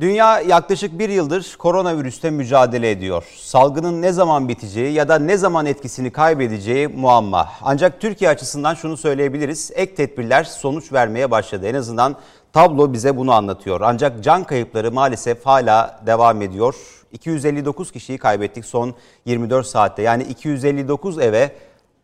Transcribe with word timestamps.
Dünya 0.00 0.40
yaklaşık 0.40 0.98
bir 0.98 1.08
yıldır 1.08 1.56
koronavirüste 1.58 2.30
mücadele 2.30 2.90
ediyor. 2.90 3.24
Salgının 3.36 4.02
ne 4.02 4.12
zaman 4.12 4.48
biteceği 4.48 4.92
ya 4.92 5.08
da 5.08 5.18
ne 5.18 5.36
zaman 5.36 5.66
etkisini 5.66 6.10
kaybedeceği 6.10 6.88
muamma. 6.88 7.48
Ancak 7.62 8.00
Türkiye 8.00 8.30
açısından 8.30 8.74
şunu 8.74 8.96
söyleyebiliriz. 8.96 9.70
Ek 9.74 9.94
tedbirler 9.94 10.44
sonuç 10.44 10.92
vermeye 10.92 11.30
başladı. 11.30 11.66
En 11.66 11.74
azından 11.74 12.16
tablo 12.52 12.92
bize 12.92 13.16
bunu 13.16 13.32
anlatıyor. 13.32 13.80
Ancak 13.80 14.24
can 14.24 14.44
kayıpları 14.44 14.92
maalesef 14.92 15.46
hala 15.46 16.00
devam 16.06 16.42
ediyor. 16.42 16.74
259 17.12 17.92
kişiyi 17.92 18.18
kaybettik 18.18 18.64
son 18.64 18.94
24 19.24 19.66
saatte. 19.66 20.02
Yani 20.02 20.22
259 20.22 21.18
eve 21.18 21.52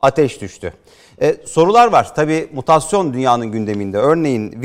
ateş 0.00 0.40
düştü. 0.40 0.72
E, 1.20 1.36
sorular 1.46 1.92
var. 1.92 2.14
Tabii 2.14 2.48
mutasyon 2.52 3.14
dünyanın 3.14 3.46
gündeminde. 3.46 3.98
Örneğin 3.98 4.62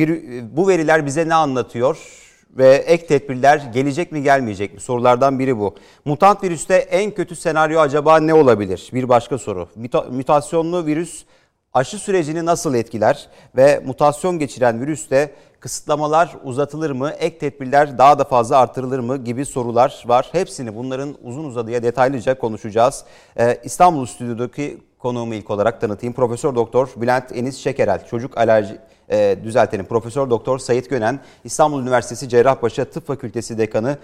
bu 0.56 0.68
veriler 0.68 1.06
bize 1.06 1.30
ne 1.30 1.36
anlatıyor? 1.36 2.27
Ve 2.52 2.76
ek 2.76 3.08
tedbirler 3.08 3.58
gelecek 3.74 4.12
mi 4.12 4.24
gelmeyecek 4.24 4.74
mi 4.74 4.80
sorulardan 4.80 5.40
biri 5.40 5.58
bu. 5.58 5.76
Mutant 6.06 6.44
virüste 6.44 6.76
en 6.76 7.12
kötü 7.12 7.36
senaryo 7.36 7.80
acaba 7.80 8.20
ne 8.20 8.34
olabilir? 8.34 8.90
Bir 8.94 9.10
başka 9.10 9.38
soru. 9.38 9.68
Mutasyonlu 10.10 10.86
virüs 10.86 11.26
aşı 11.74 12.00
sürecini 12.00 12.46
nasıl 12.46 12.74
etkiler 12.74 13.28
ve 13.56 13.84
mutasyon 13.86 14.40
geçiren 14.40 14.82
virüste 14.82 15.32
kısıtlamalar 15.60 16.36
uzatılır 16.44 16.92
mı, 16.92 17.10
ek 17.10 17.38
tedbirler 17.38 17.98
daha 17.98 18.20
da 18.20 18.24
fazla 18.24 18.58
artırılır 18.58 19.00
mı 19.00 19.18
gibi 19.18 19.46
sorular 19.46 20.04
var. 20.06 20.30
Hepsini 20.32 20.76
bunların 20.76 21.16
uzun 21.24 21.44
uzadıya 21.44 21.84
detaylıca 21.84 22.38
konuşacağız. 22.38 23.04
Ee, 23.40 23.58
İstanbul 23.64 24.06
Stüdyo'daki 24.06 24.78
konuğumu 25.00 25.34
ilk 25.34 25.50
olarak 25.50 25.82
tanıtayım. 25.82 26.14
Profesör 26.14 26.56
Doktor 26.56 26.90
Bülent 26.96 27.32
Enis 27.36 27.58
Şekerel, 27.58 28.08
çocuk 28.08 28.38
alerji 28.38 28.78
e, 29.10 29.38
düzeltelim. 29.44 29.86
Profesör 29.86 30.30
Doktor 30.30 30.60
Sayit 30.60 30.90
Gönen, 30.90 31.20
İstanbul 31.44 31.82
Üniversitesi 31.82 32.30
Cerrahpaşa 32.30 32.86
Tıp 32.86 33.08
Fakültesi 33.08 33.58
Dekanı, 33.58 33.98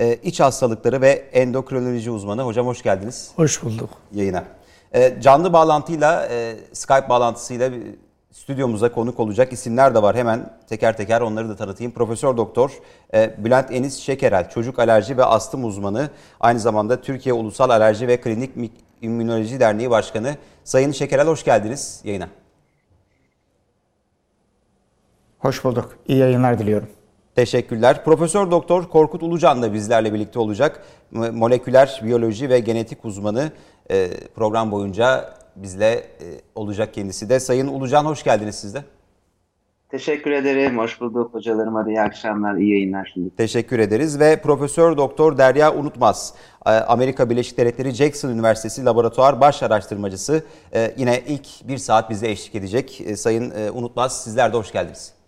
e, 0.00 0.14
iç 0.14 0.40
hastalıkları 0.40 1.00
ve 1.00 1.10
endokrinoloji 1.32 2.10
uzmanı. 2.10 2.42
Hocam 2.42 2.66
hoş 2.66 2.82
geldiniz. 2.82 3.30
Hoş 3.36 3.62
bulduk. 3.62 3.90
Yayına. 4.12 4.44
E, 4.94 5.20
canlı 5.20 5.52
bağlantıyla, 5.52 6.26
e, 6.30 6.56
Skype 6.72 7.08
bağlantısıyla 7.08 7.70
stüdyomuza 8.32 8.92
konuk 8.92 9.20
olacak 9.20 9.52
isimler 9.52 9.94
de 9.94 10.02
var. 10.02 10.16
Hemen 10.16 10.52
teker 10.68 10.96
teker 10.96 11.20
onları 11.20 11.48
da 11.48 11.56
tanıtayım. 11.56 11.92
Profesör 11.92 12.36
Doktor 12.36 12.70
e, 13.14 13.44
Bülent 13.44 13.72
Enis 13.72 13.98
Şekerel, 13.98 14.50
çocuk 14.50 14.78
alerji 14.78 15.16
ve 15.16 15.24
astım 15.24 15.64
uzmanı. 15.64 16.10
Aynı 16.40 16.60
zamanda 16.60 17.00
Türkiye 17.00 17.32
Ulusal 17.32 17.70
Alerji 17.70 18.08
ve 18.08 18.20
Klinik 18.20 18.50
İmmünoloji 19.02 19.60
Derneği 19.60 19.90
Başkanı. 19.90 20.36
Sayın 20.64 20.92
Şekerel 20.92 21.26
hoş 21.26 21.44
geldiniz 21.44 22.00
yayına. 22.04 22.28
Hoş 25.40 25.64
bulduk. 25.64 25.96
İyi 26.08 26.18
yayınlar 26.18 26.58
diliyorum. 26.58 26.88
Teşekkürler. 27.34 28.04
Profesör 28.04 28.50
Doktor 28.50 28.88
Korkut 28.88 29.22
Ulucan 29.22 29.62
da 29.62 29.72
bizlerle 29.72 30.14
birlikte 30.14 30.38
olacak. 30.38 30.82
Moleküler 31.12 32.00
biyoloji 32.04 32.50
ve 32.50 32.58
genetik 32.58 33.04
uzmanı 33.04 33.52
e, 33.90 34.10
program 34.34 34.70
boyunca 34.70 35.34
bizle 35.56 35.92
e, 35.92 36.26
olacak 36.54 36.94
kendisi 36.94 37.28
de. 37.28 37.40
Sayın 37.40 37.66
Ulucan 37.66 38.04
hoş 38.04 38.22
geldiniz 38.22 38.54
siz 38.54 38.74
de. 38.74 38.84
Teşekkür 39.88 40.30
ederim. 40.30 40.78
Hoş 40.78 41.00
bulduk 41.00 41.34
hocalarıma 41.34 41.86
da 41.86 41.90
iyi 41.90 42.00
akşamlar, 42.00 42.54
iyi 42.54 42.70
yayınlar 42.70 43.10
şimdi. 43.14 43.36
Teşekkür 43.36 43.78
ederiz 43.78 44.20
ve 44.20 44.40
Profesör 44.42 44.96
Doktor 44.96 45.38
Derya 45.38 45.74
Unutmaz, 45.74 46.34
e, 46.66 46.70
Amerika 46.70 47.30
Birleşik 47.30 47.58
Devletleri 47.58 47.90
Jackson 47.90 48.28
Üniversitesi 48.28 48.84
Laboratuvar 48.84 49.40
Baş 49.40 49.62
Araştırmacısı 49.62 50.44
yine 50.96 51.20
ilk 51.20 51.68
bir 51.68 51.78
saat 51.78 52.10
bize 52.10 52.30
eşlik 52.30 52.54
edecek. 52.54 53.04
Sayın 53.16 53.52
Unutmaz 53.74 54.24
sizler 54.24 54.52
de 54.52 54.56
hoş 54.56 54.72
geldiniz. 54.72 55.19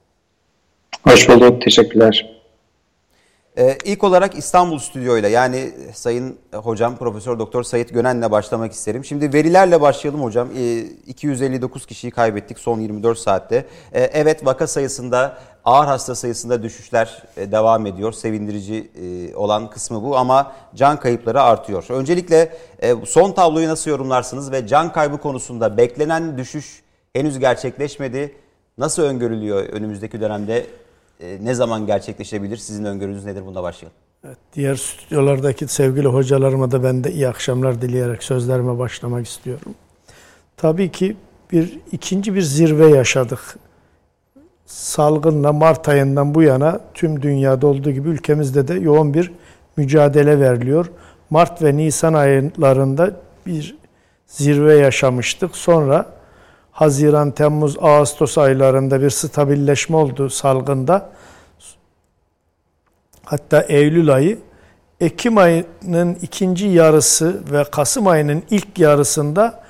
Hoş 1.05 1.29
bulduk, 1.29 1.63
teşekkürler. 1.63 2.43
Ee, 3.59 3.79
ilk 3.85 4.05
olarak 4.05 4.35
İstanbul 4.39 4.79
stüdyoyla 4.79 5.29
yani 5.29 5.71
Sayın 5.95 6.39
Hocam 6.55 6.97
Profesör 6.97 7.39
Doktor 7.39 7.63
Sayit 7.63 7.95
Gönen'le 7.95 8.31
başlamak 8.31 8.73
isterim. 8.73 9.05
Şimdi 9.05 9.33
verilerle 9.33 9.81
başlayalım 9.81 10.23
hocam. 10.23 10.49
Ee, 10.59 10.79
259 11.07 11.87
kişiyi 11.87 12.11
kaybettik 12.11 12.59
son 12.59 12.81
24 12.81 13.19
saatte. 13.19 13.67
Ee, 13.93 14.01
evet 14.01 14.47
vaka 14.47 14.67
sayısında 14.67 15.39
ağır 15.65 15.87
hasta 15.87 16.15
sayısında 16.15 16.63
düşüşler 16.63 17.23
e, 17.37 17.53
devam 17.53 17.87
ediyor. 17.87 18.13
Sevindirici 18.13 18.91
e, 19.03 19.37
olan 19.37 19.71
kısmı 19.71 20.03
bu 20.03 20.17
ama 20.17 20.53
can 20.75 21.01
kayıpları 21.01 21.43
artıyor. 21.43 21.85
Öncelikle 21.89 22.57
e, 22.79 22.95
son 23.07 23.33
tabloyu 23.33 23.69
nasıl 23.69 23.91
yorumlarsınız 23.91 24.53
ve 24.53 24.67
can 24.67 24.93
kaybı 24.93 25.19
konusunda 25.19 25.77
beklenen 25.77 26.39
düşüş 26.39 26.83
henüz 27.13 27.39
gerçekleşmedi. 27.39 28.35
Nasıl 28.79 29.03
öngörülüyor 29.03 29.69
önümüzdeki 29.69 30.21
dönemde 30.21 30.67
ne 31.43 31.55
zaman 31.55 31.87
gerçekleşebilir? 31.87 32.57
Sizin 32.57 32.85
öngörünüz 32.85 33.25
nedir? 33.25 33.47
Bunda 33.47 33.63
başlayalım. 33.63 33.99
Evet, 34.27 34.39
diğer 34.55 34.77
stüdyolardaki 34.77 35.69
sevgili 35.69 36.09
hocalarıma 36.09 36.71
da 36.71 36.85
ben 36.85 37.05
de 37.05 37.13
iyi 37.13 37.29
akşamlar 37.29 37.83
dileyerek 37.83 38.23
sözlerime 38.23 38.79
başlamak 38.79 39.27
istiyorum. 39.27 39.75
Tabii 40.57 40.93
ki 40.93 41.17
bir 41.53 41.79
ikinci 41.93 42.35
bir 42.35 42.43
zirve 42.43 42.89
yaşadık. 42.89 43.57
Salgınla 44.67 45.53
Mart 45.53 45.89
ayından 45.89 46.35
bu 46.35 46.43
yana 46.43 46.81
tüm 46.95 47.23
dünyada 47.23 47.67
olduğu 47.67 47.91
gibi 47.91 48.09
ülkemizde 48.09 48.69
de 48.69 48.75
yoğun 48.75 49.15
bir 49.15 49.33
mücadele 49.77 50.41
veriliyor. 50.41 50.91
Mart 51.31 51.63
ve 51.63 51.77
Nisan 51.77 52.15
aylarında 52.15 53.17
bir 53.47 53.77
zirve 54.27 54.77
yaşamıştık. 54.77 55.57
Sonra 55.57 56.22
Haziran, 56.73 57.31
Temmuz, 57.31 57.77
Ağustos 57.81 58.39
aylarında 58.39 59.03
bir 59.03 59.11
stabilleşme 59.11 59.97
oldu 59.97 60.31
salgında. 60.31 61.11
Hatta 63.25 63.61
Eylül 63.61 64.15
ayı, 64.15 64.39
Ekim 65.01 65.39
ayının 65.39 66.15
ikinci 66.23 66.67
yarısı 66.67 67.41
ve 67.53 67.65
Kasım 67.65 68.07
ayının 68.07 68.43
ilk 68.51 68.79
yarısında 68.79 69.63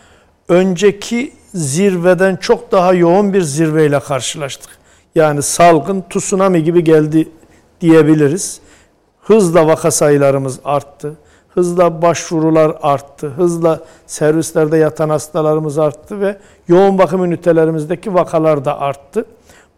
önceki 0.48 1.32
zirveden 1.54 2.36
çok 2.36 2.72
daha 2.72 2.92
yoğun 2.92 3.32
bir 3.32 3.42
zirveyle 3.42 4.00
karşılaştık. 4.00 4.70
Yani 5.14 5.42
salgın 5.42 6.04
tsunami 6.10 6.64
gibi 6.64 6.84
geldi 6.84 7.28
diyebiliriz. 7.80 8.60
Hızla 9.20 9.66
vaka 9.66 9.90
sayılarımız 9.90 10.60
arttı. 10.64 11.16
Hızla 11.54 12.02
başvurular 12.02 12.76
arttı. 12.82 13.28
Hızla 13.28 13.80
servislerde 14.06 14.76
yatan 14.76 15.08
hastalarımız 15.08 15.78
arttı 15.78 16.20
ve 16.20 16.36
yoğun 16.68 16.98
bakım 16.98 17.24
ünitelerimizdeki 17.24 18.14
vakalar 18.14 18.64
da 18.64 18.80
arttı. 18.80 19.24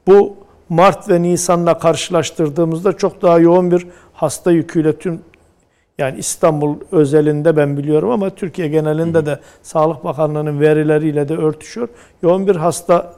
Bu 0.07 0.37
Mart 0.69 1.09
ve 1.09 1.23
Nisan'la 1.23 1.79
karşılaştırdığımızda 1.79 2.93
çok 2.93 3.23
daha 3.23 3.39
yoğun 3.39 3.71
bir 3.71 3.87
hasta 4.13 4.51
yüküyle 4.51 4.99
tüm 4.99 5.21
yani 5.99 6.19
İstanbul 6.19 6.77
özelinde 6.93 7.57
ben 7.57 7.77
biliyorum 7.77 8.11
ama 8.11 8.31
Türkiye 8.31 8.69
genelinde 8.69 9.27
de 9.27 9.41
Sağlık 9.63 10.05
Bakanlığı'nın 10.05 10.61
verileriyle 10.61 11.29
de 11.29 11.37
örtüşüyor. 11.37 11.89
Yoğun 12.23 12.47
bir 12.47 12.57
hasta 12.57 13.15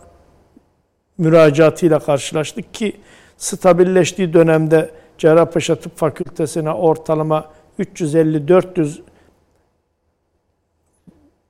müracaatıyla 1.19 1.99
karşılaştık 1.99 2.75
ki 2.75 2.93
stabilleştiği 3.37 4.33
dönemde 4.33 4.91
Cerrahpaşa 5.19 5.75
Tıp 5.75 5.97
Fakültesine 5.97 6.73
ortalama 6.73 7.45
350-400 7.79 9.01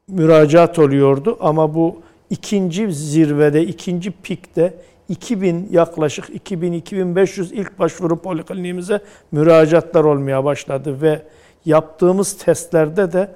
müracaat 0.08 0.78
oluyordu 0.78 1.36
ama 1.40 1.74
bu 1.74 2.02
ikinci 2.30 2.92
zirvede, 2.92 3.62
ikinci 3.62 4.10
pikte 4.10 4.74
2000 5.08 5.68
yaklaşık 5.70 6.28
2000-2500 6.28 7.54
ilk 7.54 7.78
başvuru 7.78 8.18
polikliniğimize 8.18 9.00
müracaatlar 9.32 10.04
olmaya 10.04 10.44
başladı 10.44 11.02
ve 11.02 11.22
yaptığımız 11.64 12.38
testlerde 12.38 13.12
de 13.12 13.34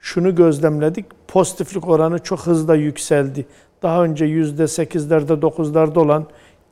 şunu 0.00 0.34
gözlemledik. 0.34 1.06
Pozitiflik 1.28 1.88
oranı 1.88 2.18
çok 2.18 2.40
hızla 2.40 2.74
yükseldi. 2.74 3.46
Daha 3.82 4.04
önce 4.04 4.24
%8'lerde 4.24 5.40
9'larda 5.40 5.98
olan 5.98 6.26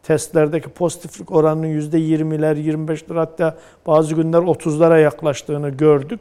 testlerdeki 0.08 0.68
pozitiflik 0.68 1.32
oranının 1.32 1.66
%20'ler, 1.66 2.56
25'ler 2.56 3.14
hatta 3.14 3.58
bazı 3.86 4.14
günler 4.14 4.38
30'lara 4.38 5.02
yaklaştığını 5.02 5.68
gördük. 5.68 6.20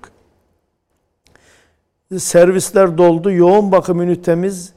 Servisler 2.18 2.98
doldu. 2.98 3.32
Yoğun 3.32 3.72
bakım 3.72 4.02
ünitemiz 4.02 4.74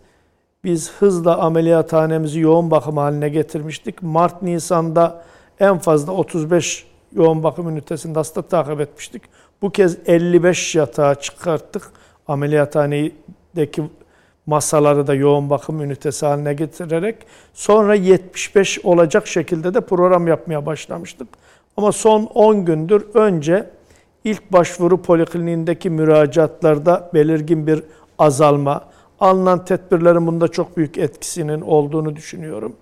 biz 0.64 0.92
hızla 0.92 1.38
ameliyathanemizi 1.38 2.40
yoğun 2.40 2.70
bakım 2.70 2.96
haline 2.96 3.28
getirmiştik. 3.28 4.02
Mart, 4.02 4.42
Nisan'da 4.42 5.22
en 5.60 5.78
fazla 5.78 6.12
35 6.12 6.86
yoğun 7.12 7.42
bakım 7.42 7.68
ünitesinde 7.68 8.18
hasta 8.18 8.42
takip 8.42 8.80
etmiştik. 8.80 9.22
Bu 9.62 9.70
kez 9.70 9.98
55 10.06 10.74
yatağa 10.74 11.14
çıkarttık. 11.14 11.90
Ameliyathanedeki 12.28 13.82
masaları 14.46 15.06
da 15.06 15.14
yoğun 15.14 15.50
bakım 15.50 15.82
ünitesi 15.82 16.26
haline 16.26 16.54
getirerek 16.54 17.16
sonra 17.54 17.94
75 17.94 18.84
olacak 18.84 19.26
şekilde 19.26 19.74
de 19.74 19.80
program 19.80 20.28
yapmaya 20.28 20.66
başlamıştık. 20.66 21.28
Ama 21.76 21.92
son 21.92 22.24
10 22.24 22.64
gündür 22.64 23.06
önce 23.14 23.70
ilk 24.24 24.52
başvuru 24.52 25.02
polikliniğindeki 25.02 25.90
müracaatlarda 25.90 27.10
belirgin 27.14 27.66
bir 27.66 27.82
azalma, 28.18 28.84
alınan 29.20 29.64
tedbirlerin 29.64 30.26
bunda 30.26 30.48
çok 30.48 30.76
büyük 30.76 30.98
etkisinin 30.98 31.60
olduğunu 31.60 32.16
düşünüyorum. 32.16 32.76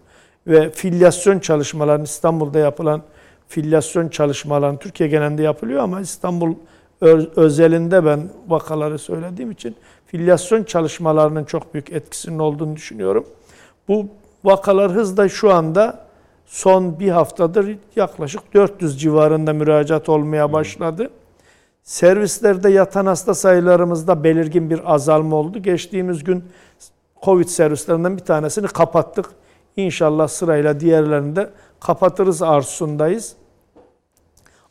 Ve 0.46 0.70
filyasyon 0.70 1.38
çalışmalarının 1.38 2.04
İstanbul'da 2.04 2.58
yapılan 2.58 3.02
filyasyon 3.48 4.08
çalışmalarını 4.08 4.78
Türkiye 4.78 5.08
genelinde 5.08 5.42
yapılıyor 5.42 5.82
ama 5.82 6.00
İstanbul 6.00 6.54
özelinde 7.36 8.04
ben 8.04 8.28
vakaları 8.48 8.98
söylediğim 8.98 9.50
için 9.50 9.76
filyasyon 10.08 10.64
çalışmalarının 10.64 11.44
çok 11.44 11.74
büyük 11.74 11.92
etkisinin 11.92 12.38
olduğunu 12.38 12.76
düşünüyorum. 12.76 13.26
Bu 13.88 14.06
vakalar 14.44 14.92
hızla 14.92 15.28
şu 15.28 15.52
anda 15.52 16.06
son 16.46 17.00
bir 17.00 17.10
haftadır 17.10 17.76
yaklaşık 17.96 18.54
400 18.54 19.00
civarında 19.00 19.52
müracaat 19.52 20.08
olmaya 20.08 20.52
başladı. 20.52 21.10
Servislerde 21.82 22.70
yatan 22.70 23.06
hasta 23.06 23.34
sayılarımızda 23.34 24.24
belirgin 24.24 24.70
bir 24.70 24.94
azalma 24.94 25.36
oldu. 25.36 25.58
Geçtiğimiz 25.58 26.24
gün 26.24 26.44
Covid 27.22 27.48
servislerinden 27.48 28.16
bir 28.16 28.24
tanesini 28.24 28.66
kapattık. 28.66 29.26
İnşallah 29.76 30.28
sırayla 30.28 30.80
diğerlerini 30.80 31.36
de 31.36 31.50
kapatırız 31.80 32.42
arzusundayız. 32.42 33.34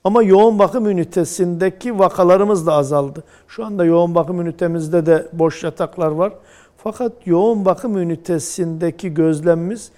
Ama 0.08 0.24
yoğun 0.24 0.60
bakım 0.60 0.86
ünitesindeki 0.90 2.00
vakalarımız 2.00 2.68
da 2.68 2.74
azaldı. 2.74 3.24
Şu 3.48 3.66
anda 3.66 3.86
yoğun 3.86 4.16
bakım 4.16 4.42
ünitemizde 4.42 5.06
de 5.06 5.28
boş 5.34 5.64
yataklar 5.64 6.12
var. 6.12 6.34
Fakat 6.78 7.12
yoğun 7.26 7.66
bakım 7.66 7.98
ünitesindeki 7.98 9.14
gözlemimiz 9.14 9.92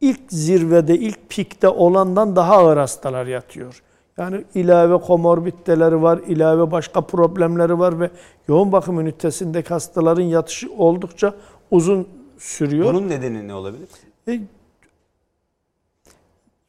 ilk 0.00 0.20
zirvede, 0.28 0.98
ilk 0.98 1.28
pikte 1.28 1.68
olandan 1.68 2.36
daha 2.36 2.56
ağır 2.56 2.76
hastalar 2.76 3.26
yatıyor. 3.26 3.82
Yani 4.18 4.44
ilave 4.54 5.00
komorbiditeleri 5.00 6.02
var, 6.02 6.20
ilave 6.26 6.70
başka 6.70 7.00
problemleri 7.00 7.78
var 7.78 8.00
ve 8.00 8.10
yoğun 8.48 8.72
bakım 8.72 9.00
ünitesindeki 9.00 9.68
hastaların 9.68 10.22
yatışı 10.22 10.72
oldukça 10.72 11.34
uzun 11.70 12.08
sürüyor. 12.38 12.94
Bunun 12.94 13.08
nedeni 13.08 13.48
ne 13.48 13.54
olabilir? 13.54 13.88
E, 14.28 14.40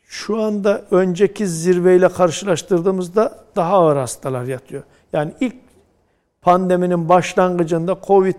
şu 0.08 0.42
anda 0.42 0.82
önceki 0.92 1.48
zirveyle 1.48 2.10
karşılaştırdığımızda 2.10 3.38
daha 3.56 3.74
ağır 3.74 3.98
hastalar 3.98 4.44
yatıyor. 4.44 4.84
Yani 5.14 5.34
ilk 5.40 5.56
pandeminin 6.42 7.10
başlangıcında 7.10 7.98
Covid 8.08 8.36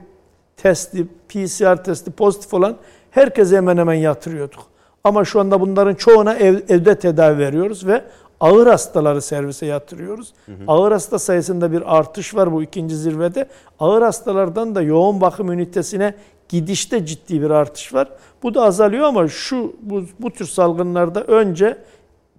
testi, 0.57 1.07
PCR 1.29 1.85
testi 1.85 2.11
pozitif 2.11 2.55
olan 2.55 2.77
herkese 3.11 3.57
hemen 3.57 3.77
hemen 3.77 3.95
yatırıyorduk. 3.95 4.67
Ama 5.05 5.25
şu 5.25 5.41
anda 5.41 5.61
bunların 5.61 5.95
çoğuna 5.95 6.35
ev, 6.35 6.61
evde 6.69 6.99
tedavi 6.99 7.39
veriyoruz 7.39 7.87
ve 7.87 8.05
ağır 8.41 8.67
hastaları 8.67 9.23
servise 9.23 9.67
yatırıyoruz. 9.67 10.33
Hı 10.47 10.53
hı. 10.53 10.57
Ağır 10.67 10.93
hasta 10.93 11.19
sayısında 11.19 11.73
bir 11.73 11.97
artış 11.97 12.35
var 12.35 12.53
bu 12.53 12.63
ikinci 12.63 12.97
zirvede. 12.97 13.49
Ağır 13.81 14.03
hastalardan 14.03 14.75
da 14.75 14.83
yoğun 14.83 15.21
bakım 15.21 15.53
ünitesine 15.53 16.15
gidişte 16.49 17.07
ciddi 17.07 17.43
bir 17.43 17.51
artış 17.51 17.95
var. 17.95 18.09
Bu 18.43 18.55
da 18.55 18.63
azalıyor 18.63 19.05
ama 19.05 19.29
şu 19.29 19.77
bu, 19.81 20.03
bu 20.21 20.31
tür 20.31 20.47
salgınlarda 20.47 21.23
önce 21.23 21.79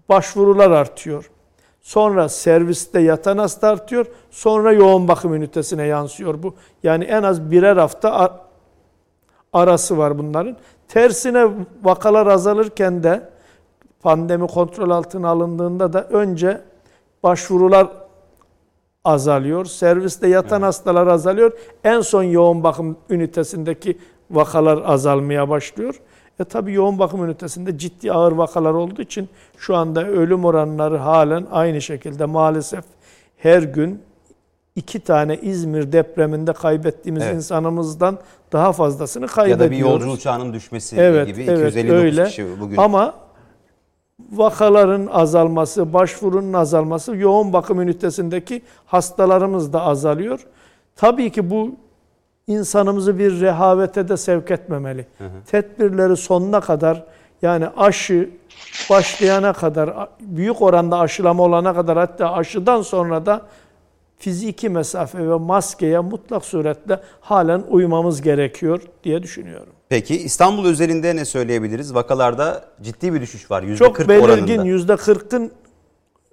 başvurular 0.10 0.72
artıyor. 0.72 1.32
Sonra 1.82 2.30
serviste 2.30 3.00
yatan 3.00 3.38
hasta 3.38 3.68
artıyor. 3.68 4.06
Sonra 4.32 4.72
yoğun 4.72 5.08
bakım 5.08 5.34
ünitesine 5.34 5.86
yansıyor 5.86 6.44
bu. 6.44 6.56
Yani 6.84 7.04
en 7.04 7.24
az 7.24 7.52
birer 7.52 7.78
hafta 7.78 8.40
arası 9.54 9.98
var 9.98 10.18
bunların. 10.18 10.58
Tersine 10.88 11.48
vakalar 11.84 12.28
azalırken 12.28 13.04
de 13.04 13.30
pandemi 14.02 14.48
kontrol 14.48 14.90
altına 14.90 15.30
alındığında 15.30 15.94
da 15.94 16.04
önce 16.04 16.62
başvurular 17.24 17.88
azalıyor. 19.04 19.66
Serviste 19.66 20.28
yatan 20.28 20.60
evet. 20.60 20.68
hastalar 20.68 21.08
azalıyor. 21.08 21.52
En 21.84 22.02
son 22.02 22.24
yoğun 22.24 22.64
bakım 22.64 22.98
ünitesindeki 23.10 23.98
vakalar 24.32 24.82
azalmaya 24.86 25.50
başlıyor. 25.50 26.02
E 26.40 26.44
tabi 26.44 26.74
yoğun 26.74 27.00
bakım 27.00 27.26
ünitesinde 27.26 27.78
ciddi 27.78 28.12
ağır 28.12 28.32
vakalar 28.32 28.74
olduğu 28.74 29.02
için 29.02 29.30
şu 29.58 29.76
anda 29.76 30.08
ölüm 30.08 30.46
oranları 30.46 30.98
halen 30.98 31.48
aynı 31.52 31.82
şekilde 31.82 32.26
maalesef 32.26 32.84
her 33.38 33.64
gün 33.64 34.02
iki 34.76 35.00
tane 35.00 35.38
İzmir 35.38 35.92
depreminde 35.92 36.54
kaybettiğimiz 36.54 37.24
evet. 37.24 37.36
insanımızdan 37.36 38.18
daha 38.52 38.72
fazlasını 38.72 39.28
kaybediyoruz. 39.28 39.64
Ya 39.64 39.68
da 39.68 39.72
bir 39.72 39.78
yolcu 39.78 40.10
uçağının 40.10 40.54
düşmesi 40.54 40.96
evet, 40.96 41.28
gibi 41.28 41.42
evet, 41.42 41.72
259 41.72 42.04
öyle. 42.04 42.26
kişi 42.26 42.60
bugün. 42.60 42.78
Ama 42.78 43.14
vakaların 44.32 45.08
azalması, 45.08 45.94
başvurunun 45.94 46.54
azalması, 46.54 47.16
yoğun 47.16 47.54
bakım 47.54 47.82
ünitesindeki 47.82 48.62
hastalarımız 48.86 49.74
da 49.74 49.82
azalıyor. 49.82 50.48
Tabii 50.96 51.32
ki 51.32 51.50
bu 51.50 51.76
insanımızı 52.48 53.20
bir 53.20 53.42
rehavete 53.42 54.10
de 54.10 54.18
sevk 54.18 54.52
etmemeli. 54.52 55.06
Hı 55.18 55.24
hı. 55.24 55.30
Tedbirleri 55.46 56.18
sonuna 56.18 56.60
kadar 56.60 57.06
yani 57.42 57.68
aşı 57.78 58.30
başlayana 58.90 59.54
kadar 59.54 60.10
büyük 60.20 60.62
oranda 60.62 61.00
aşılama 61.00 61.44
olana 61.44 61.74
kadar 61.74 61.98
hatta 61.98 62.34
aşıdan 62.34 62.82
sonra 62.82 63.26
da 63.26 63.42
fiziki 64.18 64.70
mesafe 64.70 65.30
ve 65.30 65.36
maskeye 65.36 66.00
mutlak 66.00 66.46
suretle 66.46 67.00
halen 67.22 67.64
uymamız 67.70 68.22
gerekiyor 68.22 68.82
diye 69.04 69.24
düşünüyorum. 69.24 69.74
Peki 69.90 70.18
İstanbul 70.18 70.66
özelinde 70.66 71.16
ne 71.16 71.26
söyleyebiliriz? 71.26 71.96
Vakalarda 71.96 72.66
ciddi 72.82 73.14
bir 73.14 73.22
düşüş 73.22 73.52
var. 73.52 73.64
%40 73.64 73.78
Çok 73.78 74.10
belirgin 74.10 74.60
%40'ın 74.60 75.52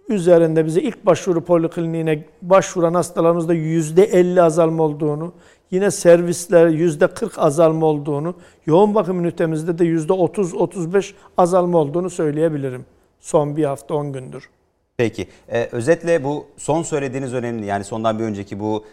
üzerinde 0.09 0.67
bize 0.67 0.81
ilk 0.81 1.07
başvuru 1.07 1.45
polikliniğine 1.45 2.25
başvuran 2.43 2.95
hastalarımızda 2.95 3.55
%50 3.55 4.43
azalma 4.43 4.83
olduğunu, 4.83 5.33
yine 5.71 5.91
servisler 5.91 6.67
%40 6.67 7.41
azalma 7.41 7.87
olduğunu, 7.87 8.35
yoğun 8.67 8.95
bakım 8.95 9.21
ünitemizde 9.21 9.79
de 9.79 9.85
%30-35 9.85 11.13
azalma 11.39 11.79
olduğunu 11.79 12.11
söyleyebilirim. 12.11 12.87
Son 13.21 13.57
bir 13.57 13.65
hafta 13.65 13.95
10 13.95 14.13
gündür. 14.13 14.51
Peki. 14.97 15.29
Ee, 15.49 15.69
özetle 15.73 16.25
bu 16.25 16.47
son 16.57 16.83
söylediğiniz 16.83 17.35
önemli. 17.35 17.67
Yani 17.67 17.85
sondan 17.85 18.19
bir 18.19 18.25
önceki 18.25 18.61
bu 18.61 18.85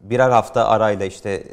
birer 0.00 0.30
hafta 0.30 0.68
arayla 0.68 1.06
işte 1.06 1.30
e, 1.30 1.44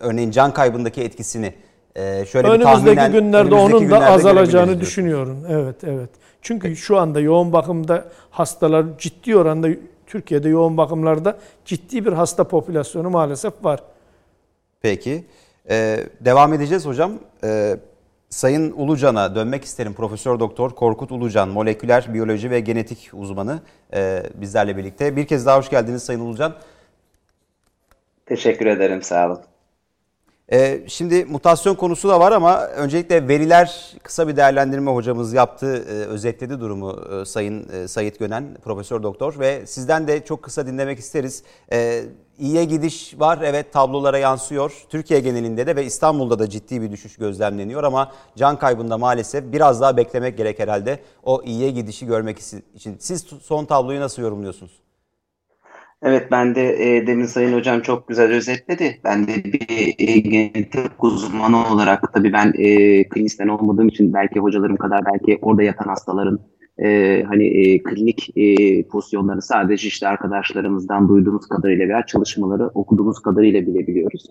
örneğin 0.00 0.30
can 0.30 0.52
kaybındaki 0.52 1.02
etkisini 1.02 1.54
e, 1.96 2.26
şöyle 2.26 2.48
önümüzdeki 2.48 2.86
bir 2.86 2.96
tahminen, 2.96 3.12
günlerde 3.12 3.54
onun 3.54 3.90
da 3.90 4.06
azalacağını 4.06 4.80
düşünüyorum. 4.80 5.38
Evet, 5.48 5.76
evet. 5.84 6.10
Çünkü 6.42 6.68
Peki. 6.68 6.80
şu 6.80 6.98
anda 6.98 7.20
yoğun 7.20 7.52
bakımda 7.52 8.04
hastalar 8.30 8.86
ciddi 8.98 9.36
oranda 9.36 9.68
Türkiye'de 10.06 10.48
yoğun 10.48 10.76
bakımlarda 10.76 11.38
ciddi 11.64 12.04
bir 12.04 12.12
hasta 12.12 12.44
popülasyonu 12.44 13.10
maalesef 13.10 13.64
var. 13.64 13.82
Peki. 14.82 15.24
Ee, 15.70 16.06
devam 16.20 16.52
edeceğiz 16.52 16.86
hocam. 16.86 17.12
Ee, 17.44 17.76
Sayın 18.30 18.72
Ulucan'a 18.76 19.34
dönmek 19.34 19.64
isterim. 19.64 19.94
Profesör 19.94 20.40
Doktor 20.40 20.70
Korkut 20.70 21.12
Ulucan, 21.12 21.48
moleküler 21.48 22.14
biyoloji 22.14 22.50
ve 22.50 22.60
genetik 22.60 23.10
uzmanı 23.12 23.60
e, 23.94 24.22
bizlerle 24.34 24.76
birlikte. 24.76 25.16
Bir 25.16 25.26
kez 25.26 25.46
daha 25.46 25.58
hoş 25.58 25.70
geldiniz 25.70 26.02
Sayın 26.02 26.20
Ulucan. 26.20 26.54
Teşekkür 28.26 28.66
ederim, 28.66 29.02
sağ 29.02 29.26
olun. 29.26 29.38
Ee, 30.52 30.80
şimdi 30.86 31.24
mutasyon 31.24 31.74
konusu 31.74 32.08
da 32.08 32.20
var 32.20 32.32
ama 32.32 32.66
öncelikle 32.66 33.28
veriler 33.28 33.94
kısa 34.02 34.28
bir 34.28 34.36
değerlendirme 34.36 34.90
hocamız 34.90 35.32
yaptı, 35.32 35.66
e, 35.66 35.92
özetledi 35.92 36.60
durumu 36.60 36.98
e, 37.12 37.24
Sayın 37.24 37.68
e, 37.68 37.88
Sayit 37.88 38.18
Gönen, 38.18 38.56
Profesör 38.64 39.02
Doktor 39.02 39.38
ve 39.38 39.66
sizden 39.66 40.08
de 40.08 40.24
çok 40.24 40.42
kısa 40.42 40.66
dinlemek 40.66 40.98
isteriz. 40.98 41.42
E, 41.72 42.04
gidiş 42.38 43.20
var, 43.20 43.38
evet 43.44 43.72
tablolara 43.72 44.18
yansıyor. 44.18 44.84
Türkiye 44.88 45.20
genelinde 45.20 45.66
de 45.66 45.76
ve 45.76 45.84
İstanbul'da 45.84 46.38
da 46.38 46.50
ciddi 46.50 46.82
bir 46.82 46.92
düşüş 46.92 47.16
gözlemleniyor 47.16 47.84
ama 47.84 48.12
can 48.36 48.58
kaybında 48.58 48.98
maalesef 48.98 49.52
biraz 49.52 49.80
daha 49.80 49.96
beklemek 49.96 50.36
gerek 50.36 50.58
herhalde 50.58 51.00
o 51.22 51.42
iyiye 51.42 51.70
gidişi 51.70 52.06
görmek 52.06 52.38
için. 52.38 52.96
Siz 52.98 53.26
son 53.42 53.64
tabloyu 53.64 54.00
nasıl 54.00 54.22
yorumluyorsunuz? 54.22 54.89
Evet 56.02 56.28
ben 56.30 56.54
de 56.54 56.96
e, 56.96 57.06
demin 57.06 57.24
Sayın 57.24 57.52
Hocam 57.52 57.80
çok 57.80 58.08
güzel 58.08 58.32
özetledi. 58.32 59.00
Ben 59.04 59.26
de 59.26 59.44
bir 59.44 59.94
e, 59.98 60.18
genetik 60.18 61.04
uzmanı 61.04 61.74
olarak 61.74 62.12
tabii 62.14 62.32
ben 62.32 62.52
e, 62.58 63.04
klinisyen 63.08 63.48
olmadığım 63.48 63.88
için 63.88 64.12
belki 64.12 64.40
hocalarım 64.40 64.76
kadar 64.76 65.00
belki 65.06 65.38
orada 65.42 65.62
yatan 65.62 65.88
hastaların 65.88 66.40
e, 66.78 67.22
hani 67.28 67.46
e, 67.46 67.82
klinik 67.82 68.32
e, 68.36 68.82
pozisyonları 68.82 69.42
sadece 69.42 69.88
işte 69.88 70.08
arkadaşlarımızdan 70.08 71.08
duyduğumuz 71.08 71.48
kadarıyla 71.48 71.88
veya 71.88 72.06
çalışmaları 72.06 72.68
okuduğumuz 72.68 73.22
kadarıyla 73.22 73.60
bilebiliyoruz. 73.66 74.26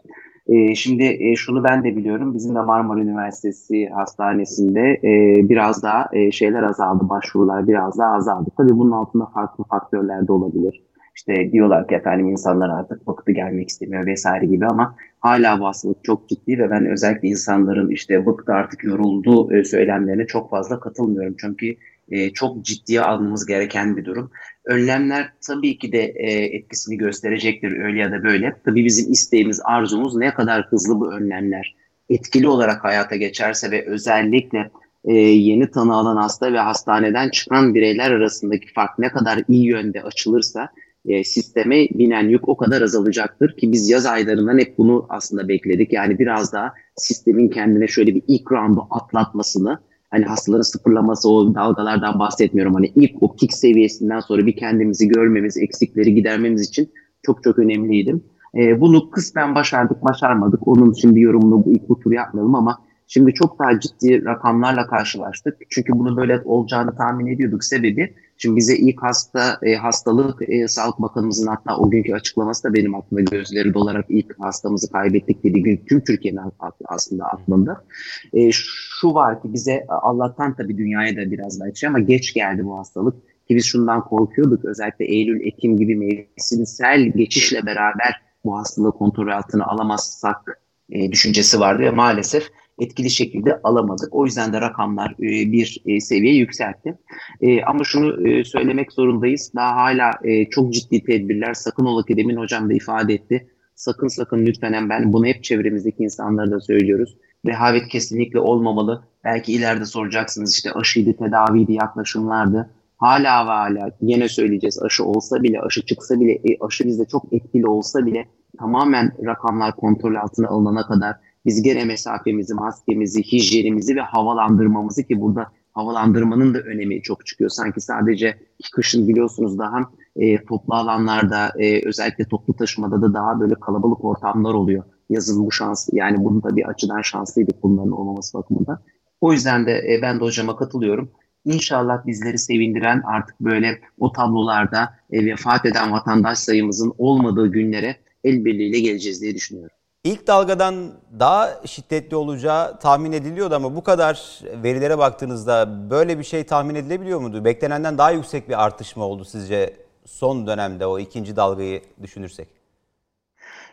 E, 0.47 0.75
şimdi 0.75 1.03
e, 1.03 1.35
şunu 1.35 1.63
ben 1.63 1.83
de 1.83 1.95
biliyorum. 1.95 2.33
Bizim 2.33 2.55
de 2.55 2.61
Marmara 2.61 2.99
Üniversitesi 2.99 3.88
Hastanesi'nde 3.88 4.99
e, 5.03 5.49
biraz 5.49 5.83
daha 5.83 6.09
e, 6.13 6.31
şeyler 6.31 6.63
azaldı, 6.63 7.09
başvurular 7.09 7.67
biraz 7.67 7.97
daha 7.97 8.13
azaldı. 8.13 8.49
Tabii 8.57 8.77
bunun 8.77 8.91
altında 8.91 9.25
farklı 9.25 9.63
faktörler 9.63 10.27
de 10.27 10.31
olabilir 10.31 10.89
işte 11.19 11.51
diyorlar 11.51 11.88
ki 11.88 11.95
efendim 11.95 12.29
insanlar 12.29 12.69
artık 12.69 13.07
bıktı 13.07 13.31
gelmek 13.31 13.69
istemiyor 13.69 14.05
vesaire 14.05 14.45
gibi 14.45 14.65
ama 14.65 14.95
hala 15.19 15.59
bu 15.59 15.65
hastalık 15.65 16.03
çok 16.03 16.29
ciddi 16.29 16.59
ve 16.59 16.71
ben 16.71 16.85
özellikle 16.85 17.27
insanların 17.27 17.89
işte 17.89 18.25
bıktı 18.25 18.53
artık 18.53 18.83
yoruldu 18.83 19.53
e, 19.53 19.63
söylemlerine 19.63 20.27
çok 20.27 20.49
fazla 20.49 20.79
katılmıyorum. 20.79 21.35
Çünkü 21.39 21.75
e, 22.11 22.29
çok 22.29 22.65
ciddiye 22.65 23.01
almamız 23.01 23.45
gereken 23.45 23.97
bir 23.97 24.05
durum. 24.05 24.31
Önlemler 24.65 25.29
tabii 25.47 25.77
ki 25.77 25.91
de 25.91 26.03
e, 26.03 26.31
etkisini 26.31 26.97
gösterecektir 26.97 27.83
öyle 27.83 27.99
ya 27.99 28.11
da 28.11 28.23
böyle. 28.23 28.55
Tabii 28.65 28.85
bizim 28.85 29.11
isteğimiz, 29.11 29.61
arzumuz 29.63 30.15
ne 30.15 30.33
kadar 30.33 30.65
hızlı 30.65 30.99
bu 30.99 31.13
önlemler 31.13 31.75
etkili 32.09 32.47
olarak 32.47 32.83
hayata 32.83 33.15
geçerse 33.15 33.71
ve 33.71 33.85
özellikle 33.85 34.71
yeni 35.03 35.71
tanı 35.71 35.95
alan 35.95 36.17
hasta 36.17 36.53
ve 36.53 36.59
hastaneden 36.59 37.29
çıkan 37.29 37.75
bireyler 37.75 38.11
arasındaki 38.11 38.73
fark 38.73 38.99
ne 38.99 39.09
kadar 39.09 39.39
iyi 39.47 39.65
yönde 39.67 40.03
açılırsa 40.03 40.69
e, 41.06 41.24
sisteme 41.24 41.75
binen 41.75 42.29
yük 42.29 42.50
o 42.50 42.58
kadar 42.58 42.82
azalacaktır 42.82 43.58
ki 43.58 43.72
biz 43.72 43.89
yaz 43.89 44.06
aylarından 44.06 44.58
hep 44.58 44.77
bunu 44.77 45.06
aslında 45.10 45.48
bekledik. 45.48 45.94
Yani 45.94 46.20
biraz 46.20 46.53
daha 46.53 46.74
sistemin 46.96 47.50
kendine 47.50 47.88
şöyle 47.88 48.15
bir 48.15 48.24
ilk 48.27 48.51
roundu 48.51 48.88
atlatmasını 48.89 49.79
hani 50.10 50.25
hastaların 50.25 50.62
sıfırlaması 50.62 51.29
o 51.29 51.56
dalgalardan 51.56 52.20
bahsetmiyorum. 52.20 52.74
Hani 52.74 52.91
ilk 52.96 53.24
o 53.24 53.36
pik 53.36 53.53
seviyesinden 53.53 54.20
sonra 54.20 54.46
bir 54.46 54.56
kendimizi 54.56 55.08
görmemiz, 55.08 55.58
eksikleri 55.58 56.13
gidermemiz 56.13 56.70
için 56.70 56.91
çok 57.24 57.44
çok 57.44 57.60
önemliydi. 57.60 58.15
E, 58.56 58.82
bunu 58.82 59.10
kısmen 59.10 59.56
başardık, 59.56 60.03
başarmadık. 60.03 60.68
Onun 60.68 60.94
şimdi 60.94 61.20
yorumunu 61.20 61.65
bu 61.65 61.72
ilk 61.72 61.89
bu 61.89 62.00
tur 62.00 62.12
yapmayalım 62.12 62.56
ama 62.56 62.88
şimdi 63.10 63.34
çok 63.34 63.60
daha 63.60 63.80
ciddi 63.80 64.25
rakamlarla 64.25 64.88
karşılaştık. 64.88 65.58
Çünkü 65.70 65.94
bunu 65.94 66.18
böyle 66.18 66.42
olacağını 66.46 66.96
tahmin 66.96 67.28
ediyorduk. 67.28 67.63
Sebebi 67.63 68.13
Şimdi 68.42 68.56
bize 68.56 68.75
ilk 68.75 69.04
hasta 69.04 69.60
e, 69.63 69.75
hastalık 69.75 70.50
e, 70.50 70.68
Sağlık 70.68 71.00
Bakanımızın 71.00 71.48
hatta 71.48 71.78
o 71.78 71.89
günkü 71.89 72.13
açıklaması 72.13 72.63
da 72.63 72.74
benim 72.74 72.96
aklımda 72.96 73.22
gözleri 73.22 73.74
dolarak 73.74 74.06
ilk 74.10 74.39
hastamızı 74.39 74.92
kaybettik 74.92 75.44
dediği 75.44 75.63
gün 75.63 75.86
tüm 75.89 76.04
Türkiye'nin 76.04 76.39
aslında 76.86 77.25
aklında. 77.25 77.86
E, 78.34 78.51
şu 78.51 79.13
var 79.13 79.42
ki 79.42 79.54
bize 79.54 79.86
Allah'tan 79.89 80.56
tabii 80.56 80.78
dünyaya 80.78 81.16
da 81.16 81.32
biraz 81.32 81.60
şey 81.75 81.89
ama 81.89 82.00
geç 82.00 82.34
geldi 82.34 82.66
bu 82.66 82.78
hastalık 82.78 83.13
ki 83.48 83.56
biz 83.56 83.66
şundan 83.66 84.04
korkuyorduk 84.04 84.66
özellikle 84.66 85.06
Eylül, 85.06 85.48
Ekim 85.48 85.78
gibi 85.78 85.96
mevsimsel 85.96 87.01
geçişle 87.01 87.66
beraber 87.66 88.22
bu 88.46 88.58
hastalığı 88.58 88.92
kontrol 88.92 89.28
altına 89.28 89.66
alamazsak 89.66 90.62
e, 90.89 91.12
düşüncesi 91.12 91.60
vardı 91.60 91.84
ve 91.84 91.92
maalesef 91.92 92.50
etkili 92.79 93.09
şekilde 93.09 93.59
alamadık. 93.63 94.07
O 94.12 94.25
yüzden 94.25 94.53
de 94.53 94.62
rakamlar 94.62 95.12
e, 95.12 95.51
bir 95.51 95.81
e, 95.86 96.00
seviye 96.00 96.36
yükseltti. 96.36 96.98
E, 97.41 97.63
ama 97.63 97.83
şunu 97.83 98.13
söylemek 98.45 98.91
zorundayız. 98.91 99.51
Daha 99.55 99.75
hala 99.75 100.12
çok 100.51 100.74
ciddi 100.74 101.03
tedbirler. 101.03 101.53
Sakın 101.53 101.86
ola 101.86 102.05
ki 102.05 102.17
demin 102.17 102.38
hocam 102.38 102.69
da 102.69 102.74
ifade 102.74 103.13
etti. 103.13 103.48
Sakın 103.75 104.07
sakın 104.07 104.45
lütfen 104.45 104.89
ben 104.89 105.13
bunu 105.13 105.25
hep 105.25 105.43
çevremizdeki 105.43 106.03
insanlara 106.03 106.51
da 106.51 106.59
söylüyoruz. 106.59 107.17
Rehavet 107.45 107.88
kesinlikle 107.88 108.39
olmamalı. 108.39 109.03
Belki 109.24 109.53
ileride 109.53 109.86
soracaksınız 109.86 110.53
işte 110.53 110.71
aşıydı, 110.71 111.17
tedaviydi, 111.17 111.74
yaklaşımlardı. 111.74 112.69
Hala 112.98 113.45
ve 113.45 113.50
hala 113.50 113.91
yine 114.01 114.29
söyleyeceğiz 114.29 114.83
aşı 114.83 115.05
olsa 115.05 115.43
bile, 115.43 115.62
aşı 115.62 115.86
çıksa 115.86 116.19
bile, 116.19 116.57
aşı 116.62 116.86
bizde 116.86 117.05
çok 117.05 117.33
etkili 117.33 117.67
olsa 117.67 118.05
bile 118.05 118.27
tamamen 118.59 119.12
rakamlar 119.25 119.75
kontrol 119.75 120.15
altına 120.15 120.48
alınana 120.48 120.88
kadar 120.88 121.15
biz 121.50 121.62
gene 121.62 121.86
mesafemizi, 121.86 122.53
maskemizi, 122.53 123.24
hijyenimizi 123.24 123.96
ve 123.96 124.01
havalandırmamızı 124.01 125.03
ki 125.03 125.22
burada 125.22 125.48
havalandırmanın 125.74 126.53
da 126.53 126.60
önemi 126.60 127.01
çok 127.01 127.25
çıkıyor. 127.25 127.50
Sanki 127.50 127.82
sadece 127.82 128.38
kışın 128.74 129.08
biliyorsunuz 129.08 129.60
daha 129.60 129.79
e, 130.15 130.46
toplu 130.46 130.75
alanlarda 130.75 131.51
e, 131.60 131.88
özellikle 131.88 132.25
toplu 132.25 132.56
taşımada 132.56 133.01
da 133.01 133.13
daha 133.13 133.39
böyle 133.39 133.56
kalabalık 133.56 134.06
ortamlar 134.06 134.53
oluyor. 134.53 134.84
Yazın 135.10 135.46
bu 135.46 135.51
şans 135.51 135.89
yani 135.91 136.18
bunu 136.25 136.44
da 136.44 136.56
bir 136.56 136.70
açıdan 136.70 137.01
şanslıydık 137.01 137.63
bunların 137.63 137.91
olmaması 137.91 138.38
bakımından. 138.38 138.79
O 139.22 139.34
yüzden 139.34 139.65
de 139.65 139.72
e, 139.72 140.01
ben 140.01 140.20
de 140.20 140.24
hocama 140.24 140.56
katılıyorum. 140.56 141.12
İnşallah 141.46 142.08
bizleri 142.08 142.38
sevindiren 142.38 143.01
artık 143.06 143.39
böyle 143.41 143.79
o 144.00 144.12
tablolarda 144.12 144.89
e, 145.12 145.25
vefat 145.25 145.65
eden 145.65 145.91
vatandaş 145.91 146.38
sayımızın 146.38 146.94
olmadığı 146.98 147.48
günlere 147.48 147.96
el 148.24 148.46
birliğiyle 148.46 148.79
geleceğiz 148.79 149.22
diye 149.22 149.36
düşünüyorum. 149.36 149.78
İlk 150.03 150.27
dalgadan 150.27 150.94
daha 151.20 151.68
şiddetli 151.68 152.15
olacağı 152.15 152.79
tahmin 152.79 153.12
ediliyordu 153.12 153.56
ama 153.56 153.75
bu 153.75 153.84
kadar 153.84 154.39
verilere 154.63 154.98
baktığınızda 154.98 155.89
böyle 155.89 156.20
bir 156.20 156.24
şey 156.24 156.44
tahmin 156.44 156.75
edilebiliyor 156.75 157.20
muydu? 157.20 157.46
Beklenenden 157.46 157.98
daha 157.98 158.12
yüksek 158.12 158.50
bir 158.50 158.63
artış 158.65 158.96
mı 158.96 159.03
oldu 159.03 159.25
sizce 159.25 159.74
son 160.06 160.48
dönemde 160.48 160.86
o 160.86 161.00
ikinci 161.00 161.36
dalgayı 161.36 161.82
düşünürsek? 162.03 162.48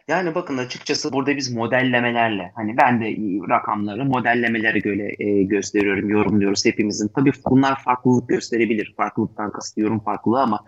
Yani 0.09 0.35
bakın 0.35 0.59
açıkçası 0.59 1.12
burada 1.12 1.37
biz 1.37 1.54
modellemelerle 1.54 2.52
hani 2.54 2.76
ben 2.76 3.00
de 3.00 3.06
rakamları 3.49 4.04
modellemelere 4.04 4.78
göre 4.78 5.14
e, 5.18 5.42
gösteriyorum, 5.42 6.11
yorumluyoruz 6.11 6.64
hepimizin. 6.64 7.09
Tabii 7.09 7.33
bunlar 7.50 7.83
farklılık 7.83 8.28
gösterebilir. 8.28 8.95
Farklılıktan 8.97 9.52
kastıyorum 9.52 10.00
farklılığı 10.00 10.40
ama 10.40 10.64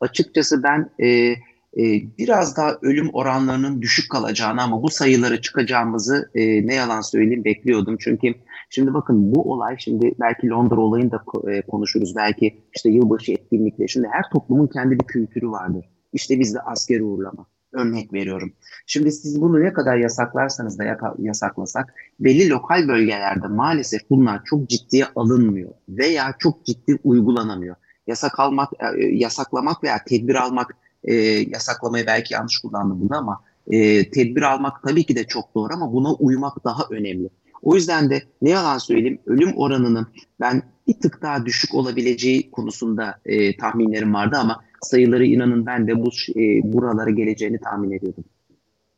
açıkçası 0.00 0.62
ben 0.62 0.90
e, 1.02 1.34
e, 1.76 1.82
biraz 2.18 2.56
daha 2.56 2.78
ölüm 2.82 3.10
oranlarının 3.12 3.82
düşük 3.82 4.10
kalacağını 4.10 4.62
ama 4.62 4.82
bu 4.82 4.90
sayılara 4.90 5.40
çıkacağımızı 5.40 6.30
e, 6.34 6.66
ne 6.66 6.74
yalan 6.74 7.00
söyleyeyim 7.00 7.44
bekliyordum. 7.44 7.96
Çünkü 8.00 8.34
şimdi 8.70 8.94
bakın 8.94 9.34
bu 9.34 9.52
olay 9.52 9.76
şimdi 9.78 10.14
belki 10.20 10.48
Londra 10.48 10.80
olayını 10.80 11.10
da 11.10 11.22
e, 11.50 11.62
konuşuruz. 11.62 12.16
Belki 12.16 12.60
işte 12.74 12.90
yılbaşı 12.90 13.32
etkinlikleri. 13.32 13.88
Şimdi 13.88 14.08
her 14.12 14.30
toplumun 14.32 14.66
kendi 14.66 15.00
bir 15.00 15.04
kültürü 15.04 15.50
vardır. 15.50 15.84
İşte 16.12 16.40
bizde 16.40 16.60
askeri 16.60 17.02
uğurlama. 17.02 17.46
Örnek 17.72 18.12
veriyorum. 18.12 18.52
Şimdi 18.86 19.12
siz 19.12 19.40
bunu 19.40 19.60
ne 19.60 19.72
kadar 19.72 19.96
yasaklarsanız 19.96 20.78
da 20.78 20.98
yasaklasak 21.18 21.94
belli 22.20 22.50
lokal 22.50 22.88
bölgelerde 22.88 23.46
maalesef 23.46 24.00
bunlar 24.10 24.44
çok 24.44 24.68
ciddiye 24.68 25.04
alınmıyor 25.16 25.70
veya 25.88 26.34
çok 26.38 26.66
ciddi 26.66 26.98
uygulanamıyor. 27.04 27.76
Yasak 28.06 28.40
almak, 28.40 28.68
e, 28.98 29.04
yasaklamak 29.04 29.84
veya 29.84 30.04
tedbir 30.04 30.34
almak 30.34 30.76
e, 31.04 31.14
yasaklamayı 31.54 32.06
belki 32.06 32.34
yanlış 32.34 32.58
kullandım 32.58 33.00
bunu 33.00 33.18
ama 33.18 33.40
e, 33.70 34.10
tedbir 34.10 34.42
almak 34.42 34.82
tabii 34.82 35.04
ki 35.04 35.16
de 35.16 35.24
çok 35.24 35.54
doğru 35.54 35.74
ama 35.74 35.92
buna 35.92 36.12
uymak 36.12 36.64
daha 36.64 36.82
önemli. 36.90 37.28
O 37.62 37.74
yüzden 37.74 38.10
de 38.10 38.22
ne 38.42 38.50
yalan 38.50 38.78
söyleyeyim 38.78 39.18
ölüm 39.26 39.52
oranının 39.56 40.06
ben 40.40 40.62
bir 40.88 41.00
tık 41.00 41.22
daha 41.22 41.46
düşük 41.46 41.74
olabileceği 41.74 42.50
konusunda 42.50 43.20
e, 43.24 43.56
tahminlerim 43.56 44.14
vardı 44.14 44.36
ama 44.40 44.64
sayıları 44.82 45.24
inanın 45.24 45.66
ben 45.66 45.88
de 45.88 46.02
bu 46.02 46.08
e, 46.36 46.72
buralara 46.72 47.10
geleceğini 47.10 47.58
tahmin 47.58 47.90
ediyordum. 47.90 48.24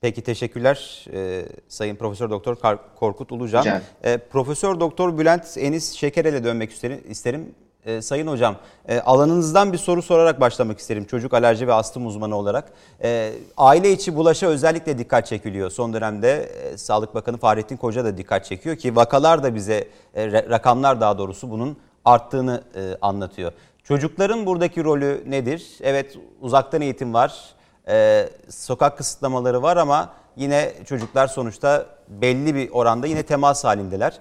Peki 0.00 0.22
teşekkürler 0.22 1.06
e, 1.12 1.42
Sayın 1.68 1.96
Profesör 1.96 2.30
Doktor 2.30 2.56
Korkut 2.96 3.32
Ulucan. 3.32 3.64
E, 4.04 4.18
Profesör 4.18 4.80
Doktor 4.80 5.18
Bülent 5.18 5.58
Enis 5.58 5.92
Şekerel'e 5.92 6.44
dönmek 6.44 6.70
isterim. 7.08 7.54
E, 7.86 8.02
Sayın 8.02 8.26
Hocam, 8.26 8.56
e, 8.88 9.00
alanınızdan 9.00 9.72
bir 9.72 9.78
soru 9.78 10.02
sorarak 10.02 10.40
başlamak 10.40 10.78
isterim 10.78 11.04
çocuk 11.04 11.34
alerji 11.34 11.68
ve 11.68 11.72
astım 11.72 12.06
uzmanı 12.06 12.36
olarak. 12.36 12.72
E, 13.02 13.32
aile 13.56 13.92
içi 13.92 14.16
bulaşa 14.16 14.46
özellikle 14.46 14.98
dikkat 14.98 15.26
çekiliyor. 15.26 15.70
Son 15.70 15.92
dönemde 15.92 16.32
e, 16.42 16.78
Sağlık 16.78 17.14
Bakanı 17.14 17.36
Fahrettin 17.36 17.76
Koca 17.76 18.04
da 18.04 18.16
dikkat 18.16 18.44
çekiyor 18.44 18.76
ki 18.76 18.96
vakalar 18.96 19.42
da 19.42 19.54
bize, 19.54 19.88
e, 20.14 20.32
rakamlar 20.32 21.00
daha 21.00 21.18
doğrusu 21.18 21.50
bunun 21.50 21.76
arttığını 22.04 22.62
e, 22.74 22.96
anlatıyor. 23.02 23.52
Çocukların 23.84 24.46
buradaki 24.46 24.84
rolü 24.84 25.22
nedir? 25.26 25.70
Evet 25.82 26.18
uzaktan 26.40 26.80
eğitim 26.80 27.14
var, 27.14 27.54
e, 27.88 28.28
sokak 28.48 28.98
kısıtlamaları 28.98 29.62
var 29.62 29.76
ama 29.76 30.12
yine 30.36 30.72
çocuklar 30.86 31.26
sonuçta 31.26 31.86
belli 32.08 32.54
bir 32.54 32.70
oranda 32.70 33.06
yine 33.06 33.22
temas 33.22 33.64
halindeler. 33.64 34.20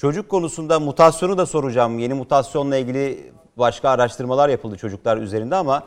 Çocuk 0.00 0.28
konusunda 0.28 0.80
mutasyonu 0.80 1.38
da 1.38 1.46
soracağım. 1.46 1.98
Yeni 1.98 2.14
mutasyonla 2.14 2.76
ilgili 2.76 3.32
başka 3.56 3.90
araştırmalar 3.90 4.48
yapıldı 4.48 4.76
çocuklar 4.76 5.16
üzerinde 5.16 5.56
ama 5.56 5.82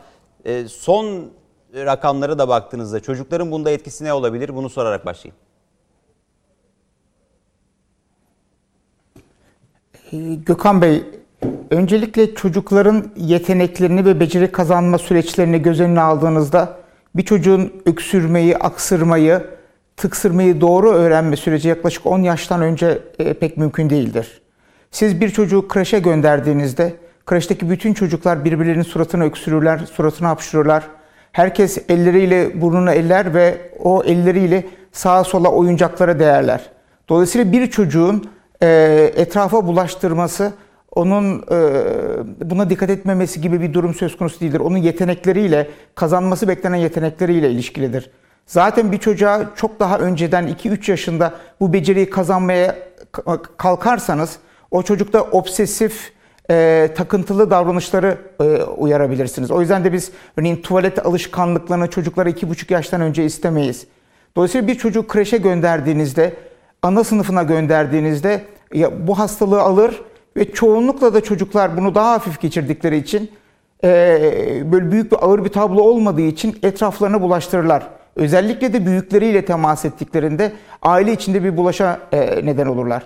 e, 0.45 0.67
son 0.67 1.31
rakamlara 1.73 2.39
da 2.39 2.47
baktığınızda 2.47 2.99
çocukların 2.99 3.51
bunda 3.51 3.71
etkisi 3.71 4.03
ne 4.03 4.13
olabilir? 4.13 4.55
Bunu 4.55 4.69
sorarak 4.69 5.05
başlayayım. 5.05 5.35
Ee, 10.11 10.33
Gökhan 10.33 10.81
Bey, 10.81 11.03
öncelikle 11.69 12.35
çocukların 12.35 13.11
yeteneklerini 13.17 14.05
ve 14.05 14.19
beceri 14.19 14.51
kazanma 14.51 14.97
süreçlerini 14.97 15.61
göz 15.61 15.79
önüne 15.79 16.01
aldığınızda 16.01 16.77
bir 17.15 17.25
çocuğun 17.25 17.81
öksürmeyi, 17.85 18.57
aksırmayı, 18.57 19.47
tıksırmayı 19.97 20.61
doğru 20.61 20.91
öğrenme 20.91 21.35
süreci 21.35 21.67
yaklaşık 21.67 22.05
10 22.05 22.19
yaştan 22.19 22.61
önce 22.61 22.99
e, 23.19 23.33
pek 23.33 23.57
mümkün 23.57 23.89
değildir. 23.89 24.41
Siz 24.91 25.21
bir 25.21 25.29
çocuğu 25.29 25.67
kreşe 25.67 25.99
gönderdiğinizde 25.99 26.93
kreşteki 27.25 27.69
bütün 27.69 27.93
çocuklar 27.93 28.45
birbirlerinin 28.45 28.83
suratına 28.83 29.23
öksürürler, 29.23 29.79
suratına 29.93 30.29
hapşırırlar. 30.29 30.83
Herkes 31.31 31.77
elleriyle 31.89 32.61
burnunu 32.61 32.91
eller 32.91 33.33
ve 33.33 33.57
o 33.79 34.03
elleriyle 34.03 34.65
sağa 34.91 35.23
sola 35.23 35.49
oyuncaklara 35.49 36.19
değerler. 36.19 36.69
Dolayısıyla 37.09 37.51
bir 37.51 37.67
çocuğun 37.71 38.29
e, 38.61 39.11
etrafa 39.15 39.67
bulaştırması, 39.67 40.53
onun 40.95 41.43
e, 41.51 42.49
buna 42.49 42.69
dikkat 42.69 42.89
etmemesi 42.89 43.41
gibi 43.41 43.61
bir 43.61 43.73
durum 43.73 43.93
söz 43.93 44.17
konusu 44.17 44.39
değildir. 44.39 44.59
Onun 44.59 44.77
yetenekleriyle, 44.77 45.67
kazanması 45.95 46.47
beklenen 46.47 46.77
yetenekleriyle 46.77 47.51
ilişkilidir. 47.51 48.09
Zaten 48.45 48.91
bir 48.91 48.97
çocuğa 48.97 49.49
çok 49.55 49.79
daha 49.79 49.99
önceden 49.99 50.47
2-3 50.47 50.91
yaşında 50.91 51.33
bu 51.59 51.73
beceriyi 51.73 52.09
kazanmaya 52.09 52.75
kalkarsanız 53.57 54.37
o 54.71 54.83
çocukta 54.83 55.21
obsesif, 55.21 56.11
e, 56.51 56.89
takıntılı 56.95 57.51
davranışları 57.51 58.17
e, 58.39 58.43
uyarabilirsiniz. 58.63 59.51
O 59.51 59.61
yüzden 59.61 59.83
de 59.83 59.93
biz 59.93 60.11
örneğin 60.37 60.61
tuvalet 60.61 61.05
alışkanlıklarını 61.05 61.89
çocuklara 61.89 62.29
2,5 62.29 62.73
yaştan 62.73 63.01
önce 63.01 63.25
istemeyiz. 63.25 63.87
Dolayısıyla 64.35 64.67
bir 64.67 64.75
çocuğu 64.75 65.07
kreşe 65.07 65.37
gönderdiğinizde, 65.37 66.33
ana 66.81 67.03
sınıfına 67.03 67.43
gönderdiğinizde 67.43 68.41
ya, 68.73 69.07
bu 69.07 69.19
hastalığı 69.19 69.61
alır 69.61 70.01
ve 70.37 70.51
çoğunlukla 70.51 71.13
da 71.13 71.21
çocuklar 71.21 71.77
bunu 71.77 71.95
daha 71.95 72.11
hafif 72.11 72.41
geçirdikleri 72.41 72.97
için 72.97 73.31
e, 73.83 73.89
böyle 74.71 74.91
büyük 74.91 75.11
bir 75.11 75.17
ağır 75.25 75.45
bir 75.45 75.49
tablo 75.49 75.81
olmadığı 75.81 76.21
için 76.21 76.59
etraflarına 76.63 77.21
bulaştırırlar. 77.21 77.87
Özellikle 78.15 78.73
de 78.73 78.85
büyükleriyle 78.85 79.45
temas 79.45 79.85
ettiklerinde 79.85 80.51
aile 80.81 81.13
içinde 81.13 81.43
bir 81.43 81.57
bulaşa 81.57 81.99
e, 82.11 82.45
neden 82.45 82.65
olurlar. 82.65 83.03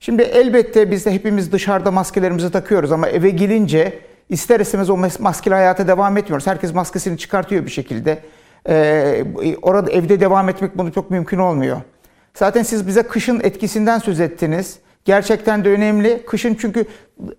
Şimdi 0.00 0.22
elbette 0.22 0.90
biz 0.90 1.06
de 1.06 1.12
hepimiz 1.12 1.52
dışarıda 1.52 1.90
maskelerimizi 1.90 2.50
takıyoruz 2.50 2.92
ama 2.92 3.08
eve 3.08 3.30
gelince 3.30 3.98
ister 4.28 4.60
istemez 4.60 4.90
o 4.90 4.96
maskeli 5.18 5.54
hayata 5.54 5.88
devam 5.88 6.16
etmiyoruz. 6.16 6.46
Herkes 6.46 6.74
maskesini 6.74 7.18
çıkartıyor 7.18 7.64
bir 7.64 7.70
şekilde. 7.70 8.18
Ee, 8.68 9.24
orada 9.62 9.90
evde 9.90 10.20
devam 10.20 10.48
etmek 10.48 10.78
bunu 10.78 10.92
çok 10.92 11.10
mümkün 11.10 11.38
olmuyor. 11.38 11.80
Zaten 12.34 12.62
siz 12.62 12.86
bize 12.86 13.02
kışın 13.02 13.40
etkisinden 13.40 13.98
söz 13.98 14.20
ettiniz. 14.20 14.78
Gerçekten 15.04 15.64
de 15.64 15.70
önemli. 15.70 16.22
Kışın 16.26 16.54
çünkü 16.54 16.84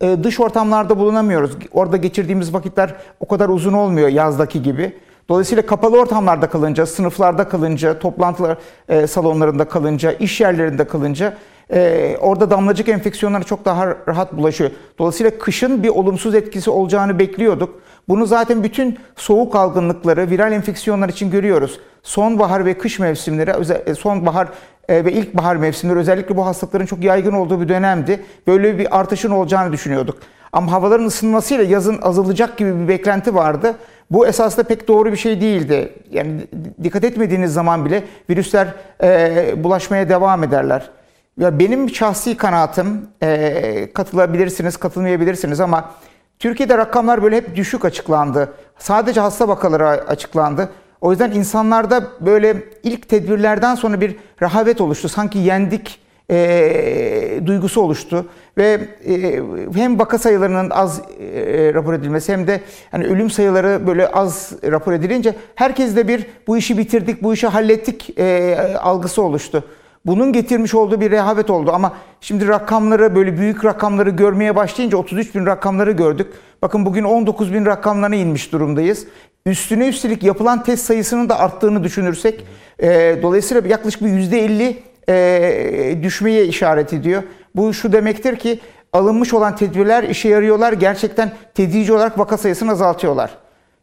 e, 0.02 0.24
dış 0.24 0.40
ortamlarda 0.40 0.98
bulunamıyoruz. 1.00 1.52
Orada 1.72 1.98
geçirdiğimiz 1.98 2.54
vakitler 2.54 2.96
o 3.20 3.28
kadar 3.28 3.50
uzun 3.50 3.74
olmuyor 3.74 4.08
yazdaki 4.08 4.64
gibi. 4.64 4.94
Dolayısıyla 5.30 5.66
kapalı 5.66 6.00
ortamlarda 6.00 6.50
kalınca, 6.50 6.86
sınıflarda 6.86 7.50
kalınca, 7.50 8.00
toplantılar 8.00 8.58
e, 8.90 9.08
salonlarında 9.08 9.66
kalınca, 9.66 10.12
iş 10.12 10.42
yerlerinde 10.42 10.88
kalınca 10.88 11.38
e, 11.74 12.18
orada 12.22 12.50
damlacık 12.50 12.90
enfeksiyonları 12.90 13.44
çok 13.44 13.66
daha 13.66 13.88
rahat 14.08 14.38
bulaşıyor. 14.38 14.72
Dolayısıyla 15.00 15.38
kışın 15.38 15.84
bir 15.84 15.90
olumsuz 15.90 16.36
etkisi 16.36 16.70
olacağını 16.70 17.20
bekliyorduk. 17.20 17.82
Bunu 18.08 18.26
zaten 18.26 18.64
bütün 18.64 19.00
soğuk 19.16 19.56
algınlıkları, 19.56 20.30
viral 20.30 20.52
enfeksiyonlar 20.52 21.10
için 21.10 21.32
görüyoruz. 21.32 21.80
Sonbahar 22.04 22.66
ve 22.66 22.78
kış 22.78 23.00
mevsimleri, 23.00 23.52
e, 23.86 23.96
sonbahar 23.96 24.48
e, 24.90 25.06
ve 25.06 25.12
ilkbahar 25.12 25.56
mevsimleri 25.56 26.00
özellikle 26.00 26.38
bu 26.38 26.46
hastalıkların 26.46 26.86
çok 26.86 27.04
yaygın 27.04 27.34
olduğu 27.34 27.62
bir 27.62 27.70
dönemdi. 27.70 28.24
Böyle 28.48 28.78
bir 28.78 29.00
artışın 29.00 29.32
olacağını 29.32 29.72
düşünüyorduk. 29.72 30.18
Ama 30.54 30.72
havaların 30.72 31.06
ısınmasıyla 31.06 31.64
yazın 31.64 32.00
azalacak 32.02 32.58
gibi 32.58 32.80
bir 32.80 32.88
beklenti 32.88 33.36
vardı. 33.36 33.76
Bu 34.12 34.28
esasında 34.28 34.64
pek 34.64 34.88
doğru 34.88 35.12
bir 35.12 35.18
şey 35.18 35.42
değildi. 35.42 35.94
Yani 36.12 36.42
dikkat 36.84 37.04
etmediğiniz 37.04 37.54
zaman 37.54 37.86
bile 37.86 38.04
virüsler 38.30 38.68
e, 39.04 39.64
bulaşmaya 39.64 40.10
devam 40.10 40.44
ederler. 40.44 40.90
Ya 41.38 41.60
benim 41.60 41.90
şahsi 41.90 42.38
kanaatim, 42.38 43.08
e, 43.24 43.94
katılabilirsiniz, 43.94 44.78
katılmayabilirsiniz 44.78 45.60
ama 45.60 45.92
Türkiye'de 46.40 46.78
rakamlar 46.78 47.24
böyle 47.24 47.36
hep 47.38 47.56
düşük 47.56 47.86
açıklandı. 47.86 48.54
Sadece 48.78 49.22
hasta 49.22 49.48
vakaları 49.48 49.88
açıklandı. 49.88 50.70
O 51.02 51.12
yüzden 51.12 51.32
insanlarda 51.32 52.04
böyle 52.22 52.64
ilk 52.84 53.10
tedbirlerden 53.10 53.76
sonra 53.76 54.02
bir 54.02 54.16
rahavet 54.42 54.82
oluştu. 54.82 55.10
Sanki 55.10 55.40
yendik 55.40 56.00
e, 56.32 57.42
duygusu 57.46 57.82
oluştu 57.82 58.26
ve 58.58 58.80
e, 59.08 59.42
hem 59.76 60.00
vaka 60.00 60.18
sayılarının 60.18 60.70
az 60.70 61.02
e, 61.20 61.74
rapor 61.74 61.94
edilmesi 61.94 62.34
hem 62.34 62.48
de 62.48 62.62
hani 62.92 63.06
ölüm 63.06 63.30
sayıları 63.30 63.88
böyle 63.88 64.08
az 64.08 64.54
rapor 64.64 64.94
edilince 64.94 65.36
herkes 65.56 65.96
de 65.96 66.08
bir 66.08 66.26
bu 66.48 66.58
işi 66.58 66.78
bitirdik, 66.78 67.24
bu 67.24 67.34
işi 67.34 67.48
hallettik 67.48 68.20
e, 68.20 68.58
algısı 68.82 69.22
oluştu. 69.22 69.64
Bunun 70.06 70.34
getirmiş 70.34 70.74
olduğu 70.74 71.02
bir 71.02 71.12
rehavet 71.12 71.50
oldu 71.50 71.72
ama 71.74 71.94
şimdi 72.22 72.48
rakamları 72.48 73.16
böyle 73.16 73.38
büyük 73.38 73.66
rakamları 73.66 74.10
görmeye 74.10 74.56
başlayınca 74.56 74.98
33 74.98 75.36
bin 75.36 75.46
rakamları 75.46 75.92
gördük. 75.92 76.28
Bakın 76.62 76.86
bugün 76.86 77.04
19 77.04 77.54
bin 77.54 77.66
rakamlarına 77.66 78.16
inmiş 78.16 78.52
durumdayız. 78.52 79.06
Üstüne 79.46 79.88
üstelik 79.88 80.24
yapılan 80.24 80.64
test 80.64 80.86
sayısının 80.86 81.30
da 81.30 81.40
arttığını 81.40 81.84
düşünürsek 81.84 82.46
e, 82.80 83.20
dolayısıyla 83.22 83.68
yaklaşık 83.68 84.02
bir 84.02 84.08
%50 84.08 84.76
e, 85.10 86.00
düşmeye 86.04 86.46
işaret 86.46 86.94
ediyor. 86.94 87.24
Bu 87.56 87.74
şu 87.74 87.92
demektir 87.92 88.36
ki 88.36 88.60
alınmış 88.94 89.34
olan 89.34 89.56
tedbirler 89.56 90.04
işe 90.04 90.30
yarıyorlar. 90.30 90.74
Gerçekten 90.74 91.32
tedrici 91.56 91.94
olarak 91.94 92.20
vaka 92.20 92.38
sayısını 92.38 92.72
azaltıyorlar. 92.72 93.38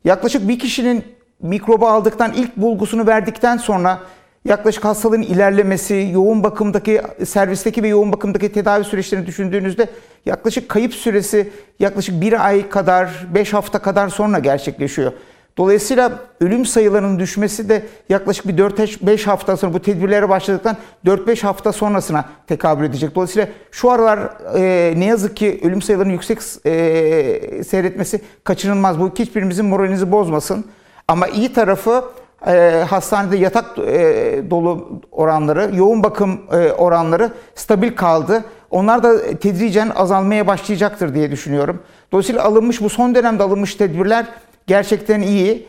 Yaklaşık 0.04 0.48
bir 0.48 0.58
kişinin 0.58 1.04
mikrobu 1.42 1.88
aldıktan 1.88 2.32
ilk 2.32 2.56
bulgusunu 2.56 3.06
verdikten 3.06 3.56
sonra 3.56 3.98
yaklaşık 4.44 4.84
hastalığın 4.84 5.22
ilerlemesi, 5.22 6.08
yoğun 6.12 6.44
bakımdaki, 6.44 7.02
servisteki 7.26 7.82
ve 7.82 7.88
yoğun 7.88 8.12
bakımdaki 8.12 8.52
tedavi 8.52 8.84
süreçlerini 8.84 9.26
düşündüğünüzde 9.26 9.88
yaklaşık 10.26 10.68
kayıp 10.68 10.94
süresi 10.94 11.50
yaklaşık 11.78 12.20
bir 12.20 12.46
ay 12.46 12.68
kadar, 12.68 13.26
beş 13.34 13.52
hafta 13.52 13.78
kadar 13.78 14.08
sonra 14.08 14.38
gerçekleşiyor. 14.38 15.12
Dolayısıyla 15.58 16.12
ölüm 16.40 16.66
sayılarının 16.66 17.18
düşmesi 17.18 17.68
de 17.68 17.82
yaklaşık 18.08 18.48
bir 18.48 18.56
4-5 18.56 19.24
hafta 19.24 19.56
sonra 19.56 19.74
bu 19.74 19.82
tedbirlere 19.82 20.28
başladıktan 20.28 20.76
4-5 21.06 21.42
hafta 21.42 21.72
sonrasına 21.72 22.24
tekabül 22.46 22.84
edecek. 22.84 23.14
Dolayısıyla 23.14 23.48
şu 23.70 23.90
aralar 23.90 24.18
e, 24.54 24.94
ne 24.96 25.04
yazık 25.04 25.36
ki 25.36 25.60
ölüm 25.64 25.82
sayılarının 25.82 26.12
yüksek 26.12 26.38
e, 26.66 27.64
seyretmesi 27.64 28.20
kaçınılmaz. 28.44 29.00
Bu 29.00 29.10
hiçbirimizin 29.18 29.66
moralinizi 29.66 30.12
bozmasın. 30.12 30.64
Ama 31.08 31.26
iyi 31.26 31.52
tarafı 31.52 32.04
e, 32.46 32.84
hastanede 32.88 33.36
yatak 33.36 33.78
e, 33.78 34.42
dolu 34.50 35.00
oranları, 35.12 35.70
yoğun 35.76 36.02
bakım 36.02 36.40
e, 36.52 36.72
oranları 36.72 37.32
stabil 37.54 37.96
kaldı. 37.96 38.44
Onlar 38.70 39.02
da 39.02 39.38
tedricen 39.38 39.90
azalmaya 39.94 40.46
başlayacaktır 40.46 41.14
diye 41.14 41.30
düşünüyorum. 41.30 41.82
Dolayısıyla 42.12 42.44
alınmış 42.44 42.80
bu 42.80 42.88
son 42.88 43.14
dönemde 43.14 43.42
alınmış 43.42 43.74
tedbirler 43.74 44.26
gerçekten 44.66 45.20
iyi. 45.20 45.66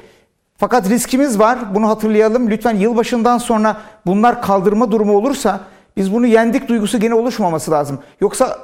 Fakat 0.58 0.90
riskimiz 0.90 1.40
var. 1.40 1.76
Bunu 1.76 1.90
hatırlayalım. 1.90 2.50
Lütfen 2.50 2.76
yılbaşından 2.76 3.38
sonra 3.38 3.78
bunlar 4.06 4.42
kaldırma 4.42 4.92
durumu 4.92 5.18
olursa 5.18 5.60
biz 5.98 6.14
bunu 6.14 6.28
yendik 6.28 6.68
duygusu 6.68 7.00
gene 7.00 7.14
oluşmaması 7.14 7.72
lazım. 7.72 8.00
Yoksa 8.22 8.60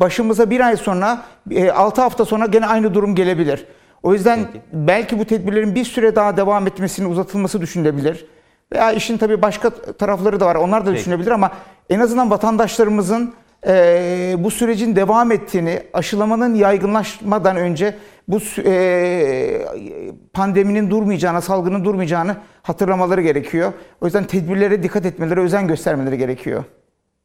başımıza 0.00 0.50
bir 0.50 0.60
ay 0.60 0.76
sonra, 0.76 1.22
6 1.74 2.00
hafta 2.00 2.24
sonra 2.24 2.46
gene 2.46 2.66
aynı 2.66 2.94
durum 2.94 3.14
gelebilir. 3.14 3.66
O 4.02 4.12
yüzden 4.12 4.38
Peki. 4.52 4.64
belki 4.72 5.18
bu 5.18 5.24
tedbirlerin 5.24 5.74
bir 5.74 5.84
süre 5.84 6.16
daha 6.16 6.36
devam 6.36 6.66
etmesinin 6.66 7.10
uzatılması 7.10 7.60
düşünülebilir. 7.60 8.26
Veya 8.72 8.92
işin 8.92 9.18
tabii 9.18 9.42
başka 9.42 9.70
tarafları 9.70 10.40
da 10.40 10.46
var. 10.46 10.54
Onlar 10.54 10.86
da 10.86 10.90
Peki. 10.90 11.00
düşünebilir 11.00 11.30
ama 11.30 11.50
en 11.90 12.00
azından 12.00 12.30
vatandaşlarımızın 12.30 13.34
e, 13.66 14.34
bu 14.38 14.50
sürecin 14.50 14.96
devam 14.96 15.32
ettiğini, 15.32 15.82
aşılamanın 15.92 16.54
yaygınlaşmadan 16.54 17.56
önce 17.56 17.96
bu 18.28 18.40
e, 18.64 19.66
pandeminin 20.32 20.90
durmayacağını, 20.90 21.42
salgının 21.42 21.84
durmayacağını 21.84 22.36
hatırlamaları 22.62 23.22
gerekiyor. 23.22 23.72
O 24.00 24.04
yüzden 24.04 24.24
tedbirlere 24.24 24.82
dikkat 24.82 25.06
etmeleri, 25.06 25.40
özen 25.40 25.68
göstermeleri 25.68 26.18
gerekiyor. 26.18 26.64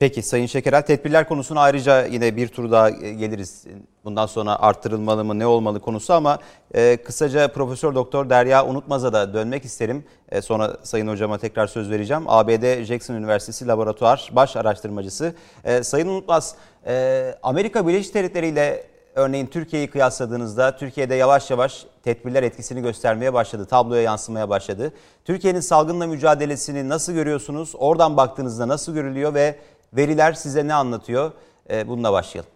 Peki 0.02 0.22
Sayın 0.22 0.46
Şekerel 0.46 0.82
tedbirler 0.82 1.28
konusuna 1.28 1.62
ayrıca 1.62 2.06
yine 2.06 2.36
bir 2.36 2.48
tur 2.48 2.72
daha 2.72 2.90
geliriz. 2.90 3.66
Bundan 4.06 4.26
sonra 4.26 4.60
arttırılmalı 4.60 5.26
mı 5.26 5.40
ne 5.40 5.46
olmalı 5.46 5.80
konusu 5.80 6.14
ama 6.14 6.40
e, 6.74 6.98
kısaca 6.98 7.48
Profesör 7.48 7.96
Doktor 7.96 8.30
Derya 8.30 8.66
Unutmaz'a 8.66 9.14
da 9.14 9.34
dönmek 9.34 9.66
isterim. 9.66 10.04
E, 10.30 10.42
sonra 10.42 10.78
Sayın 10.84 11.08
Hocama 11.08 11.38
tekrar 11.38 11.68
söz 11.68 11.90
vereceğim. 11.90 12.24
ABD 12.28 12.84
Jackson 12.84 13.16
Üniversitesi 13.16 13.68
Laboratuvar 13.68 14.30
Baş 14.32 14.56
Araştırmacısı. 14.56 15.34
E, 15.64 15.84
Sayın 15.84 16.08
Unutmaz, 16.08 16.56
e, 16.88 17.36
Amerika 17.44 17.88
Birleşik 17.88 18.14
Devletleri 18.14 18.48
ile 18.48 18.91
örneğin 19.16 19.48
Türkiye'yi 19.48 19.90
kıyasladığınızda 19.90 20.78
Türkiye'de 20.78 21.16
yavaş 21.16 21.52
yavaş 21.52 21.86
tedbirler 22.04 22.44
etkisini 22.44 22.82
göstermeye 22.82 23.34
başladı. 23.34 23.66
Tabloya 23.66 24.02
yansımaya 24.02 24.50
başladı. 24.50 24.94
Türkiye'nin 25.26 25.60
salgınla 25.60 26.08
mücadelesini 26.08 26.90
nasıl 26.90 27.14
görüyorsunuz? 27.14 27.74
Oradan 27.78 28.18
baktığınızda 28.18 28.68
nasıl 28.68 28.94
görülüyor 28.94 29.34
ve 29.34 29.56
Veriler 29.94 30.34
size 30.34 30.68
ne 30.68 30.74
anlatıyor? 30.74 31.32
E, 31.70 31.88
bununla 31.88 32.14
başlayalım. 32.14 32.52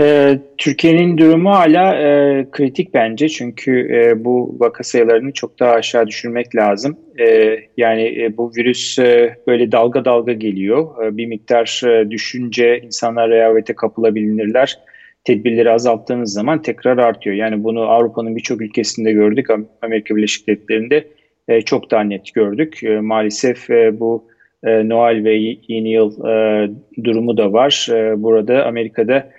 Ee, 0.00 0.38
Türkiye'nin 0.58 1.18
durumu 1.18 1.50
hala 1.50 1.94
e, 1.94 2.46
kritik 2.50 2.94
bence 2.94 3.28
çünkü 3.28 3.88
e, 3.94 4.24
bu 4.24 4.56
vaka 4.60 4.84
sayılarını 4.84 5.32
çok 5.32 5.60
daha 5.60 5.72
aşağı 5.72 6.06
düşürmek 6.06 6.56
lazım. 6.56 6.98
E, 7.20 7.56
yani 7.76 8.22
e, 8.22 8.36
bu 8.36 8.52
virüs 8.56 8.98
e, 8.98 9.36
böyle 9.46 9.72
dalga 9.72 10.04
dalga 10.04 10.32
geliyor. 10.32 11.04
E, 11.04 11.16
bir 11.16 11.26
miktar 11.26 11.82
e, 11.86 12.10
düşünce 12.10 12.80
insanlar 12.80 13.30
rehavete 13.30 13.74
kapılabilirler. 13.74 14.78
Tedbirleri 15.24 15.70
azalttığınız 15.70 16.32
zaman 16.32 16.62
tekrar 16.62 16.98
artıyor. 16.98 17.36
Yani 17.36 17.64
bunu 17.64 17.80
Avrupa'nın 17.80 18.36
birçok 18.36 18.60
ülkesinde 18.60 19.12
gördük. 19.12 19.46
Amerika 19.82 20.16
Birleşik 20.16 20.48
Devletleri'nde 20.48 21.04
e, 21.48 21.60
çok 21.60 21.90
daha 21.90 22.00
net 22.02 22.34
gördük. 22.34 22.84
E, 22.84 23.00
maalesef 23.00 23.70
e, 23.70 24.00
bu 24.00 24.24
e, 24.64 24.88
Noel 24.88 25.24
ve 25.24 25.34
yeni 25.68 25.90
yıl 25.90 26.26
e, 26.28 26.70
durumu 27.04 27.36
da 27.36 27.52
var. 27.52 27.88
E, 27.90 28.22
burada 28.22 28.66
Amerika'da 28.66 29.30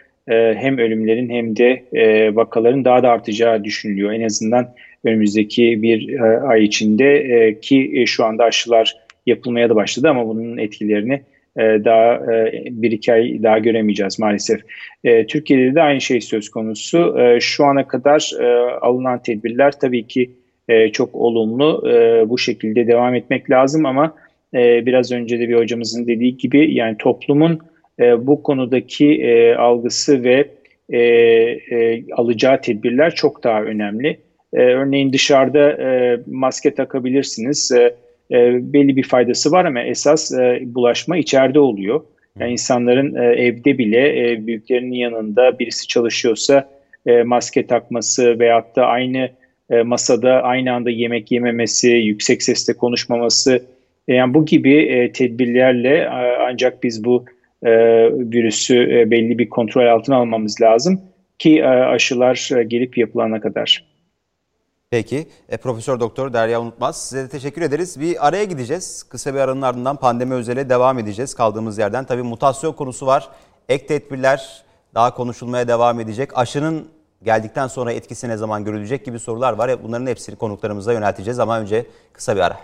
hem 0.57 0.77
ölümlerin 0.77 1.29
hem 1.29 1.55
de 1.55 1.83
e, 1.93 2.35
vakaların 2.35 2.85
daha 2.85 3.03
da 3.03 3.09
artacağı 3.09 3.63
düşünülüyor. 3.63 4.11
En 4.11 4.21
azından 4.21 4.73
önümüzdeki 5.03 5.81
bir 5.81 6.19
e, 6.19 6.39
ay 6.39 6.63
içinde 6.63 7.13
e, 7.15 7.59
ki 7.59 7.91
e, 7.95 8.05
şu 8.05 8.25
anda 8.25 8.43
aşılar 8.43 8.95
yapılmaya 9.25 9.69
da 9.69 9.75
başladı 9.75 10.09
ama 10.09 10.27
bunun 10.27 10.57
etkilerini 10.57 11.21
e, 11.57 11.61
daha 11.61 12.13
e, 12.13 12.63
bir 12.69 12.91
iki 12.91 13.13
ay 13.13 13.43
daha 13.43 13.59
göremeyeceğiz 13.59 14.19
maalesef. 14.19 14.61
E, 15.03 15.27
Türkiye'de 15.27 15.75
de 15.75 15.81
aynı 15.81 16.01
şey 16.01 16.21
söz 16.21 16.49
konusu. 16.49 17.19
E, 17.19 17.39
şu 17.39 17.65
ana 17.65 17.87
kadar 17.87 18.31
e, 18.39 18.45
alınan 18.81 19.21
tedbirler 19.21 19.79
tabii 19.79 20.07
ki 20.07 20.29
e, 20.69 20.91
çok 20.91 21.15
olumlu. 21.15 21.89
E, 21.89 22.29
bu 22.29 22.37
şekilde 22.37 22.87
devam 22.87 23.15
etmek 23.15 23.49
lazım 23.49 23.85
ama 23.85 24.15
e, 24.53 24.85
biraz 24.85 25.11
önce 25.11 25.39
de 25.39 25.49
bir 25.49 25.55
hocamızın 25.55 26.07
dediği 26.07 26.37
gibi 26.37 26.73
yani 26.73 26.97
toplumun 26.97 27.59
e, 27.99 28.27
bu 28.27 28.43
konudaki 28.43 29.13
e, 29.13 29.55
algısı 29.55 30.23
ve 30.23 30.47
e, 30.89 30.99
e, 30.99 32.03
alacağı 32.13 32.61
tedbirler 32.61 33.15
çok 33.15 33.43
daha 33.43 33.63
önemli. 33.63 34.17
E, 34.53 34.61
örneğin 34.61 35.13
dışarıda 35.13 35.71
e, 35.71 36.19
maske 36.27 36.75
takabilirsiniz. 36.75 37.71
E, 37.71 37.95
e, 38.31 38.73
belli 38.73 38.95
bir 38.95 39.03
faydası 39.03 39.51
var 39.51 39.65
ama 39.65 39.81
esas 39.81 40.31
e, 40.33 40.61
bulaşma 40.65 41.17
içeride 41.17 41.59
oluyor. 41.59 42.01
Yani 42.39 42.51
insanların 42.51 43.15
e, 43.15 43.25
evde 43.25 43.77
bile 43.77 44.31
e, 44.31 44.47
büyüklerinin 44.47 44.95
yanında 44.95 45.59
birisi 45.59 45.87
çalışıyorsa 45.87 46.69
e, 47.05 47.23
maske 47.23 47.67
takması 47.67 48.39
veyahut 48.39 48.75
da 48.75 48.85
aynı 48.85 49.29
e, 49.69 49.81
masada 49.81 50.41
aynı 50.43 50.73
anda 50.73 50.89
yemek 50.89 51.31
yememesi, 51.31 51.89
yüksek 51.89 52.43
sesle 52.43 52.73
konuşmaması 52.73 53.63
e, 54.07 54.13
yani 54.13 54.33
bu 54.33 54.45
gibi 54.45 54.75
e, 54.75 55.11
tedbirlerle 55.11 55.97
e, 55.97 56.37
ancak 56.49 56.83
biz 56.83 57.03
bu 57.03 57.25
e, 57.63 57.71
virüsü 58.11 58.75
e, 58.75 59.11
belli 59.11 59.37
bir 59.37 59.49
kontrol 59.49 59.87
altına 59.87 60.15
almamız 60.15 60.61
lazım 60.61 61.01
ki 61.39 61.59
e, 61.59 61.65
aşılar 61.65 62.49
e, 62.57 62.63
gelip 62.63 62.97
yapılana 62.97 63.41
kadar. 63.41 63.89
Peki. 64.91 65.27
E, 65.49 65.57
Profesör 65.57 65.99
Doktor 65.99 66.33
Derya 66.33 66.61
Unutmaz 66.61 67.09
size 67.09 67.23
de 67.23 67.29
teşekkür 67.29 67.61
ederiz. 67.61 67.99
Bir 67.99 68.27
araya 68.27 68.43
gideceğiz. 68.43 69.03
Kısa 69.03 69.33
bir 69.33 69.39
aranın 69.39 69.61
ardından 69.61 69.95
pandemi 69.95 70.33
özele 70.33 70.69
devam 70.69 70.99
edeceğiz 70.99 71.33
kaldığımız 71.33 71.77
yerden. 71.77 72.05
Tabii 72.05 72.23
mutasyon 72.23 72.73
konusu 72.73 73.05
var. 73.05 73.29
Ek 73.69 73.85
tedbirler 73.85 74.63
daha 74.95 75.15
konuşulmaya 75.15 75.67
devam 75.67 75.99
edecek. 75.99 76.37
Aşının 76.37 76.87
geldikten 77.23 77.67
sonra 77.67 77.91
etkisi 77.91 78.29
ne 78.29 78.37
zaman 78.37 78.63
görülecek 78.63 79.05
gibi 79.05 79.19
sorular 79.19 79.53
var. 79.53 79.83
Bunların 79.83 80.07
hepsini 80.07 80.35
konuklarımıza 80.35 80.93
yönelteceğiz 80.93 81.39
ama 81.39 81.59
önce 81.59 81.85
kısa 82.13 82.35
bir 82.35 82.41
ara. 82.41 82.57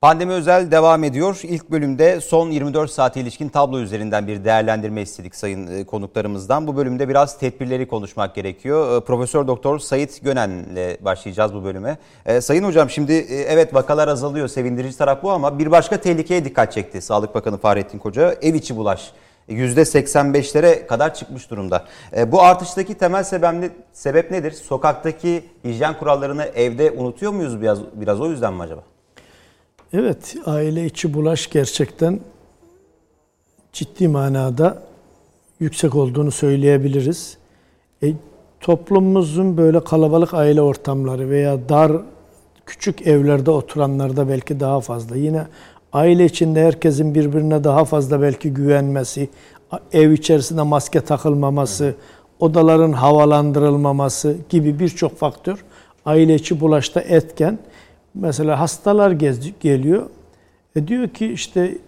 Pandemi 0.00 0.32
özel 0.32 0.70
devam 0.70 1.04
ediyor. 1.04 1.40
İlk 1.42 1.70
bölümde 1.70 2.20
son 2.20 2.50
24 2.50 2.90
saate 2.90 3.20
ilişkin 3.20 3.48
tablo 3.48 3.78
üzerinden 3.78 4.26
bir 4.26 4.44
değerlendirme 4.44 5.02
istedik 5.02 5.34
sayın 5.34 5.66
e, 5.66 5.84
konuklarımızdan. 5.84 6.66
Bu 6.66 6.76
bölümde 6.76 7.08
biraz 7.08 7.38
tedbirleri 7.38 7.88
konuşmak 7.88 8.34
gerekiyor. 8.34 8.96
E, 8.96 9.04
Profesör 9.04 9.46
Doktor 9.46 9.78
Sayit 9.78 10.24
Gönen'le 10.24 11.04
başlayacağız 11.04 11.54
bu 11.54 11.64
bölüme. 11.64 11.98
E, 12.26 12.40
sayın 12.40 12.64
hocam 12.64 12.90
şimdi 12.90 13.12
evet 13.48 13.74
vakalar 13.74 14.08
azalıyor, 14.08 14.48
sevindirici 14.48 14.98
taraf 14.98 15.22
bu 15.22 15.30
ama 15.30 15.58
bir 15.58 15.70
başka 15.70 15.96
tehlikeye 15.96 16.44
dikkat 16.44 16.72
çekti 16.72 17.00
Sağlık 17.00 17.34
Bakanı 17.34 17.58
Fahrettin 17.58 17.98
Koca. 17.98 18.32
Ev 18.42 18.54
içi 18.54 18.76
bulaş. 18.76 19.12
%85'lere 19.48 20.86
kadar 20.86 21.14
çıkmış 21.14 21.50
durumda. 21.50 21.84
Bu 22.26 22.42
artıştaki 22.42 22.94
temel 22.94 23.24
sebep, 23.24 23.72
sebep 23.92 24.30
nedir? 24.30 24.52
Sokaktaki 24.52 25.44
hijyen 25.64 25.98
kurallarını 25.98 26.44
evde 26.44 26.90
unutuyor 26.90 27.32
muyuz 27.32 27.60
biraz, 27.60 27.78
biraz 27.92 28.20
o 28.20 28.30
yüzden 28.30 28.54
mi 28.54 28.62
acaba? 28.62 28.97
Evet, 29.92 30.36
aile 30.46 30.86
içi 30.86 31.14
bulaş 31.14 31.50
gerçekten 31.50 32.20
ciddi 33.72 34.08
manada 34.08 34.82
yüksek 35.60 35.94
olduğunu 35.94 36.30
söyleyebiliriz. 36.30 37.38
E, 38.02 38.12
toplumumuzun 38.60 39.56
böyle 39.56 39.80
kalabalık 39.80 40.34
aile 40.34 40.62
ortamları 40.62 41.30
veya 41.30 41.68
dar 41.68 41.92
küçük 42.66 43.06
evlerde 43.06 43.50
oturanlarda 43.50 44.28
belki 44.28 44.60
daha 44.60 44.80
fazla. 44.80 45.16
Yine 45.16 45.46
aile 45.92 46.24
içinde 46.24 46.64
herkesin 46.64 47.14
birbirine 47.14 47.64
daha 47.64 47.84
fazla 47.84 48.22
belki 48.22 48.54
güvenmesi, 48.54 49.28
ev 49.92 50.10
içerisinde 50.10 50.62
maske 50.62 51.00
takılmaması, 51.00 51.94
odaların 52.40 52.92
havalandırılmaması 52.92 54.36
gibi 54.48 54.78
birçok 54.78 55.18
faktör 55.18 55.64
aile 56.06 56.34
içi 56.34 56.60
bulaşta 56.60 57.00
etken. 57.00 57.58
Mesela 58.14 58.60
hastalar 58.60 59.10
gez, 59.10 59.60
geliyor. 59.60 60.02
E 60.76 60.88
diyor 60.88 61.08
ki 61.08 61.26
işte 61.26 61.78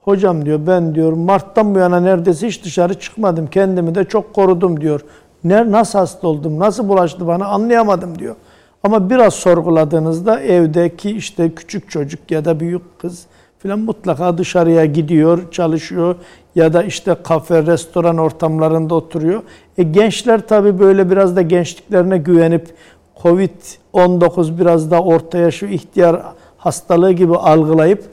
hocam 0.00 0.44
diyor 0.44 0.66
ben 0.66 0.94
diyor 0.94 1.12
Mart'tan 1.12 1.74
bu 1.74 1.78
yana 1.78 2.00
neredeyse 2.00 2.48
hiç 2.48 2.64
dışarı 2.64 2.94
çıkmadım. 2.94 3.46
Kendimi 3.46 3.94
de 3.94 4.04
çok 4.04 4.34
korudum 4.34 4.80
diyor. 4.80 5.00
Ne, 5.44 5.70
nasıl 5.70 5.98
hasta 5.98 6.28
oldum, 6.28 6.58
nasıl 6.58 6.88
bulaştı 6.88 7.26
bana 7.26 7.46
anlayamadım 7.46 8.18
diyor. 8.18 8.36
Ama 8.82 9.10
biraz 9.10 9.34
sorguladığınızda 9.34 10.40
evdeki 10.40 11.10
işte 11.10 11.54
küçük 11.54 11.90
çocuk 11.90 12.30
ya 12.30 12.44
da 12.44 12.60
büyük 12.60 12.98
kız 12.98 13.26
filan 13.58 13.78
mutlaka 13.78 14.38
dışarıya 14.38 14.84
gidiyor, 14.84 15.50
çalışıyor 15.50 16.16
ya 16.54 16.72
da 16.72 16.82
işte 16.82 17.16
kafe, 17.22 17.66
restoran 17.66 18.18
ortamlarında 18.18 18.94
oturuyor. 18.94 19.42
E 19.78 19.82
gençler 19.82 20.40
tabii 20.48 20.78
böyle 20.78 21.10
biraz 21.10 21.36
da 21.36 21.42
gençliklerine 21.42 22.18
güvenip 22.18 22.68
Covid-19 23.22 24.58
biraz 24.58 24.90
da 24.90 25.02
ortaya 25.02 25.50
şu 25.50 25.66
ihtiyar 25.66 26.22
hastalığı 26.56 27.12
gibi 27.12 27.36
algılayıp 27.36 28.04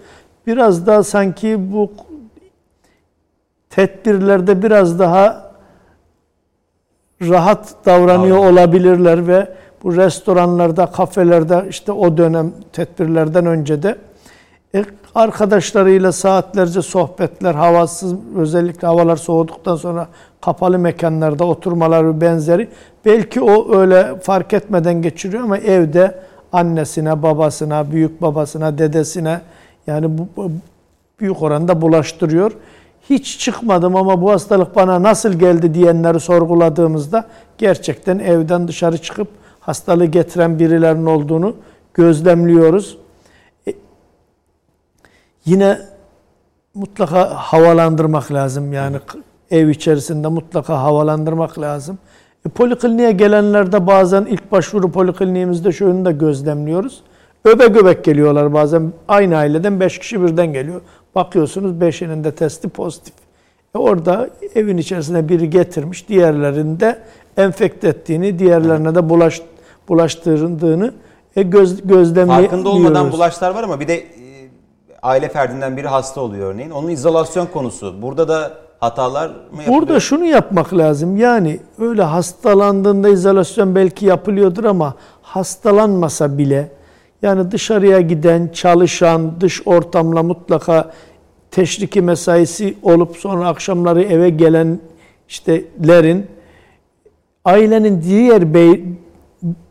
biraz 0.47 0.87
da 0.87 1.03
sanki 1.03 1.73
bu 1.73 1.91
tedbirlerde 3.69 4.63
biraz 4.63 4.99
daha 4.99 5.53
rahat 7.21 7.75
davranıyor 7.85 8.37
Anladım. 8.37 8.53
olabilirler 8.53 9.27
ve 9.27 9.53
bu 9.83 9.95
restoranlarda, 9.95 10.85
kafelerde 10.85 11.65
işte 11.69 11.91
o 11.91 12.17
dönem 12.17 12.53
tedbirlerden 12.73 13.45
önce 13.45 13.83
de 13.83 13.97
e, 14.75 14.85
arkadaşlarıyla 15.15 16.11
saatlerce 16.11 16.81
sohbetler, 16.81 17.55
havasız 17.55 18.15
özellikle 18.35 18.87
havalar 18.87 19.15
soğuduktan 19.15 19.75
sonra 19.75 20.07
kapalı 20.41 20.79
mekanlarda 20.79 21.45
oturmaları 21.45 22.21
benzeri 22.21 22.69
belki 23.05 23.41
o 23.41 23.75
öyle 23.75 24.19
fark 24.19 24.53
etmeden 24.53 25.01
geçiriyor 25.01 25.43
ama 25.43 25.57
evde 25.57 26.19
annesine, 26.51 27.23
babasına, 27.23 27.91
büyük 27.91 28.21
babasına, 28.21 28.77
dedesine 28.77 29.41
yani 29.87 30.17
bu 30.17 30.51
büyük 31.19 31.41
oranda 31.41 31.81
bulaştırıyor. 31.81 32.51
Hiç 33.09 33.39
çıkmadım 33.39 33.95
ama 33.95 34.21
bu 34.21 34.31
hastalık 34.31 34.75
bana 34.75 35.03
nasıl 35.03 35.33
geldi 35.33 35.73
diyenleri 35.73 36.19
sorguladığımızda 36.19 37.25
gerçekten 37.57 38.19
evden 38.19 38.67
dışarı 38.67 38.97
çıkıp 38.97 39.27
hastalığı 39.59 40.05
getiren 40.05 40.59
birilerinin 40.59 41.05
olduğunu 41.05 41.55
gözlemliyoruz. 41.93 42.97
Yine 45.45 45.77
mutlaka 46.73 47.29
havalandırmak 47.29 48.31
lazım. 48.31 48.73
Yani 48.73 48.97
ev 49.51 49.67
içerisinde 49.67 50.27
mutlaka 50.27 50.81
havalandırmak 50.81 51.59
lazım. 51.59 51.97
E, 52.45 52.49
polikliniğe 52.49 53.11
gelenlerde 53.11 53.87
bazen 53.87 54.25
ilk 54.25 54.51
başvuru 54.51 54.91
polikliniğimizde 54.91 55.71
şunu 55.71 56.05
da 56.05 56.11
gözlemliyoruz. 56.11 57.01
Öbek 57.45 57.77
öbek 57.77 58.03
geliyorlar 58.03 58.53
bazen. 58.53 58.93
Aynı 59.07 59.37
aileden 59.37 59.79
5 59.79 59.99
kişi 59.99 60.21
birden 60.21 60.53
geliyor. 60.53 60.81
Bakıyorsunuz 61.15 61.71
5'inin 61.71 62.23
de 62.23 62.31
testi 62.31 62.69
pozitif. 62.69 63.13
E 63.75 63.77
orada 63.77 64.29
evin 64.55 64.77
içerisine 64.77 65.29
biri 65.29 65.49
getirmiş, 65.49 66.09
diğerlerinde 66.09 66.99
enfekte 67.37 67.87
ettiğini, 67.87 68.39
diğerlerine 68.39 68.95
de 68.95 69.09
bulaş, 69.09 69.41
bulaştırdığını 69.89 70.93
e 71.35 71.43
göz, 71.43 71.87
gözlemliyoruz. 71.87 72.45
Farkında 72.49 72.69
olmadan 72.69 73.11
bulaşlar 73.11 73.51
var 73.55 73.63
ama 73.63 73.79
bir 73.79 73.87
de 73.87 74.03
aile 75.03 75.29
ferdinden 75.29 75.77
biri 75.77 75.87
hasta 75.87 76.21
oluyor 76.21 76.53
örneğin. 76.53 76.69
Onun 76.69 76.89
izolasyon 76.89 77.45
konusu. 77.45 78.01
Burada 78.01 78.27
da 78.27 78.51
hatalar 78.79 79.27
mı 79.27 79.35
yapılıyor? 79.57 79.81
Burada 79.81 79.99
şunu 79.99 80.25
yapmak 80.25 80.77
lazım. 80.77 81.17
Yani 81.17 81.59
öyle 81.79 82.03
hastalandığında 82.03 83.09
izolasyon 83.09 83.75
belki 83.75 84.05
yapılıyordur 84.05 84.63
ama 84.63 84.93
hastalanmasa 85.21 86.37
bile 86.37 86.71
yani 87.21 87.51
dışarıya 87.51 88.01
giden, 88.01 88.49
çalışan, 88.53 89.41
dış 89.41 89.61
ortamla 89.67 90.23
mutlaka 90.23 90.91
teşriki 91.51 92.01
mesaisi 92.01 92.77
olup 92.83 93.17
sonra 93.17 93.47
akşamları 93.47 94.03
eve 94.03 94.29
gelen 94.29 94.79
iştelerin 95.29 96.27
ailenin 97.45 98.01
diğer 98.01 98.53
bey, 98.53 98.83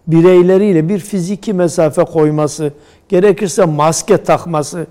bireyleriyle 0.07 0.89
bir 0.89 0.99
fiziki 0.99 1.53
mesafe 1.53 2.05
koyması, 2.05 2.73
gerekirse 3.09 3.65
maske 3.65 4.17
takması, 4.17 4.87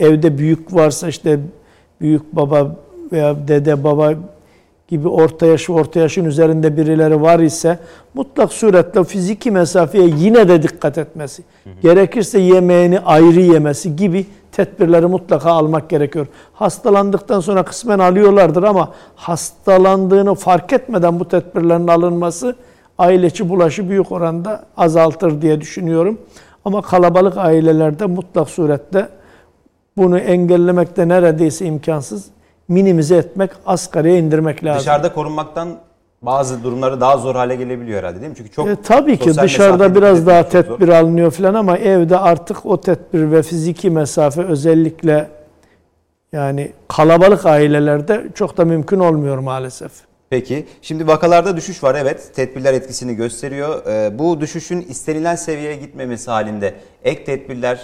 evde 0.00 0.38
büyük 0.38 0.74
varsa 0.74 1.08
işte 1.08 1.40
büyük 2.00 2.36
baba 2.36 2.76
veya 3.12 3.48
dede 3.48 3.84
baba 3.84 4.14
gibi 4.88 5.08
orta 5.08 5.46
yaş 5.46 5.70
orta 5.70 6.00
yaşın 6.00 6.24
üzerinde 6.24 6.76
birileri 6.76 7.22
var 7.22 7.38
ise 7.38 7.78
mutlak 8.14 8.52
suretle 8.52 9.04
fiziki 9.04 9.50
mesafeye 9.50 10.10
yine 10.16 10.48
de 10.48 10.62
dikkat 10.62 10.98
etmesi, 10.98 11.42
hı 11.64 11.70
hı. 11.70 11.74
gerekirse 11.82 12.38
yemeğini 12.38 13.00
ayrı 13.00 13.40
yemesi 13.40 13.96
gibi 13.96 14.26
tedbirleri 14.52 15.06
mutlaka 15.06 15.50
almak 15.50 15.88
gerekiyor. 15.90 16.26
Hastalandıktan 16.52 17.40
sonra 17.40 17.62
kısmen 17.62 17.98
alıyorlardır 17.98 18.62
ama 18.62 18.92
hastalandığını 19.16 20.34
fark 20.34 20.72
etmeden 20.72 21.20
bu 21.20 21.28
tedbirlerin 21.28 21.88
alınması 21.88 22.56
aileci 22.98 23.48
bulaşı 23.48 23.88
büyük 23.88 24.12
oranda 24.12 24.64
azaltır 24.76 25.42
diye 25.42 25.60
düşünüyorum. 25.60 26.18
Ama 26.64 26.82
kalabalık 26.82 27.36
ailelerde 27.36 28.06
mutlak 28.06 28.50
surette 28.50 29.08
bunu 29.96 30.18
engellemekte 30.18 31.08
neredeyse 31.08 31.66
imkansız 31.66 32.24
minimize 32.68 33.16
etmek, 33.16 33.50
asgariye 33.66 34.18
indirmek 34.18 34.64
lazım. 34.64 34.80
Dışarıda 34.80 35.12
korunmaktan 35.12 35.68
bazı 36.22 36.64
durumları 36.64 37.00
daha 37.00 37.16
zor 37.16 37.34
hale 37.34 37.56
gelebiliyor 37.56 37.98
herhalde 37.98 38.20
değil 38.20 38.30
mi? 38.30 38.36
Çünkü 38.36 38.50
çok 38.50 38.68
E, 38.68 38.76
tabii 38.82 39.18
ki 39.18 39.36
dışarıda 39.36 39.94
biraz 39.94 40.26
daha 40.26 40.42
çok 40.42 40.52
zor. 40.52 40.62
tedbir 40.78 40.88
alınıyor 40.88 41.30
falan 41.30 41.54
ama 41.54 41.78
evde 41.78 42.18
artık 42.18 42.66
o 42.66 42.80
tedbir 42.80 43.30
ve 43.30 43.42
fiziki 43.42 43.90
mesafe 43.90 44.42
özellikle 44.42 45.28
yani 46.32 46.72
kalabalık 46.88 47.46
ailelerde 47.46 48.26
çok 48.34 48.56
da 48.56 48.64
mümkün 48.64 48.98
olmuyor 48.98 49.38
maalesef. 49.38 49.90
Peki. 50.30 50.66
Şimdi 50.82 51.06
vakalarda 51.06 51.56
düşüş 51.56 51.82
var 51.84 51.94
evet. 51.94 52.30
Tedbirler 52.34 52.74
etkisini 52.74 53.14
gösteriyor. 53.14 53.86
Ee, 53.86 54.18
bu 54.18 54.40
düşüşün 54.40 54.86
istenilen 54.88 55.36
seviyeye 55.36 55.76
gitmemesi 55.76 56.30
halinde 56.30 56.74
ek 57.04 57.24
tedbirler 57.24 57.76
e, 57.76 57.80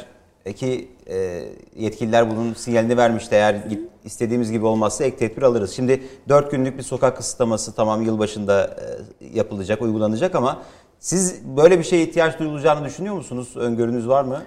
ki 0.57 0.89
e, 1.07 1.45
yetkililer 1.77 2.31
bunun 2.31 2.55
sinyalini 2.55 2.97
vermişti. 2.97 3.35
Eğer 3.35 3.57
istediğimiz 4.05 4.53
gibi 4.53 4.67
olmazsa 4.67 5.05
ek 5.05 5.17
tedbir 5.17 5.43
alırız. 5.43 5.73
Şimdi 5.73 6.03
4 6.29 6.51
günlük 6.51 6.79
bir 6.79 6.83
sokak 6.83 7.17
kısıtlaması 7.17 7.75
tamam 7.75 8.03
yılbaşında 8.03 8.77
e, 9.21 9.39
yapılacak, 9.39 9.83
uygulanacak 9.83 10.35
ama 10.35 10.63
siz 10.99 11.41
böyle 11.57 11.79
bir 11.79 11.85
şeye 11.85 12.03
ihtiyaç 12.03 12.39
duyulacağını 12.39 12.85
düşünüyor 12.85 13.15
musunuz? 13.15 13.57
Öngörünüz 13.57 14.09
var 14.09 14.25
mı? 14.25 14.43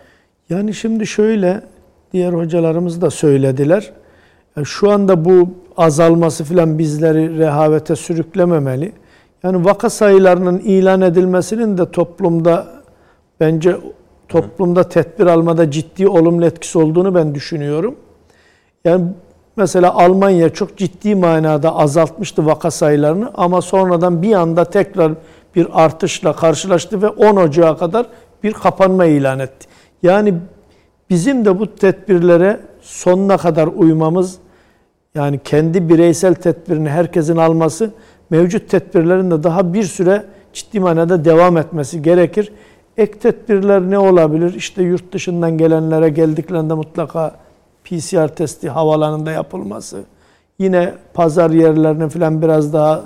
Yani 0.50 0.74
şimdi 0.74 1.08
şöyle 1.08 1.62
diğer 2.14 2.34
hocalarımız 2.34 3.02
da 3.02 3.10
söylediler. 3.10 3.94
Yani 4.56 4.66
şu 4.66 4.92
anda 4.92 5.26
bu 5.26 5.50
azalması 5.78 6.44
filan 6.44 6.80
bizleri 6.80 7.38
rehavete 7.38 7.96
sürüklememeli. 7.96 8.92
Yani 9.44 9.66
vaka 9.66 9.90
sayılarının 9.90 10.60
ilan 10.60 11.02
edilmesinin 11.02 11.78
de 11.78 11.92
toplumda 11.92 12.68
bence 13.40 13.78
toplumda 14.30 14.90
tedbir 14.90 15.26
almada 15.26 15.72
ciddi 15.72 16.08
olumlu 16.08 16.46
etkisi 16.46 16.78
olduğunu 16.78 17.16
ben 17.16 17.36
düşünüyorum. 17.36 17.96
Yani 18.86 19.06
mesela 19.56 19.94
Almanya 19.94 20.50
çok 20.50 20.78
ciddi 20.78 21.16
manada 21.16 21.76
azaltmıştı 21.76 22.46
vaka 22.46 22.72
sayılarını 22.72 23.32
ama 23.36 23.62
sonradan 23.62 24.22
bir 24.22 24.34
anda 24.34 24.66
tekrar 24.66 25.12
bir 25.56 25.68
artışla 25.74 26.36
karşılaştı 26.36 27.02
ve 27.02 27.10
10 27.10 27.36
Ocağı 27.36 27.78
kadar 27.78 28.06
bir 28.44 28.54
kapanma 28.54 29.06
ilan 29.06 29.40
etti. 29.40 29.68
Yani 30.04 30.34
bizim 31.10 31.46
de 31.46 31.60
bu 31.60 31.76
tedbirlere 31.76 32.60
sonuna 32.82 33.38
kadar 33.38 33.68
uymamız 33.68 34.38
yani 35.16 35.40
kendi 35.44 35.90
bireysel 35.90 36.36
tedbirini 36.36 36.90
herkesin 36.90 37.38
alması 37.38 37.92
mevcut 38.30 38.70
tedbirlerin 38.70 39.32
de 39.32 39.44
daha 39.44 39.74
bir 39.74 39.84
süre 39.84 40.26
ciddi 40.54 40.80
manada 40.80 41.26
devam 41.26 41.58
etmesi 41.58 42.02
gerekir. 42.02 42.52
Ek 42.98 43.20
tedbirler 43.20 43.82
ne 43.82 44.00
olabilir? 44.00 44.54
İşte 44.54 44.84
yurt 44.84 45.14
dışından 45.14 45.58
gelenlere 45.58 46.10
geldiklerinde 46.10 46.74
mutlaka 46.74 47.36
PCR 47.84 48.28
testi 48.28 48.70
havalanında 48.70 49.32
yapılması. 49.32 50.04
Yine 50.60 50.94
pazar 51.14 51.50
yerlerine 51.50 52.10
falan 52.10 52.42
biraz 52.42 52.74
daha 52.74 53.06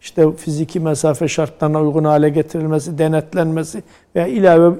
işte 0.00 0.32
fiziki 0.32 0.80
mesafe 0.80 1.28
şartlarına 1.28 1.82
uygun 1.82 2.04
hale 2.04 2.28
getirilmesi, 2.28 2.98
denetlenmesi 2.98 3.82
veya 4.16 4.26
ilave 4.26 4.74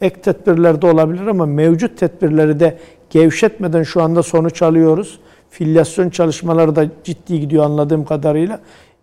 ek 0.00 0.20
tedbirler 0.20 0.82
de 0.82 0.86
olabilir 0.86 1.26
ama 1.26 1.46
mevcut 1.46 1.98
tedbirleri 1.98 2.60
de 2.60 2.78
gevşetmeden 3.10 3.82
şu 3.82 4.02
anda 4.02 4.22
sonuç 4.22 4.62
alıyoruz. 4.62 5.20
Filyasyon 5.50 6.10
çalışmaları 6.10 6.76
da 6.76 6.86
ciddi 7.04 7.40
gidiyor 7.40 7.64
anladığım 7.64 8.04
kadarıyla. 8.04 8.60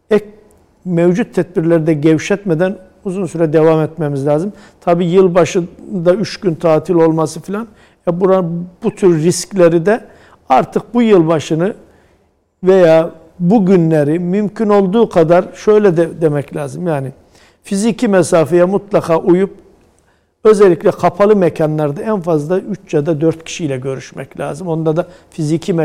Ek 0.10 0.26
mevcut 0.86 1.34
tedbirleri 1.36 1.88
de 1.88 1.94
gevşetmeden 1.94 2.78
uzun 3.06 3.26
süre 3.26 3.54
devam 3.54 3.82
etmemiz 3.82 4.28
lazım. 4.28 4.54
Tabii 4.82 5.06
yılbaşında 5.06 6.14
3 6.14 6.40
gün 6.40 6.56
tatil 6.56 6.94
olması 6.94 7.40
falan 7.40 7.68
ya 8.08 8.20
bura, 8.20 8.44
bu 8.84 8.96
tür 8.96 9.24
riskleri 9.24 9.86
de 9.86 10.06
artık 10.50 10.94
bu 10.94 11.02
yılbaşını 11.02 11.74
veya 12.64 13.10
bu 13.40 13.66
günleri 13.66 14.20
mümkün 14.20 14.70
olduğu 14.70 15.10
kadar 15.10 15.46
şöyle 15.56 15.98
de 15.98 16.22
demek 16.22 16.56
lazım. 16.56 16.88
Yani 16.88 17.12
fiziki 17.64 18.08
mesafeye 18.08 18.66
mutlaka 18.66 19.18
uyup 19.18 19.52
özellikle 20.44 20.92
kapalı 20.92 21.36
mekanlarda 21.36 22.02
en 22.02 22.22
fazla 22.22 22.60
3 22.60 22.94
ya 22.94 23.06
da 23.06 23.22
4 23.22 23.44
kişiyle 23.44 23.78
görüşmek 23.78 24.40
lazım. 24.40 24.68
Onda 24.68 24.96
da 24.96 25.08
fiziki 25.30 25.76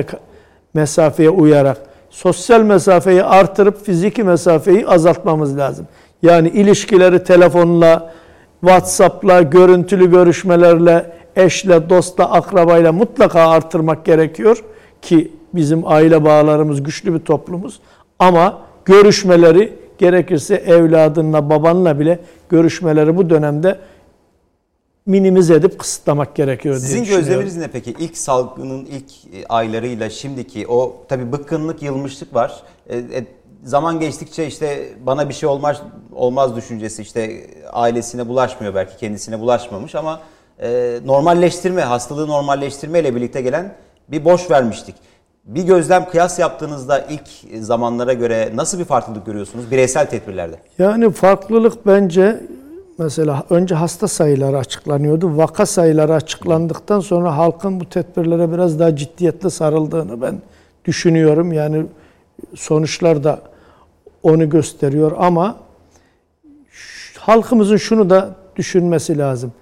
mesafeye 0.74 1.30
uyarak 1.30 1.78
sosyal 2.10 2.62
mesafeyi 2.62 3.24
artırıp 3.24 3.84
fiziki 3.84 4.22
mesafeyi 4.22 4.86
azaltmamız 4.86 5.58
lazım. 5.58 5.86
Yani 6.22 6.48
ilişkileri 6.48 7.24
telefonla, 7.24 8.14
WhatsApp'la, 8.60 9.42
görüntülü 9.42 10.10
görüşmelerle, 10.10 11.12
eşle, 11.36 11.90
dostla, 11.90 12.32
akrabayla 12.32 12.92
mutlaka 12.92 13.48
artırmak 13.48 14.04
gerekiyor 14.04 14.64
ki 15.02 15.32
bizim 15.54 15.86
aile 15.86 16.24
bağlarımız 16.24 16.82
güçlü 16.82 17.14
bir 17.14 17.18
toplumuz. 17.18 17.80
Ama 18.18 18.58
görüşmeleri 18.84 19.78
gerekirse 19.98 20.54
evladınla, 20.54 21.50
babanla 21.50 22.00
bile 22.00 22.18
görüşmeleri 22.48 23.16
bu 23.16 23.30
dönemde 23.30 23.78
minimize 25.06 25.54
edip 25.54 25.78
kısıtlamak 25.78 26.36
gerekiyor 26.36 26.74
diye 26.74 26.86
Sizin 26.86 27.04
gözleminiz 27.04 27.56
ne 27.56 27.68
peki? 27.68 27.94
İlk 27.98 28.18
salgının 28.18 28.86
ilk 28.86 29.34
e, 29.34 29.46
aylarıyla 29.48 30.10
şimdiki 30.10 30.66
o 30.68 30.96
tabii 31.08 31.32
bıkkınlık, 31.32 31.82
yılmışlık 31.82 32.34
var. 32.34 32.62
E, 32.88 32.98
e, 32.98 33.26
zaman 33.68 34.00
geçtikçe 34.00 34.46
işte 34.46 34.88
bana 35.06 35.28
bir 35.28 35.34
şey 35.34 35.48
olmaz 35.48 35.82
olmaz 36.12 36.56
düşüncesi 36.56 37.02
işte 37.02 37.46
ailesine 37.72 38.28
bulaşmıyor 38.28 38.74
belki 38.74 38.96
kendisine 38.96 39.40
bulaşmamış 39.40 39.94
ama 39.94 40.20
e, 40.58 40.98
normalleştirme, 41.04 41.82
hastalığı 41.82 42.28
normalleştirme 42.28 43.00
ile 43.00 43.14
birlikte 43.14 43.40
gelen 43.40 43.74
bir 44.08 44.24
boş 44.24 44.50
vermiştik. 44.50 44.94
Bir 45.44 45.62
gözlem 45.62 46.10
kıyas 46.10 46.38
yaptığınızda 46.38 46.98
ilk 46.98 47.62
zamanlara 47.64 48.12
göre 48.12 48.50
nasıl 48.54 48.78
bir 48.78 48.84
farklılık 48.84 49.26
görüyorsunuz 49.26 49.70
bireysel 49.70 50.06
tedbirlerde? 50.06 50.56
Yani 50.78 51.10
farklılık 51.10 51.86
bence 51.86 52.40
mesela 52.98 53.44
önce 53.50 53.74
hasta 53.74 54.08
sayıları 54.08 54.58
açıklanıyordu. 54.58 55.36
Vaka 55.36 55.66
sayıları 55.66 56.14
açıklandıktan 56.14 57.00
sonra 57.00 57.36
halkın 57.36 57.80
bu 57.80 57.88
tedbirlere 57.88 58.52
biraz 58.52 58.78
daha 58.78 58.96
ciddiyetle 58.96 59.50
sarıldığını 59.50 60.22
ben 60.22 60.42
düşünüyorum. 60.84 61.52
Yani 61.52 61.86
sonuçlar 62.54 63.24
da 63.24 63.38
onu 64.22 64.48
gösteriyor 64.48 65.12
ama 65.18 65.56
halkımızın 67.18 67.76
şunu 67.76 68.10
da 68.10 68.34
düşünmesi 68.56 69.18
lazım. 69.18 69.52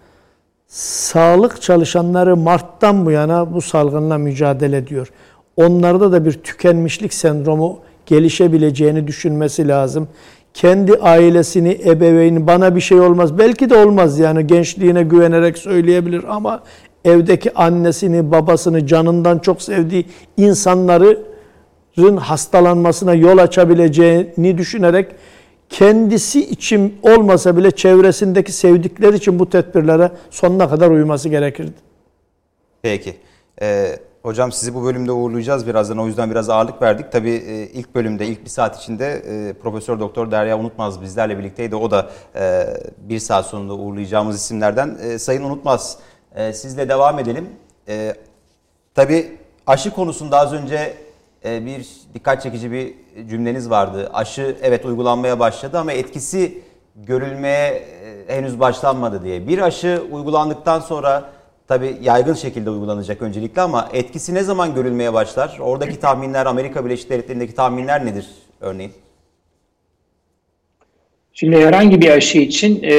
Sağlık 0.68 1.62
çalışanları 1.62 2.36
Mart'tan 2.36 3.06
bu 3.06 3.10
yana 3.10 3.54
bu 3.54 3.62
salgınla 3.62 4.18
mücadele 4.18 4.76
ediyor. 4.76 5.12
Onlarda 5.56 6.12
da 6.12 6.24
bir 6.24 6.32
tükenmişlik 6.32 7.14
sendromu 7.14 7.78
gelişebileceğini 8.06 9.06
düşünmesi 9.06 9.68
lazım. 9.68 10.08
Kendi 10.54 10.96
ailesini, 10.96 11.80
ebeveyni 11.84 12.46
bana 12.46 12.76
bir 12.76 12.80
şey 12.80 13.00
olmaz. 13.00 13.38
Belki 13.38 13.70
de 13.70 13.76
olmaz 13.76 14.18
yani 14.18 14.46
gençliğine 14.46 15.02
güvenerek 15.02 15.58
söyleyebilir 15.58 16.24
ama 16.28 16.62
evdeki 17.04 17.54
annesini, 17.54 18.30
babasını, 18.30 18.86
canından 18.86 19.38
çok 19.38 19.62
sevdiği 19.62 20.06
insanların 21.96 22.16
hastalanmasına 22.16 23.14
yol 23.14 23.38
açabileceğini 23.38 24.58
düşünerek 24.58 25.12
kendisi 25.68 26.50
için 26.50 26.98
olmasa 27.02 27.56
bile 27.56 27.70
çevresindeki 27.70 28.52
sevdikleri 28.52 29.16
için 29.16 29.38
bu 29.38 29.50
tedbirlere 29.50 30.12
sonuna 30.30 30.68
kadar 30.68 30.90
uyması 30.90 31.28
gerekirdi. 31.28 31.74
Peki. 32.82 33.16
Ee, 33.62 33.98
hocam 34.22 34.52
sizi 34.52 34.74
bu 34.74 34.84
bölümde 34.84 35.12
uğurlayacağız 35.12 35.66
birazdan. 35.66 35.98
O 35.98 36.06
yüzden 36.06 36.30
biraz 36.30 36.50
ağırlık 36.50 36.82
verdik. 36.82 37.12
Tabii 37.12 37.30
e, 37.30 37.66
ilk 37.66 37.94
bölümde, 37.94 38.26
ilk 38.26 38.44
bir 38.44 38.50
saat 38.50 38.82
içinde 38.82 39.06
e, 39.06 39.52
Profesör 39.52 40.00
Doktor 40.00 40.30
Derya 40.30 40.58
Unutmaz 40.58 41.02
bizlerle 41.02 41.38
birlikteydi. 41.38 41.76
O 41.76 41.90
da 41.90 42.10
e, 42.36 42.66
bir 42.98 43.18
saat 43.18 43.46
sonunda 43.46 43.74
uğurlayacağımız 43.74 44.36
isimlerden. 44.36 44.98
E, 45.02 45.18
Sayın 45.18 45.42
Unutmaz, 45.42 45.98
e, 46.34 46.52
sizle 46.52 46.88
devam 46.88 47.18
edelim. 47.18 47.48
E, 47.88 48.14
tabii 48.94 49.38
aşı 49.66 49.90
konusunda 49.90 50.38
az 50.38 50.52
önce 50.52 51.05
bir 51.44 51.86
dikkat 52.14 52.42
çekici 52.42 52.72
bir 52.72 52.94
cümleniz 53.28 53.70
vardı. 53.70 54.10
Aşı 54.12 54.56
evet 54.62 54.84
uygulanmaya 54.84 55.38
başladı 55.38 55.78
ama 55.78 55.92
etkisi 55.92 56.62
görülmeye 56.96 57.68
e, 57.68 58.34
henüz 58.36 58.60
başlanmadı 58.60 59.24
diye. 59.24 59.48
Bir 59.48 59.58
aşı 59.58 60.02
uygulandıktan 60.10 60.80
sonra 60.80 61.30
tabii 61.68 61.98
yaygın 62.02 62.34
şekilde 62.34 62.70
uygulanacak 62.70 63.22
öncelikle 63.22 63.62
ama 63.62 63.88
etkisi 63.92 64.34
ne 64.34 64.42
zaman 64.42 64.74
görülmeye 64.74 65.14
başlar? 65.14 65.58
Oradaki 65.60 66.00
tahminler, 66.00 66.46
Amerika 66.46 66.84
Birleşik 66.84 67.10
Devletleri'ndeki 67.10 67.54
tahminler 67.54 68.06
nedir 68.06 68.28
örneğin? 68.60 68.92
Şimdi 71.38 71.56
herhangi 71.56 72.00
bir 72.00 72.10
aşı 72.10 72.38
için 72.38 72.82
e, 72.82 72.94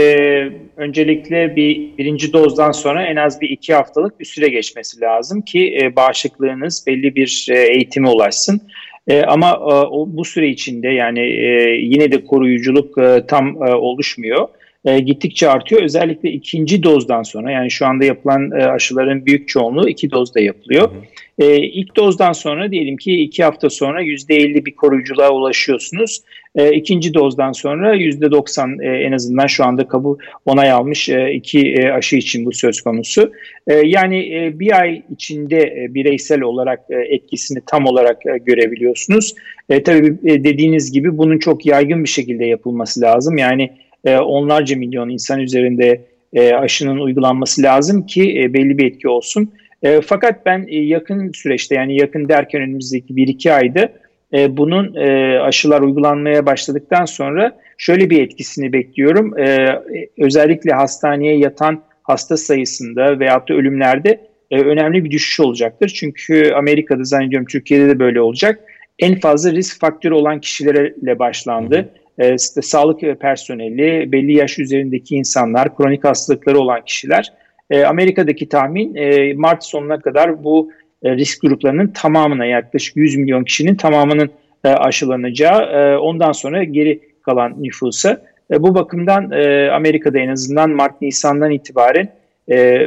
öncelikle 0.77 1.55
bir 1.55 1.97
birinci 1.97 2.33
dozdan 2.33 2.71
sonra 2.71 3.05
en 3.05 3.15
az 3.15 3.41
bir 3.41 3.49
iki 3.49 3.73
haftalık 3.73 4.19
bir 4.19 4.25
süre 4.25 4.49
geçmesi 4.49 5.01
lazım 5.01 5.41
ki 5.41 5.77
e, 5.81 5.95
bağışıklığınız 5.95 6.83
belli 6.87 7.15
bir 7.15 7.47
e, 7.51 7.59
eğitime 7.59 8.09
ulaşsın. 8.09 8.61
E, 9.07 9.21
ama 9.21 9.49
e, 9.49 9.73
o, 9.73 10.07
bu 10.09 10.25
süre 10.25 10.49
içinde 10.49 10.87
yani 10.87 11.19
e, 11.19 11.77
yine 11.81 12.11
de 12.11 12.25
koruyuculuk 12.25 12.97
e, 12.97 13.23
tam 13.27 13.63
e, 13.63 13.73
oluşmuyor. 13.73 14.47
e, 14.85 14.99
gittikçe 14.99 15.49
artıyor. 15.49 15.81
Özellikle 15.81 16.31
ikinci 16.31 16.83
dozdan 16.83 17.23
sonra 17.23 17.51
yani 17.51 17.71
şu 17.71 17.85
anda 17.85 18.05
yapılan 18.05 18.51
e, 18.51 18.65
aşıların 18.65 19.25
büyük 19.25 19.47
çoğunluğu 19.47 19.89
iki 19.89 20.11
dozda 20.11 20.39
yapılıyor. 20.39 20.91
Hı 20.91 20.95
hı. 20.95 21.01
E, 21.39 21.57
ilk 21.57 21.95
dozdan 21.95 22.31
sonra 22.31 22.71
diyelim 22.71 22.97
ki 22.97 23.21
iki 23.21 23.43
hafta 23.43 23.69
sonra 23.69 24.03
%50 24.03 24.65
bir 24.65 24.75
koruyuculuğa 24.75 25.31
ulaşıyorsunuz. 25.31 26.21
E, 26.55 26.75
ikinci 26.75 27.13
dozdan 27.13 27.51
sonra 27.51 27.95
%90 27.95 28.83
e, 28.83 29.03
en 29.03 29.11
azından 29.11 29.47
şu 29.47 29.65
anda 29.65 29.87
kabul 29.87 30.17
onay 30.45 30.71
almış 30.71 31.09
e, 31.09 31.33
iki 31.33 31.73
e, 31.73 31.91
aşı 31.91 32.15
için 32.15 32.45
bu 32.45 32.51
söz 32.51 32.81
konusu. 32.81 33.31
E, 33.67 33.73
yani 33.73 34.17
e, 34.17 34.59
bir 34.59 34.79
ay 34.79 35.01
içinde 35.11 35.57
e, 35.57 35.93
bireysel 35.93 36.41
olarak 36.41 36.79
e, 36.89 36.95
etkisini 37.15 37.59
tam 37.65 37.85
olarak 37.85 38.25
e, 38.25 38.37
görebiliyorsunuz. 38.37 39.35
E, 39.69 39.83
tabii 39.83 40.17
e, 40.25 40.43
dediğiniz 40.43 40.91
gibi 40.91 41.17
bunun 41.17 41.37
çok 41.37 41.65
yaygın 41.65 42.03
bir 42.03 42.09
şekilde 42.09 42.45
yapılması 42.45 43.01
lazım. 43.01 43.37
Yani 43.37 43.71
e, 44.05 44.17
onlarca 44.17 44.77
milyon 44.77 45.09
insan 45.09 45.39
üzerinde 45.39 46.01
e, 46.33 46.53
aşının 46.53 46.97
uygulanması 46.97 47.63
lazım 47.63 48.05
ki 48.05 48.41
e, 48.41 48.53
belli 48.53 48.77
bir 48.77 48.85
etki 48.85 49.07
olsun. 49.07 49.51
E, 49.83 50.01
fakat 50.01 50.45
ben 50.45 50.65
e, 50.67 50.75
yakın 50.75 51.31
süreçte 51.31 51.75
yani 51.75 51.99
yakın 51.99 52.29
derken 52.29 52.61
önümüzdeki 52.61 53.13
1-2 53.13 53.53
ayda 53.53 53.89
e, 54.33 54.57
bunun 54.57 54.95
e, 54.95 55.39
aşılar 55.39 55.81
uygulanmaya 55.81 56.45
başladıktan 56.45 57.05
sonra 57.05 57.57
şöyle 57.77 58.09
bir 58.09 58.21
etkisini 58.21 58.73
bekliyorum. 58.73 59.39
E, 59.39 59.79
özellikle 60.17 60.71
hastaneye 60.71 61.37
yatan 61.37 61.83
hasta 62.03 62.37
sayısında 62.37 63.19
veyahut 63.19 63.49
da 63.49 63.53
ölümlerde 63.53 64.27
e, 64.51 64.61
önemli 64.61 65.03
bir 65.03 65.11
düşüş 65.11 65.39
olacaktır. 65.39 65.87
Çünkü 65.87 66.51
Amerika'da 66.55 67.03
zannediyorum 67.03 67.47
Türkiye'de 67.47 67.89
de 67.89 67.99
böyle 67.99 68.21
olacak. 68.21 68.59
En 68.99 69.19
fazla 69.19 69.51
risk 69.51 69.79
faktörü 69.79 70.13
olan 70.13 70.41
kişilerle 70.41 71.19
başlandı. 71.19 71.89
E, 72.19 72.37
sağlık 72.37 73.19
personeli, 73.21 74.11
belli 74.11 74.33
yaş 74.33 74.59
üzerindeki 74.59 75.15
insanlar, 75.15 75.75
kronik 75.75 76.03
hastalıkları 76.03 76.59
olan 76.59 76.81
kişiler. 76.85 77.33
E, 77.69 77.83
Amerika'daki 77.83 78.49
tahmin 78.49 78.95
e, 78.95 79.33
Mart 79.33 79.63
sonuna 79.63 79.99
kadar 79.99 80.43
bu 80.43 80.71
e, 81.03 81.15
risk 81.15 81.41
gruplarının 81.41 81.87
tamamına 81.87 82.45
yaklaşık 82.45 82.97
100 82.97 83.15
milyon 83.17 83.43
kişinin 83.43 83.75
tamamının 83.75 84.29
e, 84.63 84.69
aşılanacağı 84.69 85.61
e, 85.61 85.97
ondan 85.97 86.31
sonra 86.31 86.63
geri 86.63 86.99
kalan 87.21 87.63
nüfusa. 87.63 88.21
Bu 88.59 88.75
bakımdan 88.75 89.31
Amerika'da 89.69 90.19
en 90.19 90.29
azından 90.29 90.69
Mart-Nisan'dan 90.69 91.51
itibaren 91.51 92.09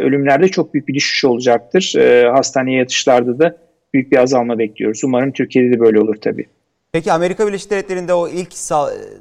ölümlerde 0.01 0.49
çok 0.49 0.75
büyük 0.75 0.88
bir 0.88 0.95
düşüş 0.95 1.25
olacaktır. 1.25 1.95
Hastaneye 2.33 2.79
yatışlarda 2.79 3.38
da 3.38 3.57
büyük 3.95 4.12
bir 4.12 4.16
azalma 4.16 4.59
bekliyoruz. 4.59 5.05
Umarım 5.05 5.33
Türkiye'de 5.33 5.77
de 5.77 5.81
böyle 5.81 6.01
olur 6.01 6.14
tabii. 6.14 6.47
Peki 6.92 7.12
Amerika 7.12 7.46
Birleşik 7.46 7.70
Devletleri'nde 7.70 8.14
o 8.14 8.29
ilk 8.29 8.53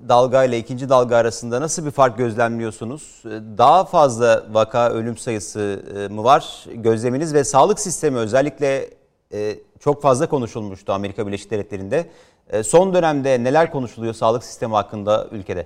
dalga 0.10 0.44
ile 0.44 0.58
ikinci 0.58 0.90
dalga 0.90 1.16
arasında 1.16 1.62
nasıl 1.62 1.86
bir 1.86 1.92
fark 1.92 2.18
gözlemliyorsunuz? 2.18 3.24
Daha 3.58 3.86
fazla 3.86 4.46
vaka 4.52 4.90
ölüm 4.90 5.18
sayısı 5.18 5.84
e, 5.96 6.14
mı 6.14 6.24
var 6.24 6.66
gözleminiz 6.74 7.34
ve 7.34 7.44
sağlık 7.44 7.80
sistemi 7.80 8.18
özellikle 8.18 8.86
e, 9.34 9.56
çok 9.80 10.02
fazla 10.02 10.30
konuşulmuştu 10.30 10.94
Amerika 10.94 11.28
Birleşik 11.28 11.52
Devletleri'nde. 11.52 12.06
E, 12.50 12.64
son 12.64 12.94
dönemde 12.94 13.44
neler 13.44 13.72
konuşuluyor 13.72 14.14
sağlık 14.14 14.44
sistemi 14.44 14.74
hakkında 14.74 15.28
ülkede? 15.32 15.66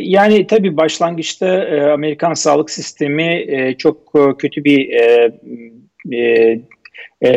Yani 0.00 0.46
tabii 0.46 0.76
başlangıçta 0.76 1.46
Amerikan 1.92 2.34
sağlık 2.34 2.70
sistemi 2.70 3.46
çok 3.78 4.12
kötü 4.38 4.64
bir 4.64 4.90
e, 7.24 7.30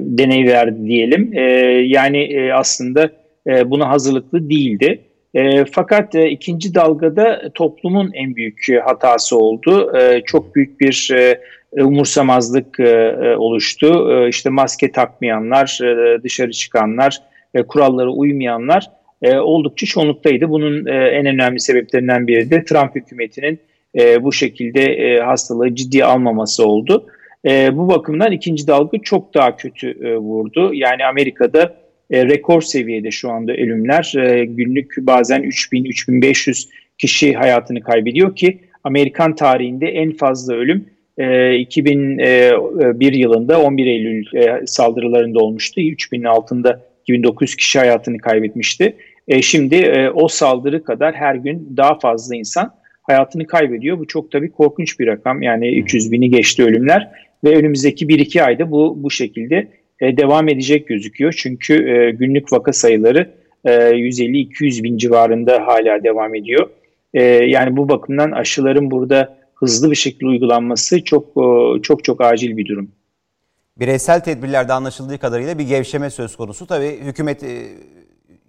deney 0.00 0.46
verdi 0.46 0.86
diyelim. 0.86 1.30
E, 1.34 1.42
yani 1.86 2.18
e, 2.18 2.52
aslında 2.52 3.10
e, 3.46 3.70
buna 3.70 3.88
hazırlıklı 3.88 4.50
değildi. 4.50 5.00
E, 5.34 5.64
fakat 5.64 6.14
e, 6.14 6.30
ikinci 6.30 6.74
dalgada 6.74 7.50
toplumun 7.54 8.10
en 8.14 8.36
büyük 8.36 8.66
hatası 8.84 9.38
oldu. 9.38 9.96
E, 9.98 10.22
çok 10.26 10.54
büyük 10.54 10.80
bir 10.80 11.10
e, 11.12 11.38
umursamazlık 11.82 12.80
e, 12.80 12.88
e, 13.22 13.36
oluştu. 13.36 14.12
E, 14.12 14.28
işte 14.28 14.50
maske 14.50 14.92
takmayanlar, 14.92 15.78
e, 15.82 16.22
dışarı 16.22 16.50
çıkanlar, 16.50 17.18
e, 17.54 17.62
kurallara 17.62 18.10
uymayanlar 18.10 18.90
e, 19.22 19.36
oldukça 19.36 19.86
çoğunluktaydı. 19.86 20.50
Bunun 20.50 20.86
e, 20.86 20.90
en 20.90 21.26
önemli 21.26 21.60
sebeplerinden 21.60 22.26
biri 22.26 22.50
de 22.50 22.64
Trump 22.64 22.94
hükümetinin 22.94 23.60
e, 23.98 24.22
bu 24.22 24.32
şekilde 24.32 24.82
e, 24.82 25.20
hastalığı 25.20 25.74
ciddiye 25.74 26.04
almaması 26.04 26.66
oldu. 26.66 27.06
E, 27.46 27.76
bu 27.76 27.88
bakımdan 27.88 28.32
ikinci 28.32 28.66
dalga 28.66 28.98
çok 29.02 29.34
daha 29.34 29.56
kötü 29.56 29.90
e, 29.90 30.16
vurdu. 30.16 30.74
Yani 30.74 31.06
Amerika'da 31.06 31.76
e, 32.10 32.24
rekor 32.24 32.62
seviyede 32.62 33.10
şu 33.10 33.30
anda 33.30 33.52
ölümler. 33.52 34.12
E, 34.16 34.44
günlük 34.44 34.94
bazen 35.00 35.42
3000-3500 35.42 36.68
kişi 36.98 37.34
hayatını 37.34 37.80
kaybediyor 37.80 38.36
ki 38.36 38.60
Amerikan 38.84 39.34
tarihinde 39.34 39.86
en 39.86 40.12
fazla 40.12 40.54
ölüm 40.54 40.86
e, 41.18 41.56
2001 41.56 43.12
yılında 43.12 43.62
11 43.62 43.86
Eylül 43.86 44.36
e, 44.36 44.66
saldırılarında 44.66 45.38
olmuştu. 45.38 45.80
3000'in 45.80 46.24
altında 46.24 46.80
2900 47.02 47.56
kişi 47.56 47.78
hayatını 47.78 48.18
kaybetmişti. 48.18 48.96
E, 49.28 49.42
şimdi 49.42 49.74
e, 49.74 50.10
o 50.10 50.28
saldırı 50.28 50.84
kadar 50.84 51.14
her 51.14 51.34
gün 51.34 51.72
daha 51.76 51.98
fazla 51.98 52.36
insan 52.36 52.74
hayatını 53.02 53.46
kaybediyor. 53.46 53.98
Bu 53.98 54.06
çok 54.06 54.30
tabii 54.30 54.50
korkunç 54.50 55.00
bir 55.00 55.06
rakam. 55.06 55.42
Yani 55.42 55.78
300 55.78 56.12
bini 56.12 56.30
geçti 56.30 56.64
ölümler 56.64 57.10
ve 57.44 57.56
önümüzdeki 57.56 58.06
1-2 58.06 58.42
ayda 58.42 58.70
bu 58.70 59.02
bu 59.02 59.10
şekilde 59.10 59.68
e, 60.00 60.16
devam 60.16 60.48
edecek 60.48 60.88
gözüküyor. 60.88 61.34
Çünkü 61.38 61.74
e, 61.74 62.10
günlük 62.10 62.52
vaka 62.52 62.72
sayıları 62.72 63.34
e, 63.64 63.70
150-200 63.70 64.82
bin 64.82 64.96
civarında 64.98 65.66
hala 65.66 66.04
devam 66.04 66.34
ediyor. 66.34 66.70
E, 67.14 67.22
yani 67.22 67.76
bu 67.76 67.88
bakımdan 67.88 68.30
aşıların 68.30 68.90
burada 68.90 69.36
hızlı 69.54 69.90
bir 69.90 69.96
şekilde 69.96 70.26
uygulanması 70.26 71.04
çok 71.04 71.24
e, 71.28 71.82
çok 71.82 72.04
çok 72.04 72.20
acil 72.20 72.56
bir 72.56 72.66
durum. 72.66 72.90
Bireysel 73.78 74.20
tedbirlerde 74.20 74.72
anlaşıldığı 74.72 75.18
kadarıyla 75.18 75.58
bir 75.58 75.64
gevşeme 75.68 76.10
söz 76.10 76.36
konusu. 76.36 76.66
Tabii 76.66 76.98
hükümet 77.04 77.42
e, 77.42 77.62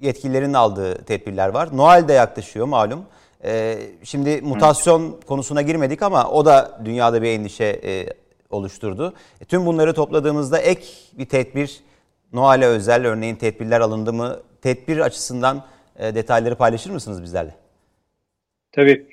yetkililerinin 0.02 0.54
aldığı 0.54 1.06
tedbirler 1.06 1.50
var. 1.50 1.70
Noel 1.74 2.08
de 2.08 2.14
yaklaşıyor 2.14 2.66
malum. 2.66 3.00
E, 3.46 3.78
şimdi 4.04 4.42
mutasyon 4.42 5.02
Hı. 5.02 5.20
konusuna 5.28 5.62
girmedik 5.62 6.02
ama 6.02 6.30
o 6.30 6.46
da 6.46 6.82
dünyada 6.86 7.22
bir 7.22 7.28
endişe 7.28 7.80
oluşturdu. 8.56 9.14
E, 9.42 9.46
tüm 9.46 9.66
bunları 9.66 9.94
topladığımızda 9.94 10.60
ek 10.60 10.82
bir 11.18 11.26
tedbir, 11.26 11.80
Noel'e 12.34 12.66
özel 12.66 13.08
örneğin 13.08 13.36
tedbirler 13.36 13.82
alındı 13.82 14.14
mı? 14.14 14.40
Tedbir 14.62 14.98
açısından 14.98 15.66
e, 16.00 16.16
detayları 16.16 16.56
paylaşır 16.56 16.90
mısınız 16.90 17.24
bizlerle? 17.24 17.56
Tabii. 18.72 19.06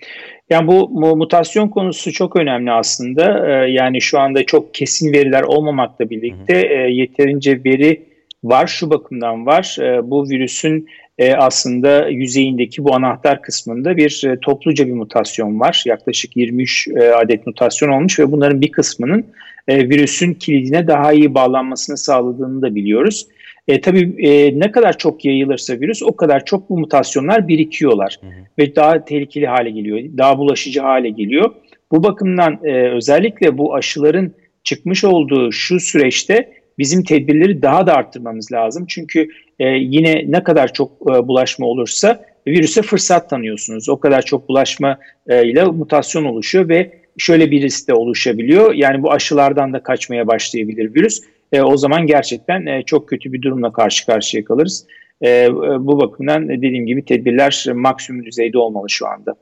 Yani 0.51 0.67
bu 0.67 0.89
mutasyon 1.17 1.69
konusu 1.69 2.13
çok 2.13 2.37
önemli 2.37 2.73
aslında. 2.73 3.49
E, 3.49 3.71
yani 3.71 4.01
şu 4.01 4.21
anda 4.21 4.45
çok 4.45 4.75
kesin 4.75 5.13
veriler 5.13 5.43
olmamakla 5.43 6.11
birlikte 6.11 6.55
hı 6.55 6.59
hı. 6.59 6.89
E, 6.89 6.91
yeterince 6.91 7.65
veri 7.65 8.03
var. 8.45 8.67
Şu 8.67 8.91
bakımdan 8.91 9.47
var. 9.47 9.77
E, 9.81 10.11
bu 10.11 10.29
virüsün 10.29 10.89
e, 11.19 11.35
aslında 11.35 12.09
yüzeyindeki 12.09 12.85
bu 12.85 12.95
anahtar 12.95 13.43
kısmında 13.43 13.97
bir 13.97 14.23
e, 14.27 14.41
topluca 14.41 14.87
bir 14.87 14.93
mutasyon 14.93 15.61
var. 15.61 15.83
Yaklaşık 15.87 16.37
23 16.37 16.89
e, 16.89 17.13
adet 17.13 17.47
mutasyon 17.47 17.89
olmuş 17.89 18.19
ve 18.19 18.33
bunların 18.33 18.61
bir 18.61 18.73
kısmının 18.73 19.27
e, 19.69 19.89
virüsün 19.89 20.35
kilidine 20.35 20.87
daha 20.87 21.13
iyi 21.13 21.35
bağlanmasını 21.35 21.97
sağladığını 21.97 22.63
da 22.63 22.75
biliyoruz. 22.75 23.27
E, 23.69 23.81
tabii 23.81 24.27
e, 24.27 24.59
ne 24.59 24.73
kadar 24.73 24.99
çok 24.99 25.25
yayılırsa 25.25 25.81
virüs 25.81 26.03
o 26.03 26.17
kadar 26.17 26.45
çok 26.45 26.71
bu 26.71 26.79
mutasyonlar 26.79 27.49
birikiyorlar 27.49 28.19
hı 28.21 28.27
hı. 28.27 28.31
ve 28.59 28.77
daha 28.77 29.05
tehlikeli 29.05 29.47
hale 29.47 29.71
geliyor, 29.71 30.01
daha 30.19 30.39
bulaşıcı 30.39 30.81
hale 30.81 31.11
geliyor. 31.11 31.55
Bu 31.93 32.03
bakımdan 32.03 32.59
e, 32.65 32.73
özellikle 32.73 33.59
bu 33.59 33.75
aşıların 33.75 34.33
çıkmış 34.65 35.05
olduğu 35.05 35.53
şu 35.53 35.81
süreçte 35.81 36.62
bizim 36.79 37.05
tedbirleri 37.05 37.63
daha 37.63 37.87
da 37.87 37.95
arttırmamız 37.95 38.53
lazım. 38.53 38.85
Çünkü 38.89 39.29
e, 39.59 39.69
yine 39.69 40.25
ne 40.29 40.43
kadar 40.43 40.73
çok 40.73 40.93
e, 41.03 41.29
bulaşma 41.29 41.67
olursa 41.67 42.25
virüse 42.47 42.83
fırsat 42.83 43.31
tanıyorsunuz. 43.31 43.89
O 43.89 44.01
kadar 44.01 44.23
çok 44.23 44.49
bulaşma 44.49 44.99
e, 45.27 45.49
ile 45.49 45.65
mutasyon 45.65 46.25
oluşuyor 46.25 46.69
ve 46.69 46.93
şöyle 47.19 47.51
bir 47.51 47.63
risk 47.63 47.89
de 47.89 47.95
oluşabiliyor. 47.95 48.75
Yani 48.75 49.03
bu 49.03 49.13
aşılardan 49.13 49.73
da 49.73 49.83
kaçmaya 49.83 50.27
başlayabilir 50.27 50.95
virüs. 50.95 51.21
E, 51.53 51.63
o 51.63 51.77
zaman 51.77 52.07
gerçekten 52.07 52.67
e, 52.67 52.83
çok 52.83 53.09
kötü 53.09 53.33
bir 53.33 53.43
durumla 53.43 53.73
karşı 53.73 54.07
karşıya 54.07 54.45
kalırız. 54.45 54.87
E, 55.21 55.29
e 55.31 55.51
bu 55.81 56.01
bakımdan 56.01 56.49
dediğim 56.49 56.87
gibi 56.87 57.05
tedbirler 57.05 57.67
maksimum 57.75 58.25
düzeyde 58.25 58.59
olmalı 58.59 58.91
şu 58.91 59.07
anda. 59.07 59.35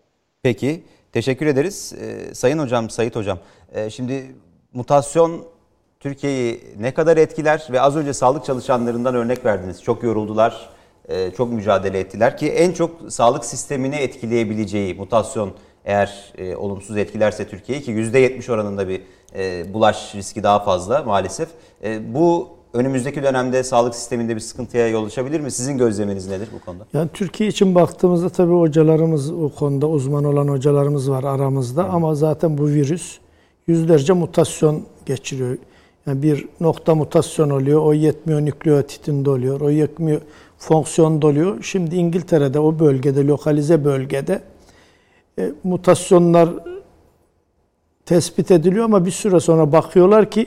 Peki, 0.42 0.80
teşekkür 1.12 1.46
ederiz. 1.46 1.94
E, 2.00 2.34
Sayın 2.34 2.58
Hocam, 2.58 2.90
Sayit 2.90 3.16
Hocam, 3.16 3.38
e, 3.74 3.90
şimdi 3.90 4.22
mutasyon 4.72 5.44
Türkiye'yi 6.00 6.60
ne 6.80 6.94
kadar 6.94 7.16
etkiler 7.16 7.68
ve 7.70 7.80
az 7.80 7.96
önce 7.96 8.12
sağlık 8.12 8.44
çalışanlarından 8.44 9.14
örnek 9.14 9.44
verdiniz. 9.44 9.82
Çok 9.82 10.02
yoruldular, 10.02 10.70
e, 11.08 11.30
çok 11.30 11.52
mücadele 11.52 11.98
ettiler 11.98 12.36
ki 12.36 12.48
en 12.48 12.72
çok 12.72 12.90
sağlık 13.08 13.44
sistemini 13.44 13.94
etkileyebileceği 13.96 14.94
mutasyon 14.94 15.50
eğer 15.84 16.32
e, 16.38 16.56
olumsuz 16.56 16.96
etkilerse 16.96 17.48
Türkiye'yi 17.48 17.84
ki 17.84 17.92
%70 17.92 18.52
oranında 18.52 18.88
bir 18.88 19.02
e, 19.34 19.74
bulaş 19.74 20.14
riski 20.14 20.42
daha 20.42 20.58
fazla 20.58 21.02
maalesef. 21.02 21.48
Bu 22.08 22.48
önümüzdeki 22.72 23.22
dönemde 23.22 23.62
sağlık 23.62 23.94
sisteminde 23.94 24.36
bir 24.36 24.40
sıkıntıya 24.40 24.88
yol 24.88 25.06
açabilir 25.06 25.40
mi? 25.40 25.50
Sizin 25.50 25.78
gözleminiz 25.78 26.28
nedir 26.28 26.48
bu 26.54 26.64
konuda? 26.64 26.86
Yani 26.92 27.08
Türkiye 27.14 27.48
için 27.48 27.74
baktığımızda 27.74 28.28
tabii 28.28 28.52
hocalarımız 28.52 29.32
o 29.32 29.48
konuda 29.48 29.88
uzman 29.88 30.24
olan 30.24 30.48
hocalarımız 30.48 31.10
var 31.10 31.24
aramızda 31.24 31.84
ama 31.84 32.14
zaten 32.14 32.58
bu 32.58 32.66
virüs 32.66 33.18
yüzlerce 33.66 34.12
mutasyon 34.12 34.82
geçiriyor. 35.06 35.58
Yani 36.06 36.22
bir 36.22 36.46
nokta 36.60 36.94
mutasyon 36.94 37.50
oluyor, 37.50 37.82
o 37.82 37.92
yetmiyor 37.92 38.40
nükleotitinde 38.40 39.30
oluyor, 39.30 39.60
o 39.60 39.70
yetmiyor 39.70 40.20
fonksiyonda 40.58 41.26
oluyor. 41.26 41.62
Şimdi 41.62 41.96
İngiltere'de 41.96 42.58
o 42.58 42.78
bölgede, 42.78 43.26
lokalize 43.26 43.84
bölgede 43.84 44.42
e, 45.38 45.52
mutasyonlar 45.64 46.48
tespit 48.06 48.50
ediliyor 48.50 48.84
ama 48.84 49.06
bir 49.06 49.10
süre 49.10 49.40
sonra 49.40 49.72
bakıyorlar 49.72 50.30
ki 50.30 50.46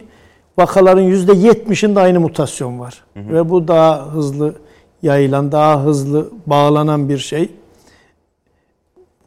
vakaların 0.58 1.02
yüzde 1.02 1.34
yetmişinde 1.34 2.00
aynı 2.00 2.20
mutasyon 2.20 2.80
var. 2.80 3.04
Hı 3.14 3.20
hı. 3.20 3.34
Ve 3.34 3.50
bu 3.50 3.68
daha 3.68 4.14
hızlı 4.14 4.56
yayılan, 5.02 5.52
daha 5.52 5.84
hızlı 5.84 6.30
bağlanan 6.46 7.10
bir 7.10 7.18
şey. 7.18 7.50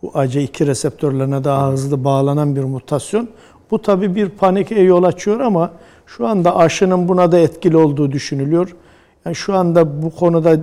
Bu 0.02 0.06
AC2 0.06 0.66
reseptörlerine 0.66 1.44
daha 1.44 1.72
hızlı 1.72 2.04
bağlanan 2.04 2.56
bir 2.56 2.64
mutasyon. 2.64 3.28
Bu 3.70 3.82
tabi 3.82 4.14
bir 4.14 4.28
panike 4.28 4.80
yol 4.80 5.02
açıyor 5.02 5.40
ama 5.40 5.72
şu 6.06 6.26
anda 6.26 6.56
aşının 6.56 7.08
buna 7.08 7.32
da 7.32 7.38
etkili 7.38 7.76
olduğu 7.76 8.12
düşünülüyor. 8.12 8.76
Yani 9.24 9.36
şu 9.36 9.54
anda 9.54 10.02
bu 10.02 10.10
konuda 10.10 10.56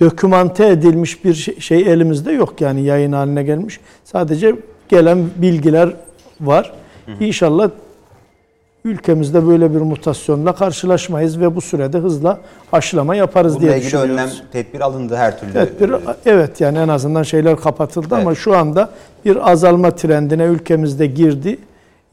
dokümante 0.00 0.68
edilmiş 0.68 1.24
bir 1.24 1.34
şey, 1.34 1.60
şey 1.60 1.80
elimizde 1.80 2.32
yok 2.32 2.60
yani 2.60 2.84
yayın 2.84 3.12
haline 3.12 3.42
gelmiş. 3.42 3.80
Sadece 4.04 4.54
gelen 4.88 5.18
bilgiler 5.36 5.94
var. 6.40 6.72
İnşallah 7.20 7.70
ülkemizde 8.84 9.46
böyle 9.46 9.74
bir 9.74 9.80
mutasyonla 9.80 10.54
karşılaşmayız 10.54 11.40
ve 11.40 11.56
bu 11.56 11.60
sürede 11.60 11.98
hızla 11.98 12.40
aşılama 12.72 13.14
yaparız 13.14 13.54
Bununla 13.54 13.66
diye 13.66 13.76
ilgili 13.76 13.86
düşünüyoruz. 13.86 14.12
önlem, 14.12 14.30
tedbir 14.52 14.80
alındı 14.80 15.16
her 15.16 15.40
türlü. 15.40 15.52
Tedbir, 15.52 15.94
evet 16.26 16.60
yani 16.60 16.78
en 16.78 16.88
azından 16.88 17.22
şeyler 17.22 17.56
kapatıldı 17.56 18.06
evet. 18.10 18.26
ama 18.26 18.34
şu 18.34 18.56
anda 18.56 18.90
bir 19.24 19.50
azalma 19.50 19.90
trendine 19.90 20.44
ülkemizde 20.44 21.06
girdi. 21.06 21.58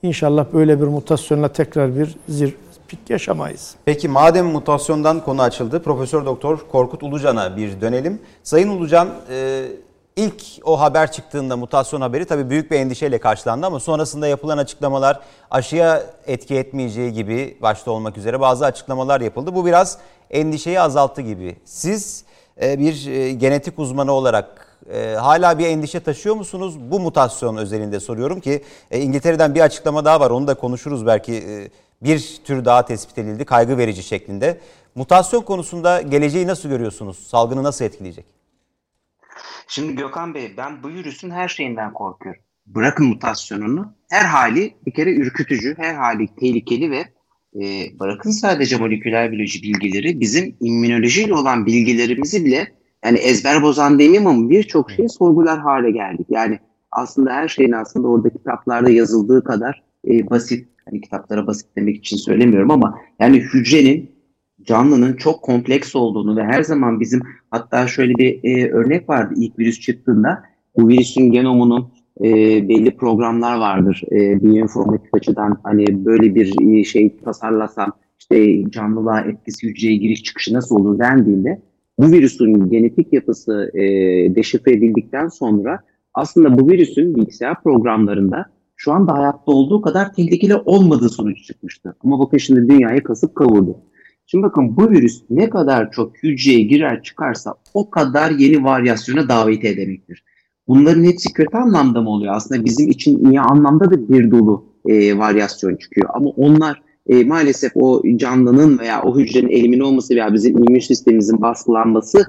İnşallah 0.06 0.46
böyle 0.54 0.82
bir 0.82 0.88
mutasyonla 0.88 1.48
tekrar 1.48 1.96
bir 1.96 2.16
zir 2.30 2.56
pik 2.88 3.10
yaşamayız. 3.10 3.76
Peki 3.86 4.08
madem 4.08 4.46
mutasyondan 4.46 5.24
konu 5.24 5.42
açıldı, 5.42 5.84
Profesör 5.84 6.26
Doktor 6.26 6.60
Korkut 6.72 7.04
Ulucan'a 7.04 7.58
bir 7.58 7.82
dönelim. 7.82 8.22
Sayın 8.44 8.70
Ulucan, 8.70 9.10
e, 9.30 9.66
ilk 10.16 10.44
o 10.64 10.80
haber 10.80 11.12
çıktığında 11.12 11.58
mutasyon 11.58 12.02
haberi 12.02 12.26
tabii 12.26 12.50
büyük 12.50 12.72
bir 12.72 12.80
endişeyle 12.80 13.18
karşılandı 13.18 13.66
ama 13.66 13.80
sonrasında 13.80 14.28
yapılan 14.28 14.58
açıklamalar 14.58 15.20
aşıya 15.52 16.04
etki 16.28 16.56
etmeyeceği 16.56 17.14
gibi 17.14 17.58
başta 17.62 17.92
olmak 17.92 18.18
üzere 18.18 18.40
bazı 18.40 18.66
açıklamalar 18.66 19.22
yapıldı. 19.22 19.56
Bu 19.56 19.66
biraz 19.66 19.98
endişeyi 20.30 20.82
azalttı 20.82 21.22
gibi. 21.22 21.56
Siz 21.66 22.24
e, 22.62 22.80
bir 22.80 23.08
e, 23.08 23.32
genetik 23.32 23.80
uzmanı 23.80 24.12
olarak 24.12 24.65
e, 24.94 25.16
hala 25.16 25.60
bir 25.60 25.66
endişe 25.66 26.00
taşıyor 26.00 26.36
musunuz? 26.36 26.76
Bu 26.80 27.00
mutasyon 27.00 27.58
özelinde 27.58 28.00
soruyorum 28.00 28.40
ki 28.40 28.64
İngiltere'den 28.92 29.56
bir 29.56 29.62
açıklama 29.62 30.06
daha 30.06 30.20
var 30.20 30.30
onu 30.32 30.48
da 30.48 30.54
konuşuruz 30.54 31.06
belki 31.06 31.44
bir 32.02 32.40
tür 32.46 32.66
daha 32.66 32.86
tespit 32.86 33.18
edildi 33.18 33.46
kaygı 33.46 33.78
verici 33.78 34.04
şeklinde. 34.04 34.60
Mutasyon 34.96 35.42
konusunda 35.42 36.02
geleceği 36.02 36.48
nasıl 36.48 36.70
görüyorsunuz? 36.70 37.28
Salgını 37.28 37.64
nasıl 37.64 37.86
etkileyecek? 37.86 38.26
Şimdi 39.68 39.96
Gökhan 39.96 40.34
Bey 40.34 40.54
ben 40.58 40.84
bu 40.84 40.88
virüsün 40.90 41.30
her 41.30 41.48
şeyinden 41.48 41.94
korkuyorum. 41.94 42.42
Bırakın 42.66 43.08
mutasyonunu. 43.08 43.94
Her 44.10 44.26
hali 44.26 44.76
bir 44.86 44.94
kere 44.94 45.14
ürkütücü, 45.14 45.76
her 45.78 45.94
hali 45.94 46.36
tehlikeli 46.36 46.92
ve 46.92 47.06
e, 47.56 48.00
bırakın 48.00 48.32
sadece 48.32 48.78
moleküler 48.78 49.32
biyoloji 49.32 49.64
bilgileri 49.64 50.20
bizim 50.20 50.58
immünolojiyle 50.60 51.34
olan 51.34 51.66
bilgilerimizi 51.66 52.46
bile 52.46 52.76
yani 53.06 53.18
ezber 53.18 53.62
bozan 53.62 54.00
demeyeyim 54.00 54.28
ama 54.28 54.50
birçok 54.50 54.92
şeyi 54.92 55.10
sorgular 55.10 55.60
hale 55.60 55.92
geldik. 55.92 56.28
Yani 56.30 56.60
aslında 56.92 57.34
her 57.34 57.48
şeyin 57.48 57.72
aslında 57.72 58.08
orada 58.08 58.30
kitaplarda 58.30 58.90
yazıldığı 58.90 59.44
kadar 59.44 59.84
e, 60.08 60.30
basit, 60.30 60.68
hani 60.90 61.02
kitaplara 61.02 61.48
basit 61.48 61.68
demek 61.76 61.98
için 61.98 62.18
söylemiyorum 62.18 62.72
ama 62.72 63.00
yani 63.20 63.40
hücrenin 63.40 64.12
canlının 64.64 65.14
çok 65.14 65.42
kompleks 65.42 65.96
olduğunu 65.96 66.38
ve 66.38 66.44
her 66.44 66.64
zaman 66.64 67.00
bizim 67.00 67.22
hatta 67.52 67.88
şöyle 67.88 68.14
bir 68.14 68.40
e, 68.44 68.72
örnek 68.72 69.10
vardı 69.10 69.34
ilk 69.38 69.60
virüs 69.60 69.80
çıktığında. 69.80 70.44
Bu 70.78 70.88
virüsün 70.88 71.32
genomunun 71.32 71.92
e, 72.22 72.24
belli 72.70 72.98
programlar 72.98 73.58
vardır. 73.58 74.02
E, 74.12 74.44
biyoinformatik 74.44 75.10
açıdan 75.14 75.58
hani 75.64 76.06
böyle 76.06 76.36
bir 76.36 76.78
e, 76.80 76.84
şey 76.84 77.18
tasarlasam 77.18 77.92
işte 78.20 78.64
canlılığa 78.72 79.22
etkisi 79.22 79.68
hücreye 79.68 79.96
giriş 79.96 80.24
çıkışı 80.24 80.54
nasıl 80.54 80.76
olur 80.76 81.00
dendiğinde 81.00 81.62
bu 82.00 82.12
virüsün 82.12 82.70
genetik 82.70 83.14
yapısı 83.14 83.72
e, 83.74 83.82
deşifre 84.36 84.72
edildikten 84.72 85.28
sonra 85.28 85.80
aslında 86.14 86.60
bu 86.60 86.70
virüsün 86.70 87.16
bilgisayar 87.16 87.64
programlarında 87.64 88.46
şu 88.76 88.94
anda 88.94 89.14
hayatta 89.14 89.52
olduğu 89.52 89.82
kadar 89.82 90.14
tehlikeli 90.14 90.56
olmadığı 90.56 91.10
sonuç 91.10 91.44
çıkmıştı. 91.44 91.96
Ama 92.04 92.20
bakın 92.20 92.38
şimdi 92.38 92.70
dünyayı 92.70 93.04
kasıp 93.04 93.36
kavurdu. 93.36 93.78
Şimdi 94.26 94.44
bakın 94.44 94.78
bu 94.78 94.90
virüs 94.90 95.24
ne 95.30 95.50
kadar 95.50 95.92
çok 95.92 96.24
hücreye 96.24 96.62
girer 96.62 97.04
çıkarsa 97.04 97.54
o 97.74 97.90
kadar 97.90 98.32
yeni 98.32 98.64
varyasyona 98.64 99.30
davet 99.30 99.66
edemektir. 99.66 100.24
Bunların 100.68 101.04
hepsi 101.04 101.34
kötü 101.34 101.58
anlamda 101.58 102.02
mı 102.02 102.10
oluyor? 102.10 102.34
Aslında 102.36 102.66
bizim 102.66 102.90
için 102.90 103.26
iyi 103.30 103.42
anlamda 103.42 103.92
da 103.92 104.10
bir 104.10 104.32
dolu 104.32 104.66
e, 104.86 105.18
varyasyon 105.18 105.76
çıkıyor. 105.76 106.10
Ama 106.14 106.30
onlar 106.30 106.82
e, 107.08 107.24
maalesef 107.24 107.72
o 107.76 108.02
canlının 108.16 108.80
veya 108.80 109.04
o 109.04 109.20
hücrenin 109.20 109.50
elimine 109.50 109.84
olması 109.84 110.16
veya 110.16 110.34
bizim 110.34 110.58
immün 110.58 110.80
sistemimizin 110.80 111.42
baskılanması 111.42 112.26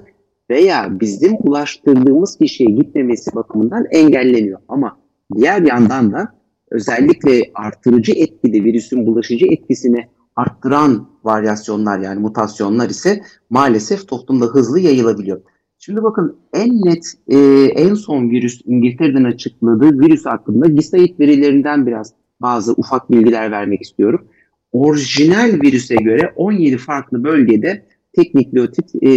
veya 0.50 1.00
bizim 1.00 1.36
ulaştırdığımız 1.40 2.38
kişiye 2.38 2.70
gitmemesi 2.70 3.34
bakımından 3.34 3.84
engelleniyor. 3.90 4.58
Ama 4.68 4.98
diğer 5.34 5.62
yandan 5.62 6.12
da 6.12 6.28
özellikle 6.70 7.50
artırıcı 7.54 8.12
etkili 8.12 8.64
virüsün 8.64 9.06
bulaşıcı 9.06 9.46
etkisini 9.46 10.08
arttıran 10.36 11.08
varyasyonlar 11.24 11.98
yani 11.98 12.20
mutasyonlar 12.20 12.90
ise 12.90 13.20
maalesef 13.50 14.08
toplumda 14.08 14.46
hızlı 14.46 14.80
yayılabiliyor. 14.80 15.40
Şimdi 15.78 16.02
bakın 16.02 16.36
en 16.52 16.68
net 16.68 17.14
e, 17.28 17.38
en 17.64 17.94
son 17.94 18.30
virüs 18.30 18.60
İngiltere'den 18.64 19.24
açıkladığı 19.24 20.00
virüs 20.00 20.26
hakkında 20.26 20.66
GISAID 20.66 21.18
verilerinden 21.20 21.86
biraz 21.86 22.12
bazı 22.40 22.72
ufak 22.72 23.10
bilgiler 23.10 23.50
vermek 23.50 23.82
istiyorum. 23.82 24.28
Orijinal 24.72 25.60
virüse 25.62 25.94
göre 25.94 26.32
17 26.36 26.76
farklı 26.78 27.24
bölgede 27.24 27.86
tek 28.12 28.34
nükleotit 28.34 28.94
e, 28.94 29.10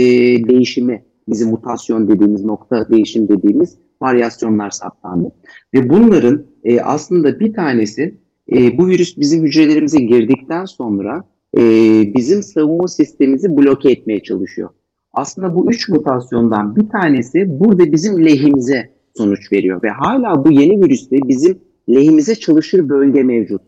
değişimi 0.47 1.03
bizim 1.29 1.49
mutasyon 1.49 2.07
dediğimiz 2.07 2.45
nokta 2.45 2.89
değişim 2.89 3.27
dediğimiz 3.27 3.77
varyasyonlar 4.01 4.69
saptandı. 4.69 5.31
Ve 5.73 5.89
bunların 5.89 6.45
e, 6.63 6.81
aslında 6.81 7.39
bir 7.39 7.53
tanesi 7.53 8.17
e, 8.51 8.77
bu 8.77 8.87
virüs 8.87 9.17
bizim 9.17 9.45
hücrelerimize 9.45 9.99
girdikten 9.99 10.65
sonra 10.65 11.23
e, 11.57 11.61
bizim 12.15 12.43
savunma 12.43 12.87
sistemimizi 12.87 13.57
bloke 13.57 13.91
etmeye 13.91 14.23
çalışıyor. 14.23 14.69
Aslında 15.13 15.55
bu 15.55 15.71
üç 15.71 15.89
mutasyondan 15.89 16.75
bir 16.75 16.89
tanesi 16.89 17.59
burada 17.59 17.91
bizim 17.91 18.25
lehimize 18.25 18.89
sonuç 19.17 19.51
veriyor 19.51 19.83
ve 19.83 19.89
hala 19.89 20.45
bu 20.45 20.51
yeni 20.51 20.85
virüste 20.85 21.17
bizim 21.27 21.59
lehimize 21.89 22.35
çalışır 22.35 22.89
bölge 22.89 23.23
mevcut. 23.23 23.61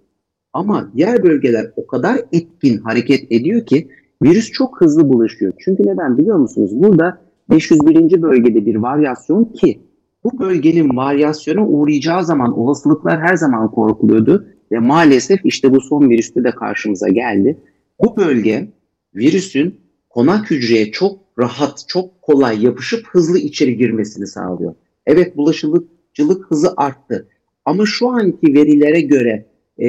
Ama 0.54 0.92
diğer 0.96 1.24
bölgeler 1.24 1.72
o 1.76 1.88
kadar 1.88 2.18
etkin 2.32 2.78
hareket 2.78 3.32
ediyor 3.32 3.66
ki 3.66 3.88
virüs 4.24 4.52
çok 4.52 4.82
hızlı 4.82 5.10
bulaşıyor. 5.10 5.54
Çünkü 5.60 5.84
neden 5.84 6.18
biliyor 6.18 6.38
musunuz? 6.38 6.72
Burada 6.74 7.22
501. 7.50 8.22
bölgede 8.22 8.66
bir 8.66 8.76
varyasyon 8.76 9.46
ki 9.46 9.80
bu 10.24 10.40
bölgenin 10.40 10.98
varyasyona 10.98 11.68
uğrayacağı 11.68 12.26
zaman 12.26 12.60
olasılıklar 12.60 13.20
her 13.22 13.36
zaman 13.36 13.72
korkuluyordu 13.72 14.46
ve 14.72 14.80
maalesef 14.80 15.40
işte 15.44 15.72
bu 15.72 15.82
son 15.82 16.10
virüste 16.10 16.44
de 16.44 16.52
karşımıza 16.52 17.10
geldi. 17.10 17.58
Bu 18.00 18.18
bölge 18.18 18.68
virüsün 19.16 19.80
konak 20.10 20.52
hücreye 20.52 20.92
çok 20.92 21.20
rahat, 21.40 21.84
çok 21.88 22.22
kolay 22.22 22.64
yapışıp 22.66 23.08
hızlı 23.08 23.40
içeri 23.40 23.78
girmesini 23.78 24.28
sağlıyor. 24.28 24.76
Evet 25.06 25.38
bulaşıcılık 25.38 26.52
hızı 26.52 26.74
arttı. 26.78 27.28
Ama 27.66 27.86
şu 27.86 28.10
anki 28.10 28.54
verilere 28.54 29.02
göre 29.02 29.46
e, 29.82 29.88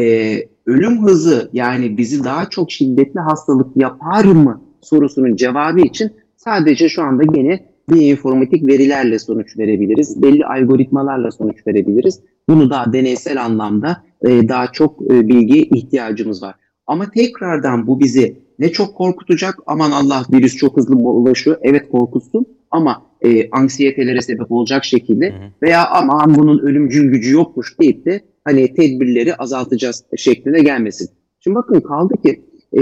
ölüm 0.66 1.02
hızı 1.02 1.50
yani 1.52 1.98
bizi 1.98 2.24
daha 2.24 2.50
çok 2.50 2.70
şiddetli 2.70 3.20
hastalık 3.20 3.76
yapar 3.76 4.24
mı 4.24 4.62
sorusunun 4.80 5.36
cevabı 5.36 5.80
için 5.80 6.10
sadece 6.36 6.88
şu 6.88 7.02
anda 7.02 7.22
gene 7.22 7.72
bir 7.90 8.00
informatik 8.00 8.66
verilerle 8.66 9.18
sonuç 9.18 9.58
verebiliriz. 9.58 10.22
Belli 10.22 10.46
algoritmalarla 10.46 11.30
sonuç 11.30 11.66
verebiliriz. 11.66 12.20
Bunu 12.48 12.70
daha 12.70 12.92
deneysel 12.92 13.44
anlamda 13.44 14.04
e, 14.22 14.48
daha 14.48 14.72
çok 14.72 15.12
e, 15.12 15.28
bilgi 15.28 15.58
ihtiyacımız 15.58 16.42
var. 16.42 16.54
Ama 16.86 17.10
tekrardan 17.10 17.86
bu 17.86 18.00
bizi 18.00 18.36
ne 18.58 18.72
çok 18.72 18.94
korkutacak 18.94 19.58
aman 19.66 19.90
Allah 19.90 20.22
virüs 20.32 20.56
çok 20.56 20.76
hızlı 20.76 20.96
ulaşıyor 20.96 21.56
evet 21.62 21.90
korkutsun 21.90 22.46
ama 22.70 23.02
e, 23.22 23.50
anksiyetelere 23.50 24.20
sebep 24.20 24.52
olacak 24.52 24.84
şekilde 24.84 25.34
veya 25.62 25.88
aman 25.88 26.34
bunun 26.34 26.58
ölümcül 26.58 27.10
gücü 27.10 27.32
yokmuş 27.32 27.80
deyip 27.80 28.04
de 28.04 28.20
hani 28.44 28.74
tedbirleri 28.74 29.34
azaltacağız 29.34 30.04
şeklinde 30.16 30.62
gelmesin. 30.62 31.08
Şimdi 31.40 31.54
bakın 31.54 31.80
kaldı 31.80 32.14
ki 32.22 32.44
e, 32.76 32.80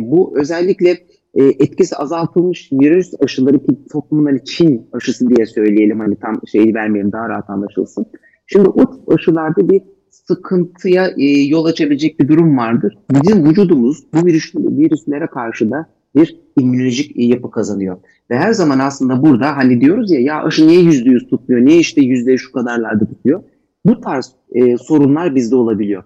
bu 0.00 0.38
özellikle 0.38 0.90
e, 1.34 1.44
etkisi 1.44 1.96
azaltılmış 1.96 2.72
virüs 2.72 3.14
aşıları 3.20 3.58
ki 3.58 3.78
toplumun 3.92 4.26
hani 4.26 4.44
Çin 4.44 4.88
aşısı 4.92 5.28
diye 5.30 5.46
söyleyelim 5.46 6.00
hani 6.00 6.16
tam 6.16 6.40
şeyi 6.46 6.74
vermeyelim 6.74 7.12
daha 7.12 7.28
rahat 7.28 7.50
anlaşılsın. 7.50 8.06
Şimdi 8.46 8.68
o 8.68 9.12
aşılarda 9.14 9.68
bir 9.68 9.82
sıkıntıya 10.10 11.06
e, 11.18 11.24
yol 11.24 11.64
açabilecek 11.64 12.20
bir 12.20 12.28
durum 12.28 12.58
vardır. 12.58 12.98
Bizim 13.10 13.44
vücudumuz 13.44 14.04
bu 14.14 14.26
virüs, 14.26 14.54
virüslere 14.54 15.26
karşı 15.26 15.70
da 15.70 15.86
bir 16.16 16.40
immünolojik 16.58 17.12
yapı 17.16 17.50
kazanıyor. 17.50 17.98
Ve 18.30 18.36
her 18.36 18.52
zaman 18.52 18.78
aslında 18.78 19.22
burada 19.22 19.56
hani 19.56 19.80
diyoruz 19.80 20.10
ya 20.10 20.20
ya 20.20 20.42
aşı 20.42 20.66
niye 20.66 20.80
yüzde 20.80 21.10
yüz 21.10 21.26
tutmuyor, 21.26 21.66
niye 21.66 21.78
işte 21.78 22.00
yüzde 22.00 22.38
şu 22.38 22.52
kadarlarda 22.52 23.06
tutuyor. 23.06 23.42
Bu 23.86 24.00
tarz 24.00 24.32
e, 24.52 24.76
sorunlar 24.76 25.34
bizde 25.34 25.56
olabiliyor. 25.56 26.02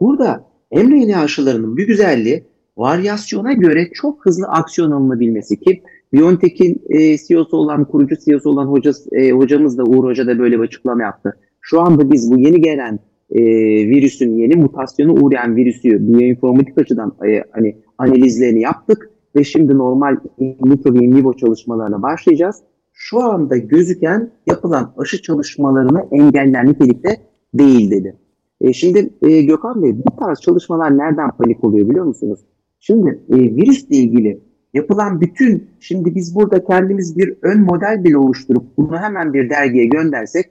Burada 0.00 0.44
mRNA 0.72 1.20
aşılarının 1.20 1.76
bir 1.76 1.86
güzelliği 1.86 2.44
varyasyona 2.76 3.52
göre 3.52 3.90
çok 3.94 4.26
hızlı 4.26 4.46
aksiyon 4.46 4.90
alınabilmesi 4.90 5.60
ki 5.60 5.82
BioNTech'in 6.12 6.82
e, 6.88 7.18
CEO'su 7.18 7.56
olan, 7.56 7.84
kurucu 7.84 8.16
CEO'su 8.24 8.50
olan 8.50 8.66
hocası, 8.66 9.16
e, 9.16 9.30
hocamız 9.30 9.78
da 9.78 9.84
Uğur 9.84 10.04
Hoca 10.04 10.26
da 10.26 10.38
böyle 10.38 10.58
bir 10.58 10.64
açıklama 10.64 11.02
yaptı. 11.02 11.36
Şu 11.60 11.80
anda 11.80 12.12
biz 12.12 12.32
bu 12.32 12.38
yeni 12.38 12.60
gelen 12.60 12.98
e, 13.30 13.42
virüsün, 13.88 14.34
yeni 14.34 14.56
mutasyonu 14.56 15.12
uğrayan 15.12 15.56
virüsü 15.56 16.08
biyoinformatik 16.08 16.78
açıdan 16.78 17.12
e, 17.28 17.42
hani 17.52 17.76
analizlerini 17.98 18.60
yaptık 18.60 19.10
ve 19.36 19.44
şimdi 19.44 19.78
normal 19.78 20.16
mikro 20.38 20.94
ve 20.94 20.98
in 20.98 21.16
vivo 21.16 21.32
çalışmalarına 21.32 22.02
başlayacağız. 22.02 22.56
Şu 22.98 23.22
anda 23.22 23.56
gözüken 23.56 24.30
yapılan 24.46 24.94
aşı 24.98 25.22
çalışmalarını 25.22 26.06
engeller 26.10 26.66
nitelikte 26.66 27.16
değil 27.54 27.90
dedi. 27.90 28.16
E, 28.60 28.72
şimdi 28.72 29.10
e, 29.22 29.42
Gökhan 29.42 29.82
Bey 29.82 29.94
bu 29.96 30.16
tarz 30.16 30.40
çalışmalar 30.40 30.98
nereden 30.98 31.30
panik 31.30 31.64
oluyor 31.64 31.88
biliyor 31.90 32.04
musunuz? 32.04 32.40
Şimdi 32.78 33.20
e, 33.28 33.36
virüsle 33.36 33.96
ilgili 33.96 34.40
yapılan 34.74 35.20
bütün, 35.20 35.70
şimdi 35.80 36.14
biz 36.14 36.34
burada 36.34 36.64
kendimiz 36.64 37.18
bir 37.18 37.36
ön 37.42 37.60
model 37.60 38.04
bile 38.04 38.18
oluşturup 38.18 38.76
bunu 38.76 38.98
hemen 38.98 39.34
bir 39.34 39.50
dergiye 39.50 39.86
göndersek 39.86 40.46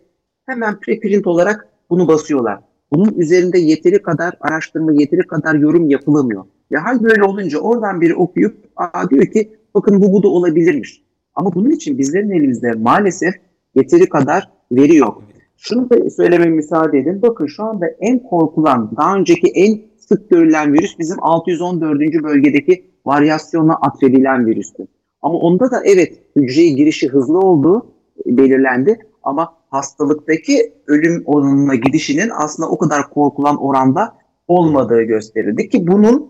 hemen 0.46 0.80
preprint 0.80 1.28
olarak 1.28 1.68
bunu 1.90 2.08
basıyorlar. 2.08 2.60
Bunun 2.92 3.14
üzerinde 3.14 3.60
yeteri 3.60 4.02
kadar 4.02 4.38
araştırma, 4.42 4.94
yeteri 4.94 5.22
kadar 5.22 5.56
yorum 5.56 5.90
yapılamıyor. 5.90 6.46
Ya 6.72 6.86
hal 6.86 7.04
böyle 7.04 7.24
olunca 7.24 7.60
oradan 7.60 8.02
biri 8.02 8.16
okuyup 8.16 8.58
Aa, 8.76 9.10
diyor 9.10 9.26
ki 9.26 9.50
bakın 9.76 10.02
bu 10.02 10.14
bu 10.14 10.24
da 10.24 10.28
olabilirmiş. 10.28 11.05
Ama 11.36 11.56
bunun 11.56 11.70
için 11.70 11.98
bizlerin 11.98 12.30
elimizde 12.30 12.72
maalesef 12.72 13.36
yeteri 13.76 14.10
kadar 14.10 14.50
veri 14.72 14.96
yok. 14.96 15.24
Şunu 15.58 15.90
da 15.90 16.10
söylememe 16.10 16.56
müsaade 16.56 17.00
edin. 17.00 17.22
Bakın 17.22 17.48
şu 17.48 17.64
anda 17.64 17.86
en 18.00 18.24
korkulan, 18.24 18.92
daha 18.98 19.16
önceki 19.16 19.48
en 19.48 19.82
sık 19.98 20.30
görülen 20.30 20.74
virüs 20.74 21.00
bizim 21.00 21.18
614. 21.22 22.00
bölgedeki 22.24 22.86
varyasyonla 23.06 23.74
atfedilen 23.74 24.46
virüstü. 24.46 24.88
Ama 25.22 25.38
onda 25.38 25.72
da 25.72 25.82
evet 25.86 26.20
hücreye 26.36 26.70
girişi 26.70 27.10
hızlı 27.10 27.40
olduğu 27.40 27.92
belirlendi 28.26 29.00
ama 29.24 29.54
hastalıktaki 29.70 30.74
ölüm 30.88 31.24
oranına 31.26 31.76
gidişinin 31.76 32.32
aslında 32.36 32.70
o 32.70 32.78
kadar 32.78 33.10
korkulan 33.10 33.58
oranda 33.64 34.18
olmadığı 34.48 35.02
gösterildi 35.02 35.70
ki 35.70 35.88
bunun 35.88 36.30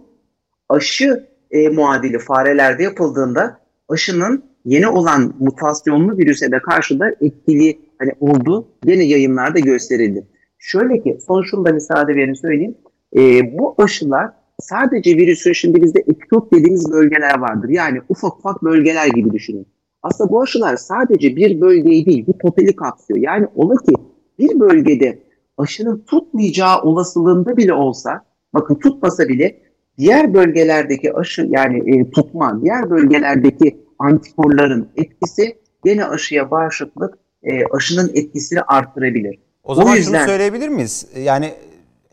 aşı 0.69 1.27
e, 1.51 1.69
muadili 1.69 2.19
farelerde 2.19 2.83
yapıldığında 2.83 3.59
aşının 3.89 4.43
yeni 4.65 4.87
olan 4.87 5.33
mutasyonlu 5.39 6.17
virüse 6.17 6.51
de 6.51 6.59
karşı 6.59 6.99
da 6.99 7.09
etkili 7.21 7.79
hani 7.99 8.11
olduğu 8.19 8.67
yine 8.85 9.03
yayınlarda 9.03 9.59
gösterildi. 9.59 10.27
Şöyle 10.57 11.03
ki 11.03 11.17
son 11.27 11.43
şunu 11.43 11.65
da 11.65 11.71
müsaade 11.71 12.15
verin 12.15 12.33
söyleyeyim. 12.33 12.75
E, 13.17 13.21
bu 13.57 13.75
aşılar 13.77 14.31
sadece 14.59 15.17
virüsün 15.17 15.53
şimdi 15.53 15.83
bizde 15.83 15.99
epitop 15.99 16.53
dediğimiz 16.53 16.91
bölgeler 16.91 17.39
vardır. 17.39 17.69
Yani 17.69 18.01
ufak 18.09 18.37
ufak 18.37 18.63
bölgeler 18.63 19.07
gibi 19.07 19.31
düşünün. 19.31 19.67
Aslında 20.03 20.31
bu 20.31 20.41
aşılar 20.41 20.75
sadece 20.75 21.35
bir 21.35 21.61
bölgeyi 21.61 22.05
değil, 22.05 22.27
bu 22.27 22.37
totali 22.37 22.75
kapsıyor. 22.75 23.19
Yani 23.19 23.47
ola 23.55 23.75
ki 23.75 23.93
bir 24.39 24.59
bölgede 24.59 25.19
aşının 25.57 26.03
tutmayacağı 26.09 26.81
olasılığında 26.81 27.57
bile 27.57 27.73
olsa, 27.73 28.25
bakın 28.53 28.75
tutmasa 28.75 29.27
bile 29.27 29.61
diğer 29.97 30.33
bölgelerdeki 30.33 31.13
aşı 31.13 31.47
yani 31.49 31.95
e, 31.95 32.09
tutma, 32.09 32.61
diğer 32.61 32.89
bölgelerdeki 32.89 33.84
antikorların 33.99 34.89
etkisi 34.95 35.57
gene 35.85 36.05
aşıya 36.05 36.51
bağışıklık, 36.51 37.17
e, 37.43 37.65
aşının 37.65 38.11
etkisini 38.13 38.61
arttırabilir. 38.61 39.39
O 39.63 39.75
zaman 39.75 39.93
o 39.93 39.95
yüzden, 39.95 40.17
şunu 40.19 40.27
söyleyebilir 40.27 40.69
miyiz? 40.69 41.07
Yani 41.17 41.53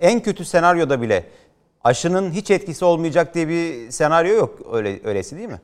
en 0.01 0.21
kötü 0.21 0.45
senaryoda 0.45 1.03
bile 1.03 1.25
aşının 1.85 2.31
hiç 2.31 2.51
etkisi 2.51 2.85
olmayacak 2.85 3.35
diye 3.35 3.49
bir 3.49 3.91
senaryo 3.91 4.35
yok 4.35 4.59
öyle 4.73 5.01
öylesi 5.05 5.37
değil 5.37 5.49
mi? 5.49 5.61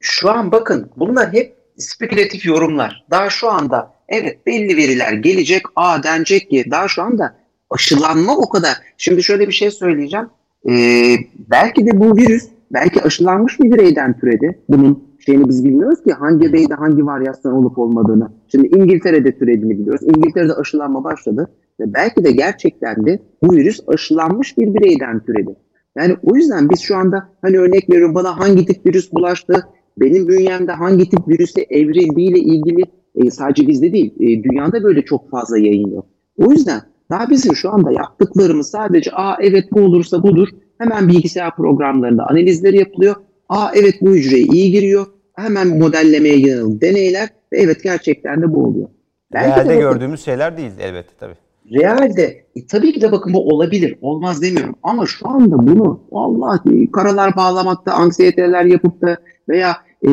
Şu 0.00 0.30
an 0.30 0.52
bakın 0.52 0.90
bunlar 0.96 1.32
hep 1.32 1.56
spekülatif 1.78 2.46
yorumlar. 2.46 3.04
Daha 3.10 3.30
şu 3.30 3.50
anda 3.50 3.94
evet 4.08 4.46
belli 4.46 4.76
veriler 4.76 5.12
gelecek, 5.12 5.62
a 5.76 6.02
denecek 6.02 6.50
ki 6.50 6.64
daha 6.70 6.88
şu 6.88 7.02
anda 7.02 7.36
aşılanma 7.70 8.36
o 8.36 8.48
kadar. 8.48 8.74
Şimdi 8.98 9.22
şöyle 9.22 9.48
bir 9.48 9.52
şey 9.52 9.70
söyleyeceğim. 9.70 10.30
Ee, 10.68 11.16
belki 11.50 11.86
de 11.86 12.00
bu 12.00 12.16
virüs 12.16 12.48
belki 12.70 13.02
aşılanmış 13.02 13.60
bir 13.60 13.72
bireyden 13.72 14.20
türedi. 14.20 14.58
Bunun 14.68 15.13
şeyini 15.26 15.48
biz 15.48 15.64
bilmiyoruz 15.64 16.02
ki 16.02 16.12
hangi 16.12 16.52
bireyde 16.52 16.74
hangi 16.74 17.06
varyasyon 17.06 17.52
olup 17.52 17.78
olmadığını. 17.78 18.28
Şimdi 18.48 18.66
İngiltere'de 18.66 19.38
türediğini 19.38 19.78
biliyoruz. 19.78 20.02
İngiltere'de 20.02 20.54
aşılanma 20.54 21.04
başladı. 21.04 21.50
Ve 21.80 21.94
belki 21.94 22.24
de 22.24 22.32
gerçekten 22.32 23.06
de 23.06 23.18
bu 23.42 23.52
virüs 23.52 23.80
aşılanmış 23.86 24.58
bir 24.58 24.74
bireyden 24.74 25.24
türedi. 25.24 25.56
Yani 25.98 26.16
o 26.22 26.36
yüzden 26.36 26.70
biz 26.70 26.80
şu 26.80 26.96
anda 26.96 27.28
hani 27.42 27.58
örnek 27.58 27.90
veriyorum 27.90 28.14
bana 28.14 28.40
hangi 28.40 28.66
tip 28.66 28.86
virüs 28.86 29.12
bulaştı, 29.12 29.66
benim 29.96 30.28
bünyemde 30.28 30.72
hangi 30.72 31.08
tip 31.10 31.28
virüse 31.28 31.66
evrildiğiyle 31.70 32.38
ilgili 32.38 32.82
e, 33.14 33.30
sadece 33.30 33.66
bizde 33.66 33.92
değil, 33.92 34.14
e, 34.20 34.42
dünyada 34.42 34.82
böyle 34.82 35.02
çok 35.02 35.30
fazla 35.30 35.58
yayın 35.58 35.90
yok. 35.90 36.06
O 36.36 36.52
yüzden 36.52 36.80
daha 37.10 37.30
bizim 37.30 37.54
şu 37.54 37.70
anda 37.70 37.92
yaptıklarımız 37.92 38.70
sadece 38.70 39.10
aa 39.12 39.36
evet 39.40 39.64
bu 39.72 39.80
olursa 39.80 40.22
budur. 40.22 40.48
Hemen 40.78 41.08
bilgisayar 41.08 41.56
programlarında 41.56 42.26
analizleri 42.26 42.78
yapılıyor. 42.78 43.14
Aa 43.48 43.68
evet 43.74 43.94
bu 44.00 44.10
hücreye 44.10 44.44
iyi 44.44 44.70
giriyor. 44.70 45.06
Hemen 45.34 45.78
modellemeye 45.78 46.38
yönelik 46.38 46.80
deneyler 46.80 47.28
ve 47.52 47.58
evet 47.58 47.82
gerçekten 47.82 48.42
de 48.42 48.52
bu 48.52 48.64
oluyor. 48.64 48.88
Belki 49.32 49.56
Realde 49.56 49.68
de 49.68 49.76
gördüğümüz 49.76 50.24
şeyler 50.24 50.56
değil 50.56 50.70
elbette 50.80 51.12
tabii. 51.20 51.34
Realde 51.72 52.44
e, 52.56 52.66
tabii 52.66 52.92
ki 52.92 53.00
de 53.00 53.12
bakın 53.12 53.34
bu 53.34 53.48
olabilir. 53.48 53.98
Olmaz 54.00 54.42
demiyorum. 54.42 54.74
Ama 54.82 55.06
şu 55.06 55.28
anda 55.28 55.66
bunu 55.66 56.00
Allah 56.12 56.62
karalar 56.92 57.36
bağlamakta, 57.36 57.92
anksiyeteler 57.92 58.64
yapıp 58.64 59.02
da 59.02 59.16
veya 59.48 59.76
e, 60.06 60.10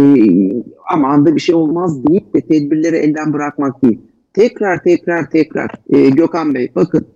aman 0.89 1.25
da 1.25 1.35
bir 1.35 1.39
şey 1.39 1.55
olmaz 1.55 2.07
deyip 2.07 2.33
de 2.35 2.41
tedbirleri 2.41 2.95
elden 2.95 3.33
bırakmak 3.33 3.83
değil. 3.83 3.99
Tekrar 4.33 4.83
tekrar 4.83 5.29
tekrar 5.29 5.71
e, 5.89 6.09
Gökhan 6.09 6.53
Bey 6.53 6.71
bakın 6.75 7.07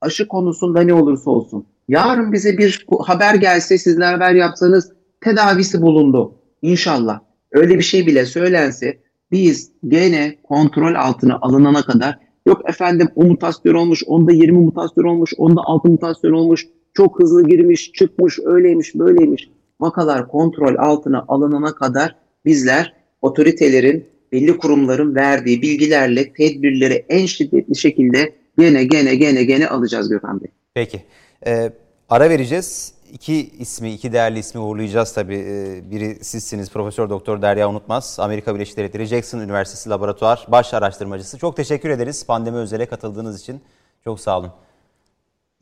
aşı 0.00 0.28
konusunda 0.28 0.80
ne 0.80 0.94
olursa 0.94 1.30
olsun. 1.30 1.66
Yarın 1.88 2.32
bize 2.32 2.58
bir 2.58 2.86
haber 3.00 3.34
gelse 3.34 3.78
sizler 3.78 4.12
haber 4.12 4.34
yapsanız 4.34 4.92
tedavisi 5.20 5.82
bulundu. 5.82 6.34
İnşallah. 6.62 7.20
Öyle 7.52 7.78
bir 7.78 7.82
şey 7.82 8.06
bile 8.06 8.26
söylense 8.26 8.98
biz 9.32 9.70
gene 9.88 10.36
kontrol 10.42 10.94
altına 10.94 11.38
alınana 11.40 11.82
kadar 11.82 12.18
yok 12.46 12.68
efendim 12.68 13.08
o 13.14 13.24
mutasyon 13.24 13.74
olmuş, 13.74 14.02
onda 14.06 14.32
20 14.32 14.58
mutasyon 14.58 15.04
olmuş, 15.04 15.32
onda 15.36 15.60
6 15.64 15.88
mutasyon 15.88 16.32
olmuş, 16.32 16.66
çok 16.94 17.20
hızlı 17.20 17.48
girmiş, 17.48 17.92
çıkmış, 17.92 18.38
öyleymiş, 18.44 18.94
böyleymiş. 18.94 19.50
Vakalar 19.80 20.28
kontrol 20.28 20.76
altına 20.78 21.24
alınana 21.28 21.74
kadar 21.74 22.16
bizler 22.44 22.94
otoritelerin, 23.22 24.06
belli 24.32 24.58
kurumların 24.58 25.14
verdiği 25.14 25.62
bilgilerle 25.62 26.32
tedbirleri 26.32 27.04
en 27.08 27.26
şiddetli 27.26 27.76
şekilde 27.76 28.32
gene 28.58 28.84
gene 28.84 29.14
gene 29.14 29.44
gene 29.44 29.68
alacağız 29.68 30.08
Gökhan 30.08 30.40
Bey. 30.40 30.50
Peki. 30.74 31.02
Ee, 31.46 31.72
ara 32.08 32.30
vereceğiz 32.30 32.94
iki 33.12 33.50
ismi, 33.58 33.92
iki 33.92 34.12
değerli 34.12 34.38
ismi 34.38 34.60
uğurlayacağız 34.60 35.12
tabii. 35.12 35.44
Ee, 35.48 35.90
biri 35.90 36.24
sizsiniz 36.24 36.70
Profesör 36.70 37.10
Doktor 37.10 37.42
Derya 37.42 37.68
Unutmaz, 37.68 38.16
Amerika 38.20 38.54
Birleşik 38.54 38.76
Devletleri 38.76 39.06
Jackson 39.06 39.38
Üniversitesi 39.38 39.90
Laboratuvar 39.90 40.46
Baş 40.48 40.74
Araştırmacısı. 40.74 41.38
Çok 41.38 41.56
teşekkür 41.56 41.90
ederiz 41.90 42.26
pandemi 42.26 42.56
özele 42.56 42.86
katıldığınız 42.86 43.40
için. 43.40 43.60
Çok 44.04 44.20
sağ 44.20 44.38
olun. 44.38 44.50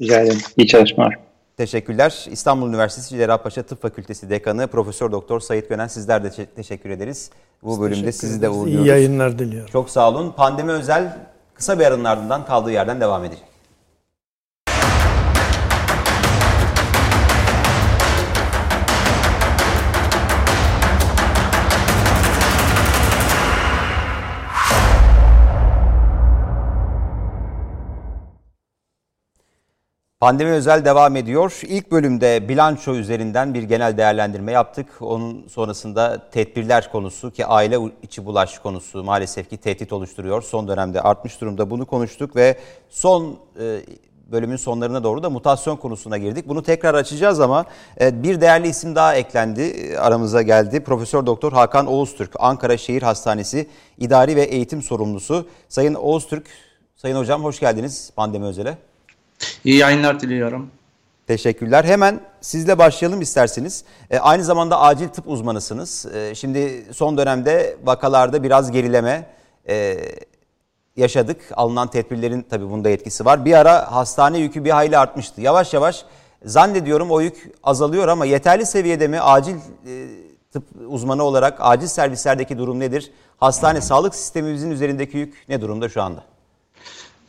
Rica 0.00 0.20
ederim. 0.20 0.38
İyi 0.56 0.66
çalışmalar. 0.66 1.18
Teşekkürler. 1.56 2.26
İstanbul 2.30 2.68
Üniversitesi 2.68 3.16
Cerrahpaşa 3.16 3.62
Tıp 3.62 3.82
Fakültesi 3.82 4.30
Dekanı 4.30 4.66
Profesör 4.66 5.12
Doktor 5.12 5.40
Sayit 5.40 5.68
Gönen 5.68 5.86
sizler 5.86 6.24
de 6.24 6.46
teşekkür 6.46 6.90
ederiz. 6.90 7.30
Bu 7.62 7.80
bölümde 7.80 8.12
sizi 8.12 8.42
de 8.42 8.48
uğurluyoruz. 8.48 8.86
İyi 8.86 8.88
yayınlar 8.88 9.38
diliyorum. 9.38 9.70
Çok 9.72 9.90
sağ 9.90 10.08
olun. 10.08 10.32
Pandemi 10.36 10.72
özel 10.72 11.16
kısa 11.54 11.78
bir 11.78 11.84
aranın 11.84 12.04
ardından 12.04 12.46
kaldığı 12.46 12.72
yerden 12.72 13.00
devam 13.00 13.24
edecek. 13.24 13.49
Pandemi 30.20 30.50
özel 30.50 30.84
devam 30.84 31.16
ediyor. 31.16 31.60
İlk 31.62 31.90
bölümde 31.90 32.48
bilanço 32.48 32.94
üzerinden 32.94 33.54
bir 33.54 33.62
genel 33.62 33.96
değerlendirme 33.96 34.52
yaptık. 34.52 34.86
Onun 35.00 35.48
sonrasında 35.48 36.30
tedbirler 36.30 36.92
konusu 36.92 37.30
ki 37.30 37.46
aile 37.46 37.78
içi 38.02 38.26
bulaş 38.26 38.58
konusu 38.58 39.04
maalesef 39.04 39.50
ki 39.50 39.56
tehdit 39.56 39.92
oluşturuyor. 39.92 40.42
Son 40.42 40.68
dönemde 40.68 41.00
artmış 41.00 41.40
durumda 41.40 41.70
bunu 41.70 41.86
konuştuk 41.86 42.36
ve 42.36 42.58
son 42.90 43.38
e, 43.60 43.80
bölümün 44.32 44.56
sonlarına 44.56 45.04
doğru 45.04 45.22
da 45.22 45.30
mutasyon 45.30 45.76
konusuna 45.76 46.18
girdik. 46.18 46.48
Bunu 46.48 46.62
tekrar 46.62 46.94
açacağız 46.94 47.40
ama 47.40 47.64
e, 48.00 48.22
bir 48.22 48.40
değerli 48.40 48.68
isim 48.68 48.94
daha 48.94 49.14
eklendi, 49.14 49.62
e, 49.62 49.96
aramıza 49.96 50.42
geldi. 50.42 50.84
Profesör 50.84 51.26
Doktor 51.26 51.52
Hakan 51.52 51.86
Oğuztürk, 51.86 52.32
Ankara 52.38 52.76
Şehir 52.76 53.02
Hastanesi 53.02 53.68
İdari 53.98 54.36
ve 54.36 54.42
Eğitim 54.42 54.82
Sorumlusu. 54.82 55.46
Sayın 55.68 55.94
Oğuztürk, 55.94 56.46
Sayın 56.96 57.16
Hocam 57.16 57.44
hoş 57.44 57.60
geldiniz 57.60 58.12
pandemi 58.16 58.46
özele. 58.46 58.89
İyi 59.64 59.76
yayınlar 59.76 60.20
diliyorum. 60.20 60.70
Teşekkürler. 61.26 61.84
Hemen 61.84 62.20
sizle 62.40 62.78
başlayalım 62.78 63.20
isterseniz. 63.20 63.84
E, 64.10 64.18
aynı 64.18 64.44
zamanda 64.44 64.80
acil 64.80 65.08
tıp 65.08 65.28
uzmanısınız. 65.28 66.06
E, 66.14 66.34
şimdi 66.34 66.84
son 66.92 67.18
dönemde 67.18 67.76
vakalarda 67.84 68.42
biraz 68.42 68.70
gerileme 68.70 69.26
e, 69.68 69.96
yaşadık. 70.96 71.40
Alınan 71.56 71.90
tedbirlerin 71.90 72.46
tabii 72.50 72.70
bunda 72.70 72.88
etkisi 72.90 73.24
var. 73.24 73.44
Bir 73.44 73.52
ara 73.52 73.92
hastane 73.92 74.38
yükü 74.38 74.64
bir 74.64 74.70
hayli 74.70 74.98
artmıştı. 74.98 75.40
Yavaş 75.40 75.74
yavaş 75.74 76.04
zannediyorum 76.44 77.10
o 77.10 77.20
yük 77.20 77.50
azalıyor 77.62 78.08
ama 78.08 78.24
yeterli 78.24 78.66
seviyede 78.66 79.08
mi 79.08 79.20
acil 79.20 79.56
e, 79.56 79.60
tıp 80.52 80.64
uzmanı 80.88 81.22
olarak 81.22 81.58
acil 81.60 81.86
servislerdeki 81.86 82.58
durum 82.58 82.80
nedir? 82.80 83.10
Hastane 83.38 83.80
sağlık 83.80 84.14
sistemimizin 84.14 84.70
üzerindeki 84.70 85.18
yük 85.18 85.44
ne 85.48 85.60
durumda 85.60 85.88
şu 85.88 86.02
anda? 86.02 86.29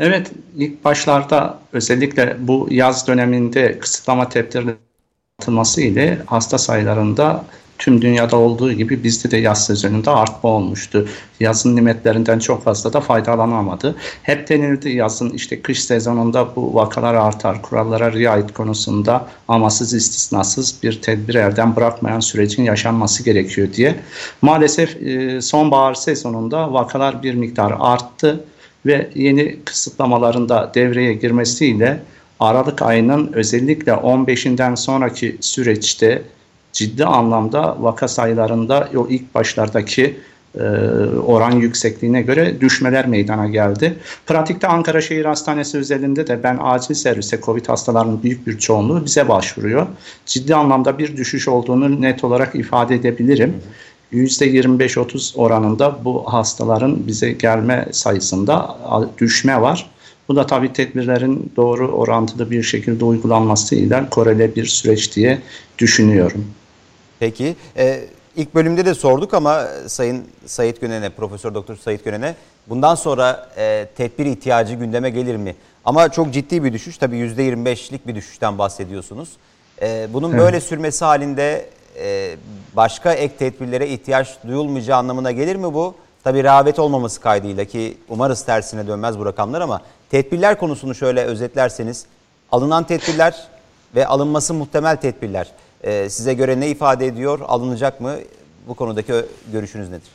Evet, 0.03 0.31
ilk 0.57 0.83
başlarda 0.85 1.59
özellikle 1.73 2.37
bu 2.39 2.67
yaz 2.71 3.07
döneminde 3.07 3.79
kısıtlama 3.79 4.29
tedbirleri 4.29 4.75
atılması 5.39 5.81
ile 5.81 6.17
hasta 6.25 6.57
sayılarında 6.57 7.45
tüm 7.77 8.01
dünyada 8.01 8.37
olduğu 8.37 8.73
gibi 8.73 9.03
bizde 9.03 9.31
de 9.31 9.37
yaz 9.37 9.65
sezonunda 9.65 10.15
artma 10.15 10.49
olmuştu. 10.49 11.07
Yazın 11.39 11.75
nimetlerinden 11.75 12.39
çok 12.39 12.63
fazla 12.63 12.93
da 12.93 13.01
faydalanamadı. 13.01 13.95
Hep 14.23 14.49
denildi 14.49 14.89
yazın 14.89 15.29
işte 15.29 15.61
kış 15.61 15.83
sezonunda 15.83 16.55
bu 16.55 16.75
vakalar 16.75 17.13
artar. 17.13 17.61
Kurallara 17.61 18.11
riayet 18.11 18.53
konusunda 18.53 19.27
amasız 19.47 19.93
istisnasız 19.93 20.75
bir 20.83 21.01
tedbir 21.01 21.35
elden 21.35 21.75
bırakmayan 21.75 22.19
sürecin 22.19 22.63
yaşanması 22.63 23.23
gerekiyor 23.23 23.67
diye. 23.73 23.95
Maalesef 24.41 24.97
sonbahar 25.43 25.93
sezonunda 25.93 26.73
vakalar 26.73 27.23
bir 27.23 27.33
miktar 27.33 27.73
arttı 27.79 28.43
ve 28.85 29.09
yeni 29.15 29.59
kısıtlamaların 29.65 30.49
da 30.49 30.71
devreye 30.75 31.13
girmesiyle 31.13 31.99
Aralık 32.39 32.81
ayının 32.81 33.33
özellikle 33.33 33.91
15'inden 33.91 34.75
sonraki 34.75 35.37
süreçte 35.41 36.21
ciddi 36.73 37.05
anlamda 37.05 37.77
vaka 37.79 38.07
sayılarında 38.07 38.89
o 38.95 39.07
ilk 39.09 39.35
başlardaki 39.35 40.17
e, 40.55 40.61
oran 41.25 41.51
yüksekliğine 41.51 42.21
göre 42.21 42.61
düşmeler 42.61 43.07
meydana 43.07 43.47
geldi. 43.47 43.93
Pratikte 44.25 44.67
Ankara 44.67 45.01
Şehir 45.01 45.25
Hastanesi 45.25 45.77
özelinde 45.77 46.27
de 46.27 46.43
ben 46.43 46.57
acil 46.61 46.95
servise 46.95 47.41
COVID 47.41 47.65
hastalarının 47.65 48.23
büyük 48.23 48.47
bir 48.47 48.57
çoğunluğu 48.57 49.05
bize 49.05 49.29
başvuruyor. 49.29 49.87
Ciddi 50.25 50.55
anlamda 50.55 50.97
bir 50.99 51.17
düşüş 51.17 51.47
olduğunu 51.47 52.01
net 52.01 52.23
olarak 52.23 52.55
ifade 52.55 52.95
edebilirim. 52.95 53.53
%25-30 54.13 55.37
oranında 55.37 56.05
bu 56.05 56.33
hastaların 56.33 57.07
bize 57.07 57.31
gelme 57.31 57.87
sayısında 57.91 58.77
düşme 59.17 59.61
var. 59.61 59.89
Bu 60.27 60.35
da 60.35 60.45
tabii 60.45 60.73
tedbirlerin 60.73 61.53
doğru 61.55 61.91
orantılı 61.91 62.51
bir 62.51 62.63
şekilde 62.63 63.05
uygulanmasıyla 63.05 64.09
korele 64.09 64.55
bir 64.55 64.65
süreç 64.65 65.15
diye 65.15 65.41
düşünüyorum. 65.77 66.45
Peki. 67.19 67.55
Ee, 67.77 68.03
ilk 68.35 68.55
bölümde 68.55 68.85
de 68.85 68.93
sorduk 68.93 69.33
ama 69.33 69.67
Sayın 69.87 70.23
Sayit 70.45 70.81
Gönen'e, 70.81 71.09
Profesör 71.09 71.53
Doktor 71.53 71.75
Sayit 71.75 72.05
Gönen'e 72.05 72.35
bundan 72.67 72.95
sonra 72.95 73.49
e, 73.57 73.87
tedbir 73.97 74.25
ihtiyacı 74.25 74.73
gündeme 74.73 75.09
gelir 75.09 75.35
mi? 75.35 75.55
Ama 75.85 76.09
çok 76.09 76.33
ciddi 76.33 76.63
bir 76.63 76.73
düşüş. 76.73 76.97
Tabii 76.97 77.15
%25'lik 77.15 78.07
bir 78.07 78.15
düşüşten 78.15 78.57
bahsediyorsunuz. 78.57 79.29
E, 79.81 80.07
bunun 80.13 80.29
evet. 80.29 80.39
böyle 80.39 80.61
sürmesi 80.61 81.05
halinde 81.05 81.53
e, 81.53 81.80
başka 82.75 83.13
ek 83.13 83.35
tedbirlere 83.37 83.87
ihtiyaç 83.87 84.37
duyulmayacağı 84.47 84.97
anlamına 84.97 85.31
gelir 85.31 85.55
mi 85.55 85.73
bu? 85.73 85.95
Tabii 86.23 86.43
rağbet 86.43 86.79
olmaması 86.79 87.21
kaydıyla 87.21 87.65
ki 87.65 87.97
umarız 88.09 88.45
tersine 88.45 88.87
dönmez 88.87 89.19
bu 89.19 89.25
rakamlar 89.25 89.61
ama 89.61 89.81
tedbirler 90.09 90.57
konusunu 90.57 90.95
şöyle 90.95 91.23
özetlerseniz 91.23 92.05
alınan 92.51 92.83
tedbirler 92.83 93.47
ve 93.95 94.07
alınması 94.07 94.53
muhtemel 94.53 94.95
tedbirler 94.97 95.47
e, 95.83 96.09
size 96.09 96.33
göre 96.33 96.59
ne 96.59 96.67
ifade 96.69 97.05
ediyor, 97.05 97.39
alınacak 97.47 98.01
mı? 98.01 98.15
Bu 98.67 98.73
konudaki 98.73 99.13
görüşünüz 99.51 99.89
nedir? 99.89 100.09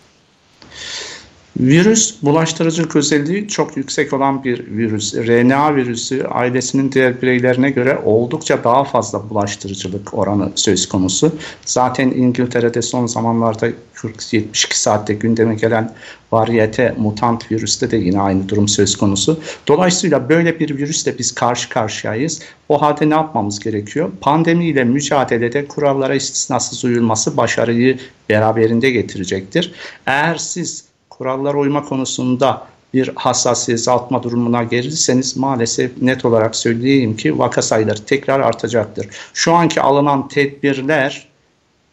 Virüs 1.61 2.23
bulaştırıcılık 2.23 2.97
özelliği 2.97 3.49
çok 3.49 3.77
yüksek 3.77 4.13
olan 4.13 4.45
bir 4.45 4.67
virüs. 4.67 5.15
RNA 5.15 5.77
virüsü 5.77 6.25
ailesinin 6.25 6.93
diğer 6.93 7.23
bireylerine 7.23 7.71
göre 7.71 7.99
oldukça 8.05 8.65
daha 8.65 8.85
fazla 8.85 9.31
bulaştırıcılık 9.31 10.15
oranı 10.15 10.53
söz 10.55 10.89
konusu. 10.89 11.33
Zaten 11.65 12.11
İngiltere'de 12.11 12.83
son 12.83 13.07
zamanlarda 13.07 13.69
40-72 13.95 14.45
saatte 14.75 15.15
gündeme 15.15 15.55
gelen 15.55 15.95
variyete 16.33 16.95
mutant 16.99 17.53
virüste 17.53 17.91
de 17.91 17.97
yine 17.97 18.21
aynı 18.21 18.49
durum 18.49 18.69
söz 18.69 18.97
konusu. 18.97 19.41
Dolayısıyla 19.69 20.29
böyle 20.29 20.61
bir 20.61 20.77
virüsle 20.77 21.19
biz 21.19 21.35
karşı 21.35 21.69
karşıyayız. 21.69 22.41
O 22.69 22.83
halde 22.83 23.11
ne 23.11 23.15
yapmamız 23.15 23.61
gerekiyor? 23.61 24.11
Pandemiyle 24.21 24.85
mücadelede 24.85 25.69
kurallara 25.69 26.15
istisnasız 26.15 26.85
uyulması 26.85 27.37
başarıyı 27.37 27.99
beraberinde 28.29 28.91
getirecektir. 28.91 29.73
Eğer 30.07 30.37
siz 30.37 30.86
kurallara 31.19 31.59
uyma 31.59 31.85
konusunda 31.85 32.67
bir 32.95 33.11
hassasiyet 33.14 33.81
azaltma 33.81 34.23
durumuna 34.23 34.62
gelirseniz 34.62 35.37
maalesef 35.37 36.03
net 36.03 36.25
olarak 36.25 36.57
söyleyeyim 36.57 37.17
ki 37.17 37.39
vaka 37.39 37.62
sayıları 37.62 38.05
tekrar 38.05 38.41
artacaktır. 38.41 39.07
Şu 39.35 39.53
anki 39.53 39.81
alınan 39.81 40.29
tedbirler 40.29 41.29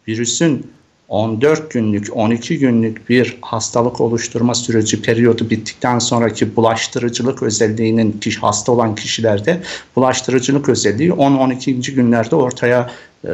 virüsün 0.08 0.66
14 1.08 1.70
günlük, 1.70 2.16
12 2.16 2.58
günlük 2.58 3.08
bir 3.08 3.38
hastalık 3.42 4.00
oluşturma 4.00 4.54
süreci 4.54 5.02
periyodu 5.02 5.50
bittikten 5.50 5.98
sonraki 5.98 6.56
bulaştırıcılık 6.56 7.42
özelliğinin 7.42 8.12
kişi, 8.12 8.40
hasta 8.40 8.72
olan 8.72 8.94
kişilerde 8.94 9.62
bulaştırıcılık 9.96 10.68
özelliği 10.68 11.10
10-12. 11.10 11.94
günlerde 11.94 12.36
ortaya 12.36 12.90
e, 13.24 13.32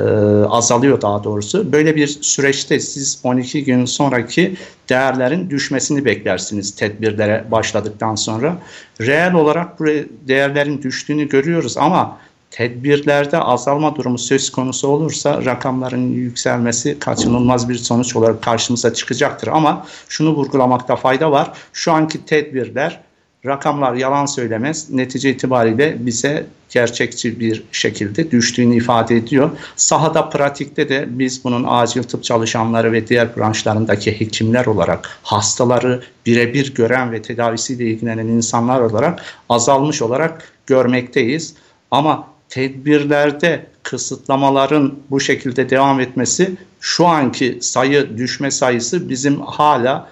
azalıyor 0.49 1.01
daha 1.01 1.25
doğrusu. 1.25 1.73
Böyle 1.73 1.97
bir 1.97 2.07
süreçte 2.07 2.81
siz 2.81 3.21
12 3.25 3.65
gün 3.65 3.85
sonraki 3.85 4.57
değerlerin 4.89 5.51
düşmesini 5.51 6.05
beklersiniz 6.05 6.77
tedbirlere 6.77 7.45
başladıktan 7.51 8.15
sonra. 8.15 8.57
Reel 9.01 9.35
olarak 9.35 9.81
bu 9.81 9.87
değerlerin 10.29 10.83
düştüğünü 10.83 11.29
görüyoruz 11.29 11.77
ama 11.77 12.19
tedbirlerde 12.51 13.39
azalma 13.39 13.97
durumu 13.97 14.19
söz 14.19 14.51
konusu 14.51 14.89
olursa 14.89 15.45
rakamların 15.45 16.13
yükselmesi 16.13 16.99
kaçınılmaz 16.99 17.69
bir 17.69 17.75
sonuç 17.75 18.17
olarak 18.17 18.43
karşımıza 18.43 18.95
çıkacaktır. 18.95 19.49
Ama 19.49 19.87
şunu 20.09 20.31
vurgulamakta 20.31 20.97
fayda 20.97 21.33
var. 21.33 21.53
Şu 21.73 21.93
anki 21.93 22.25
tedbirler 22.25 23.01
rakamlar 23.47 23.95
yalan 23.95 24.27
söylemez. 24.27 24.91
Netice 24.91 25.31
itibariyle 25.31 25.97
bize 26.07 26.47
gerçekçi 26.69 27.41
bir 27.41 27.63
şekilde 27.73 28.31
düştüğünü 28.31 28.77
ifade 28.77 29.17
ediyor. 29.17 29.51
Sahada 29.77 30.29
pratikte 30.29 30.89
de 30.89 31.07
biz 31.09 31.45
bunun 31.45 31.65
acil 31.69 32.03
tıp 32.03 32.25
çalışanları 32.25 32.93
ve 32.93 33.07
diğer 33.07 33.37
branşlarındaki 33.37 34.21
hekimler 34.21 34.67
olarak 34.67 35.19
hastaları 35.23 36.03
birebir 36.27 36.75
gören 36.75 37.13
ve 37.13 37.23
tedavisiyle 37.23 37.85
ilgilenen 37.85 38.27
insanlar 38.27 38.81
olarak 38.81 39.23
azalmış 39.49 40.03
olarak 40.03 40.53
görmekteyiz. 40.67 41.55
Ama 41.91 42.27
tedbirlerde 42.49 43.67
kısıtlamaların 43.83 44.95
bu 45.11 45.21
şekilde 45.21 45.71
devam 45.71 46.01
etmesi 46.01 46.57
şu 46.81 47.07
anki 47.07 47.59
sayı 47.61 48.19
düşme 48.19 48.51
sayısı 48.51 49.09
bizim 49.09 49.41
hala 49.41 50.09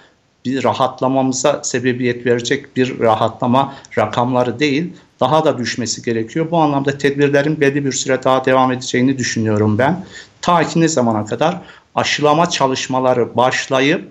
bir 0.49 0.63
rahatlamamıza 0.63 1.63
sebebiyet 1.63 2.25
verecek 2.25 2.75
bir 2.75 2.99
rahatlama 2.99 3.73
rakamları 3.97 4.59
değil 4.59 4.93
daha 5.19 5.45
da 5.45 5.57
düşmesi 5.57 6.01
gerekiyor. 6.01 6.51
Bu 6.51 6.57
anlamda 6.57 6.97
tedbirlerin 6.97 7.61
belli 7.61 7.85
bir 7.85 7.91
süre 7.91 8.23
daha 8.23 8.45
devam 8.45 8.71
edeceğini 8.71 9.17
düşünüyorum 9.17 9.77
ben. 9.77 10.05
Ta 10.41 10.63
ki 10.63 10.81
ne 10.81 10.87
zamana 10.87 11.25
kadar 11.25 11.61
aşılama 11.95 12.49
çalışmaları 12.49 13.35
başlayıp 13.35 14.09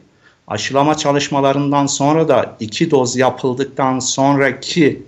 aşılama 0.48 0.96
çalışmalarından 0.96 1.86
sonra 1.86 2.28
da 2.28 2.56
iki 2.60 2.90
doz 2.90 3.16
yapıldıktan 3.16 3.98
sonraki 3.98 5.02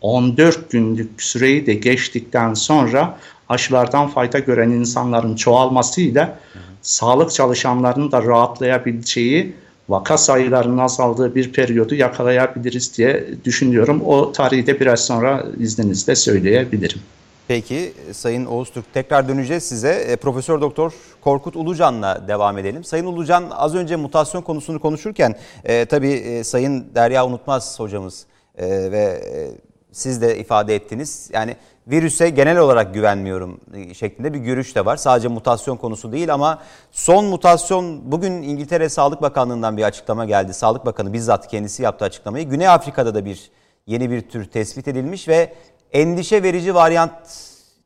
14 0.00 0.70
günlük 0.70 1.22
süreyi 1.22 1.66
de 1.66 1.74
geçtikten 1.74 2.54
sonra 2.54 3.18
aşılardan 3.48 4.08
fayda 4.08 4.38
gören 4.38 4.70
insanların 4.70 5.36
çoğalmasıyla 5.36 6.26
hı 6.26 6.58
hı. 6.58 6.62
sağlık 6.82 7.32
çalışanlarının 7.32 8.12
da 8.12 8.22
rahatlayabileceği 8.22 9.54
vaka 9.88 10.18
sayılarının 10.18 10.78
azaldığı 10.78 11.34
bir 11.34 11.52
periyodu 11.52 11.94
yakalayabiliriz 11.94 12.98
diye 12.98 13.26
düşünüyorum. 13.44 14.02
O 14.06 14.32
tarihi 14.32 14.66
de 14.66 14.80
biraz 14.80 15.06
sonra 15.06 15.44
izninizle 15.58 16.14
söyleyebilirim. 16.14 17.00
Peki 17.48 17.92
Sayın 18.12 18.46
Oğuz 18.46 18.70
Türk 18.70 18.94
tekrar 18.94 19.28
döneceğiz 19.28 19.62
size. 19.62 19.88
E, 19.88 20.16
Profesör 20.16 20.60
Doktor 20.60 20.92
Korkut 21.20 21.56
Ulucan'la 21.56 22.28
devam 22.28 22.58
edelim. 22.58 22.84
Sayın 22.84 23.06
Ulucan 23.06 23.50
az 23.50 23.74
önce 23.74 23.96
mutasyon 23.96 24.42
konusunu 24.42 24.80
konuşurken 24.80 25.34
e, 25.64 25.84
tabii 25.84 26.12
e, 26.12 26.44
Sayın 26.44 26.86
Derya 26.94 27.26
Unutmaz 27.26 27.80
hocamız 27.80 28.26
e, 28.58 28.66
ve 28.68 29.02
e, 29.02 29.50
siz 29.92 30.22
de 30.22 30.38
ifade 30.38 30.74
ettiniz. 30.74 31.30
Yani 31.32 31.56
virüse 31.86 32.30
genel 32.30 32.58
olarak 32.58 32.94
güvenmiyorum 32.94 33.60
şeklinde 33.94 34.34
bir 34.34 34.38
görüş 34.38 34.76
de 34.76 34.84
var. 34.84 34.96
Sadece 34.96 35.28
mutasyon 35.28 35.76
konusu 35.76 36.12
değil 36.12 36.34
ama 36.34 36.58
son 36.90 37.24
mutasyon 37.24 38.12
bugün 38.12 38.32
İngiltere 38.32 38.88
Sağlık 38.88 39.22
Bakanlığı'ndan 39.22 39.76
bir 39.76 39.82
açıklama 39.82 40.24
geldi. 40.24 40.54
Sağlık 40.54 40.86
Bakanı 40.86 41.12
bizzat 41.12 41.48
kendisi 41.48 41.82
yaptı 41.82 42.04
açıklamayı. 42.04 42.48
Güney 42.48 42.68
Afrika'da 42.68 43.14
da 43.14 43.24
bir 43.24 43.50
yeni 43.86 44.10
bir 44.10 44.20
tür 44.28 44.44
tespit 44.44 44.88
edilmiş 44.88 45.28
ve 45.28 45.54
endişe 45.92 46.42
verici 46.42 46.74
varyant 46.74 47.12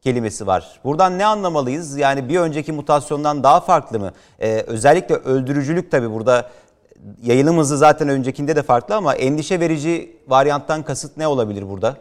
kelimesi 0.02 0.46
var. 0.46 0.80
Buradan 0.84 1.18
ne 1.18 1.26
anlamalıyız? 1.26 1.96
Yani 1.96 2.28
bir 2.28 2.38
önceki 2.38 2.72
mutasyondan 2.72 3.42
daha 3.42 3.60
farklı 3.60 4.00
mı? 4.00 4.12
Ee, 4.40 4.64
özellikle 4.66 5.14
öldürücülük 5.14 5.90
tabii 5.90 6.10
burada 6.10 6.50
yayılım 7.22 7.58
hızı 7.58 7.78
zaten 7.78 8.08
öncekinde 8.08 8.56
de 8.56 8.62
farklı 8.62 8.96
ama 8.96 9.14
endişe 9.14 9.60
verici 9.60 10.16
varyanttan 10.28 10.82
kasıt 10.82 11.16
ne 11.16 11.26
olabilir 11.26 11.68
burada? 11.68 11.96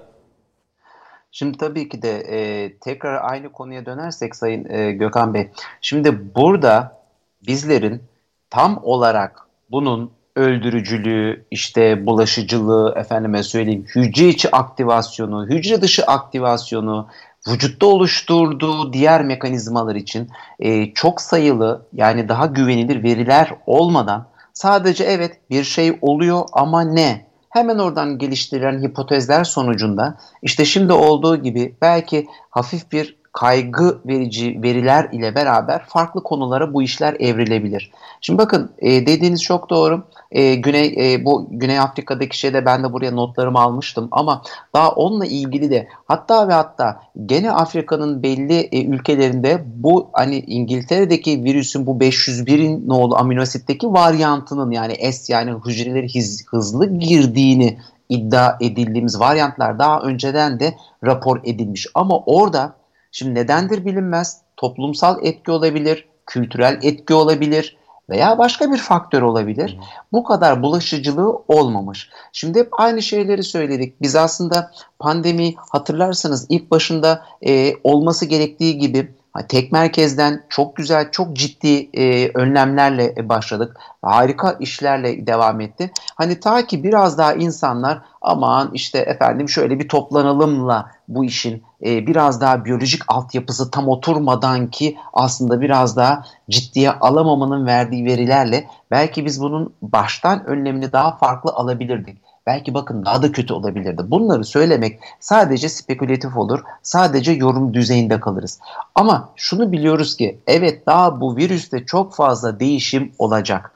Şimdi 1.37 1.57
tabii 1.57 1.89
ki 1.89 2.01
de 2.01 2.19
e, 2.19 2.77
tekrar 2.77 3.31
aynı 3.31 3.51
konuya 3.51 3.85
dönersek 3.85 4.35
Sayın 4.35 4.69
e, 4.69 4.91
Gökhan 4.91 5.33
Bey. 5.33 5.49
Şimdi 5.81 6.35
burada 6.35 7.01
bizlerin 7.47 8.03
tam 8.49 8.79
olarak 8.83 9.47
bunun 9.71 10.11
öldürücülüğü, 10.35 11.45
işte 11.51 12.05
bulaşıcılığı, 12.05 12.93
efendime 12.97 13.43
söyleyeyim 13.43 13.85
hücre 13.95 14.27
içi 14.27 14.55
aktivasyonu, 14.55 15.47
hücre 15.47 15.81
dışı 15.81 16.03
aktivasyonu, 16.03 17.07
vücutta 17.47 17.85
oluşturduğu 17.85 18.93
diğer 18.93 19.23
mekanizmalar 19.23 19.95
için 19.95 20.29
e, 20.59 20.93
çok 20.93 21.21
sayılı 21.21 21.85
yani 21.93 22.29
daha 22.29 22.45
güvenilir 22.45 23.03
veriler 23.03 23.49
olmadan 23.65 24.27
sadece 24.53 25.03
evet 25.03 25.39
bir 25.49 25.63
şey 25.63 25.97
oluyor 26.01 26.45
ama 26.53 26.81
ne? 26.81 27.24
Hemen 27.55 27.77
oradan 27.77 28.17
geliştirilen 28.17 28.81
hipotezler 28.83 29.43
sonucunda 29.43 30.17
işte 30.41 30.65
şimdi 30.65 30.93
olduğu 30.93 31.37
gibi 31.37 31.75
belki 31.81 32.27
hafif 32.49 32.91
bir 32.91 33.17
kaygı 33.31 33.99
verici 34.05 34.61
veriler 34.63 35.09
ile 35.11 35.35
beraber 35.35 35.85
farklı 35.85 36.23
konulara 36.23 36.73
bu 36.73 36.83
işler 36.83 37.15
evrilebilir. 37.19 37.91
Şimdi 38.21 38.37
bakın 38.37 38.71
e, 38.77 39.05
dediğiniz 39.05 39.43
çok 39.43 39.69
doğru. 39.69 40.03
E, 40.31 40.55
Güney 40.55 41.13
e, 41.13 41.25
bu 41.25 41.47
Güney 41.51 41.79
Afrika'daki 41.79 42.39
şeyde 42.39 42.65
ben 42.65 42.83
de 42.83 42.93
buraya 42.93 43.11
notlarımı 43.11 43.59
almıştım 43.59 44.07
ama 44.11 44.41
daha 44.75 44.91
onunla 44.91 45.25
ilgili 45.25 45.71
de 45.71 45.87
hatta 46.05 46.47
ve 46.47 46.53
hatta 46.53 47.01
gene 47.25 47.51
Afrika'nın 47.51 48.23
belli 48.23 48.59
e, 48.59 48.85
ülkelerinde 48.85 49.63
bu 49.65 50.09
hani 50.13 50.39
İngiltere'deki 50.39 51.43
virüsün 51.43 51.85
bu 51.85 51.91
501'in 51.91 52.87
nolu 52.87 53.15
aminositteki 53.17 53.87
varyantının 53.87 54.71
yani 54.71 55.13
S 55.13 55.33
yani 55.33 55.51
hücreleri 55.65 56.19
hız, 56.19 56.45
hızlı 56.51 56.99
girdiğini 56.99 57.77
iddia 58.09 58.57
edildiğimiz 58.61 59.19
varyantlar 59.19 59.79
daha 59.79 59.99
önceden 59.99 60.59
de 60.59 60.75
rapor 61.03 61.39
edilmiş 61.43 61.87
ama 61.93 62.19
orada 62.19 62.75
Şimdi 63.15 63.35
nedendir 63.35 63.85
bilinmez. 63.85 64.41
Toplumsal 64.57 65.25
etki 65.25 65.51
olabilir, 65.51 66.07
kültürel 66.25 66.79
etki 66.83 67.13
olabilir 67.13 67.77
veya 68.09 68.37
başka 68.37 68.71
bir 68.71 68.77
faktör 68.77 69.21
olabilir. 69.21 69.79
Bu 70.11 70.23
kadar 70.23 70.63
bulaşıcılığı 70.63 71.37
olmamış. 71.47 72.09
Şimdi 72.31 72.59
hep 72.59 72.69
aynı 72.79 73.01
şeyleri 73.01 73.43
söyledik. 73.43 74.01
Biz 74.01 74.15
aslında 74.15 74.71
pandemi 74.99 75.53
hatırlarsanız 75.71 76.45
ilk 76.49 76.71
başında 76.71 77.25
e, 77.47 77.73
olması 77.83 78.25
gerektiği 78.25 78.77
gibi 78.77 79.15
tek 79.43 79.71
merkezden 79.71 80.43
çok 80.49 80.75
güzel, 80.75 81.11
çok 81.11 81.35
ciddi 81.35 81.89
e, 81.93 82.31
önlemlerle 82.33 83.29
başladık. 83.29 83.77
Harika 84.01 84.51
işlerle 84.59 85.27
devam 85.27 85.61
etti. 85.61 85.91
Hani 86.15 86.39
ta 86.39 86.67
ki 86.67 86.83
biraz 86.83 87.17
daha 87.17 87.33
insanlar 87.33 88.01
aman 88.21 88.69
işte 88.73 88.99
efendim 88.99 89.49
şöyle 89.49 89.79
bir 89.79 89.87
toplanalımla 89.87 90.91
bu 91.07 91.25
işin 91.25 91.63
e, 91.85 92.07
biraz 92.07 92.41
daha 92.41 92.65
biyolojik 92.65 93.01
altyapısı 93.07 93.71
tam 93.71 93.87
oturmadan 93.87 94.67
ki 94.67 94.97
aslında 95.13 95.61
biraz 95.61 95.97
daha 95.97 96.23
ciddiye 96.49 96.91
alamamanın 96.91 97.65
verdiği 97.65 98.05
verilerle 98.05 98.67
belki 98.91 99.25
biz 99.25 99.41
bunun 99.41 99.73
baştan 99.81 100.45
önlemini 100.45 100.91
daha 100.91 101.17
farklı 101.17 101.51
alabilirdik. 101.51 102.24
Belki 102.45 102.73
bakın 102.73 103.05
daha 103.05 103.21
da 103.21 103.31
kötü 103.31 103.53
olabilirdi. 103.53 104.01
Bunları 104.07 104.45
söylemek 104.45 104.99
sadece 105.19 105.69
spekülatif 105.69 106.37
olur. 106.37 106.59
Sadece 106.83 107.31
yorum 107.31 107.73
düzeyinde 107.73 108.19
kalırız. 108.19 108.59
Ama 108.95 109.29
şunu 109.35 109.71
biliyoruz 109.71 110.17
ki 110.17 110.39
evet 110.47 110.85
daha 110.85 111.21
bu 111.21 111.35
virüste 111.37 111.85
çok 111.85 112.15
fazla 112.15 112.59
değişim 112.59 113.11
olacak. 113.19 113.71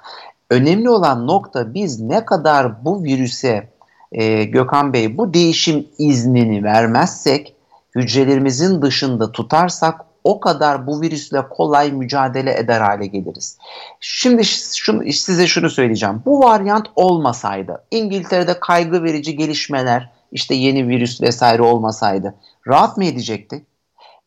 Önemli 0.50 0.90
olan 0.90 1.28
nokta 1.28 1.74
biz 1.74 2.00
ne 2.00 2.26
kadar 2.26 2.86
bu 2.86 3.04
virüse 3.04 3.70
e, 4.12 4.44
Gökhan 4.44 4.94
Bey 4.94 5.18
bu 5.18 5.34
değişim 5.34 5.88
iznini 5.98 6.64
vermezsek 6.64 7.56
hücrelerimizin 7.96 8.82
dışında 8.82 9.32
tutarsak 9.32 10.09
o 10.30 10.40
kadar 10.40 10.88
bu 10.88 11.02
virüsle 11.02 11.50
kolay 11.50 11.92
mücadele 11.92 12.58
eder 12.58 12.82
hale 12.82 13.06
geliriz. 13.06 13.58
Şimdi 14.00 14.46
şunu, 14.76 15.12
size 15.12 15.48
şunu 15.48 15.70
söyleyeceğim. 15.70 16.22
Bu 16.26 16.40
varyant 16.40 16.88
olmasaydı, 16.96 17.84
İngiltere'de 17.92 18.60
kaygı 18.60 19.04
verici 19.04 19.36
gelişmeler, 19.36 20.10
işte 20.32 20.56
yeni 20.56 20.88
virüs 20.88 21.22
vesaire 21.22 21.62
olmasaydı 21.62 22.36
rahat 22.68 22.98
mı 22.98 23.06
edecekti? 23.06 23.66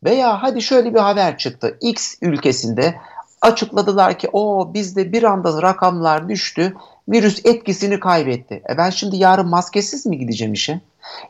Veya 0.03 0.43
hadi 0.43 0.61
şöyle 0.61 0.93
bir 0.93 0.99
haber 0.99 1.37
çıktı. 1.37 1.77
X 1.81 2.15
ülkesinde 2.21 2.95
açıkladılar 3.41 4.19
ki 4.19 4.29
o 4.33 4.73
bizde 4.73 5.11
bir 5.11 5.23
anda 5.23 5.61
rakamlar 5.61 6.29
düştü. 6.29 6.73
Virüs 7.09 7.45
etkisini 7.45 7.99
kaybetti. 7.99 8.63
E 8.69 8.77
ben 8.77 8.89
şimdi 8.89 9.17
yarın 9.17 9.47
maskesiz 9.47 10.05
mi 10.05 10.17
gideceğim 10.17 10.53
işe? 10.53 10.81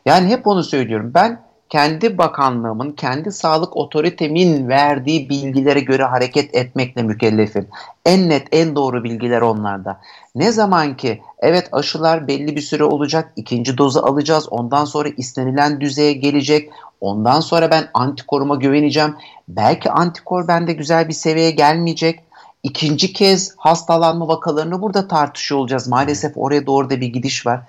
Yani 0.06 0.28
hep 0.28 0.46
onu 0.46 0.64
söylüyorum. 0.64 1.10
Ben 1.14 1.40
kendi 1.74 2.18
bakanlığımın, 2.18 2.92
kendi 2.92 3.32
sağlık 3.32 3.76
otoritemin 3.76 4.68
verdiği 4.68 5.28
bilgilere 5.28 5.80
göre 5.80 6.04
hareket 6.04 6.54
etmekle 6.54 7.02
mükellefim. 7.02 7.68
En 8.06 8.28
net, 8.28 8.48
en 8.52 8.76
doğru 8.76 9.04
bilgiler 9.04 9.40
onlarda. 9.40 10.00
Ne 10.34 10.52
zaman 10.52 10.96
ki 10.96 11.22
evet 11.38 11.68
aşılar 11.72 12.28
belli 12.28 12.56
bir 12.56 12.60
süre 12.60 12.84
olacak, 12.84 13.32
ikinci 13.36 13.78
dozu 13.78 14.00
alacağız, 14.00 14.48
ondan 14.50 14.84
sonra 14.84 15.08
istenilen 15.16 15.80
düzeye 15.80 16.12
gelecek, 16.12 16.70
ondan 17.00 17.40
sonra 17.40 17.70
ben 17.70 17.88
antikoruma 17.94 18.54
güveneceğim. 18.54 19.14
Belki 19.48 19.90
antikor 19.90 20.48
bende 20.48 20.72
güzel 20.72 21.08
bir 21.08 21.14
seviyeye 21.14 21.50
gelmeyecek. 21.50 22.20
İkinci 22.62 23.12
kez 23.12 23.54
hastalanma 23.56 24.28
vakalarını 24.28 24.82
burada 24.82 25.08
tartışıyor 25.08 25.60
olacağız. 25.60 25.88
Maalesef 25.88 26.32
oraya 26.36 26.66
doğru 26.66 26.90
da 26.90 27.00
bir 27.00 27.06
gidiş 27.06 27.46
var. 27.46 27.60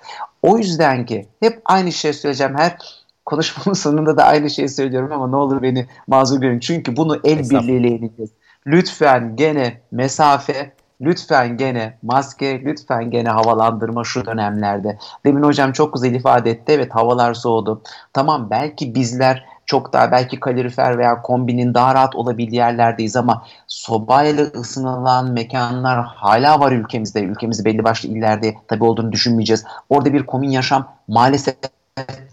O 0.42 0.58
yüzden 0.58 1.06
ki 1.06 1.28
hep 1.40 1.62
aynı 1.64 1.92
şey 1.92 2.12
söyleyeceğim. 2.12 2.54
Her 2.56 2.78
konuşmamın 3.26 3.74
sonunda 3.74 4.16
da 4.16 4.24
aynı 4.24 4.50
şeyi 4.50 4.68
söylüyorum 4.68 5.12
ama 5.12 5.28
ne 5.28 5.36
olur 5.36 5.62
beni 5.62 5.86
mazur 6.06 6.40
görün. 6.40 6.60
Çünkü 6.60 6.96
bunu 6.96 7.20
el 7.24 7.50
birliğiyle 7.50 7.88
yeneceğiz. 7.88 8.30
Lütfen 8.66 9.36
gene 9.36 9.80
mesafe, 9.90 10.72
lütfen 11.00 11.56
gene 11.56 11.98
maske, 12.02 12.60
lütfen 12.64 13.10
gene 13.10 13.28
havalandırma 13.28 14.04
şu 14.04 14.26
dönemlerde. 14.26 14.98
Demin 15.26 15.42
hocam 15.42 15.72
çok 15.72 15.94
güzel 15.94 16.14
ifade 16.14 16.50
etti. 16.50 16.72
Evet 16.72 16.94
havalar 16.94 17.34
soğudu. 17.34 17.82
Tamam 18.12 18.50
belki 18.50 18.94
bizler 18.94 19.46
çok 19.66 19.92
daha 19.92 20.12
belki 20.12 20.40
kalorifer 20.40 20.98
veya 20.98 21.22
kombinin 21.22 21.74
daha 21.74 21.94
rahat 21.94 22.16
olabildiği 22.16 22.58
yerlerdeyiz 22.58 23.16
ama 23.16 23.42
sobayla 23.66 24.44
ısınılan 24.44 25.32
mekanlar 25.32 26.04
hala 26.04 26.60
var 26.60 26.72
ülkemizde. 26.72 27.22
Ülkemizde 27.22 27.64
belli 27.64 27.84
başlı 27.84 28.08
illerde 28.08 28.54
tabii 28.68 28.84
olduğunu 28.84 29.12
düşünmeyeceğiz. 29.12 29.64
Orada 29.88 30.12
bir 30.12 30.26
komün 30.26 30.50
yaşam 30.50 30.88
maalesef 31.08 31.54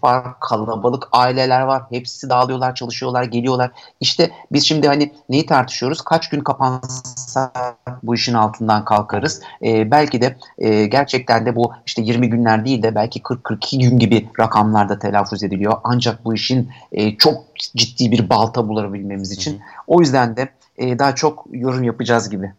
var, 0.02 0.40
kalabalık 0.40 1.08
aileler 1.12 1.60
var. 1.60 1.82
Hepsi 1.90 2.30
dağılıyorlar, 2.30 2.74
çalışıyorlar, 2.74 3.24
geliyorlar. 3.24 3.70
İşte 4.00 4.30
biz 4.52 4.66
şimdi 4.66 4.88
hani 4.88 5.12
neyi 5.28 5.46
tartışıyoruz? 5.46 6.00
Kaç 6.00 6.28
gün 6.28 6.40
kapansa 6.40 7.52
bu 8.02 8.14
işin 8.14 8.34
altından 8.34 8.84
kalkarız. 8.84 9.42
Ee, 9.64 9.90
belki 9.90 10.20
de 10.20 10.36
e, 10.58 10.86
gerçekten 10.86 11.46
de 11.46 11.56
bu 11.56 11.72
işte 11.86 12.02
20 12.02 12.30
günler 12.30 12.64
değil 12.64 12.82
de 12.82 12.94
belki 12.94 13.20
40-42 13.20 13.80
gün 13.80 13.98
gibi 13.98 14.28
rakamlarda 14.40 14.98
telaffuz 14.98 15.42
ediliyor. 15.42 15.76
Ancak 15.84 16.24
bu 16.24 16.34
işin 16.34 16.70
e, 16.92 17.16
çok 17.16 17.44
ciddi 17.56 18.10
bir 18.12 18.28
balta 18.30 18.68
bulabilmemiz 18.68 19.32
için. 19.32 19.52
Hı 19.52 19.56
hı. 19.56 19.60
O 19.86 20.00
yüzden 20.00 20.36
de 20.36 20.48
e, 20.76 20.98
daha 20.98 21.14
çok 21.14 21.46
yorum 21.52 21.84
yapacağız 21.84 22.30
gibi. 22.30 22.52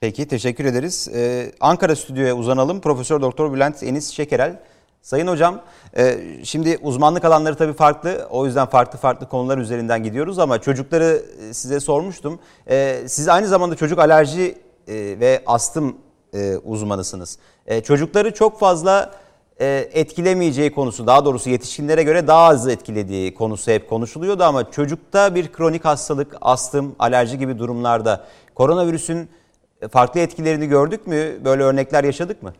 Peki 0.00 0.28
teşekkür 0.28 0.64
ederiz. 0.64 1.08
Ee, 1.14 1.52
Ankara 1.60 1.96
stüdyoya 1.96 2.34
uzanalım. 2.36 2.80
Profesör 2.80 3.20
Doktor 3.20 3.52
Bülent 3.52 3.82
Enis 3.82 4.10
Şekerel 4.10 4.60
Sayın 5.02 5.26
hocam, 5.26 5.60
e, 5.96 6.18
şimdi 6.44 6.78
uzmanlık 6.82 7.24
alanları 7.24 7.54
tabii 7.54 7.72
farklı. 7.72 8.26
O 8.30 8.46
yüzden 8.46 8.66
farklı 8.66 8.98
farklı 8.98 9.28
konular 9.28 9.58
üzerinden 9.58 10.02
gidiyoruz 10.02 10.38
ama 10.38 10.60
çocukları 10.60 11.22
e, 11.40 11.54
size 11.54 11.80
sormuştum. 11.80 12.38
E, 12.70 13.02
siz 13.06 13.28
aynı 13.28 13.46
zamanda 13.46 13.76
çocuk 13.76 13.98
alerji 13.98 14.58
ve 14.88 15.42
astım 15.46 15.96
uzmanısınız. 16.64 17.38
Çocukları 17.84 18.34
çok 18.34 18.58
fazla 18.58 19.12
etkilemeyeceği 19.92 20.72
konusu 20.72 21.06
daha 21.06 21.24
doğrusu 21.24 21.50
yetişkinlere 21.50 22.02
göre 22.02 22.26
daha 22.26 22.48
az 22.48 22.68
etkilediği 22.68 23.34
konusu 23.34 23.70
hep 23.70 23.90
konuşuluyordu 23.90 24.44
ama 24.44 24.70
çocukta 24.70 25.34
bir 25.34 25.52
kronik 25.52 25.84
hastalık, 25.84 26.36
astım, 26.40 26.96
alerji 26.98 27.38
gibi 27.38 27.58
durumlarda 27.58 28.24
koronavirüsün 28.54 29.28
farklı 29.90 30.20
etkilerini 30.20 30.66
gördük 30.66 31.06
mü? 31.06 31.44
Böyle 31.44 31.62
örnekler 31.62 32.04
yaşadık 32.04 32.42
mı? 32.42 32.52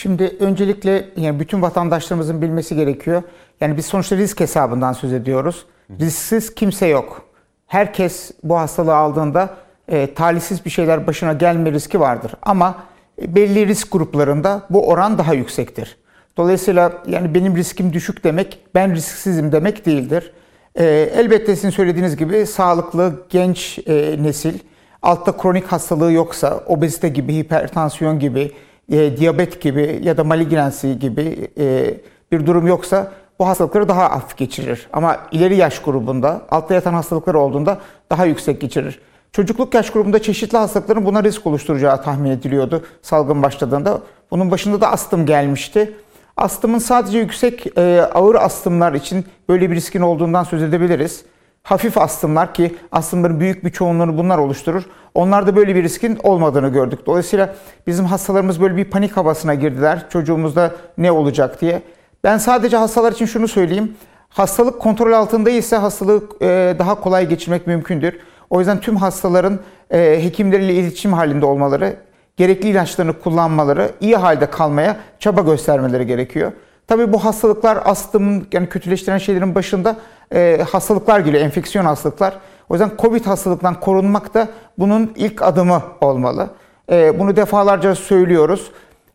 Şimdi 0.00 0.36
öncelikle 0.40 1.08
yani 1.16 1.40
bütün 1.40 1.62
vatandaşlarımızın 1.62 2.42
bilmesi 2.42 2.76
gerekiyor. 2.76 3.22
Yani 3.60 3.76
biz 3.76 3.86
sonuçta 3.86 4.16
risk 4.16 4.40
hesabından 4.40 4.92
söz 4.92 5.12
ediyoruz. 5.12 5.66
Risksiz 6.00 6.54
kimse 6.54 6.86
yok. 6.86 7.22
Herkes 7.66 8.30
bu 8.42 8.58
hastalığı 8.58 8.96
aldığında 8.96 9.50
e, 9.88 10.14
talihsiz 10.14 10.64
bir 10.64 10.70
şeyler 10.70 11.06
başına 11.06 11.32
gelme 11.32 11.72
riski 11.72 12.00
vardır. 12.00 12.32
Ama 12.42 12.74
e, 13.22 13.34
belli 13.34 13.66
risk 13.66 13.92
gruplarında 13.92 14.62
bu 14.70 14.88
oran 14.88 15.18
daha 15.18 15.34
yüksektir. 15.34 15.96
Dolayısıyla 16.36 16.92
yani 17.06 17.34
benim 17.34 17.56
riskim 17.56 17.92
düşük 17.92 18.24
demek, 18.24 18.58
ben 18.74 18.94
risksizim 18.94 19.52
demek 19.52 19.86
değildir. 19.86 20.32
E, 20.74 20.84
elbette 21.14 21.56
sizin 21.56 21.70
söylediğiniz 21.70 22.16
gibi 22.16 22.46
sağlıklı 22.46 23.26
genç 23.30 23.78
e, 23.86 24.22
nesil, 24.22 24.58
altta 25.02 25.36
kronik 25.36 25.66
hastalığı 25.66 26.12
yoksa, 26.12 26.60
obezite 26.66 27.08
gibi, 27.08 27.34
hipertansiyon 27.34 28.18
gibi, 28.18 28.52
e, 28.92 29.16
diyabet 29.16 29.60
gibi 29.60 30.00
ya 30.02 30.16
da 30.16 30.24
malignansi 30.24 30.98
gibi 30.98 31.48
e, 31.58 31.94
bir 32.32 32.46
durum 32.46 32.66
yoksa 32.66 33.12
bu 33.38 33.46
hastalıkları 33.46 33.88
daha 33.88 34.10
hafif 34.10 34.36
geçirir. 34.36 34.88
Ama 34.92 35.16
ileri 35.32 35.56
yaş 35.56 35.82
grubunda, 35.82 36.42
altta 36.50 36.74
yatan 36.74 36.94
hastalıklar 36.94 37.34
olduğunda 37.34 37.78
daha 38.10 38.24
yüksek 38.24 38.60
geçirir. 38.60 39.00
Çocukluk 39.32 39.74
yaş 39.74 39.90
grubunda 39.90 40.22
çeşitli 40.22 40.58
hastalıkların 40.58 41.06
buna 41.06 41.24
risk 41.24 41.46
oluşturacağı 41.46 42.02
tahmin 42.02 42.30
ediliyordu 42.30 42.82
salgın 43.02 43.42
başladığında. 43.42 44.00
Bunun 44.30 44.50
başında 44.50 44.80
da 44.80 44.92
astım 44.92 45.26
gelmişti. 45.26 45.94
Astımın 46.36 46.78
sadece 46.78 47.18
yüksek 47.18 47.78
e, 47.78 48.02
ağır 48.14 48.34
astımlar 48.34 48.92
için 48.94 49.24
böyle 49.48 49.70
bir 49.70 49.76
riskin 49.76 50.00
olduğundan 50.00 50.44
söz 50.44 50.62
edebiliriz. 50.62 51.24
Hafif 51.68 51.98
astımlar 51.98 52.54
ki 52.54 52.76
astımların 52.92 53.40
büyük 53.40 53.64
bir 53.64 53.70
çoğunluğunu 53.70 54.18
bunlar 54.18 54.38
oluşturur. 54.38 54.82
Onlarda 55.14 55.56
böyle 55.56 55.74
bir 55.74 55.82
riskin 55.82 56.18
olmadığını 56.22 56.68
gördük. 56.68 57.06
Dolayısıyla 57.06 57.54
bizim 57.86 58.04
hastalarımız 58.04 58.60
böyle 58.60 58.76
bir 58.76 58.84
panik 58.84 59.16
havasına 59.16 59.54
girdiler. 59.54 60.06
Çocuğumuzda 60.10 60.72
ne 60.98 61.12
olacak 61.12 61.60
diye. 61.60 61.82
Ben 62.24 62.38
sadece 62.38 62.76
hastalar 62.76 63.12
için 63.12 63.26
şunu 63.26 63.48
söyleyeyim. 63.48 63.96
Hastalık 64.28 64.80
kontrol 64.80 65.12
altında 65.12 65.50
ise 65.50 65.76
hastalığı 65.76 66.22
e, 66.42 66.76
daha 66.78 66.94
kolay 67.00 67.28
geçirmek 67.28 67.66
mümkündür. 67.66 68.18
O 68.50 68.58
yüzden 68.58 68.80
tüm 68.80 68.96
hastaların 68.96 69.58
e, 69.90 70.24
hekimleriyle 70.24 70.74
iletişim 70.74 71.12
halinde 71.12 71.46
olmaları, 71.46 71.96
gerekli 72.36 72.68
ilaçlarını 72.68 73.12
kullanmaları, 73.12 73.90
iyi 74.00 74.16
halde 74.16 74.50
kalmaya 74.50 74.96
çaba 75.18 75.40
göstermeleri 75.40 76.06
gerekiyor. 76.06 76.52
Tabii 76.86 77.12
bu 77.12 77.24
hastalıklar 77.24 77.78
astımın 77.84 78.46
yani 78.52 78.68
kötüleştiren 78.68 79.18
şeylerin 79.18 79.54
başında 79.54 79.96
e, 80.34 80.64
hastalıklar 80.70 81.20
geliyor, 81.20 81.44
enfeksiyon 81.44 81.84
hastalıklar. 81.84 82.34
O 82.68 82.74
yüzden 82.74 82.90
Covid 82.98 83.26
hastalıktan 83.26 83.80
korunmak 83.80 84.34
da 84.34 84.48
bunun 84.78 85.12
ilk 85.16 85.42
adımı 85.42 85.82
olmalı. 86.00 86.48
E, 86.92 87.18
bunu 87.18 87.36
defalarca 87.36 87.94
söylüyoruz. 87.94 88.70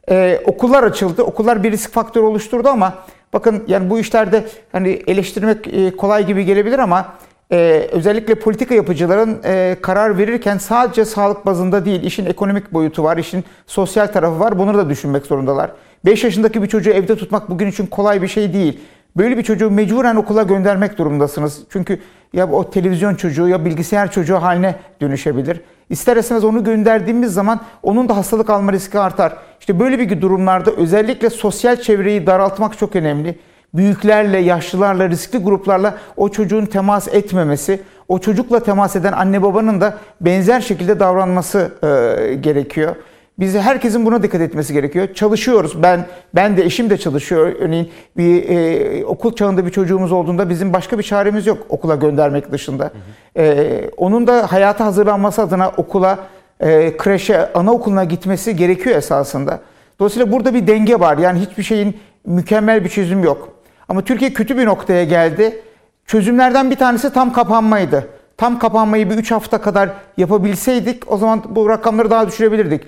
E, 0.09 0.39
okullar 0.45 0.83
açıldı. 0.83 1.23
Okullar 1.23 1.63
bir 1.63 1.71
risk 1.71 1.91
faktörü 1.91 2.25
oluşturdu 2.25 2.69
ama 2.69 2.93
bakın 3.33 3.63
yani 3.67 3.89
bu 3.89 3.99
işlerde 3.99 4.45
hani 4.71 4.89
eleştirmek 5.07 5.67
e, 5.67 5.95
kolay 5.97 6.25
gibi 6.25 6.45
gelebilir 6.45 6.79
ama 6.79 7.05
e, 7.51 7.87
özellikle 7.91 8.35
politika 8.35 8.75
yapıcıların 8.75 9.41
e, 9.45 9.77
karar 9.81 10.17
verirken 10.17 10.57
sadece 10.57 11.05
sağlık 11.05 11.45
bazında 11.45 11.85
değil, 11.85 12.03
işin 12.03 12.25
ekonomik 12.25 12.73
boyutu 12.73 13.03
var, 13.03 13.17
işin 13.17 13.43
sosyal 13.67 14.07
tarafı 14.07 14.39
var. 14.39 14.59
Bunları 14.59 14.77
da 14.77 14.89
düşünmek 14.89 15.25
zorundalar. 15.25 15.71
5 16.05 16.23
yaşındaki 16.23 16.63
bir 16.63 16.67
çocuğu 16.67 16.91
evde 16.91 17.15
tutmak 17.15 17.49
bugün 17.49 17.67
için 17.67 17.85
kolay 17.85 18.21
bir 18.21 18.27
şey 18.27 18.53
değil. 18.53 18.79
Böyle 19.17 19.37
bir 19.37 19.43
çocuğu 19.43 19.71
mecburen 19.71 20.15
okula 20.15 20.43
göndermek 20.43 20.97
durumundasınız. 20.97 21.63
Çünkü 21.69 21.99
ya 22.33 22.51
o 22.51 22.69
televizyon 22.69 23.15
çocuğu 23.15 23.47
ya 23.47 23.65
bilgisayar 23.65 24.11
çocuğu 24.11 24.35
haline 24.35 24.75
dönüşebilir. 25.01 25.61
İster 25.89 26.17
istemez 26.17 26.43
onu 26.43 26.63
gönderdiğimiz 26.63 27.33
zaman 27.33 27.61
onun 27.83 28.09
da 28.09 28.17
hastalık 28.17 28.49
alma 28.49 28.73
riski 28.73 28.99
artar. 28.99 29.33
İşte 29.59 29.79
böyle 29.79 29.99
bir 29.99 30.21
durumlarda 30.21 30.71
özellikle 30.71 31.29
sosyal 31.29 31.75
çevreyi 31.75 32.27
daraltmak 32.27 32.77
çok 32.77 32.95
önemli. 32.95 33.39
Büyüklerle, 33.73 34.37
yaşlılarla, 34.37 35.09
riskli 35.09 35.37
gruplarla 35.37 35.97
o 36.17 36.29
çocuğun 36.29 36.65
temas 36.65 37.07
etmemesi, 37.07 37.81
o 38.07 38.19
çocukla 38.19 38.59
temas 38.59 38.95
eden 38.95 39.13
anne 39.13 39.41
babanın 39.41 39.81
da 39.81 39.97
benzer 40.21 40.61
şekilde 40.61 40.99
davranması 40.99 41.71
e, 41.83 42.33
gerekiyor. 42.33 42.95
Biz 43.39 43.55
herkesin 43.55 44.05
buna 44.05 44.23
dikkat 44.23 44.41
etmesi 44.41 44.73
gerekiyor. 44.73 45.13
Çalışıyoruz. 45.13 45.83
Ben 45.83 46.05
ben 46.35 46.57
de 46.57 46.63
eşim 46.63 46.89
de 46.89 46.97
çalışıyor. 46.97 47.55
Örneğin 47.59 47.89
bir 48.17 48.49
e, 48.49 49.05
okul 49.05 49.35
çağında 49.35 49.65
bir 49.65 49.71
çocuğumuz 49.71 50.11
olduğunda 50.11 50.49
bizim 50.49 50.73
başka 50.73 50.97
bir 50.97 51.03
çaremiz 51.03 51.47
yok 51.47 51.57
okula 51.69 51.95
göndermek 51.95 52.51
dışında. 52.51 52.83
Hı 52.83 52.87
hı. 52.87 53.43
E, 53.45 53.89
onun 53.97 54.27
da 54.27 54.51
hayata 54.51 54.85
hazırlanması 54.85 55.41
adına 55.41 55.69
okula, 55.77 56.19
e, 56.59 56.97
kreşe, 56.97 57.53
anaokuluna 57.53 58.03
gitmesi 58.03 58.55
gerekiyor 58.55 58.95
esasında. 58.95 59.59
Dolayısıyla 59.99 60.31
burada 60.31 60.53
bir 60.53 60.67
denge 60.67 60.99
var. 60.99 61.17
Yani 61.17 61.39
hiçbir 61.39 61.63
şeyin 61.63 61.97
mükemmel 62.25 62.83
bir 62.83 62.89
çözüm 62.89 63.23
yok. 63.23 63.49
Ama 63.89 64.01
Türkiye 64.01 64.33
kötü 64.33 64.57
bir 64.57 64.65
noktaya 64.65 65.03
geldi. 65.03 65.61
Çözümlerden 66.05 66.71
bir 66.71 66.75
tanesi 66.75 67.13
tam 67.13 67.33
kapanmaydı. 67.33 68.07
Tam 68.37 68.59
kapanmayı 68.59 69.09
bir 69.09 69.15
3 69.15 69.31
hafta 69.31 69.61
kadar 69.61 69.89
yapabilseydik 70.17 71.11
o 71.11 71.17
zaman 71.17 71.43
bu 71.49 71.69
rakamları 71.69 72.11
daha 72.11 72.27
düşürebilirdik. 72.27 72.81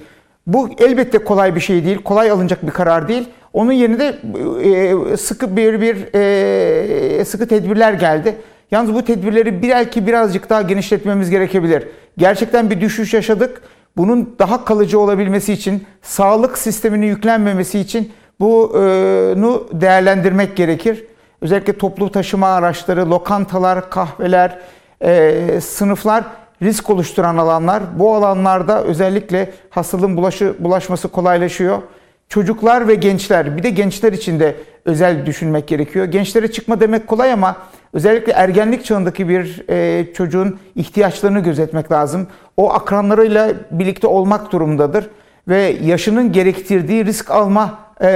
Bu 0.47 0.69
elbette 0.77 1.17
kolay 1.17 1.55
bir 1.55 1.59
şey 1.59 1.85
değil, 1.85 2.03
kolay 2.03 2.31
alınacak 2.31 2.65
bir 2.65 2.71
karar 2.71 3.07
değil. 3.07 3.29
Onun 3.53 3.71
yerine 3.71 3.99
de 3.99 4.15
e, 4.63 5.17
sıkı 5.17 5.57
bir 5.57 5.81
bir 5.81 6.13
e, 6.13 7.25
sıkı 7.25 7.47
tedbirler 7.47 7.93
geldi. 7.93 8.35
Yalnız 8.71 8.93
bu 8.93 9.05
tedbirleri 9.05 9.63
belki 9.63 10.07
birazcık 10.07 10.49
daha 10.49 10.61
genişletmemiz 10.61 11.29
gerekebilir. 11.29 11.87
Gerçekten 12.17 12.69
bir 12.69 12.81
düşüş 12.81 13.13
yaşadık. 13.13 13.61
Bunun 13.97 14.35
daha 14.39 14.65
kalıcı 14.65 14.99
olabilmesi 14.99 15.53
için, 15.53 15.83
sağlık 16.01 16.57
sistemini 16.57 17.05
yüklenmemesi 17.05 17.79
için 17.79 18.11
bunu 18.39 19.67
değerlendirmek 19.73 20.55
gerekir. 20.55 21.03
Özellikle 21.41 21.77
toplu 21.77 22.11
taşıma 22.11 22.47
araçları, 22.47 23.09
lokantalar, 23.09 23.89
kahveler, 23.89 24.59
e, 25.01 25.61
sınıflar 25.61 26.23
risk 26.61 26.89
oluşturan 26.89 27.37
alanlar. 27.37 27.83
Bu 27.99 28.15
alanlarda 28.15 28.83
özellikle 28.83 29.51
hastalığın 29.69 30.17
bulaşı, 30.17 30.55
bulaşması 30.59 31.07
kolaylaşıyor. 31.07 31.81
Çocuklar 32.29 32.87
ve 32.87 32.95
gençler, 32.95 33.57
bir 33.57 33.63
de 33.63 33.69
gençler 33.69 34.13
için 34.13 34.39
de 34.39 34.55
özel 34.85 35.25
düşünmek 35.25 35.67
gerekiyor. 35.67 36.05
Gençlere 36.05 36.51
çıkma 36.51 36.79
demek 36.79 37.07
kolay 37.07 37.33
ama 37.33 37.55
özellikle 37.93 38.31
ergenlik 38.31 38.85
çağındaki 38.85 39.29
bir 39.29 39.63
e, 39.69 40.13
çocuğun 40.13 40.59
ihtiyaçlarını 40.75 41.39
gözetmek 41.39 41.91
lazım. 41.91 42.27
O 42.57 42.73
akranlarıyla 42.73 43.53
birlikte 43.71 44.07
olmak 44.07 44.51
durumundadır 44.51 45.09
ve 45.47 45.75
yaşının 45.83 46.31
gerektirdiği 46.31 47.05
risk 47.05 47.31
alma 47.31 47.79
e, 48.01 48.09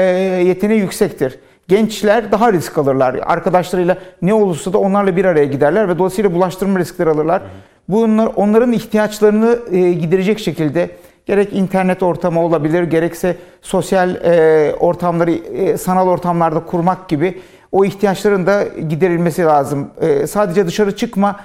yeteneği 0.46 0.80
yüksektir. 0.80 1.40
Gençler 1.70 2.32
daha 2.32 2.54
risk 2.54 2.78
alırlar. 2.78 3.20
Arkadaşlarıyla 3.26 3.98
ne 4.22 4.34
olursa 4.34 4.74
da 4.74 4.78
onlarla 4.78 5.16
bir 5.16 5.26
araya 5.26 5.46
giderler 5.46 5.90
ve 5.90 6.00
dolayısıyla 6.00 6.34
bulaştırma 6.34 6.80
riskleri 6.80 7.10
alırlar. 7.10 7.42
Bunlar 7.90 8.30
onların 8.36 8.72
ihtiyaçlarını 8.72 9.60
e, 9.72 9.92
giderecek 9.92 10.40
şekilde 10.40 10.90
gerek 11.26 11.54
internet 11.54 12.04
ortamı 12.04 12.44
olabilir, 12.44 12.84
gerekse 12.84 13.38
sosyal 13.62 14.16
e, 14.16 14.74
ortamları 14.80 15.32
e, 15.32 15.78
sanal 15.78 16.08
ortamlarda 16.08 16.60
kurmak 16.66 17.10
gibi 17.10 17.42
o 17.72 17.86
ihtiyaçların 17.86 18.46
da 18.46 18.64
giderilmesi 18.90 19.44
lazım. 19.44 19.90
E, 20.02 20.28
sadece 20.28 20.68
dışarı 20.68 20.96
çıkma, 20.96 21.40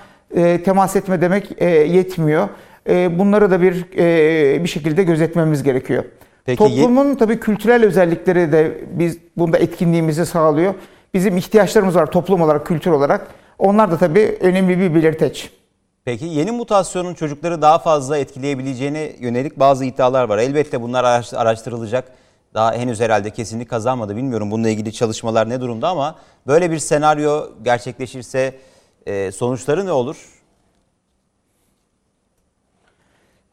temas 0.65 0.97
etme 0.97 1.21
demek 1.21 1.63
yetmiyor. 1.95 2.49
Bunları 2.89 3.51
da 3.51 3.63
bir 3.63 3.85
bir 4.63 4.69
şekilde 4.69 5.03
gözetmemiz 5.03 5.63
gerekiyor. 5.63 6.05
Peki, 6.45 6.59
Toplumun 6.59 7.15
tabii 7.15 7.41
kültürel 7.41 7.85
özellikleri 7.85 8.53
de 8.53 8.85
biz 8.91 9.19
bunda 9.37 9.59
etkinliğimizi 9.59 10.27
sağlıyor. 10.27 10.75
Bizim 11.15 11.37
ihtiyaçlarımız 11.37 11.95
var 11.97 12.11
toplum 12.11 12.43
olarak, 12.43 12.67
kültür 12.67 12.91
olarak. 12.91 13.27
Onlar 13.59 13.91
da 13.91 13.99
tabii 13.99 14.39
önemli 14.41 14.79
bir 14.79 14.95
belirteç. 14.95 15.51
Peki 16.05 16.25
yeni 16.25 16.51
mutasyonun 16.51 17.15
çocukları 17.15 17.63
daha 17.63 17.79
fazla 17.79 18.19
etkileyebileceğine 18.19 19.13
yönelik 19.19 19.59
bazı 19.59 19.85
iddialar 19.85 20.29
var. 20.29 20.39
Elbette 20.39 20.83
bunlar 20.83 21.05
araştırılacak. 21.35 22.13
Daha 22.55 22.75
henüz 22.75 23.01
herhalde 23.01 23.31
kesinlik 23.31 23.71
kazanmadı. 23.71 24.17
Bilmiyorum 24.17 24.51
bununla 24.51 24.69
ilgili 24.69 24.93
çalışmalar 24.93 25.49
ne 25.49 25.61
durumda 25.61 25.89
ama 25.89 26.19
böyle 26.47 26.71
bir 26.71 26.79
senaryo 26.79 27.49
gerçekleşirse 27.63 28.55
e, 29.07 29.33
sonuçları 29.33 29.87
ne 29.87 29.93
olur? 29.93 30.17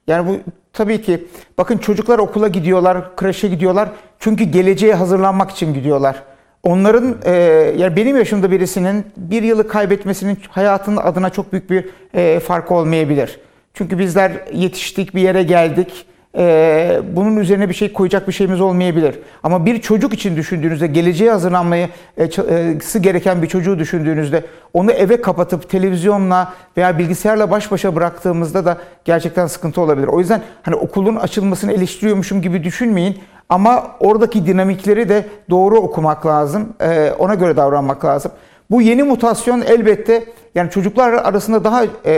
Yani 0.07 0.27
bu 0.27 0.51
tabii 0.73 1.01
ki 1.01 1.27
bakın 1.57 1.77
çocuklar 1.77 2.19
okula 2.19 2.47
gidiyorlar, 2.47 3.15
kreşe 3.15 3.47
gidiyorlar. 3.47 3.89
Çünkü 4.19 4.43
geleceğe 4.43 4.93
hazırlanmak 4.93 5.51
için 5.51 5.73
gidiyorlar. 5.73 6.23
Onların 6.63 7.15
e, 7.25 7.31
yani 7.77 7.95
benim 7.95 8.17
yaşımda 8.17 8.51
birisinin 8.51 9.05
bir 9.17 9.43
yılı 9.43 9.67
kaybetmesinin 9.67 10.37
hayatının 10.49 10.97
adına 10.97 11.29
çok 11.29 11.51
büyük 11.51 11.69
bir 11.69 11.85
e, 12.13 12.39
farkı 12.39 12.73
olmayabilir. 12.73 13.39
Çünkü 13.73 13.99
bizler 13.99 14.31
yetiştik, 14.53 15.15
bir 15.15 15.21
yere 15.21 15.43
geldik. 15.43 16.05
E, 16.37 17.01
bunun 17.15 17.37
üzerine 17.37 17.69
bir 17.69 17.73
şey 17.73 17.93
koyacak 17.93 18.27
bir 18.27 18.33
şeyimiz 18.33 18.61
olmayabilir. 18.61 19.19
Ama 19.43 19.65
bir 19.65 19.81
çocuk 19.81 20.13
için 20.13 20.35
düşündüğünüzde, 20.35 20.87
geleceğe 20.87 21.31
hazırlanmayı 21.31 21.89
e, 22.17 22.23
e, 22.23 22.99
gereken 22.99 23.41
bir 23.41 23.47
çocuğu 23.47 23.79
düşündüğünüzde 23.79 24.43
onu 24.73 24.91
eve 24.91 25.21
kapatıp 25.21 25.69
televizyonla 25.69 26.53
veya 26.77 26.97
bilgisayarla 26.97 27.51
baş 27.51 27.71
başa 27.71 27.95
bıraktığımızda 27.95 28.65
da 28.65 28.77
gerçekten 29.05 29.47
sıkıntı 29.47 29.81
olabilir. 29.81 30.07
O 30.07 30.19
yüzden 30.19 30.41
hani 30.63 30.75
okulun 30.75 31.15
açılmasını 31.15 31.71
eleştiriyormuşum 31.71 32.41
gibi 32.41 32.63
düşünmeyin. 32.63 33.17
Ama 33.49 33.87
oradaki 33.99 34.45
dinamikleri 34.45 35.09
de 35.09 35.25
doğru 35.49 35.77
okumak 35.77 36.25
lazım. 36.25 36.73
E, 36.81 37.11
ona 37.19 37.33
göre 37.35 37.57
davranmak 37.57 38.05
lazım. 38.05 38.31
Bu 38.71 38.81
yeni 38.81 39.03
mutasyon 39.03 39.61
elbette 39.61 40.23
yani 40.55 40.69
çocuklar 40.69 41.13
arasında 41.13 41.63
daha 41.63 41.83
e, 42.05 42.13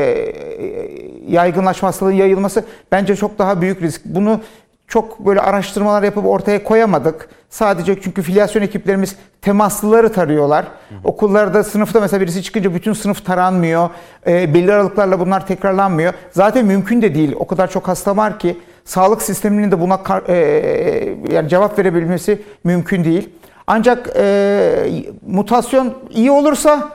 yaygınlaşma 1.28 1.88
hastalığın 1.88 2.12
yayılması 2.12 2.64
bence 2.92 3.16
çok 3.16 3.40
daha 3.40 3.62
büyük 3.62 3.82
risk. 3.82 4.02
Bunu 4.06 4.40
çok 4.88 5.20
böyle 5.26 5.40
araştırmalar 5.40 6.04
yapıp 6.04 6.26
ortaya 6.26 6.64
koyamadık. 6.64 7.30
Sadece 7.50 8.02
çünkü 8.02 8.22
filyasyon 8.22 8.64
ekiplerimiz 8.64 9.16
temaslıları 9.42 10.14
tarıyorlar. 10.14 10.64
Hı 10.64 10.96
hı. 10.96 11.00
Okullarda 11.04 11.64
sınıfta 11.64 12.00
mesela 12.00 12.22
birisi 12.22 12.44
çıkınca 12.44 12.76
bütün 12.76 12.94
sınıf 12.94 13.26
taranmıyor. 13.26 13.90
E, 14.28 14.54
belli 14.54 14.74
aralıklarla 14.74 15.20
bunlar 15.20 15.48
tekrarlanmıyor. 15.48 16.14
Zaten 16.32 16.66
mümkün 16.66 17.02
de 17.02 17.16
değil. 17.16 17.36
O 17.40 17.48
kadar 17.48 17.72
çok 17.72 17.88
hasta 17.88 18.18
var 18.18 18.40
ki 18.40 18.58
sağlık 18.86 19.22
sisteminin 19.22 19.72
de 19.72 19.82
buna 19.82 20.00
e, 20.28 20.36
yani 21.32 21.50
cevap 21.50 21.80
verebilmesi 21.80 22.42
mümkün 22.64 23.04
değil. 23.04 23.30
Ancak 23.68 24.10
e, 24.16 25.04
mutasyon 25.28 25.94
iyi 26.10 26.32
olursa 26.32 26.90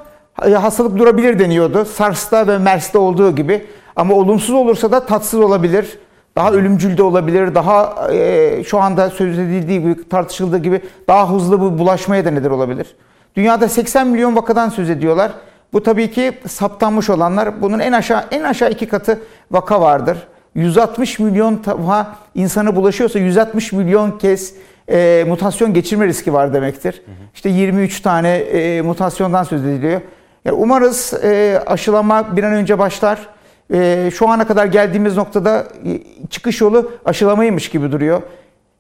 e, 0.47 0.51
hastalık 0.51 0.99
durabilir 0.99 1.39
deniyordu. 1.39 1.85
SARS'ta 1.85 2.47
ve 2.47 2.59
MERS'te 2.59 2.99
olduğu 2.99 3.37
gibi. 3.37 3.67
Ama 3.99 4.15
olumsuz 4.15 4.55
olursa 4.55 4.93
da 4.93 5.07
tatsız 5.07 5.41
olabilir. 5.41 5.99
Daha 6.37 6.53
ölümcül 6.53 6.97
de 6.97 7.03
olabilir. 7.03 7.55
Daha 7.55 8.09
e, 8.13 8.65
şu 8.65 8.79
anda 8.79 9.11
söz 9.11 9.39
edildiği 9.39 9.81
gibi, 9.81 10.09
tartışıldığı 10.09 10.59
gibi 10.59 10.81
daha 11.09 11.31
hızlı 11.31 11.61
bir 11.61 11.79
bulaşmaya 11.79 12.25
da 12.25 12.31
neden 12.31 12.51
olabilir. 12.51 12.97
Dünyada 13.37 13.69
80 13.69 14.07
milyon 14.07 14.37
vakadan 14.37 14.69
söz 14.69 14.91
ediyorlar. 14.91 15.33
Bu 15.73 15.83
tabii 15.83 16.11
ki 16.11 16.33
saptanmış 16.49 17.11
olanlar. 17.11 17.63
Bunun 17.63 17.79
en 17.79 17.93
aşağı 17.93 18.25
en 18.31 18.43
aşağı 18.43 18.71
iki 18.71 18.89
katı 18.89 19.21
vaka 19.51 19.81
vardır. 19.81 20.19
160 20.55 21.19
milyon 21.19 21.65
defa 21.65 22.17
insanı 22.35 22.77
bulaşıyorsa 22.77 23.19
160 23.19 23.73
milyon 23.73 24.11
kez 24.11 24.55
e, 24.91 25.25
mutasyon 25.29 25.75
geçirme 25.75 26.07
riski 26.07 26.33
var 26.33 26.55
demektir. 26.55 26.93
Hı 26.93 27.11
hı. 27.11 27.15
İşte 27.35 27.49
23 27.49 28.01
tane 28.01 28.37
e, 28.37 28.83
mutasyondan 28.83 29.45
söz 29.45 29.65
ediliyor. 29.65 30.01
Yani 30.45 30.57
umarız 30.57 31.15
e, 31.25 31.63
aşılama 31.67 32.37
bir 32.37 32.43
an 32.43 32.53
önce 32.53 32.79
başlar. 32.79 33.38
E, 33.73 34.11
şu 34.15 34.29
ana 34.29 34.47
kadar 34.47 34.67
geldiğimiz 34.67 35.17
noktada 35.17 35.67
e, 35.87 36.01
çıkış 36.31 36.61
yolu 36.61 36.93
aşılamaymış 37.05 37.69
gibi 37.69 37.93
duruyor. 37.93 38.23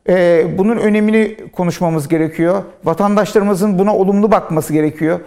E, 0.08 0.46
bunun 0.58 0.76
önemini 0.76 1.36
konuşmamız 1.52 2.08
gerekiyor. 2.08 2.62
Vatandaşlarımızın 2.84 3.78
buna 3.78 3.96
olumlu 3.96 4.30
bakması 4.30 4.72
gerekiyor 4.72 5.20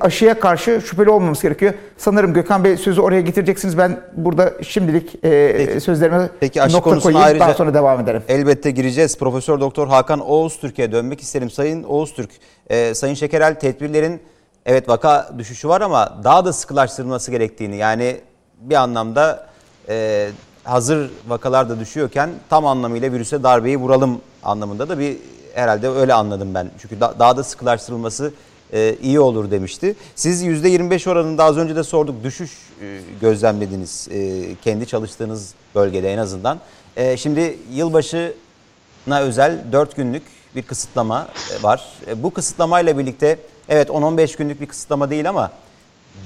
aşıya 0.00 0.40
karşı 0.40 0.80
şüpheli 0.80 1.10
olmamız 1.10 1.42
gerekiyor. 1.42 1.74
Sanırım 1.96 2.34
Gökhan 2.34 2.64
Bey 2.64 2.76
sözü 2.76 3.00
oraya 3.00 3.20
getireceksiniz. 3.20 3.78
Ben 3.78 4.00
burada 4.16 4.52
şimdilik 4.62 5.24
e, 5.24 5.54
peki, 5.56 5.80
sözlerime 5.80 6.28
peki, 6.40 6.62
aşı 6.62 6.76
nokta 6.76 6.98
koyayım. 6.98 7.26
Ayrıca, 7.26 7.44
daha 7.44 7.54
sonra 7.54 7.74
devam 7.74 8.00
ederim. 8.00 8.22
Elbette 8.28 8.70
gireceğiz. 8.70 9.18
Profesör 9.18 9.60
Doktor 9.60 9.88
Hakan 9.88 10.20
Oğuz 10.20 10.60
Türkiye'ye 10.60 10.92
dönmek 10.92 11.20
isterim. 11.20 11.50
Sayın 11.50 11.82
Oğuz 11.82 12.14
Türk, 12.14 12.30
e, 12.70 12.94
Sayın 12.94 13.14
Şekerel 13.14 13.54
tedbirlerin 13.54 14.20
evet 14.66 14.88
vaka 14.88 15.30
düşüşü 15.38 15.68
var 15.68 15.80
ama 15.80 16.18
daha 16.24 16.44
da 16.44 16.52
sıkılaştırılması 16.52 17.30
gerektiğini 17.30 17.76
yani 17.76 18.16
bir 18.60 18.74
anlamda 18.74 19.46
e, 19.88 20.28
hazır 20.64 21.10
vakalar 21.28 21.68
da 21.68 21.80
düşüyorken 21.80 22.30
tam 22.50 22.66
anlamıyla 22.66 23.12
virüse 23.12 23.42
darbeyi 23.42 23.76
vuralım 23.76 24.20
anlamında 24.42 24.88
da 24.88 24.98
bir 24.98 25.16
herhalde 25.54 25.88
öyle 25.88 26.14
anladım 26.14 26.54
ben. 26.54 26.70
Çünkü 26.78 27.00
da, 27.00 27.14
daha 27.18 27.36
da 27.36 27.44
sıkılaştırılması 27.44 28.32
e, 28.72 28.96
iyi 29.02 29.20
olur 29.20 29.50
demişti. 29.50 29.96
Siz 30.14 30.44
%25 30.44 31.10
oranında 31.10 31.44
az 31.44 31.56
önce 31.56 31.76
de 31.76 31.82
sorduk 31.82 32.24
düşüş 32.24 32.50
e, 32.82 33.00
gözlemlediniz 33.20 34.08
e, 34.10 34.42
kendi 34.62 34.86
çalıştığınız 34.86 35.54
bölgede 35.74 36.12
en 36.12 36.18
azından. 36.18 36.60
E, 36.96 37.16
şimdi 37.16 37.58
yılbaşına 37.72 39.20
özel 39.20 39.58
4 39.72 39.96
günlük 39.96 40.22
bir 40.56 40.62
kısıtlama 40.62 41.28
e, 41.58 41.62
var. 41.62 41.88
E, 42.06 42.22
bu 42.22 42.30
kısıtlamayla 42.30 42.98
birlikte 42.98 43.38
evet 43.68 43.88
10-15 43.88 44.38
günlük 44.38 44.60
bir 44.60 44.66
kısıtlama 44.66 45.10
değil 45.10 45.28
ama 45.28 45.50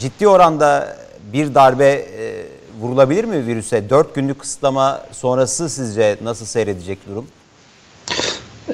ciddi 0.00 0.28
oranda 0.28 0.96
bir 1.32 1.54
darbe 1.54 1.84
e, 1.84 2.46
vurulabilir 2.80 3.24
mi 3.24 3.46
virüse? 3.46 3.90
4 3.90 4.14
günlük 4.14 4.38
kısıtlama 4.38 5.06
sonrası 5.12 5.70
sizce 5.70 6.18
nasıl 6.22 6.46
seyredecek 6.46 6.98
durum? 7.08 7.26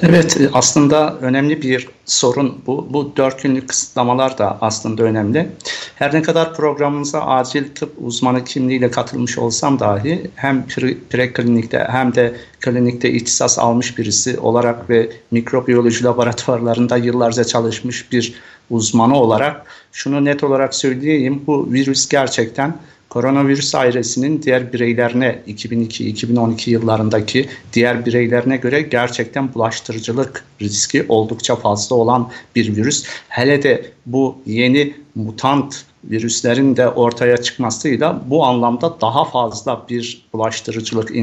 Evet 0.02 0.38
aslında 0.52 1.14
önemli 1.20 1.62
bir 1.62 1.88
sorun 2.06 2.62
bu. 2.66 2.86
Bu 2.90 3.12
dört 3.16 3.42
günlük 3.42 3.68
kısıtlamalar 3.68 4.38
da 4.38 4.58
aslında 4.60 5.02
önemli. 5.02 5.48
Her 5.94 6.14
ne 6.14 6.22
kadar 6.22 6.54
programımıza 6.54 7.20
acil 7.20 7.74
tıp 7.74 7.92
uzmanı 7.98 8.44
kimliğiyle 8.44 8.90
katılmış 8.90 9.38
olsam 9.38 9.80
dahi 9.80 10.30
hem 10.34 10.66
preklinikte 11.10 11.86
hem 11.90 12.14
de 12.14 12.36
klinikte 12.60 13.10
ihtisas 13.10 13.58
almış 13.58 13.98
birisi 13.98 14.40
olarak 14.40 14.90
ve 14.90 15.10
mikrobiyoloji 15.30 16.04
laboratuvarlarında 16.04 16.96
yıllarca 16.96 17.44
çalışmış 17.44 18.12
bir 18.12 18.34
uzmanı 18.70 19.16
olarak 19.16 19.66
şunu 19.92 20.24
net 20.24 20.44
olarak 20.44 20.74
söyleyeyim. 20.74 21.42
Bu 21.46 21.72
virüs 21.72 22.08
gerçekten 22.08 22.76
koronavirüs 23.08 23.74
ailesinin 23.74 24.42
diğer 24.42 24.72
bireylerine 24.72 25.38
2002-2012 25.48 26.70
yıllarındaki 26.70 27.48
diğer 27.72 28.06
bireylerine 28.06 28.56
göre 28.56 28.82
gerçekten 28.82 29.54
bulaştırıcılık 29.54 30.44
riski 30.60 31.04
oldukça 31.08 31.56
fazla 31.56 31.96
olan 31.96 32.30
bir 32.56 32.76
virüs. 32.76 33.04
Hele 33.28 33.62
de 33.62 33.90
bu 34.06 34.38
yeni 34.46 34.94
mutant 35.14 35.84
virüslerin 36.04 36.76
de 36.76 36.88
ortaya 36.88 37.36
çıkmasıyla 37.36 38.20
bu 38.26 38.44
anlamda 38.44 39.00
daha 39.00 39.24
fazla 39.24 39.84
bir 39.88 40.22
bulaştırıcılık 40.32 41.16
e, 41.16 41.22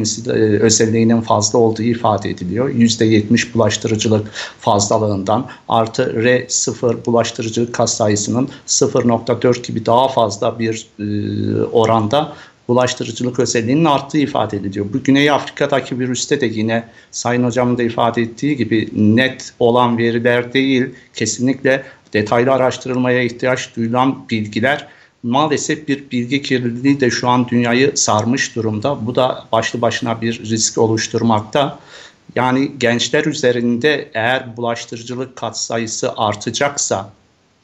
özelliğinin 0.59 1.21
fazla 1.21 1.59
olduğu 1.59 1.82
ifade 1.82 2.30
ediliyor. 2.30 2.69
%70 2.69 3.53
bulaştırıcılık 3.53 4.28
fazlalığından 4.59 5.45
artı 5.69 6.03
R0 6.03 7.05
bulaştırıcılık 7.05 7.73
kas 7.73 7.93
sayısının 7.93 8.49
0.4 8.67 9.67
gibi 9.67 9.86
daha 9.86 10.07
fazla 10.07 10.59
bir 10.59 10.88
e, 10.99 11.05
oranda 11.61 12.34
bulaştırıcılık 12.67 13.39
özelliğinin 13.39 13.86
arttığı 13.86 14.17
ifade 14.17 14.57
ediliyor. 14.57 14.86
Bu 14.93 15.03
Güney 15.03 15.32
Afrika'daki 15.32 15.99
virüste 15.99 16.41
de 16.41 16.45
yine 16.45 16.84
Sayın 17.11 17.43
Hocam'ın 17.43 17.78
da 17.78 17.84
ifade 17.84 18.21
ettiği 18.21 18.57
gibi 18.57 18.89
net 18.95 19.53
olan 19.59 19.97
veriler 19.97 20.53
değil, 20.53 20.86
kesinlikle 21.13 21.84
detaylı 22.14 22.51
araştırılmaya 22.51 23.24
ihtiyaç 23.24 23.76
duyulan 23.76 24.30
bilgiler 24.30 24.88
maalesef 25.24 25.88
bir 25.88 26.12
bilgi 26.12 26.41
kirliliği 26.41 26.99
de 26.99 27.12
şu 27.12 27.30
an 27.30 27.47
dünyayı 27.47 27.97
sarmış 27.97 28.55
durumda. 28.55 29.05
Bu 29.05 29.16
da 29.16 29.45
başlı 29.51 29.82
başına 29.82 30.22
bir 30.22 30.39
risk 30.49 30.78
oluşturmakta. 30.78 31.80
Yani 32.36 32.72
gençler 32.78 33.26
üzerinde 33.26 34.10
eğer 34.14 34.58
bulaştırıcılık 34.58 35.36
katsayısı 35.36 36.14
artacaksa, 36.18 37.10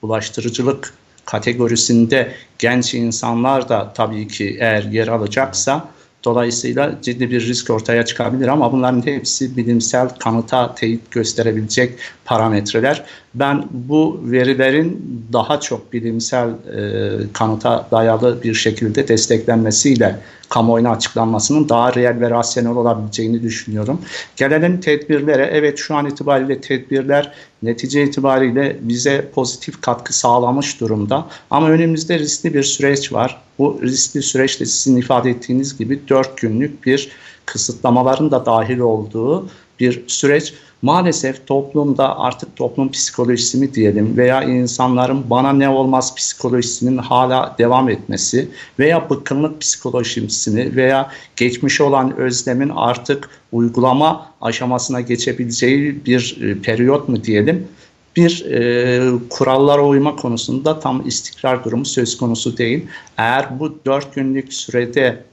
bulaştırıcılık 0.02 0.94
kategorisinde 1.26 2.34
genç 2.60 2.94
insanlar 2.94 3.70
da 3.70 3.94
tabii 3.94 4.28
ki 4.28 4.58
eğer 4.60 4.84
yer 4.84 5.08
alacaksa 5.08 5.88
Dolayısıyla 6.26 6.96
ciddi 7.02 7.32
bir 7.32 7.48
risk 7.48 7.70
ortaya 7.70 8.06
çıkabilir 8.06 8.48
ama 8.48 8.72
bunların 8.72 9.06
hepsi 9.06 9.58
bilimsel 9.58 10.10
kanıta 10.10 10.76
teyit 10.76 11.12
gösterebilecek 11.12 12.00
parametreler. 12.26 13.04
Ben 13.36 13.66
bu 13.72 14.22
verilerin 14.24 15.22
daha 15.34 15.60
çok 15.60 15.94
bilimsel 15.94 16.50
e, 16.50 17.12
kanıta 17.34 17.88
dayalı 17.92 18.44
bir 18.44 18.54
şekilde 18.54 19.08
desteklenmesiyle 19.08 20.20
kamuoyuna 20.50 20.92
açıklanmasının 20.92 21.70
daha 21.70 21.96
reel 21.96 22.22
ve 22.22 22.30
rasyonel 22.30 22.72
olabileceğini 22.72 23.44
düşünüyorum. 23.44 24.02
Gelelim 24.36 24.80
tedbirlere. 24.80 25.50
Evet 25.54 25.78
şu 25.78 25.96
an 25.96 26.06
itibariyle 26.06 26.62
tedbirler 26.62 27.34
netice 27.64 28.04
itibariyle 28.04 28.78
bize 28.82 29.32
pozitif 29.36 29.82
katkı 29.82 30.18
sağlamış 30.18 30.80
durumda. 30.80 31.28
Ama 31.50 31.70
önümüzde 31.70 32.20
riskli 32.20 32.54
bir 32.54 32.64
süreç 32.64 33.14
var. 33.14 33.42
Bu 33.60 33.80
riskli 33.82 34.22
süreçte 34.22 34.66
sizin 34.66 34.98
ifade 34.98 35.30
ettiğiniz 35.30 35.78
gibi 35.78 36.10
4 36.10 36.38
günlük 36.38 36.86
bir 36.86 37.12
kısıtlamaların 37.46 38.32
da 38.32 38.46
dahil 38.46 38.80
olduğu 38.80 39.50
bir 39.80 40.04
süreç 40.08 40.54
maalesef 40.84 41.48
toplumda 41.48 42.20
artık 42.20 42.56
toplum 42.56 42.92
psikolojisi 42.92 43.58
mi 43.58 43.74
diyelim 43.74 44.18
veya 44.18 44.44
insanların 44.44 45.30
bana 45.30 45.54
ne 45.54 45.70
olmaz 45.70 46.16
psikolojisinin 46.16 46.98
hala 46.98 47.56
devam 47.58 47.90
etmesi 47.90 48.50
veya 48.80 49.10
bıkkınlık 49.10 49.62
psikolojisini 49.62 50.76
veya 50.76 51.12
geçmiş 51.36 51.82
olan 51.82 52.18
özlemin 52.18 52.72
artık 52.76 53.30
uygulama 53.52 54.28
aşamasına 54.42 55.02
geçebileceği 55.02 56.06
bir 56.06 56.38
e, 56.42 56.62
periyot 56.62 57.10
mu 57.10 57.24
diyelim 57.24 57.68
bir 58.16 58.46
e, 58.46 59.12
kurallara 59.30 59.86
uyma 59.88 60.16
konusunda 60.16 60.80
tam 60.80 61.08
istikrar 61.08 61.64
durumu 61.64 61.86
söz 61.86 62.18
konusu 62.18 62.58
değil. 62.58 62.86
Eğer 63.18 63.60
bu 63.60 63.76
dört 63.86 64.16
günlük 64.16 64.54
sürede 64.54 65.24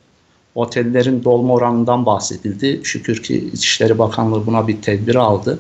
otellerin 0.61 1.25
dolma 1.25 1.55
oranından 1.55 2.07
bahsedildi. 2.07 2.81
Şükür 2.85 3.23
ki 3.23 3.51
İçişleri 3.53 3.99
Bakanlığı 3.99 4.47
buna 4.47 4.69
bir 4.69 4.83
tedbir 4.83 5.15
aldı. 5.15 5.59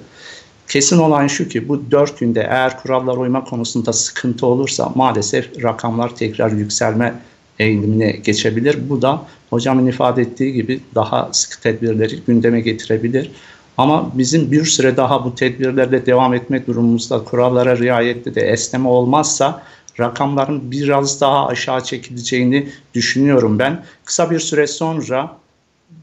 Kesin 0.68 0.98
olan 0.98 1.26
şu 1.26 1.48
ki 1.48 1.68
bu 1.68 1.90
dört 1.90 2.18
günde 2.18 2.40
eğer 2.40 2.82
kurallar 2.82 3.16
uyma 3.16 3.44
konusunda 3.44 3.92
sıkıntı 3.92 4.46
olursa 4.46 4.92
maalesef 4.94 5.62
rakamlar 5.62 6.16
tekrar 6.16 6.50
yükselme 6.50 7.14
eğilimine 7.58 8.10
geçebilir. 8.10 8.78
Bu 8.88 9.02
da 9.02 9.22
hocamın 9.50 9.86
ifade 9.86 10.22
ettiği 10.22 10.52
gibi 10.52 10.80
daha 10.94 11.28
sıkı 11.32 11.62
tedbirleri 11.62 12.18
gündeme 12.26 12.60
getirebilir. 12.60 13.30
Ama 13.78 14.10
bizim 14.14 14.52
bir 14.52 14.64
süre 14.64 14.96
daha 14.96 15.24
bu 15.24 15.34
tedbirlerle 15.34 16.06
devam 16.06 16.34
etme 16.34 16.66
durumumuzda 16.66 17.24
kurallara 17.24 17.78
riayette 17.78 18.34
de 18.34 18.40
esneme 18.40 18.88
olmazsa 18.88 19.62
rakamların 20.00 20.70
biraz 20.70 21.20
daha 21.20 21.46
aşağı 21.46 21.84
çekileceğini 21.84 22.68
düşünüyorum 22.94 23.58
ben. 23.58 23.84
Kısa 24.04 24.30
bir 24.30 24.40
süre 24.40 24.66
sonra 24.66 25.36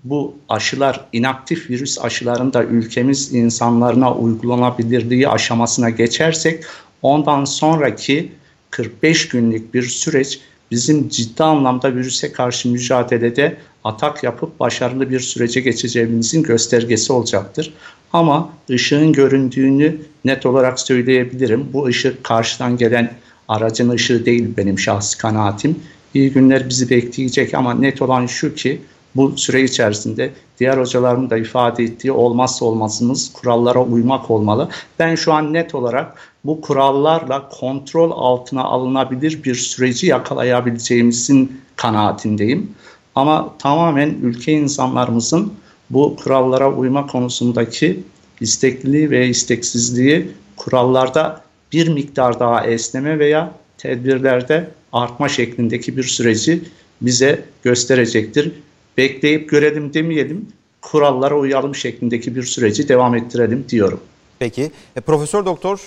bu 0.03 0.35
aşılar 0.49 1.05
inaktif 1.13 1.69
virüs 1.69 1.99
aşılarında 2.01 2.63
ülkemiz 2.63 3.33
insanlarına 3.33 4.15
uygulanabilirliği 4.15 5.29
aşamasına 5.29 5.89
geçersek 5.89 6.63
ondan 7.01 7.45
sonraki 7.45 8.31
45 8.71 9.29
günlük 9.29 9.73
bir 9.73 9.83
süreç 9.83 10.39
bizim 10.71 11.09
ciddi 11.09 11.43
anlamda 11.43 11.95
virüse 11.95 12.31
karşı 12.31 12.69
mücadelede 12.69 13.57
atak 13.83 14.23
yapıp 14.23 14.59
başarılı 14.59 15.09
bir 15.09 15.19
sürece 15.19 15.61
geçeceğimizin 15.61 16.43
göstergesi 16.43 17.13
olacaktır. 17.13 17.73
Ama 18.13 18.49
ışığın 18.69 19.13
göründüğünü 19.13 20.01
net 20.25 20.45
olarak 20.45 20.79
söyleyebilirim. 20.79 21.69
Bu 21.73 21.85
ışık 21.85 22.23
karşıdan 22.23 22.77
gelen 22.77 23.13
aracın 23.47 23.89
ışığı 23.89 24.25
değil 24.25 24.57
benim 24.57 24.79
şahsi 24.79 25.17
kanaatim. 25.17 25.79
İyi 26.13 26.31
günler 26.31 26.69
bizi 26.69 26.89
bekleyecek 26.89 27.53
ama 27.53 27.73
net 27.73 28.01
olan 28.01 28.25
şu 28.25 28.55
ki 28.55 28.81
bu 29.15 29.37
süre 29.37 29.63
içerisinde 29.63 30.31
diğer 30.59 30.77
hocalarımın 30.77 31.29
da 31.29 31.37
ifade 31.37 31.83
ettiği 31.83 32.11
olmazsa 32.11 32.65
olmazımız 32.65 33.33
kurallara 33.33 33.83
uymak 33.83 34.31
olmalı. 34.31 34.69
Ben 34.99 35.15
şu 35.15 35.33
an 35.33 35.53
net 35.53 35.75
olarak 35.75 36.15
bu 36.43 36.61
kurallarla 36.61 37.49
kontrol 37.49 38.11
altına 38.11 38.63
alınabilir 38.63 39.43
bir 39.43 39.55
süreci 39.55 40.07
yakalayabileceğimizin 40.07 41.61
kanaatindeyim. 41.75 42.71
Ama 43.15 43.53
tamamen 43.59 44.09
ülke 44.21 44.51
insanlarımızın 44.51 45.53
bu 45.89 46.15
kurallara 46.15 46.73
uyma 46.73 47.07
konusundaki 47.07 48.03
istekliliği 48.41 49.09
ve 49.09 49.27
isteksizliği 49.27 50.31
kurallarda 50.57 51.41
bir 51.73 51.87
miktar 51.87 52.39
daha 52.39 52.67
esneme 52.67 53.19
veya 53.19 53.51
tedbirlerde 53.77 54.67
artma 54.93 55.29
şeklindeki 55.29 55.97
bir 55.97 56.03
süreci 56.03 56.61
bize 57.01 57.45
gösterecektir. 57.63 58.51
Bekleyip 58.97 59.49
görelim 59.49 59.93
demeyelim, 59.93 60.47
kurallara 60.81 61.37
uyalım 61.37 61.75
şeklindeki 61.75 62.35
bir 62.35 62.43
süreci 62.43 62.89
devam 62.89 63.15
ettirelim 63.15 63.65
diyorum. 63.69 63.99
Peki. 64.39 64.71
E, 64.95 65.01
Profesör 65.01 65.45
Doktor 65.45 65.81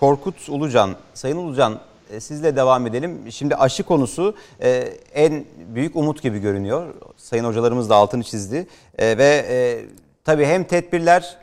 Korkut 0.00 0.48
Ulucan, 0.48 0.96
Sayın 1.14 1.36
Ulucan 1.36 1.80
e, 2.10 2.20
sizle 2.20 2.56
devam 2.56 2.86
edelim. 2.86 3.18
Şimdi 3.30 3.56
aşı 3.56 3.82
konusu 3.82 4.34
e, 4.62 4.70
en 5.14 5.44
büyük 5.74 5.96
umut 5.96 6.22
gibi 6.22 6.38
görünüyor. 6.38 6.94
Sayın 7.16 7.44
hocalarımız 7.44 7.90
da 7.90 7.96
altını 7.96 8.22
çizdi. 8.22 8.66
E, 8.98 9.18
ve 9.18 9.46
e, 9.48 9.84
tabii 10.24 10.44
hem 10.44 10.64
tedbirler 10.64 11.36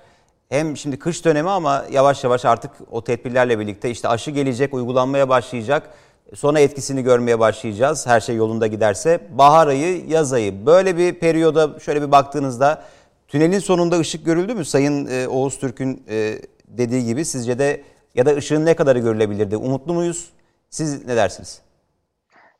hem 0.51 0.77
şimdi 0.77 0.99
kış 0.99 1.25
dönemi 1.25 1.49
ama 1.49 1.85
yavaş 1.91 2.23
yavaş 2.23 2.45
artık 2.45 2.71
o 2.91 3.03
tedbirlerle 3.03 3.59
birlikte 3.59 3.89
işte 3.89 4.07
aşı 4.07 4.31
gelecek, 4.31 4.73
uygulanmaya 4.73 5.29
başlayacak. 5.29 5.89
Sonra 6.35 6.59
etkisini 6.59 7.03
görmeye 7.03 7.39
başlayacağız 7.39 8.07
her 8.07 8.19
şey 8.19 8.35
yolunda 8.35 8.67
giderse. 8.67 9.19
Bahar 9.31 9.67
ayı, 9.67 10.05
yaz 10.07 10.33
ayı 10.33 10.65
böyle 10.65 10.97
bir 10.97 11.13
periyoda 11.13 11.79
şöyle 11.79 12.01
bir 12.01 12.11
baktığınızda 12.11 12.83
tünelin 13.27 13.59
sonunda 13.59 13.99
ışık 13.99 14.25
görüldü 14.25 14.53
mü? 14.53 14.65
Sayın 14.65 15.07
e, 15.07 15.27
Oğuz 15.27 15.59
Türk'ün 15.59 16.03
e, 16.09 16.41
dediği 16.67 17.05
gibi 17.05 17.25
sizce 17.25 17.59
de 17.59 17.83
ya 18.15 18.25
da 18.25 18.35
ışığın 18.35 18.65
ne 18.65 18.73
kadarı 18.73 18.99
görülebilirdi? 18.99 19.57
Umutlu 19.57 19.93
muyuz? 19.93 20.29
Siz 20.69 21.05
ne 21.05 21.15
dersiniz? 21.15 21.61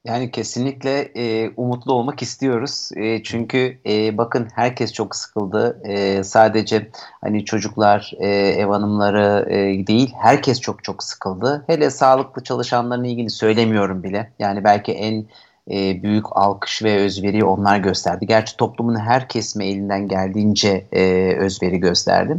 Yani 0.06 0.32
kesinlikle 0.32 1.12
e, 1.16 1.50
umutlu 1.58 1.94
olmak 1.94 2.22
istiyoruz. 2.22 2.90
E, 2.96 3.24
çünkü 3.24 3.78
e, 3.86 4.18
bakın 4.18 4.48
herkes 4.56 4.94
çok 4.94 5.16
sıkıldı. 5.16 5.82
E, 5.84 6.24
sadece 6.24 6.88
hani 7.22 7.46
çocuklar, 7.46 8.14
e, 8.20 8.28
ev 8.28 8.68
hanımları 8.68 9.50
e, 9.50 9.88
değil, 9.88 10.14
herkes 10.22 10.62
çok 10.62 10.84
çok 10.84 11.04
sıkıldı. 11.04 11.64
Hele 11.68 11.90
sağlıklı 11.90 12.44
çalışanların 12.44 13.04
ilgili 13.04 13.30
söylemiyorum 13.30 14.04
bile. 14.04 14.32
Yani 14.40 14.64
belki 14.64 14.92
en 14.92 15.26
e, 15.72 16.04
büyük 16.04 16.26
alkış 16.32 16.84
ve 16.84 16.98
özveri 16.98 17.44
onlar 17.44 17.78
gösterdi. 17.78 18.28
Gerçi 18.28 18.58
toplumun 18.58 19.00
her 19.00 19.30
kesme 19.30 19.68
elinden 19.68 20.08
geldiğince 20.08 20.86
e, 20.92 21.34
özveri 21.38 21.80
gösterdi. 21.80 22.38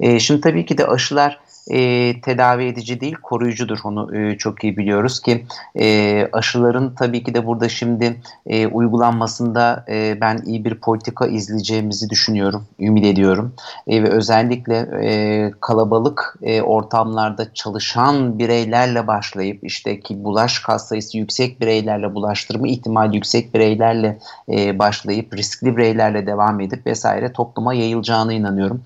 E, 0.00 0.20
şimdi 0.20 0.40
tabii 0.40 0.66
ki 0.66 0.78
de 0.78 0.86
aşılar 0.86 1.43
e, 1.70 2.20
tedavi 2.20 2.64
edici 2.64 3.00
değil 3.00 3.16
koruyucudur 3.22 3.78
onu 3.84 4.16
e, 4.16 4.38
çok 4.38 4.64
iyi 4.64 4.76
biliyoruz 4.76 5.20
ki 5.20 5.46
e, 5.78 6.28
aşıların 6.32 6.94
tabii 6.94 7.24
ki 7.24 7.34
de 7.34 7.46
burada 7.46 7.68
şimdi 7.68 8.20
e, 8.46 8.66
uygulanmasında 8.66 9.84
e, 9.88 10.18
ben 10.20 10.38
iyi 10.46 10.64
bir 10.64 10.74
politika 10.74 11.26
izleyeceğimizi 11.26 12.10
düşünüyorum, 12.10 12.64
ümit 12.80 13.04
ediyorum 13.04 13.54
e, 13.86 14.02
ve 14.02 14.08
özellikle 14.08 14.76
e, 15.02 15.50
kalabalık 15.60 16.36
e, 16.42 16.62
ortamlarda 16.62 17.54
çalışan 17.54 18.38
bireylerle 18.38 19.06
başlayıp 19.06 19.64
işte 19.64 20.00
ki 20.00 20.24
bulaş 20.24 20.58
kas 20.58 20.88
sayısı 20.88 21.18
yüksek 21.18 21.60
bireylerle 21.60 22.14
bulaştırma 22.14 22.68
ihtimali 22.68 23.16
yüksek 23.16 23.54
bireylerle 23.54 24.18
e, 24.48 24.78
başlayıp 24.78 25.36
riskli 25.36 25.76
bireylerle 25.76 26.26
devam 26.26 26.60
edip 26.60 26.86
vesaire 26.86 27.32
topluma 27.32 27.74
yayılacağına 27.74 28.32
inanıyorum. 28.32 28.82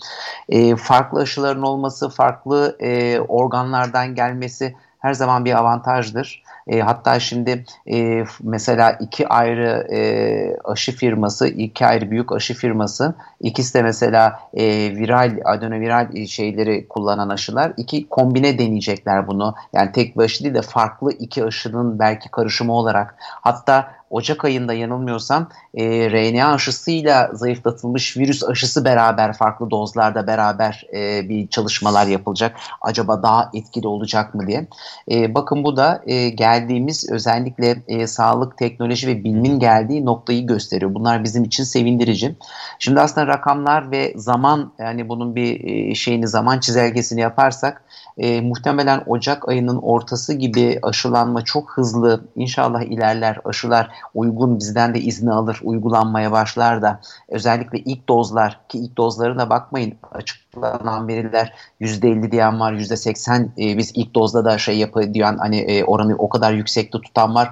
E, 0.49 0.77
farklı 0.77 1.21
aşıların 1.21 1.63
olması, 1.63 2.09
farklı 2.09 2.68
e, 2.81 3.21
organlardan 3.21 4.15
gelmesi 4.15 4.75
her 4.99 5.15
zaman 5.15 5.45
bir 5.45 5.59
avantajdır. 5.59 6.43
E, 6.67 6.81
hatta 6.81 7.21
şimdi 7.21 7.65
e, 7.93 8.25
mesela 8.43 8.93
iki 8.93 9.29
ayrı 9.29 9.87
e, 9.93 10.01
aşı 10.65 10.93
firması, 10.93 11.49
iki 11.49 11.87
ayrı 11.87 12.11
büyük 12.11 12.33
aşı 12.33 12.55
firması, 12.55 13.15
ikisi 13.41 13.75
de 13.75 13.83
mesela 13.83 14.41
e, 14.55 14.65
viral, 14.97 15.41
adenoviral 15.45 16.27
şeyleri 16.27 16.89
kullanan 16.89 17.29
aşılar. 17.29 17.73
iki 17.77 18.09
kombine 18.09 18.59
deneyecekler 18.59 19.27
bunu. 19.27 19.55
Yani 19.73 19.93
tek 19.93 20.19
bir 20.19 20.25
aşı 20.25 20.45
değil 20.45 20.55
de 20.55 20.63
farklı 20.63 21.13
iki 21.13 21.45
aşının 21.45 21.99
belki 21.99 22.31
karışımı 22.31 22.73
olarak. 22.73 23.15
Hatta 23.21 23.99
Ocak 24.11 24.45
ayında 24.45 24.75
yanılmıyorsam 24.75 25.49
e, 25.75 26.11
RNA 26.11 26.53
aşısıyla 26.55 27.31
zayıflatılmış 27.33 28.17
virüs 28.17 28.45
aşısı 28.45 28.85
beraber 28.85 29.33
farklı 29.33 29.71
dozlarda 29.71 30.27
beraber 30.27 30.87
e, 30.95 31.29
bir 31.29 31.49
çalışmalar 31.49 32.07
yapılacak. 32.07 32.57
Acaba 32.81 33.23
daha 33.23 33.51
etkili 33.55 33.89
olacak 33.89 34.35
mı 34.35 34.47
diye. 34.47 34.67
E, 35.11 35.35
bakın 35.35 35.65
bu 35.65 35.77
da 35.77 36.03
e, 36.07 36.29
geldiğimiz 36.29 37.11
özellikle 37.11 37.83
e, 37.89 38.07
sağlık, 38.07 38.59
teknoloji 38.59 39.07
ve 39.07 39.25
bilimin 39.25 39.59
geldiği 39.59 40.05
noktayı 40.05 40.47
gösteriyor. 40.47 40.95
Bunlar 40.95 41.25
bizim 41.25 41.45
için 41.45 41.65
sevindirici. 41.65 42.37
Şimdi 42.79 43.01
aslında 43.01 43.28
rakamlar 43.29 43.91
ve 43.91 44.13
zaman 44.17 44.73
yani 44.79 45.09
bunun 45.09 45.35
bir 45.35 45.65
e, 45.65 45.95
şeyini 45.95 46.29
zaman 46.29 46.61
çizelgesini 46.61 47.21
yaparsak 47.21 47.83
e, 48.19 48.41
muhtemelen 48.41 49.03
Ocak 49.07 49.49
ayının 49.49 49.77
ortası 49.77 50.35
gibi 50.35 50.79
aşılanma 50.83 51.45
çok 51.45 51.71
hızlı 51.71 52.25
inşallah 52.37 52.83
ilerler. 52.83 53.41
Aşılar 53.45 53.91
uygun 54.15 54.59
bizden 54.59 54.95
de 54.95 55.01
izni 55.01 55.33
alır, 55.33 55.61
uygulanmaya 55.63 56.33
başlar 56.33 56.83
da 56.83 57.01
özellikle 57.29 57.79
ilk 57.79 58.09
dozlar 58.09 58.61
ki 58.69 58.79
ilk 58.79 58.97
dozlarına 58.97 59.51
bakmayın 59.51 59.95
açıklanan 60.13 61.09
veriler 61.09 61.55
%50 61.81 62.31
diyen 62.31 62.61
var, 62.61 62.73
%80 62.73 63.49
e, 63.59 63.79
biz 63.79 63.93
ilk 63.95 64.15
dozda 64.15 64.45
da 64.45 64.59
şey 64.59 64.79
yapı 64.79 65.15
diyen 65.15 65.39
hani 65.39 65.57
e, 65.57 65.85
oranı 65.85 66.17
o 66.19 66.29
kadar 66.29 66.53
yüksekte 66.53 67.01
tutan 67.01 67.35
var. 67.35 67.51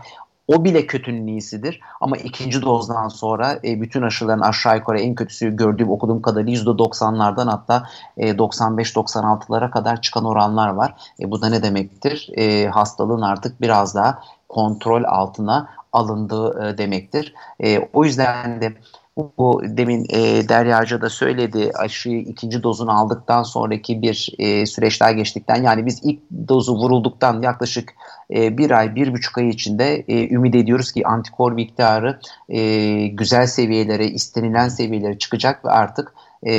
O 0.49 0.65
bile 0.65 0.87
kötünün 0.87 1.27
iyisidir. 1.27 1.81
Ama 2.01 2.17
ikinci 2.17 2.63
dozdan 2.63 3.09
sonra 3.09 3.59
e, 3.65 3.81
bütün 3.81 4.03
aşıların 4.03 4.41
aşağı 4.41 4.77
yukarı 4.77 5.01
en 5.01 5.15
kötüsü 5.15 5.57
gördüğüm 5.57 5.91
okuduğum 5.91 6.23
kadarıyla 6.23 6.53
%90'lardan 6.53 7.51
hatta 7.51 7.89
e, 8.17 8.31
95-96'lara 8.31 9.71
kadar 9.71 10.03
çıkan 10.03 10.25
oranlar 10.25 10.69
var. 10.69 10.95
E, 11.21 11.31
bu 11.31 11.43
da 11.43 11.49
ne 11.49 11.63
demektir? 11.63 12.31
E, 12.37 12.67
hastalığın 12.67 13.23
artık 13.23 13.61
biraz 13.61 13.95
daha 13.95 14.23
kontrol 14.49 15.05
altına 15.05 15.69
alındığı 15.93 16.69
e, 16.69 16.79
demektir. 16.79 17.35
E, 17.61 17.89
o 17.93 18.05
yüzden 18.05 18.61
de 18.61 18.75
bu 19.17 19.63
demin 19.65 20.07
e, 20.09 20.49
Derya 20.49 20.81
Hoca 20.81 21.01
da 21.01 21.11
söyledi 21.11 21.71
aşıyı 21.75 22.21
ikinci 22.21 22.63
dozunu 22.63 22.99
aldıktan 23.01 23.43
sonraki 23.43 24.03
bir 24.03 24.35
e, 24.39 24.67
süreçler 24.67 25.11
geçtikten 25.11 25.63
yani 25.63 25.87
biz 25.87 26.01
ilk 26.03 26.21
dozu 26.49 26.75
vurulduktan 26.75 27.43
yaklaşık 27.43 27.95
e, 28.35 28.59
bir 28.59 28.71
ay 28.71 28.95
bir 28.95 29.13
buçuk 29.13 29.39
ay 29.39 29.49
içinde 29.49 30.05
e, 30.09 30.35
ümit 30.35 30.55
ediyoruz 30.55 30.93
ki 30.93 31.07
antikor 31.07 31.53
miktarı 31.53 32.21
e, 32.49 33.07
güzel 33.07 33.47
seviyelere 33.47 34.07
istenilen 34.07 34.69
seviyelere 34.69 35.19
çıkacak 35.19 35.65
ve 35.65 35.71
artık 35.71 36.15
e, 36.47 36.53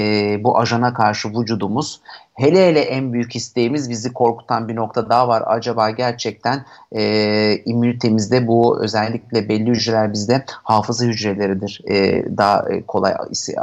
bu 0.43 0.59
ajana 0.59 0.93
karşı 0.93 1.29
vücudumuz 1.29 2.01
Hele 2.38 2.68
hele 2.68 2.80
en 2.80 3.14
büyük 3.14 3.35
isteğimiz 3.35 3.89
bizi 3.89 4.14
korkutan 4.14 4.68
bir 4.68 4.76
nokta 4.76 5.09
daha 5.09 5.27
var. 5.27 5.43
Acaba 5.45 5.89
gerçekten 5.89 6.65
e, 6.91 7.61
immünitemizde 7.65 8.47
bu 8.47 8.84
özellikle 8.84 9.49
belli 9.49 9.69
hücreler 9.69 10.14
bizde 10.14 10.43
hafıza 10.47 11.05
hücreleridir. 11.05 11.81
E, 11.89 12.26
daha 12.38 12.65
kolay 12.88 13.14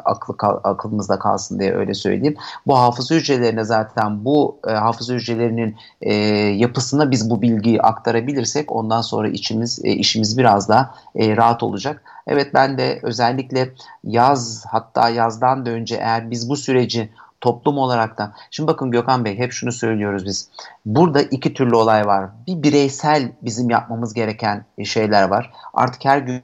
aklı, 0.05 0.35
aklımızda 0.49 1.19
kalsın 1.19 1.59
diye 1.59 1.75
öyle 1.75 1.95
söyleyeyim. 1.95 2.37
Bu 2.67 2.79
hafıza 2.79 3.15
hücrelerine 3.15 3.65
zaten 3.65 4.25
bu 4.25 4.59
e, 4.69 4.71
hafıza 4.71 5.15
hücrelerinin 5.15 5.77
e, 6.01 6.15
yapısına 6.57 7.11
biz 7.11 7.31
bu 7.31 7.43
bilgiyi 7.43 7.83
aktarabilirsek 7.83 8.73
ondan 8.73 9.01
sonra 9.01 9.29
içimiz 9.29 9.81
e, 9.85 9.91
işimiz 9.91 10.39
biraz 10.39 10.69
daha 10.69 10.95
e, 11.17 11.37
rahat 11.37 11.63
olacak. 11.63 12.03
Evet 12.27 12.55
ben 12.55 12.79
de 12.79 13.01
özellikle 13.03 13.71
yaz 14.05 14.65
hatta 14.69 15.09
yazdan 15.09 15.67
da 15.67 15.71
önce 15.71 15.97
eğer 15.97 16.31
biz 16.31 16.49
bu 16.49 16.57
süreci 16.57 17.11
toplum 17.45 17.79
olarak 17.79 18.19
da. 18.19 18.33
Şimdi 18.51 18.67
bakın 18.67 18.91
Gökhan 18.91 19.25
Bey 19.25 19.39
hep 19.39 19.53
şunu 19.53 19.73
söylüyoruz 19.73 20.25
biz. 20.25 20.49
Burada 20.87 21.23
iki 21.23 21.55
türlü 21.55 21.77
olay 21.77 22.07
var. 22.07 22.31
Bir 22.47 22.63
bireysel 22.63 23.33
bizim 23.43 23.71
yapmamız 23.71 24.15
gereken 24.15 24.65
şeyler 24.85 25.29
var. 25.29 25.53
Artık 25.75 26.05
her 26.05 26.19
gün 26.19 26.43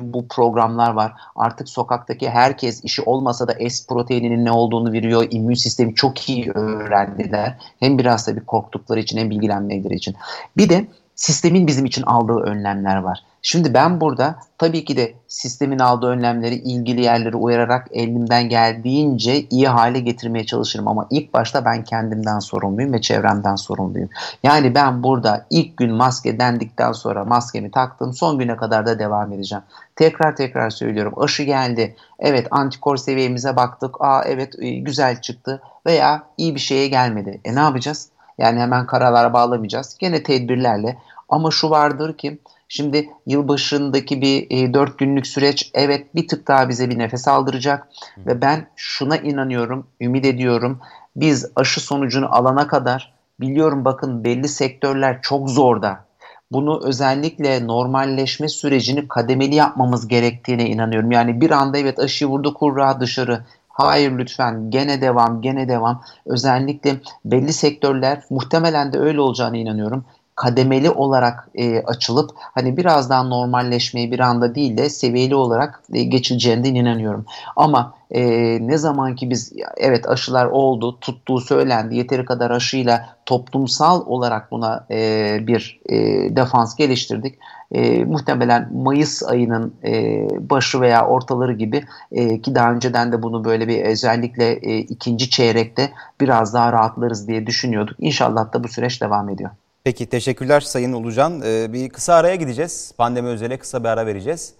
bu 0.00 0.28
programlar 0.28 0.90
var. 0.90 1.12
Artık 1.36 1.68
sokaktaki 1.68 2.30
herkes 2.30 2.84
işi 2.84 3.02
olmasa 3.02 3.48
da 3.48 3.68
S 3.68 3.86
proteininin 3.88 4.44
ne 4.44 4.52
olduğunu 4.52 4.92
biliyor. 4.92 5.26
İmmün 5.30 5.54
sistemi 5.54 5.94
çok 5.94 6.28
iyi 6.28 6.50
öğrendiler. 6.50 7.58
Hem 7.80 7.98
biraz 7.98 8.26
da 8.26 8.36
bir 8.36 8.44
korktukları 8.44 9.00
için 9.00 9.18
hem 9.18 9.30
bilgilenmeleri 9.30 9.94
için. 9.94 10.14
Bir 10.56 10.68
de 10.68 10.86
sistemin 11.14 11.66
bizim 11.66 11.84
için 11.84 12.02
aldığı 12.02 12.40
önlemler 12.40 12.96
var. 12.96 13.24
Şimdi 13.48 13.74
ben 13.74 14.00
burada 14.00 14.38
tabii 14.58 14.84
ki 14.84 14.96
de 14.96 15.14
sistemin 15.28 15.78
aldığı 15.78 16.06
önlemleri 16.06 16.54
ilgili 16.54 17.02
yerleri 17.02 17.36
uyararak 17.36 17.88
elimden 17.90 18.48
geldiğince 18.48 19.40
iyi 19.50 19.68
hale 19.68 20.00
getirmeye 20.00 20.46
çalışırım 20.46 20.88
ama 20.88 21.06
ilk 21.10 21.34
başta 21.34 21.64
ben 21.64 21.84
kendimden 21.84 22.38
sorumluyum 22.38 22.92
ve 22.92 23.00
çevremden 23.00 23.56
sorumluyum. 23.56 24.08
Yani 24.42 24.74
ben 24.74 25.02
burada 25.02 25.46
ilk 25.50 25.76
gün 25.76 25.94
maske 25.94 26.38
dendikten 26.38 26.92
sonra 26.92 27.24
maskemi 27.24 27.70
taktım 27.70 28.12
son 28.12 28.38
güne 28.38 28.56
kadar 28.56 28.86
da 28.86 28.98
devam 28.98 29.32
edeceğim. 29.32 29.64
Tekrar 29.96 30.36
tekrar 30.36 30.70
söylüyorum 30.70 31.12
aşı 31.16 31.42
geldi 31.42 31.96
evet 32.18 32.48
antikor 32.50 32.96
seviyemize 32.96 33.56
baktık 33.56 34.00
aa 34.00 34.22
evet 34.24 34.54
e, 34.58 34.70
güzel 34.70 35.20
çıktı 35.20 35.62
veya 35.86 36.22
iyi 36.36 36.54
bir 36.54 36.60
şeye 36.60 36.88
gelmedi. 36.88 37.40
E 37.44 37.54
ne 37.54 37.60
yapacağız? 37.60 38.08
Yani 38.38 38.60
hemen 38.60 38.86
karalara 38.86 39.32
bağlamayacağız. 39.32 39.96
Gene 39.98 40.22
tedbirlerle 40.22 40.98
ama 41.28 41.50
şu 41.50 41.70
vardır 41.70 42.16
ki 42.16 42.38
Şimdi 42.68 43.10
yılbaşındaki 43.26 44.20
bir 44.20 44.46
e, 44.50 44.74
4 44.74 44.98
günlük 44.98 45.26
süreç 45.26 45.70
evet 45.74 46.14
bir 46.14 46.28
tık 46.28 46.48
daha 46.48 46.68
bize 46.68 46.90
bir 46.90 46.98
nefes 46.98 47.28
aldıracak 47.28 47.88
Hı. 48.14 48.20
ve 48.26 48.40
ben 48.42 48.66
şuna 48.76 49.16
inanıyorum, 49.16 49.86
ümit 50.00 50.24
ediyorum. 50.24 50.80
Biz 51.16 51.50
aşı 51.56 51.80
sonucunu 51.80 52.34
alana 52.34 52.66
kadar 52.66 53.12
biliyorum 53.40 53.84
bakın 53.84 54.24
belli 54.24 54.48
sektörler 54.48 55.22
çok 55.22 55.50
zorda. 55.50 56.06
Bunu 56.52 56.80
özellikle 56.84 57.66
normalleşme 57.66 58.48
sürecini 58.48 59.08
kademeli 59.08 59.54
yapmamız 59.54 60.08
gerektiğine 60.08 60.68
inanıyorum. 60.68 61.10
Yani 61.10 61.40
bir 61.40 61.50
anda 61.50 61.78
evet 61.78 61.98
aşı 61.98 62.26
vurdu 62.26 62.54
kurra 62.54 63.00
dışarı. 63.00 63.44
Hayır 63.68 64.18
lütfen 64.18 64.70
gene 64.70 65.00
devam 65.00 65.42
gene 65.42 65.68
devam. 65.68 66.02
Özellikle 66.26 66.96
belli 67.24 67.52
sektörler 67.52 68.22
muhtemelen 68.30 68.92
de 68.92 68.98
öyle 68.98 69.20
olacağına 69.20 69.56
inanıyorum 69.56 70.04
kademeli 70.36 70.90
olarak 70.90 71.48
e, 71.54 71.82
açılıp 71.82 72.30
hani 72.38 72.76
birazdan 72.76 73.30
normalleşmeyi 73.30 74.12
bir 74.12 74.20
anda 74.20 74.54
değil 74.54 74.76
de 74.76 74.90
seviyeli 74.90 75.34
olarak 75.34 75.82
e, 75.92 76.02
geçileceğinden 76.02 76.74
inanıyorum. 76.74 77.24
Ama 77.56 77.94
e, 78.10 78.22
ne 78.66 78.78
zaman 78.78 79.14
ki 79.16 79.30
biz 79.30 79.52
evet 79.76 80.08
aşılar 80.08 80.46
oldu, 80.46 81.00
tuttuğu 81.00 81.40
söylendi, 81.40 81.96
yeteri 81.96 82.24
kadar 82.24 82.50
aşıyla 82.50 83.16
toplumsal 83.26 84.06
olarak 84.06 84.50
buna 84.50 84.86
e, 84.90 85.38
bir 85.46 85.80
e, 85.88 85.96
defans 86.36 86.76
geliştirdik. 86.76 87.38
E, 87.72 88.04
muhtemelen 88.04 88.70
Mayıs 88.74 89.22
ayının 89.22 89.74
e, 89.84 90.26
başı 90.50 90.80
veya 90.80 91.06
ortaları 91.06 91.52
gibi 91.52 91.84
e, 92.12 92.40
ki 92.40 92.54
daha 92.54 92.72
önceden 92.72 93.12
de 93.12 93.22
bunu 93.22 93.44
böyle 93.44 93.68
bir 93.68 93.82
özellikle 93.84 94.52
e, 94.52 94.78
ikinci 94.78 95.30
çeyrekte 95.30 95.90
biraz 96.20 96.54
daha 96.54 96.72
rahatlarız 96.72 97.28
diye 97.28 97.46
düşünüyorduk. 97.46 97.96
İnşallah 97.98 98.52
da 98.52 98.64
bu 98.64 98.68
süreç 98.68 99.02
devam 99.02 99.28
ediyor. 99.28 99.50
Peki 99.86 100.06
teşekkürler 100.06 100.60
Sayın 100.60 100.92
Ulucan. 100.92 101.42
Ee, 101.44 101.72
bir 101.72 101.88
kısa 101.88 102.14
araya 102.14 102.34
gideceğiz. 102.34 102.92
Pandemi 102.98 103.28
özele 103.28 103.58
kısa 103.58 103.84
bir 103.84 103.88
ara 103.88 104.06
vereceğiz. 104.06 104.54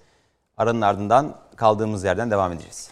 Aranın 0.57 0.81
ardından 0.81 1.37
kaldığımız 1.57 2.05
yerden 2.05 2.31
devam 2.31 2.53
edeceğiz. 2.53 2.91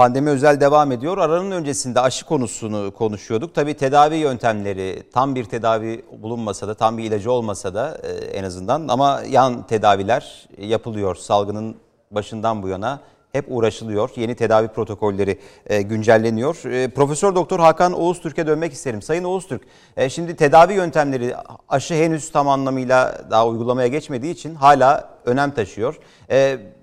Pandemi 0.00 0.30
özel 0.30 0.60
devam 0.60 0.92
ediyor. 0.92 1.18
Aranın 1.18 1.50
öncesinde 1.50 2.00
aşı 2.00 2.26
konusunu 2.26 2.94
konuşuyorduk. 2.94 3.54
Tabii 3.54 3.74
tedavi 3.74 4.16
yöntemleri 4.16 5.02
tam 5.12 5.34
bir 5.34 5.44
tedavi 5.44 6.04
bulunmasa 6.22 6.68
da 6.68 6.74
tam 6.74 6.98
bir 6.98 7.04
ilacı 7.04 7.32
olmasa 7.32 7.74
da 7.74 7.98
e, 8.02 8.10
en 8.10 8.44
azından 8.44 8.88
ama 8.88 9.22
yan 9.30 9.66
tedaviler 9.66 10.48
yapılıyor. 10.58 11.14
Salgının 11.14 11.76
başından 12.10 12.62
bu 12.62 12.68
yana 12.68 13.00
hep 13.32 13.44
uğraşılıyor. 13.48 14.10
Yeni 14.16 14.34
tedavi 14.34 14.68
protokolleri 14.68 15.38
e, 15.66 15.82
güncelleniyor. 15.82 16.64
E, 16.64 16.88
Profesör 16.88 17.34
Doktor 17.34 17.60
Hakan 17.60 17.92
Oğuz 17.92 18.20
Türk'e 18.20 18.46
dönmek 18.46 18.72
isterim. 18.72 19.02
Sayın 19.02 19.24
Oğuz 19.24 19.46
Türk, 19.46 19.62
şimdi 20.08 20.36
tedavi 20.36 20.72
yöntemleri 20.72 21.34
aşı 21.68 21.94
henüz 21.94 22.32
tam 22.32 22.48
anlamıyla 22.48 23.24
daha 23.30 23.46
uygulamaya 23.46 23.88
geçmediği 23.88 24.32
için 24.32 24.54
hala 24.54 25.10
önem 25.24 25.50
taşıyor. 25.50 25.98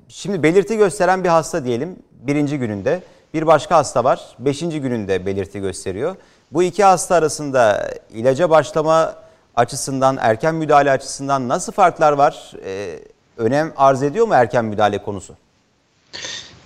Şimdi 0.09 0.43
belirti 0.43 0.77
gösteren 0.77 1.23
bir 1.23 1.29
hasta 1.29 1.65
diyelim 1.65 1.95
birinci 2.21 2.57
gününde. 2.57 3.01
Bir 3.33 3.47
başka 3.47 3.77
hasta 3.77 4.03
var 4.03 4.21
beşinci 4.39 4.81
gününde 4.81 5.25
belirti 5.25 5.59
gösteriyor. 5.59 6.15
Bu 6.51 6.63
iki 6.63 6.83
hasta 6.83 7.15
arasında 7.15 7.91
ilaca 8.13 8.49
başlama 8.49 9.15
açısından, 9.55 10.17
erken 10.21 10.55
müdahale 10.55 10.91
açısından 10.91 11.49
nasıl 11.49 11.71
farklar 11.71 12.11
var? 12.11 12.51
Ee, 12.65 12.99
önem 13.37 13.73
arz 13.77 14.03
ediyor 14.03 14.27
mu 14.27 14.33
erken 14.33 14.65
müdahale 14.65 14.97
konusu? 14.97 15.33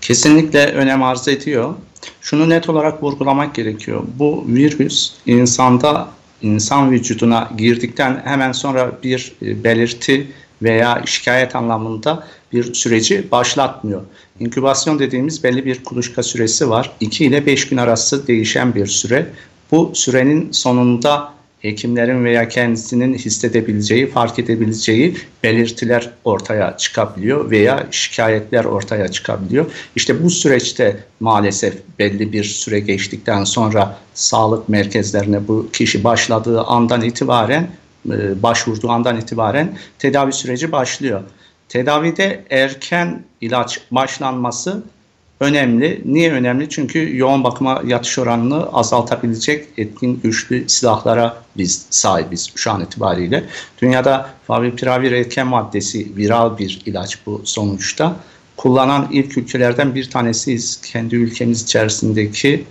Kesinlikle 0.01 0.65
önem 0.65 1.03
arz 1.03 1.27
ediyor. 1.27 1.73
Şunu 2.21 2.49
net 2.49 2.69
olarak 2.69 3.03
vurgulamak 3.03 3.55
gerekiyor. 3.55 4.03
Bu 4.19 4.45
virüs 4.47 5.13
insanda, 5.25 6.07
insan 6.41 6.91
vücuduna 6.91 7.49
girdikten 7.57 8.21
hemen 8.23 8.51
sonra 8.51 8.91
bir 9.03 9.35
e, 9.41 9.63
belirti 9.63 10.31
veya 10.61 11.03
şikayet 11.05 11.55
anlamında 11.55 12.27
bir 12.53 12.73
süreci 12.73 13.31
başlatmıyor. 13.31 14.01
İnkübasyon 14.39 14.99
dediğimiz 14.99 15.43
belli 15.43 15.65
bir 15.65 15.83
kuluçka 15.83 16.23
süresi 16.23 16.69
var. 16.69 16.91
2 16.99 17.25
ile 17.25 17.45
5 17.45 17.69
gün 17.69 17.77
arası 17.77 18.27
değişen 18.27 18.75
bir 18.75 18.87
süre. 18.87 19.27
Bu 19.71 19.91
sürenin 19.93 20.51
sonunda 20.51 21.33
hekimlerin 21.61 22.25
veya 22.25 22.47
kendisinin 22.47 23.13
hissedebileceği, 23.13 24.07
fark 24.07 24.39
edebileceği 24.39 25.17
belirtiler 25.43 26.09
ortaya 26.23 26.77
çıkabiliyor 26.77 27.51
veya 27.51 27.87
şikayetler 27.91 28.65
ortaya 28.65 29.07
çıkabiliyor. 29.07 29.65
İşte 29.95 30.23
bu 30.23 30.29
süreçte 30.29 31.03
maalesef 31.19 31.73
belli 31.99 32.33
bir 32.33 32.43
süre 32.43 32.79
geçtikten 32.79 33.43
sonra 33.43 33.97
sağlık 34.13 34.69
merkezlerine 34.69 35.47
bu 35.47 35.69
kişi 35.73 36.03
başladığı 36.03 36.61
andan 36.61 37.01
itibaren 37.01 37.67
e, 38.09 38.43
başvurduğu 38.43 38.89
andan 38.89 39.17
itibaren 39.17 39.77
tedavi 39.99 40.33
süreci 40.33 40.71
başlıyor. 40.71 41.21
Tedavide 41.69 42.45
erken 42.49 43.23
ilaç 43.41 43.81
başlanması 43.91 44.83
önemli. 45.41 46.01
Niye 46.05 46.31
önemli? 46.31 46.69
Çünkü 46.69 47.17
yoğun 47.17 47.43
bakıma 47.43 47.81
yatış 47.85 48.19
oranını 48.19 48.69
azaltabilecek 48.73 49.67
etkin 49.77 50.19
güçlü 50.23 50.69
silahlara 50.69 51.37
biz 51.57 51.85
sahibiz 51.89 52.51
şu 52.55 52.71
an 52.71 52.81
itibariyle. 52.81 53.43
Dünyada 53.81 54.29
favipiravir 54.47 55.11
etken 55.11 55.47
maddesi 55.47 56.17
viral 56.17 56.57
bir 56.57 56.81
ilaç 56.85 57.19
bu 57.25 57.41
sonuçta. 57.43 58.15
Kullanan 58.57 59.07
ilk 59.11 59.37
ülkelerden 59.37 59.95
bir 59.95 60.09
tanesiyiz. 60.09 60.81
Kendi 60.81 61.15
ülkemiz 61.15 61.63
içerisindeki 61.63 62.65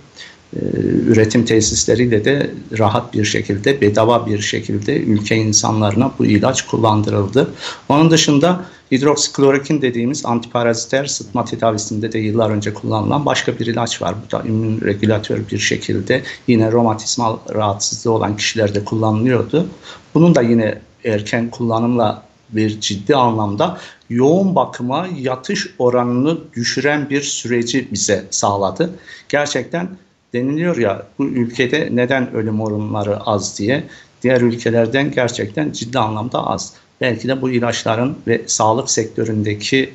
üretim 1.07 1.45
tesisleriyle 1.45 2.25
de 2.25 2.51
rahat 2.77 3.13
bir 3.13 3.25
şekilde, 3.25 3.81
bedava 3.81 4.25
bir 4.25 4.39
şekilde 4.39 4.99
ülke 5.01 5.35
insanlarına 5.35 6.11
bu 6.19 6.25
ilaç 6.25 6.61
kullandırıldı. 6.61 7.51
Onun 7.89 8.11
dışında 8.11 8.65
hidroksiklorokin 8.91 9.81
dediğimiz 9.81 10.25
antiparaziter 10.25 11.05
sıtma 11.05 11.45
tedavisinde 11.45 12.11
de 12.11 12.19
yıllar 12.19 12.49
önce 12.49 12.73
kullanılan 12.73 13.25
başka 13.25 13.59
bir 13.59 13.65
ilaç 13.65 14.01
var. 14.01 14.15
Bu 14.25 14.31
da 14.31 14.43
immün 14.43 14.81
regülatör 14.81 15.39
bir 15.51 15.59
şekilde 15.59 16.23
yine 16.47 16.71
romatizmal 16.71 17.37
rahatsızlığı 17.53 18.11
olan 18.11 18.37
kişilerde 18.37 18.85
kullanılıyordu. 18.85 19.67
Bunun 20.13 20.35
da 20.35 20.41
yine 20.41 20.81
erken 21.05 21.49
kullanımla 21.49 22.23
bir 22.49 22.79
ciddi 22.79 23.15
anlamda 23.15 23.77
yoğun 24.09 24.55
bakıma 24.55 25.07
yatış 25.19 25.67
oranını 25.79 26.37
düşüren 26.53 27.09
bir 27.09 27.21
süreci 27.21 27.87
bize 27.91 28.25
sağladı. 28.29 28.89
Gerçekten 29.29 29.89
deniliyor 30.33 30.77
ya 30.77 31.05
bu 31.19 31.25
ülkede 31.25 31.89
neden 31.91 32.33
ölüm 32.33 32.61
oranları 32.61 33.19
az 33.19 33.59
diye 33.59 33.83
diğer 34.23 34.41
ülkelerden 34.41 35.11
gerçekten 35.11 35.71
ciddi 35.71 35.99
anlamda 35.99 36.47
az. 36.47 36.73
Belki 37.01 37.27
de 37.27 37.41
bu 37.41 37.49
ilaçların 37.49 38.17
ve 38.27 38.41
sağlık 38.47 38.89
sektöründeki 38.89 39.93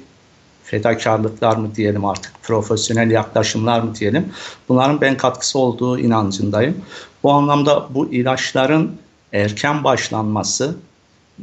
fedakarlıklar 0.65 1.57
mı 1.57 1.75
diyelim 1.75 2.05
artık 2.05 2.33
profesyonel 2.43 3.11
yaklaşımlar 3.11 3.81
mı 3.81 3.95
diyelim 3.95 4.33
bunların 4.69 5.01
ben 5.01 5.17
katkısı 5.17 5.59
olduğu 5.59 5.99
inancındayım. 5.99 6.77
Bu 7.23 7.33
anlamda 7.33 7.89
bu 7.95 8.13
ilaçların 8.13 8.97
erken 9.33 9.85
başlanması 9.85 10.77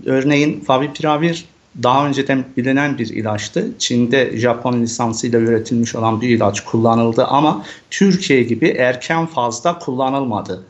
örneğin 0.06 0.60
favipiravir 0.60 1.46
daha 1.84 2.08
önceden 2.08 2.46
bilinen 2.58 2.98
bir 2.98 3.10
ilaçtı. 3.10 3.72
Çin'de 3.80 4.38
Japon 4.38 4.82
lisansıyla 4.82 5.40
üretilmiş 5.40 5.96
olan 5.96 6.22
bir 6.22 6.30
ilaç 6.30 6.62
kullanıldı 6.62 7.26
ama 7.26 7.66
Türkiye 7.90 8.44
gibi 8.44 8.68
erken 8.68 9.26
fazla 9.26 9.80
kullanılmadı. 9.80 10.64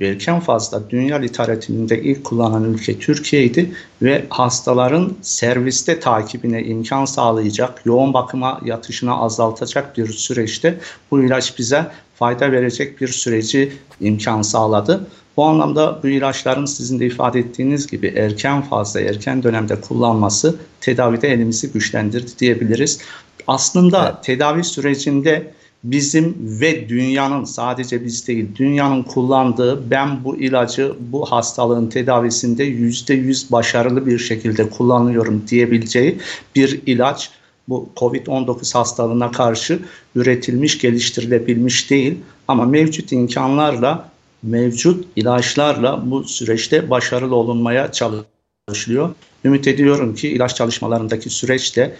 Erken 0.00 0.40
fazla 0.40 0.90
dünya 0.90 1.16
literatüründe 1.16 2.02
ilk 2.02 2.24
kullanan 2.24 2.64
ülke 2.64 2.98
Türkiye'ydi 2.98 3.72
ve 4.02 4.24
hastaların 4.28 5.16
serviste 5.22 6.00
takibine 6.00 6.64
imkan 6.64 7.04
sağlayacak, 7.04 7.82
yoğun 7.84 8.14
bakıma 8.14 8.60
yatışına 8.64 9.18
azaltacak 9.18 9.96
bir 9.96 10.08
süreçte 10.08 10.78
bu 11.10 11.22
ilaç 11.22 11.58
bize 11.58 11.86
fayda 12.14 12.52
verecek 12.52 13.00
bir 13.00 13.08
süreci 13.08 13.72
imkan 14.00 14.42
sağladı. 14.42 15.06
Bu 15.36 15.44
anlamda 15.44 16.00
bu 16.02 16.08
ilaçların 16.08 16.64
sizin 16.64 17.00
de 17.00 17.06
ifade 17.06 17.38
ettiğiniz 17.38 17.86
gibi 17.86 18.06
erken 18.06 18.62
fazla, 18.62 19.00
erken 19.00 19.42
dönemde 19.42 19.80
kullanması 19.80 20.56
tedavide 20.80 21.28
elimizi 21.28 21.72
güçlendirdi 21.72 22.30
diyebiliriz. 22.38 23.00
Aslında 23.46 24.08
evet. 24.08 24.24
tedavi 24.24 24.64
sürecinde 24.64 25.52
bizim 25.90 26.36
ve 26.40 26.88
dünyanın 26.88 27.44
sadece 27.44 28.04
biz 28.04 28.28
değil 28.28 28.48
dünyanın 28.56 29.02
kullandığı 29.02 29.90
ben 29.90 30.24
bu 30.24 30.36
ilacı 30.36 30.92
bu 31.00 31.32
hastalığın 31.32 31.86
tedavisinde 31.86 32.64
yüzde 32.64 33.14
yüz 33.14 33.52
başarılı 33.52 34.06
bir 34.06 34.18
şekilde 34.18 34.70
kullanıyorum 34.70 35.44
diyebileceği 35.48 36.18
bir 36.56 36.80
ilaç 36.86 37.30
bu 37.68 37.88
COVID-19 37.96 38.72
hastalığına 38.72 39.30
karşı 39.30 39.78
üretilmiş, 40.14 40.78
geliştirilebilmiş 40.78 41.90
değil 41.90 42.14
ama 42.48 42.64
mevcut 42.64 43.12
imkanlarla 43.12 44.10
mevcut 44.42 45.04
ilaçlarla 45.16 46.10
bu 46.10 46.24
süreçte 46.24 46.90
başarılı 46.90 47.34
olunmaya 47.36 47.92
çalışılıyor. 47.92 49.14
Ümit 49.44 49.68
ediyorum 49.68 50.14
ki 50.14 50.28
ilaç 50.28 50.56
çalışmalarındaki 50.56 51.30
süreçte 51.30 51.96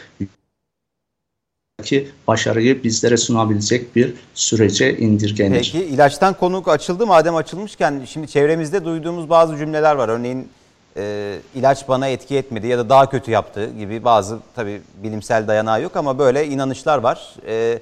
ki 1.83 2.09
başarıyı 2.27 2.85
bizlere 2.85 3.17
sunabilecek 3.17 3.97
bir 3.97 4.15
sürece 4.35 4.99
indirgenir. 4.99 5.57
Peki 5.57 5.85
ilaçtan 5.85 6.35
konuk 6.35 6.69
açıldı 6.69 7.07
madem 7.07 7.35
açılmışken 7.35 8.03
şimdi 8.09 8.29
çevremizde 8.29 8.85
duyduğumuz 8.85 9.31
bazı 9.31 9.57
cümleler 9.57 9.95
var. 9.95 10.09
Örneğin 10.09 10.49
e, 10.97 11.35
ilaç 11.55 11.89
bana 11.89 12.09
etki 12.09 12.37
etmedi 12.37 12.67
ya 12.67 12.79
da 12.79 12.89
daha 12.89 13.11
kötü 13.11 13.31
yaptı 13.31 13.71
gibi 13.79 14.05
bazı 14.05 14.39
tabi 14.55 14.81
bilimsel 15.03 15.49
dayanağı 15.49 15.83
yok 15.83 15.97
ama 15.97 16.19
böyle 16.19 16.47
inanışlar 16.47 16.99
var. 16.99 17.35
E, 17.47 17.79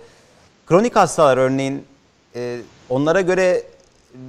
kronik 0.67 0.97
hastalar 0.97 1.37
örneğin 1.37 1.85
e, 2.35 2.59
onlara 2.89 3.21
göre 3.21 3.63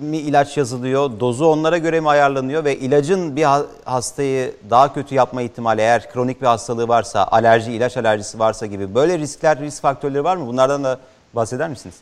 mi 0.01 0.17
ilaç 0.17 0.57
yazılıyor, 0.57 1.19
dozu 1.19 1.45
onlara 1.45 1.77
göre 1.77 1.99
mi 1.99 2.09
ayarlanıyor 2.09 2.63
ve 2.63 2.79
ilacın 2.79 3.35
bir 3.35 3.45
hastayı 3.85 4.53
daha 4.69 4.93
kötü 4.93 5.15
yapma 5.15 5.41
ihtimali 5.41 5.81
eğer 5.81 6.11
kronik 6.11 6.41
bir 6.41 6.47
hastalığı 6.47 6.87
varsa, 6.87 7.23
alerji, 7.23 7.73
ilaç 7.73 7.97
alerjisi 7.97 8.39
varsa 8.39 8.65
gibi 8.65 8.95
böyle 8.95 9.19
riskler, 9.19 9.59
risk 9.59 9.81
faktörleri 9.81 10.23
var 10.23 10.37
mı? 10.37 10.47
Bunlardan 10.47 10.83
da 10.83 10.99
bahseder 11.33 11.69
misiniz? 11.69 11.95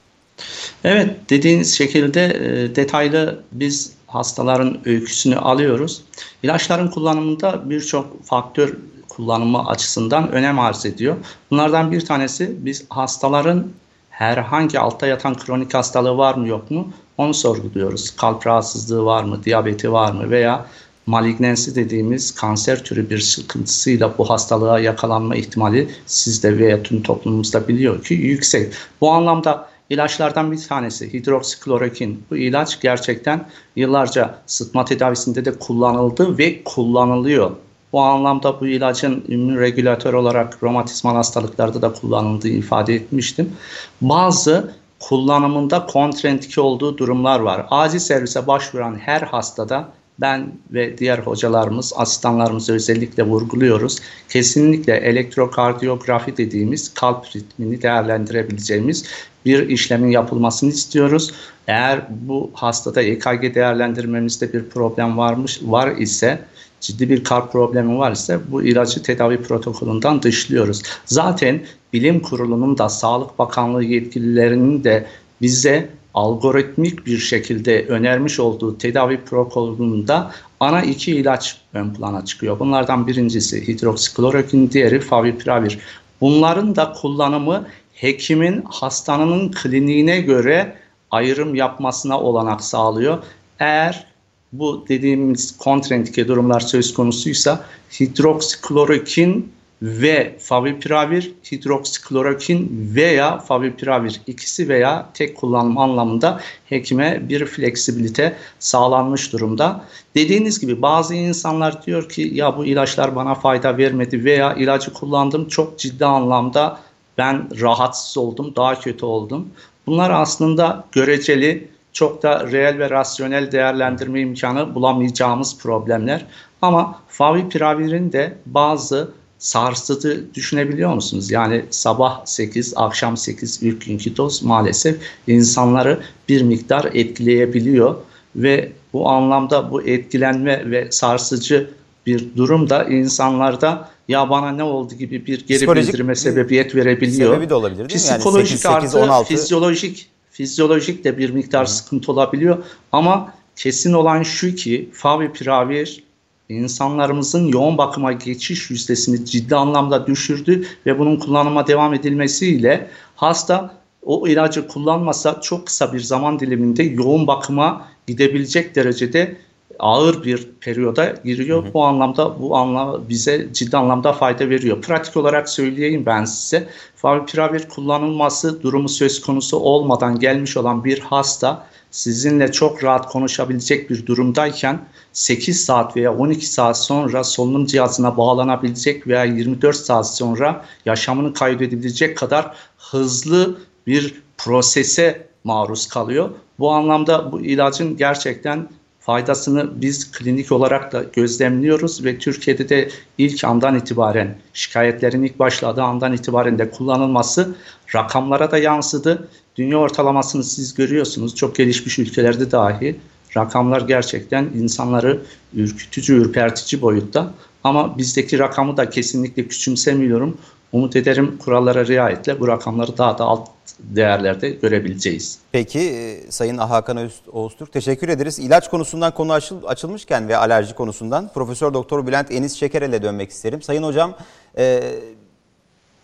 Evet, 0.84 1.30
dediğiniz 1.30 1.78
şekilde 1.78 2.26
e, 2.26 2.76
detaylı 2.76 3.44
biz 3.52 3.92
hastaların 4.08 4.78
öyküsünü 4.86 5.38
alıyoruz. 5.38 6.02
İlaçların 6.44 6.88
kullanımında 6.88 7.70
birçok 7.70 8.26
faktör 8.26 8.74
kullanımı 9.10 9.68
açısından 9.68 10.32
önem 10.32 10.60
arz 10.60 10.86
ediyor. 10.86 11.16
Bunlardan 11.52 11.92
bir 11.92 12.06
tanesi 12.06 12.56
biz 12.66 12.86
hastaların 12.90 13.68
herhangi 14.10 14.80
altta 14.80 15.08
yatan 15.08 15.34
kronik 15.34 15.74
hastalığı 15.74 16.18
var 16.18 16.36
mı 16.36 16.48
yok 16.48 16.72
mu 16.72 16.88
onu 17.18 17.34
sorguluyoruz. 17.34 18.16
Kalp 18.16 18.48
rahatsızlığı 18.48 19.06
var 19.06 19.24
mı, 19.24 19.44
diyabeti 19.44 19.92
var 19.92 20.12
mı 20.12 20.30
veya 20.30 20.66
malignensi 21.06 21.76
dediğimiz 21.76 22.36
kanser 22.36 22.84
türü 22.84 23.10
bir 23.10 23.20
sıkıntısıyla 23.20 24.18
bu 24.18 24.30
hastalığa 24.30 24.80
yakalanma 24.80 25.36
ihtimali 25.36 25.90
sizde 26.06 26.58
veya 26.58 26.84
tüm 26.84 27.02
toplumumuzda 27.02 27.68
biliyor 27.68 28.04
ki 28.04 28.14
yüksek. 28.14 28.74
Bu 29.02 29.12
anlamda 29.12 29.70
ilaçlardan 29.90 30.52
bir 30.52 30.58
tanesi 30.58 31.14
hidroksiklorokin. 31.14 32.24
Bu 32.32 32.38
ilaç 32.38 32.82
gerçekten 32.82 33.48
yıllarca 33.76 34.40
sıtma 34.46 34.86
tedavisinde 34.86 35.46
de 35.46 35.60
kullanıldı 35.60 36.38
ve 36.38 36.64
kullanılıyor. 36.64 37.52
Bu 37.94 38.02
anlamda 38.02 38.60
bu 38.60 38.68
ilacın 38.68 39.24
immün 39.28 39.60
regülatör 39.60 40.14
olarak 40.14 40.64
romatizmal 40.64 41.16
hastalıklarda 41.16 41.82
da 41.82 41.94
kullanıldığı 41.94 42.48
ifade 42.48 42.96
etmiştim. 42.96 43.54
Bazı 44.02 44.76
kullanımında 45.00 45.86
kontrendike 45.86 46.62
olduğu 46.62 46.98
durumlar 46.98 47.40
var. 47.40 47.66
Acil 47.72 48.00
servise 48.00 48.48
başvuran 48.48 48.96
her 48.96 49.22
hastada 49.22 49.90
ben 50.22 50.52
ve 50.72 50.98
diğer 50.98 51.20
hocalarımız, 51.20 51.94
asistanlarımız 51.96 52.70
özellikle 52.70 53.24
vurguluyoruz. 53.24 54.00
Kesinlikle 54.30 54.98
elektrokardiyografi 54.98 56.38
dediğimiz 56.38 56.94
kalp 56.94 57.36
ritmini 57.36 57.82
değerlendirebileceğimiz 57.82 59.06
bir 59.46 59.70
işlemin 59.70 60.12
yapılmasını 60.12 60.70
istiyoruz. 60.70 61.34
Eğer 61.68 62.02
bu 62.10 62.52
hastada 62.54 63.02
EKG 63.02 63.56
değerlendirmemizde 63.56 64.54
bir 64.54 64.70
problem 64.70 65.18
varmış 65.18 65.60
var 65.64 65.92
ise 65.98 66.40
ciddi 66.86 67.10
bir 67.10 67.24
kalp 67.24 67.52
problemi 67.52 67.98
var 67.98 68.12
ise 68.12 68.40
bu 68.52 68.64
ilacı 68.64 69.04
tedavi 69.04 69.42
protokolünden 69.42 70.22
dışlıyoruz. 70.22 70.82
Zaten 71.06 71.62
bilim 71.94 72.20
kurulunun 72.20 72.78
da 72.78 72.90
Sağlık 72.90 73.40
Bakanlığı 73.40 73.84
yetkililerinin 73.84 74.84
de 74.84 75.06
bize 75.42 75.90
algoritmik 76.14 77.06
bir 77.06 77.18
şekilde 77.18 77.86
önermiş 77.88 78.40
olduğu 78.40 78.78
tedavi 78.78 79.22
protokolünde 79.22 80.18
ana 80.60 80.82
iki 80.82 81.12
ilaç 81.12 81.58
ön 81.74 81.94
plana 81.94 82.26
çıkıyor. 82.26 82.60
Bunlardan 82.60 83.08
birincisi 83.08 83.68
hidroksiklorokin, 83.68 84.72
diğeri 84.72 85.00
favipiravir. 85.00 85.80
Bunların 86.22 86.76
da 86.76 86.94
kullanımı 86.94 87.68
hekimin 87.94 88.64
hastanın 88.70 89.52
kliniğine 89.52 90.22
göre 90.22 90.76
ayrım 91.12 91.56
yapmasına 91.56 92.20
olanak 92.20 92.64
sağlıyor. 92.64 93.24
Eğer 93.60 94.15
bu 94.60 94.86
dediğimiz 94.90 95.58
kontraindike 95.58 96.28
durumlar 96.28 96.60
söz 96.60 96.94
konusuysa 96.94 97.66
hidroksiklorokin 98.00 99.56
ve 99.82 100.36
favipiravir, 100.40 101.34
hidroksiklorokin 101.52 102.92
veya 102.96 103.38
favipiravir 103.38 104.22
ikisi 104.28 104.70
veya 104.70 105.10
tek 105.14 105.38
kullanım 105.38 105.78
anlamında 105.78 106.42
hekime 106.66 107.30
bir 107.30 107.46
fleksibilite 107.46 108.36
sağlanmış 108.60 109.34
durumda. 109.34 109.86
Dediğiniz 110.16 110.60
gibi 110.60 110.82
bazı 110.82 111.16
insanlar 111.16 111.86
diyor 111.86 112.10
ki 112.10 112.32
ya 112.34 112.58
bu 112.58 112.66
ilaçlar 112.66 113.16
bana 113.16 113.36
fayda 113.36 113.78
vermedi 113.78 114.24
veya 114.24 114.54
ilacı 114.54 114.94
kullandım 114.94 115.48
çok 115.48 115.80
ciddi 115.80 116.06
anlamda 116.06 116.80
ben 117.18 117.62
rahatsız 117.62 118.18
oldum, 118.18 118.54
daha 118.56 118.80
kötü 118.80 119.06
oldum. 119.06 119.48
Bunlar 119.88 120.12
aslında 120.12 120.84
göreceli 120.92 121.68
çok 121.96 122.24
da 122.24 122.52
reel 122.52 122.80
ve 122.80 122.90
rasyonel 122.90 123.52
değerlendirme 123.52 124.22
imkanı 124.22 124.76
bulamayacağımız 124.76 125.58
problemler. 125.58 126.26
Ama 126.62 127.00
favipiravir 127.08 128.12
de 128.12 128.38
bazı 128.46 129.12
sarsıtı 129.40 130.34
düşünebiliyor 130.34 130.94
musunuz? 130.94 131.32
Yani 131.32 131.66
sabah 131.70 132.26
8, 132.26 132.74
akşam 132.76 133.18
8 133.18 133.64
ilk 133.64 133.86
günkü 133.86 134.18
doz 134.18 134.44
maalesef 134.44 134.98
insanları 135.28 136.00
bir 136.30 136.42
miktar 136.42 136.90
etkileyebiliyor 136.94 137.96
ve 138.36 138.72
bu 138.94 139.10
anlamda 139.10 139.72
bu 139.72 139.82
etkilenme 139.82 140.72
ve 140.72 140.92
sarsıcı 140.92 141.70
bir 142.06 142.36
durum 142.38 142.70
da 142.70 142.84
insanlarda 142.84 143.90
ya 144.08 144.30
bana 144.30 144.52
ne 144.52 144.64
oldu 144.64 144.94
gibi 144.94 145.26
bir 145.26 145.48
geri 145.48 145.58
Psikolojik 145.58 145.94
bildirime 145.94 146.16
sebebiyet 146.16 146.76
verebiliyor. 146.76 147.34
Sebebi 147.34 147.50
de 147.50 147.56
olabilir 147.56 147.90
değil 147.90 148.12
mi? 148.12 148.18
Psikolojik 148.18 148.66
yani 148.66 148.82
8, 148.82 148.92
8, 148.92 148.96
artı 148.96 149.00
16. 149.00 149.28
fizyolojik 149.28 150.15
fizyolojik 150.36 151.04
de 151.04 151.18
bir 151.18 151.30
miktar 151.30 151.66
sıkıntı 151.66 152.12
olabiliyor. 152.12 152.64
Ama 152.92 153.34
kesin 153.56 153.94
olan 153.94 154.24
şu 154.24 154.56
ki 154.56 154.90
favipiravir 154.94 156.04
insanlarımızın 156.50 157.48
yoğun 157.48 157.78
bakıma 157.78 158.12
geçiş 158.12 158.70
yüzdesini 158.70 159.26
ciddi 159.26 159.56
anlamda 159.56 160.08
düşürdü 160.08 160.68
ve 160.86 161.00
bunun 161.00 161.20
kullanıma 161.20 161.68
devam 161.68 161.94
edilmesiyle 161.94 162.90
hasta 163.16 163.78
o 164.02 164.28
ilacı 164.28 164.68
kullanmasa 164.68 165.42
çok 165.42 165.66
kısa 165.68 165.94
bir 165.94 166.00
zaman 166.00 166.40
diliminde 166.40 166.84
yoğun 166.84 167.28
bakıma 167.28 167.88
gidebilecek 168.08 168.76
derecede 168.76 169.38
ağır 169.80 170.24
bir 170.24 170.50
periyoda 170.62 171.16
giriyor. 171.26 171.64
Hı 171.64 171.68
hı. 171.68 171.74
Bu 171.74 171.84
anlamda 171.84 172.40
bu 172.40 172.58
anlam 172.58 173.02
bize 173.10 173.48
ciddi 173.54 173.78
anlamda 173.78 174.14
fayda 174.14 174.50
veriyor. 174.50 174.82
Pratik 174.82 175.18
olarak 175.18 175.50
söyleyeyim 175.50 176.04
ben 176.06 176.26
size. 176.26 176.68
Favipiravir 176.96 177.70
kullanılması 177.70 178.64
durumu 178.64 178.90
söz 178.90 179.22
konusu 179.22 179.58
olmadan 179.58 180.20
gelmiş 180.20 180.58
olan 180.58 180.84
bir 180.84 181.00
hasta 181.00 181.68
sizinle 181.92 182.52
çok 182.52 182.84
rahat 182.84 183.12
konuşabilecek 183.12 183.90
bir 183.90 184.06
durumdayken 184.06 184.80
8 185.14 185.66
saat 185.66 185.98
veya 185.98 186.18
12 186.18 186.46
saat 186.46 186.78
sonra 186.78 187.24
solunum 187.24 187.66
cihazına 187.66 188.18
bağlanabilecek 188.18 189.08
veya 189.08 189.24
24 189.24 189.76
saat 189.76 190.16
sonra 190.16 190.66
yaşamını 190.86 191.34
kaybedebilecek 191.34 192.18
kadar 192.18 192.56
hızlı 192.78 193.58
bir 193.88 194.22
prosese 194.38 195.28
maruz 195.44 195.88
kalıyor. 195.88 196.30
Bu 196.60 196.72
anlamda 196.72 197.32
bu 197.32 197.42
ilacın 197.42 197.98
gerçekten 197.98 198.70
faydasını 199.06 199.82
biz 199.82 200.12
klinik 200.12 200.52
olarak 200.52 200.92
da 200.92 201.04
gözlemliyoruz 201.14 202.06
ve 202.06 202.18
Türkiye'de 202.18 202.70
de 202.70 202.90
ilk 203.18 203.44
andan 203.44 203.76
itibaren 203.76 204.36
şikayetlerin 204.54 205.24
ilk 205.24 205.40
başladığı 205.40 205.82
andan 205.82 206.14
itibaren 206.14 206.60
de 206.60 206.70
kullanılması 206.70 207.56
rakamlara 207.96 208.52
da 208.52 208.58
yansıdı. 208.58 209.28
Dünya 209.56 209.78
ortalamasını 209.78 210.44
siz 210.44 210.74
görüyorsunuz 210.74 211.36
çok 211.36 211.56
gelişmiş 211.56 212.00
ülkelerde 212.00 212.52
dahi 212.52 212.96
rakamlar 213.38 213.82
gerçekten 213.82 214.44
insanları 214.44 215.22
ürkütücü, 215.54 216.14
ürpertici 216.14 216.82
boyutta. 216.82 217.34
Ama 217.64 217.98
bizdeki 217.98 218.40
rakamı 218.40 218.78
da 218.78 218.90
kesinlikle 218.90 219.48
küçümsemiyorum. 219.48 220.38
Umut 220.72 220.96
ederim 220.96 221.38
kurallara 221.38 221.88
riayetle 221.88 222.40
bu 222.40 222.48
rakamları 222.48 222.98
daha 222.98 223.18
da 223.18 223.24
alt 223.24 223.50
değerlerde 223.80 224.50
görebileceğiz. 224.50 225.40
Peki 225.52 225.80
e, 225.80 226.32
Sayın 226.32 226.58
Hakan 226.58 227.10
Oğuztürk 227.32 227.74
teşekkür 227.74 228.10
ederiz. 228.10 228.40
İlaç 228.40 228.70
konusundan 228.70 229.14
konu 229.14 229.34
açıl, 229.34 229.64
açılmışken 229.66 230.28
ve 230.28 230.38
alerji 230.38 230.76
konusundan 230.76 231.30
Profesör 231.34 231.74
Doktor 231.74 232.08
Bülent 232.08 232.32
Enis 232.32 232.56
Şekerel'e 232.56 233.02
dönmek 233.02 233.30
isterim. 233.32 233.62
Sayın 233.62 233.84
Hocam 233.84 234.14
e, 234.58 234.84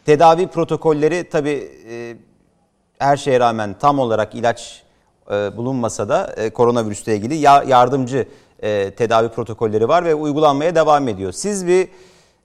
tedavi 0.05 0.47
protokolleri 0.47 1.29
tabii 1.29 1.71
e, 1.89 2.15
her 2.99 3.17
şeye 3.17 3.39
rağmen 3.39 3.75
tam 3.79 3.99
olarak 3.99 4.35
ilaç 4.35 4.83
e, 5.31 5.57
bulunmasa 5.57 6.09
da 6.09 6.33
e, 6.38 6.49
koronavirüsle 6.49 7.15
ilgili 7.15 7.35
ya, 7.35 7.63
yardımcı 7.67 8.27
e, 8.63 8.91
tedavi 8.91 9.29
protokolleri 9.29 9.88
var 9.88 10.05
ve 10.05 10.15
uygulanmaya 10.15 10.75
devam 10.75 11.07
ediyor. 11.07 11.31
Siz 11.31 11.67
bir 11.67 11.88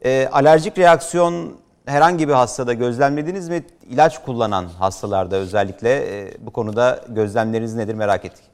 e, 0.05 0.29
alerjik 0.33 0.79
reaksiyon 0.79 1.53
herhangi 1.87 2.29
bir 2.29 2.33
hastada 2.33 2.73
gözlemlediniz 2.73 3.49
mi? 3.49 3.63
İlaç 3.89 4.23
kullanan 4.25 4.65
hastalarda 4.65 5.37
özellikle 5.37 6.21
e, 6.21 6.31
bu 6.41 6.51
konuda 6.51 7.01
gözlemleriniz 7.09 7.75
nedir 7.75 7.95
merak 7.95 8.25
ettik. 8.25 8.45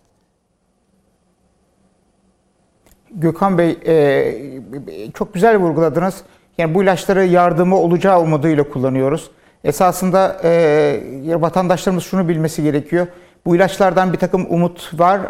Gökhan 3.11 3.59
Bey 3.59 3.79
e, 3.87 5.13
çok 5.15 5.35
güzel 5.35 5.57
vurguladınız. 5.57 6.23
Yani 6.59 6.75
bu 6.75 6.83
ilaçları 6.83 7.25
yardımı 7.25 7.77
olacağı 7.77 8.21
umuduyla 8.21 8.69
kullanıyoruz. 8.69 9.31
Esasında 9.65 10.41
e, 10.45 11.41
vatandaşlarımız 11.41 12.05
şunu 12.05 12.29
bilmesi 12.29 12.63
gerekiyor. 12.63 13.07
Bu 13.47 13.57
ilaçlardan 13.57 14.13
bir 14.13 14.19
takım 14.19 14.47
umut 14.51 15.01
var, 15.01 15.21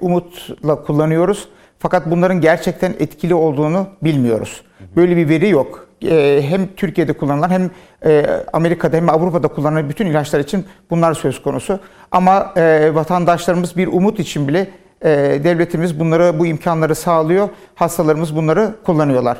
umutla 0.00 0.82
kullanıyoruz. 0.82 1.48
Fakat 1.78 2.10
bunların 2.10 2.40
gerçekten 2.40 2.94
etkili 2.98 3.34
olduğunu 3.34 3.86
bilmiyoruz. 4.02 4.62
Böyle 4.96 5.16
bir 5.16 5.28
veri 5.28 5.48
yok. 5.48 5.89
E, 6.04 6.42
hem 6.48 6.68
Türkiye'de 6.76 7.12
kullanılan 7.12 7.50
hem 7.50 7.70
e, 8.04 8.26
Amerika'da 8.52 8.96
hem 8.96 9.08
Avrupa'da 9.08 9.48
kullanılan 9.48 9.88
bütün 9.88 10.06
ilaçlar 10.06 10.40
için 10.40 10.64
bunlar 10.90 11.14
söz 11.14 11.42
konusu. 11.42 11.80
Ama 12.10 12.52
e, 12.56 12.94
vatandaşlarımız 12.94 13.76
bir 13.76 13.86
umut 13.86 14.20
için 14.20 14.48
bile 14.48 14.70
e, 15.02 15.08
devletimiz 15.44 16.00
bunları, 16.00 16.38
bu 16.38 16.46
imkanları 16.46 16.94
sağlıyor. 16.94 17.48
Hastalarımız 17.74 18.36
bunları 18.36 18.74
kullanıyorlar. 18.84 19.38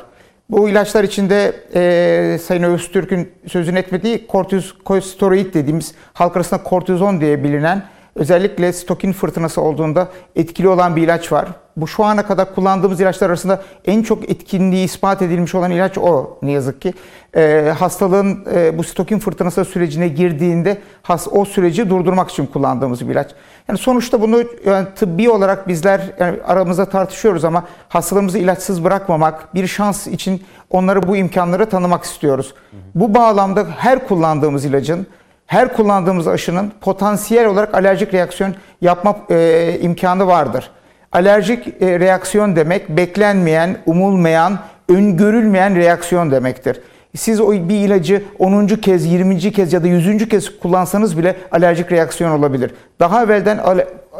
Bu 0.49 0.69
ilaçlar 0.69 1.03
içinde 1.03 1.53
e, 1.75 2.37
Sayın 2.37 2.63
Öztürk'ün 2.63 3.31
sözünü 3.47 3.79
etmediği 3.79 4.27
kortikosteroid 4.27 5.53
dediğimiz 5.53 5.95
halk 6.13 6.35
arasında 6.35 6.63
kortizon 6.63 7.21
diye 7.21 7.43
bilinen 7.43 7.83
özellikle 8.15 8.73
stokin 8.73 9.13
fırtınası 9.13 9.61
olduğunda 9.61 10.07
etkili 10.35 10.67
olan 10.67 10.95
bir 10.95 11.01
ilaç 11.01 11.31
var. 11.31 11.47
Bu 11.77 11.87
şu 11.87 12.03
ana 12.03 12.25
kadar 12.25 12.55
kullandığımız 12.55 13.01
ilaçlar 13.01 13.29
arasında 13.29 13.61
en 13.85 14.03
çok 14.03 14.29
etkinliği 14.29 14.85
ispat 14.85 15.21
edilmiş 15.21 15.55
olan 15.55 15.71
ilaç 15.71 15.97
o 15.97 16.37
ne 16.41 16.51
yazık 16.51 16.81
ki. 16.81 16.93
E, 17.35 17.73
hastalığın 17.79 18.45
e, 18.55 18.77
bu 18.77 18.83
stokin 18.83 19.19
fırtınası 19.19 19.65
sürecine 19.65 20.07
girdiğinde 20.07 20.81
has, 21.03 21.27
o 21.31 21.45
süreci 21.45 21.89
durdurmak 21.89 22.29
için 22.31 22.45
kullandığımız 22.45 23.07
bir 23.07 23.13
ilaç. 23.13 23.31
Yani 23.67 23.79
sonuçta 23.79 24.21
bunu 24.21 24.43
yani 24.65 24.87
tıbbi 24.95 25.29
olarak 25.29 25.67
bizler 25.67 26.01
yani 26.19 26.37
aramızda 26.43 26.85
tartışıyoruz 26.85 27.45
ama 27.45 27.63
hastalarımızı 27.89 28.37
ilaçsız 28.37 28.83
bırakmamak, 28.83 29.55
bir 29.55 29.67
şans 29.67 30.07
için 30.07 30.43
onları 30.69 31.07
bu 31.07 31.17
imkanları 31.17 31.69
tanımak 31.69 32.03
istiyoruz. 32.03 32.53
Bu 32.95 33.13
bağlamda 33.13 33.67
her 33.77 34.07
kullandığımız 34.07 34.65
ilacın 34.65 35.07
her 35.51 35.73
kullandığımız 35.73 36.27
aşının 36.27 36.71
potansiyel 36.81 37.45
olarak 37.45 37.73
alerjik 37.73 38.13
reaksiyon 38.13 38.55
yapma 38.81 39.15
e, 39.29 39.77
imkanı 39.81 40.27
vardır. 40.27 40.71
Alerjik 41.11 41.67
e, 41.81 41.99
reaksiyon 41.99 42.55
demek 42.55 42.89
beklenmeyen, 42.89 43.77
umulmayan, 43.85 44.59
öngörülmeyen 44.89 45.75
reaksiyon 45.75 46.31
demektir. 46.31 46.81
Siz 47.15 47.41
o 47.41 47.51
bir 47.51 47.75
ilacı 47.75 48.23
10. 48.39 48.67
kez, 48.67 49.05
20. 49.05 49.39
kez 49.39 49.73
ya 49.73 49.83
da 49.83 49.87
100. 49.87 50.29
kez 50.29 50.59
kullansanız 50.59 51.17
bile 51.17 51.35
alerjik 51.51 51.91
reaksiyon 51.91 52.31
olabilir. 52.31 52.71
Daha 52.99 53.23
evvelden 53.23 53.59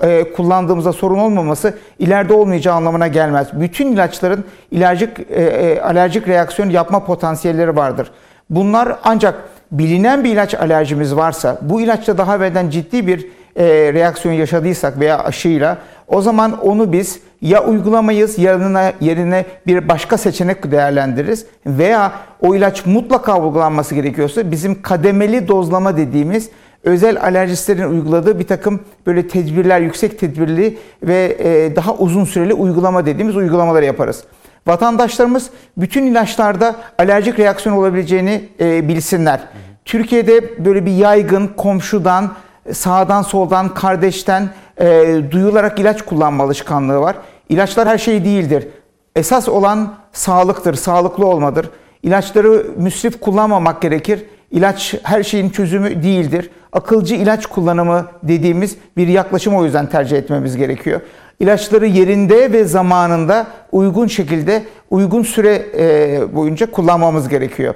e, 0.01 0.33
kullandığımızda 0.33 0.93
sorun 0.93 1.19
olmaması 1.19 1.73
ileride 1.99 2.33
olmayacağı 2.33 2.75
anlamına 2.75 3.07
gelmez. 3.07 3.47
Bütün 3.53 3.91
ilaçların 3.91 4.45
alerjik 4.75 5.19
e, 5.19 5.43
e, 5.43 5.81
alerjik 5.81 6.27
reaksiyon 6.27 6.69
yapma 6.69 7.05
potansiyelleri 7.05 7.75
vardır. 7.75 8.11
Bunlar 8.49 8.95
ancak 9.03 9.35
bilinen 9.71 10.23
bir 10.23 10.29
ilaç 10.29 10.53
alerjimiz 10.53 11.15
varsa, 11.15 11.59
bu 11.61 11.81
ilaçta 11.81 12.17
daha 12.17 12.35
evvelden 12.35 12.69
ciddi 12.69 13.07
bir 13.07 13.27
e, 13.55 13.93
reaksiyon 13.93 14.35
yaşadıysak 14.35 14.99
veya 14.99 15.23
aşıyla 15.23 15.77
o 16.07 16.21
zaman 16.21 16.59
onu 16.61 16.93
biz 16.93 17.19
ya 17.41 17.63
uygulamayız 17.63 18.37
yerine, 18.37 18.93
yerine 19.01 19.45
bir 19.67 19.89
başka 19.89 20.17
seçenek 20.17 20.71
değerlendiririz 20.71 21.45
veya 21.65 22.11
o 22.41 22.55
ilaç 22.55 22.85
mutlaka 22.85 23.41
uygulanması 23.41 23.95
gerekiyorsa 23.95 24.51
bizim 24.51 24.81
kademeli 24.81 25.47
dozlama 25.47 25.97
dediğimiz 25.97 26.49
özel 26.83 27.21
alerjistlerin 27.21 27.89
uyguladığı 27.89 28.39
bir 28.39 28.47
takım 28.47 28.79
böyle 29.07 29.27
tedbirler, 29.27 29.81
yüksek 29.81 30.19
tedbirli 30.19 30.77
ve 31.03 31.37
e, 31.39 31.75
daha 31.75 31.95
uzun 31.95 32.25
süreli 32.25 32.53
uygulama 32.53 33.05
dediğimiz 33.05 33.35
uygulamaları 33.35 33.85
yaparız. 33.85 34.23
Vatandaşlarımız 34.67 35.49
bütün 35.77 36.05
ilaçlarda 36.05 36.75
alerjik 36.99 37.39
reaksiyon 37.39 37.77
olabileceğini 37.77 38.49
e, 38.59 38.87
bilsinler. 38.87 39.39
Türkiye'de 39.85 40.65
böyle 40.65 40.85
bir 40.85 40.91
yaygın 40.91 41.47
komşudan, 41.47 42.33
sağdan 42.71 43.21
soldan, 43.21 43.73
kardeşten 43.73 44.49
e, 44.77 45.21
duyularak 45.31 45.79
ilaç 45.79 46.01
kullanma 46.01 46.43
alışkanlığı 46.43 46.99
var. 46.99 47.15
İlaçlar 47.49 47.87
her 47.87 47.97
şey 47.97 48.25
değildir. 48.25 48.67
Esas 49.15 49.49
olan 49.49 49.93
sağlıktır, 50.11 50.73
sağlıklı 50.73 51.25
olmadır. 51.25 51.69
İlaçları 52.03 52.65
müsrif 52.77 53.19
kullanmamak 53.19 53.81
gerekir. 53.81 54.25
İlaç 54.51 54.95
her 55.03 55.23
şeyin 55.23 55.49
çözümü 55.49 56.03
değildir. 56.03 56.49
Akılcı 56.73 57.15
ilaç 57.15 57.45
kullanımı 57.45 58.05
dediğimiz 58.23 58.77
bir 58.97 59.07
yaklaşım 59.07 59.55
o 59.55 59.65
yüzden 59.65 59.89
tercih 59.89 60.17
etmemiz 60.17 60.57
gerekiyor. 60.57 61.01
İlaçları 61.41 61.85
yerinde 61.85 62.51
ve 62.51 62.65
zamanında 62.65 63.47
uygun 63.71 64.07
şekilde 64.07 64.63
uygun 64.89 65.23
süre 65.23 65.65
e, 65.77 66.35
boyunca 66.35 66.71
kullanmamız 66.71 67.29
gerekiyor. 67.29 67.75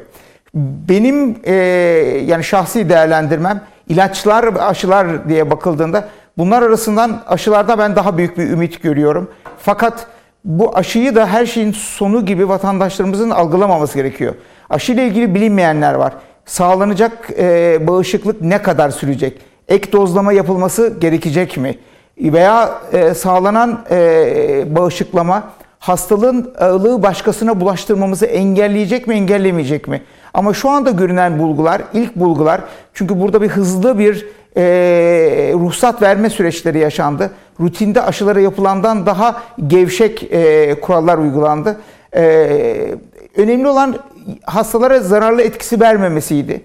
Benim 0.89 1.37
e, 1.43 1.53
yani 2.25 2.43
şahsi 2.43 2.89
değerlendirmem 2.89 3.61
ilaçlar 3.89 4.53
aşılar 4.59 5.29
diye 5.29 5.51
bakıldığında 5.51 6.07
bunlar 6.37 6.61
arasından 6.61 7.23
aşılarda 7.27 7.77
ben 7.77 7.95
daha 7.95 8.17
büyük 8.17 8.37
bir 8.37 8.49
ümit 8.49 8.83
görüyorum. 8.83 9.31
Fakat 9.59 10.07
bu 10.43 10.77
aşıyı 10.77 11.15
da 11.15 11.27
her 11.27 11.45
şeyin 11.45 11.71
sonu 11.71 12.25
gibi 12.25 12.49
vatandaşlarımızın 12.49 13.29
algılamaması 13.29 13.97
gerekiyor. 13.97 14.35
Aşı 14.69 14.91
ile 14.91 15.07
ilgili 15.07 15.35
bilinmeyenler 15.35 15.93
var. 15.93 16.13
Sağlanacak 16.45 17.29
e, 17.37 17.79
bağışıklık 17.87 18.41
ne 18.41 18.61
kadar 18.61 18.89
sürecek? 18.89 19.37
Ek 19.67 19.91
dozlama 19.91 20.33
yapılması 20.33 20.97
gerekecek 20.99 21.57
mi? 21.57 21.75
Veya 22.17 22.81
e, 22.93 23.13
sağlanan 23.13 23.79
e, 23.91 24.65
bağışıklama 24.75 25.43
hastalığın 25.79 26.53
ağırlığı 26.59 27.03
başkasına 27.03 27.61
bulaştırmamızı 27.61 28.25
engelleyecek 28.25 29.07
mi 29.07 29.15
engellemeyecek 29.15 29.87
mi? 29.87 30.01
Ama 30.33 30.53
şu 30.53 30.69
anda 30.69 30.91
görünen 30.91 31.39
bulgular, 31.39 31.81
ilk 31.93 32.15
bulgular 32.15 32.61
çünkü 32.93 33.21
burada 33.21 33.41
bir 33.41 33.47
hızlı 33.47 33.99
bir 33.99 34.27
e, 34.57 34.63
ruhsat 35.53 36.01
verme 36.01 36.29
süreçleri 36.29 36.79
yaşandı. 36.79 37.31
Rutinde 37.59 38.01
aşılara 38.01 38.39
yapılandan 38.39 39.05
daha 39.05 39.41
gevşek 39.67 40.23
e, 40.23 40.75
kurallar 40.81 41.17
uygulandı. 41.17 41.77
E, 42.15 42.95
önemli 43.37 43.67
olan 43.67 43.95
hastalara 44.43 44.99
zararlı 44.99 45.41
etkisi 45.41 45.79
vermemesiydi. 45.79 46.61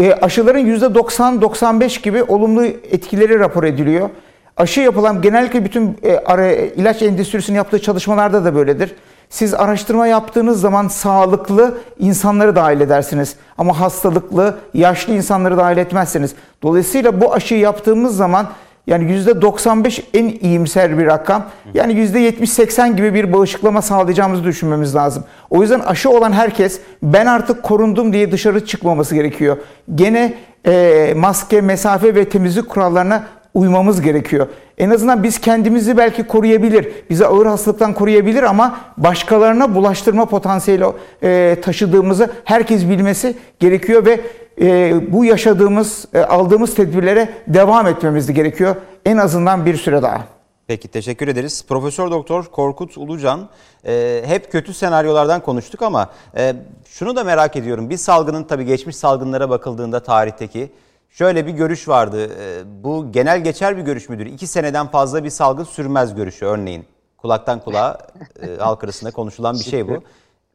E, 0.00 0.12
aşıların 0.12 0.66
%90-95 0.66 2.02
gibi 2.02 2.22
olumlu 2.22 2.64
etkileri 2.64 3.38
rapor 3.38 3.64
ediliyor. 3.64 4.10
Aşı 4.58 4.80
yapılan 4.80 5.22
genellikle 5.22 5.64
bütün 5.64 5.98
e, 6.02 6.16
ara, 6.16 6.52
ilaç 6.52 7.02
endüstrisinin 7.02 7.56
yaptığı 7.56 7.82
çalışmalarda 7.82 8.44
da 8.44 8.54
böyledir. 8.54 8.94
Siz 9.30 9.54
araştırma 9.54 10.06
yaptığınız 10.06 10.60
zaman 10.60 10.88
sağlıklı 10.88 11.78
insanları 11.98 12.56
dahil 12.56 12.80
edersiniz. 12.80 13.36
Ama 13.58 13.80
hastalıklı, 13.80 14.58
yaşlı 14.74 15.14
insanları 15.14 15.56
dahil 15.56 15.76
etmezsiniz. 15.76 16.34
Dolayısıyla 16.62 17.20
bu 17.20 17.34
aşıyı 17.34 17.60
yaptığımız 17.60 18.16
zaman 18.16 18.46
yani 18.86 19.04
%95 19.04 20.02
en 20.14 20.28
iyimser 20.28 20.98
bir 20.98 21.06
rakam. 21.06 21.44
Yani 21.74 21.92
%70-80 21.92 22.96
gibi 22.96 23.14
bir 23.14 23.32
bağışıklama 23.32 23.82
sağlayacağımızı 23.82 24.44
düşünmemiz 24.44 24.94
lazım. 24.94 25.24
O 25.50 25.62
yüzden 25.62 25.80
aşı 25.80 26.10
olan 26.10 26.32
herkes 26.32 26.80
ben 27.02 27.26
artık 27.26 27.62
korundum 27.62 28.12
diye 28.12 28.32
dışarı 28.32 28.66
çıkmaması 28.66 29.14
gerekiyor. 29.14 29.56
Gene 29.94 30.34
e, 30.66 31.14
maske, 31.16 31.60
mesafe 31.60 32.14
ve 32.14 32.28
temizlik 32.28 32.68
kurallarına 32.68 33.24
uymamız 33.58 34.00
gerekiyor. 34.00 34.46
En 34.78 34.90
azından 34.90 35.22
biz 35.22 35.40
kendimizi 35.40 35.96
belki 35.96 36.26
koruyabilir, 36.26 36.88
bizi 37.10 37.26
ağır 37.26 37.46
hastalıktan 37.46 37.94
koruyabilir 37.94 38.42
ama 38.42 38.80
başkalarına 38.96 39.74
bulaştırma 39.74 40.26
potansiyeli 40.26 40.84
e, 41.22 41.56
taşıdığımızı 41.62 42.30
herkes 42.44 42.88
bilmesi 42.88 43.36
gerekiyor 43.60 44.06
ve 44.06 44.20
e, 44.60 44.94
bu 45.12 45.24
yaşadığımız, 45.24 46.08
e, 46.14 46.20
aldığımız 46.20 46.74
tedbirlere 46.74 47.28
devam 47.46 47.86
etmemiz 47.86 48.32
gerekiyor. 48.32 48.76
En 49.04 49.16
azından 49.16 49.66
bir 49.66 49.76
süre 49.76 50.02
daha. 50.02 50.24
Peki 50.66 50.88
teşekkür 50.88 51.28
ederiz. 51.28 51.64
Profesör 51.68 52.10
Doktor 52.10 52.44
Korkut 52.44 52.98
Ulucan 52.98 53.48
e, 53.86 54.22
hep 54.26 54.52
kötü 54.52 54.74
senaryolardan 54.74 55.40
konuştuk 55.40 55.82
ama 55.82 56.10
e, 56.36 56.54
şunu 56.84 57.16
da 57.16 57.24
merak 57.24 57.56
ediyorum. 57.56 57.90
Bir 57.90 57.96
salgının 57.96 58.44
tabii 58.44 58.64
geçmiş 58.64 58.96
salgınlara 58.96 59.50
bakıldığında 59.50 60.00
tarihteki 60.02 60.70
şöyle 61.10 61.46
bir 61.46 61.52
görüş 61.52 61.88
vardı. 61.88 62.30
E, 62.40 62.62
bu 62.84 63.12
genel 63.12 63.44
geçer 63.44 63.76
bir 63.76 63.82
görüş 63.82 64.08
müdür? 64.08 64.26
İki 64.26 64.46
seneden 64.46 64.86
fazla 64.86 65.24
bir 65.24 65.30
salgın 65.30 65.64
sürmez 65.64 66.14
görüşü 66.14 66.46
örneğin. 66.46 66.84
Kulaktan 67.18 67.60
kulağa 67.60 67.98
e, 68.42 68.56
halk 68.58 68.84
arasında 68.84 69.10
konuşulan 69.10 69.54
bir 69.54 69.64
şey 69.64 69.88
bu. 69.88 70.02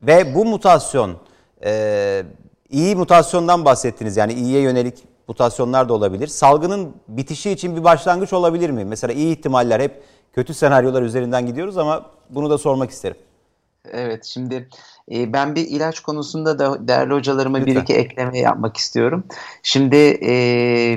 Ve 0.02 0.36
bu 0.36 0.46
mutasyon 0.46 1.18
e, 1.66 2.24
iyi 2.70 2.96
mutasyondan 2.96 3.66
bahsettiniz. 3.66 4.18
Yani 4.18 4.34
iyiye 4.34 4.62
yönelik 4.62 5.04
mutasyonlar 5.28 5.90
da 5.90 5.94
olabilir. 5.94 6.28
Salgının 6.28 6.96
bitişi 7.08 7.52
için 7.52 7.76
bir 7.76 7.84
başlangıç 7.84 8.34
olabilir 8.34 8.70
mi? 8.70 8.86
Mesela 8.86 9.14
iyi 9.14 9.38
ihtimaller 9.38 9.80
hep 9.80 10.04
kötü 10.34 10.54
senaryolar 10.54 11.02
üzerinden 11.02 11.46
gidiyoruz 11.46 11.78
ama 11.78 12.06
bunu 12.30 12.50
da 12.50 12.58
sormak 12.58 12.90
isterim. 12.92 13.18
Evet 13.92 14.26
şimdi 14.26 14.70
e, 15.12 15.34
ben 15.34 15.56
bir 15.56 15.68
ilaç 15.68 16.00
konusunda 16.00 16.60
da 16.60 16.88
değerli 16.88 17.14
hocalarıma 17.14 17.58
Lütfen. 17.58 17.76
bir 17.76 17.82
iki 17.82 17.94
ekleme 17.94 18.40
yapmak 18.40 18.78
istiyorum. 18.78 19.24
Şimdi 19.64 20.20
e, 20.26 20.34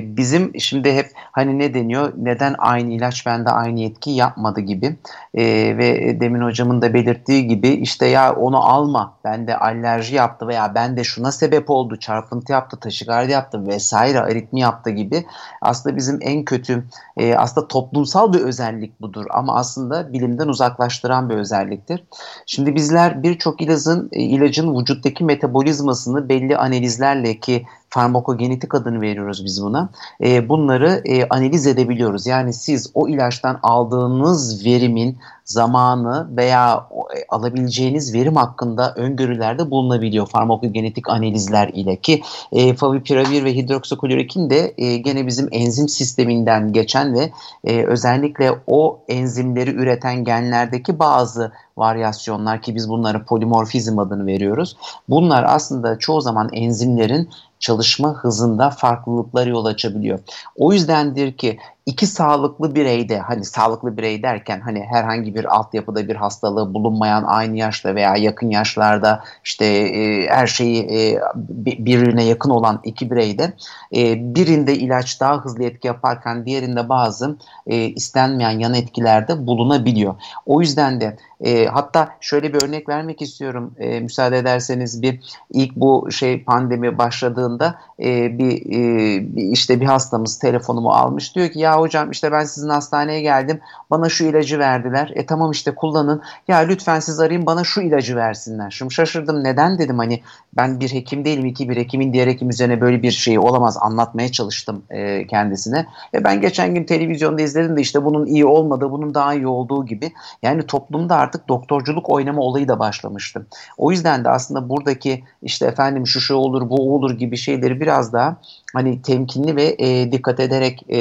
bizim 0.03 0.59
şimdi 0.59 0.93
hep 0.93 1.11
hani 1.31 1.59
ne 1.59 1.73
deniyor 1.73 2.13
neden 2.17 2.55
aynı 2.57 2.93
ilaç 2.93 3.25
bende 3.25 3.49
aynı 3.49 3.83
etki 3.83 4.11
yapmadı 4.11 4.59
gibi 4.59 4.95
e, 5.33 5.43
ve 5.77 6.17
demin 6.19 6.41
hocamın 6.41 6.81
da 6.81 6.93
belirttiği 6.93 7.47
gibi 7.47 7.67
işte 7.67 8.05
ya 8.05 8.35
onu 8.35 8.57
alma 8.57 9.13
bende 9.23 9.57
alerji 9.57 10.15
yaptı 10.15 10.47
veya 10.47 10.75
bende 10.75 11.03
şuna 11.03 11.31
sebep 11.31 11.69
oldu 11.69 11.99
çarpıntı 11.99 12.51
yaptı 12.51 12.79
taşikardi 12.79 13.31
yaptı 13.31 13.67
vesaire 13.67 14.19
aritmi 14.19 14.59
yaptı 14.59 14.89
gibi 14.89 15.25
aslında 15.61 15.95
bizim 15.95 16.19
en 16.21 16.45
kötü 16.45 16.83
e, 17.17 17.35
aslında 17.35 17.67
toplumsal 17.67 18.33
bir 18.33 18.39
özellik 18.39 19.01
budur 19.01 19.25
ama 19.29 19.55
aslında 19.55 20.13
bilimden 20.13 20.47
uzaklaştıran 20.47 21.29
bir 21.29 21.35
özelliktir. 21.35 22.03
Şimdi 22.45 22.75
bizler 22.75 23.23
birçok 23.23 23.61
ilacın 23.61 23.96
ilacın, 23.97 24.09
e, 24.11 24.21
ilacın 24.21 24.79
vücuttaki 24.79 25.23
metabolizmasını 25.23 26.29
belli 26.29 26.57
analizlerle 26.57 27.39
ki 27.39 27.65
farmakogenetik 27.89 28.75
adını 28.75 29.01
veriyoruz 29.01 29.45
biz 29.45 29.63
buna. 29.63 29.89
E, 30.23 30.49
bunları 30.49 31.01
e, 31.05 31.27
analiz 31.29 31.67
edebiliyoruz. 31.67 32.27
Yani 32.27 32.53
siz 32.53 32.91
o 32.93 33.07
ilaçtan 33.07 33.59
aldığınız 33.63 34.65
verimin 34.65 35.17
zamanı 35.45 36.27
veya 36.37 36.87
e, 37.15 37.25
alabileceğiniz 37.29 38.13
verim 38.13 38.35
hakkında 38.35 38.93
öngörülerde 38.93 39.71
bulunabiliyor 39.71 40.27
farmakogenetik 40.27 41.09
analizler 41.09 41.67
ile 41.67 41.95
ki 41.95 42.21
e, 42.51 42.75
favipiravir 42.75 43.45
ve 43.45 43.55
hidroksiklorokin 43.55 44.49
de 44.49 44.73
e, 44.77 44.97
gene 44.97 45.27
bizim 45.27 45.47
enzim 45.51 45.89
sisteminden 45.89 46.73
geçen 46.73 47.13
ve 47.13 47.31
e, 47.63 47.83
özellikle 47.83 48.51
o 48.67 48.99
enzimleri 49.07 49.71
üreten 49.71 50.23
genlerdeki 50.23 50.99
bazı 50.99 51.51
varyasyonlar 51.77 52.61
ki 52.61 52.75
biz 52.75 52.89
bunlara 52.89 53.25
polimorfizm 53.25 53.99
adını 53.99 54.25
veriyoruz. 54.25 54.77
Bunlar 55.09 55.45
aslında 55.47 55.99
çoğu 55.99 56.21
zaman 56.21 56.49
enzimlerin 56.53 57.29
çalışma 57.59 58.13
hızında 58.13 58.69
farklılıklar 58.69 59.47
yol 59.47 59.65
açabiliyor. 59.65 60.19
O 60.55 60.73
yüzdendir 60.73 61.37
ki 61.37 61.59
iki 61.87 62.07
sağlıklı 62.07 62.75
bireyde 62.75 63.19
hani 63.19 63.45
sağlıklı 63.45 63.97
birey 63.97 64.23
derken 64.23 64.61
hani 64.61 64.83
herhangi 64.83 65.35
bir 65.35 65.55
altyapıda 65.55 66.07
bir 66.07 66.15
hastalığı 66.15 66.73
bulunmayan 66.73 67.23
aynı 67.23 67.57
yaşta 67.57 67.95
veya 67.95 68.15
yakın 68.15 68.49
yaşlarda 68.49 69.23
işte 69.43 69.65
e, 69.65 70.27
her 70.27 70.47
şeyi 70.47 70.83
e, 70.83 71.19
birbirine 71.35 72.23
yakın 72.23 72.49
olan 72.49 72.79
iki 72.83 73.11
bireyde 73.11 73.53
e, 73.95 74.35
birinde 74.35 74.75
ilaç 74.75 75.19
daha 75.19 75.37
hızlı 75.37 75.63
etki 75.63 75.87
yaparken 75.87 76.45
diğerinde 76.45 76.89
bazı 76.89 77.37
e, 77.67 77.77
istenmeyen 77.77 78.59
yan 78.59 78.73
etkilerde 78.73 79.47
bulunabiliyor. 79.47 80.15
O 80.45 80.61
yüzden 80.61 81.01
de 81.01 81.17
e, 81.41 81.65
hatta 81.65 82.09
şöyle 82.21 82.53
bir 82.53 82.63
örnek 82.63 82.89
vermek 82.89 83.21
istiyorum 83.21 83.73
e, 83.79 83.99
müsaade 83.99 84.37
ederseniz 84.37 85.01
bir 85.01 85.19
ilk 85.51 85.75
bu 85.75 86.11
şey 86.11 86.43
pandemi 86.43 86.97
başladığında 86.97 87.75
e, 87.99 88.37
bir, 88.37 88.51
e, 88.51 89.35
bir 89.35 89.43
işte 89.43 89.81
bir 89.81 89.85
hastamız 89.85 90.39
telefonumu 90.39 90.89
almış 90.89 91.35
diyor 91.35 91.49
ki 91.49 91.59
ya 91.59 91.76
hocam 91.79 92.11
işte 92.11 92.31
ben 92.31 92.43
sizin 92.43 92.69
hastaneye 92.69 93.21
geldim 93.21 93.59
bana 93.91 94.09
şu 94.09 94.23
ilacı 94.23 94.59
verdiler 94.59 95.11
e 95.15 95.25
tamam 95.25 95.51
işte 95.51 95.75
kullanın 95.75 96.21
ya 96.47 96.57
lütfen 96.57 96.99
siz 96.99 97.19
arayın 97.19 97.45
bana 97.45 97.63
şu 97.63 97.81
ilacı 97.81 98.15
versinler. 98.15 98.71
Şimdi 98.71 98.93
şaşırdım 98.93 99.43
neden 99.43 99.79
dedim 99.79 99.97
hani 99.97 100.21
ben 100.57 100.79
bir 100.79 100.93
hekim 100.93 101.25
değilim 101.25 101.45
iki 101.45 101.69
bir 101.69 101.77
hekimin 101.77 102.13
diğer 102.13 102.27
hekim 102.27 102.49
üzerine 102.49 102.81
böyle 102.81 103.03
bir 103.03 103.11
şey 103.11 103.39
olamaz 103.39 103.77
anlatmaya 103.81 104.31
çalıştım 104.31 104.83
e, 104.89 105.27
kendisine. 105.27 105.85
E, 106.13 106.23
ben 106.23 106.41
geçen 106.41 106.75
gün 106.75 106.83
televizyonda 106.83 107.41
izledim 107.41 107.77
de 107.77 107.81
işte 107.81 108.05
bunun 108.05 108.25
iyi 108.25 108.45
olmadığı 108.45 108.91
bunun 108.91 109.13
daha 109.13 109.33
iyi 109.33 109.47
olduğu 109.47 109.85
gibi 109.85 110.11
yani 110.43 110.63
toplumda 110.63 111.15
artık 111.15 111.47
doktorculuk 111.47 112.09
oynama 112.09 112.41
olayı 112.41 112.67
da 112.67 112.79
başlamıştı. 112.79 113.47
O 113.77 113.91
yüzden 113.91 114.23
de 114.23 114.29
aslında 114.29 114.69
buradaki 114.69 115.23
işte 115.41 115.65
efendim 115.65 116.07
şu 116.07 116.21
şu 116.21 116.35
olur 116.35 116.69
bu 116.69 116.95
olur 116.95 117.11
gibi 117.11 117.37
şeyleri 117.37 117.81
biraz 117.81 118.13
daha 118.13 118.37
hani 118.73 119.01
temkinli 119.01 119.55
ve 119.55 119.75
e, 119.79 120.11
dikkat 120.11 120.39
ederek 120.39 120.85
e, 120.89 120.99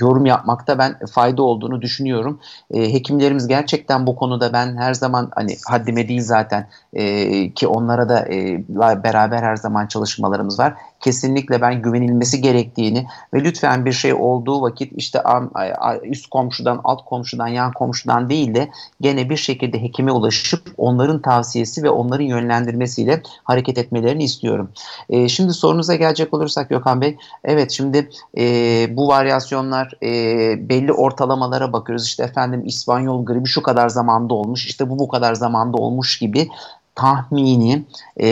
yorum 0.00 0.26
yapmakta 0.26 0.78
ben 0.78 0.98
fayda 1.12 1.42
olduğunu 1.42 1.82
düşünüyorum. 1.82 2.40
E, 2.70 2.92
hekimlerimiz 2.92 3.48
gerçekten 3.48 4.06
bu 4.06 4.16
konuda 4.16 4.52
ben 4.52 4.76
her 4.76 4.94
zaman 4.94 5.30
hani 5.34 5.56
haddime 5.66 6.08
değil 6.08 6.22
zaten 6.22 6.68
e, 6.92 7.50
ki 7.52 7.66
onlara 7.66 8.08
da 8.08 8.28
e, 8.28 8.64
beraber 9.04 9.42
her 9.42 9.56
zaman 9.56 9.86
çalışmalarımız 9.86 10.58
var 10.58 10.74
kesinlikle 11.00 11.60
ben 11.60 11.82
güvenilmesi 11.82 12.40
gerektiğini 12.40 13.06
ve 13.34 13.44
lütfen 13.44 13.84
bir 13.84 13.92
şey 13.92 14.14
olduğu 14.14 14.62
vakit 14.62 14.92
işte 14.96 15.22
üst 16.02 16.30
komşudan, 16.30 16.80
alt 16.84 17.04
komşudan, 17.04 17.46
yan 17.46 17.72
komşudan 17.72 18.30
değil 18.30 18.54
de 18.54 18.68
gene 19.00 19.30
bir 19.30 19.36
şekilde 19.36 19.82
hekime 19.82 20.12
ulaşıp 20.12 20.74
onların 20.76 21.22
tavsiyesi 21.22 21.82
ve 21.82 21.90
onların 21.90 22.24
yönlendirmesiyle 22.24 23.22
hareket 23.44 23.78
etmelerini 23.78 24.24
istiyorum. 24.24 24.70
E, 25.10 25.28
şimdi 25.28 25.52
sorunuza 25.52 25.94
gelecek 25.94 26.34
olursak 26.34 26.68
Gökhan 26.68 27.00
Bey, 27.00 27.16
evet 27.44 27.70
şimdi 27.70 28.08
e, 28.38 28.42
bu 28.96 29.08
varyasyonlar 29.08 29.92
e, 30.02 30.08
belli 30.68 30.92
ortalamalara 30.92 31.72
bakıyoruz. 31.72 32.06
İşte 32.06 32.22
efendim 32.22 32.62
İspanyol 32.66 33.24
gribi 33.24 33.48
şu 33.48 33.62
kadar 33.62 33.88
zamanda 33.88 34.34
olmuş, 34.34 34.66
işte 34.66 34.90
bu 34.90 34.98
bu 34.98 35.08
kadar 35.08 35.34
zamanda 35.34 35.76
olmuş 35.76 36.18
gibi 36.18 36.48
tahmini 36.94 37.84
e, 38.20 38.26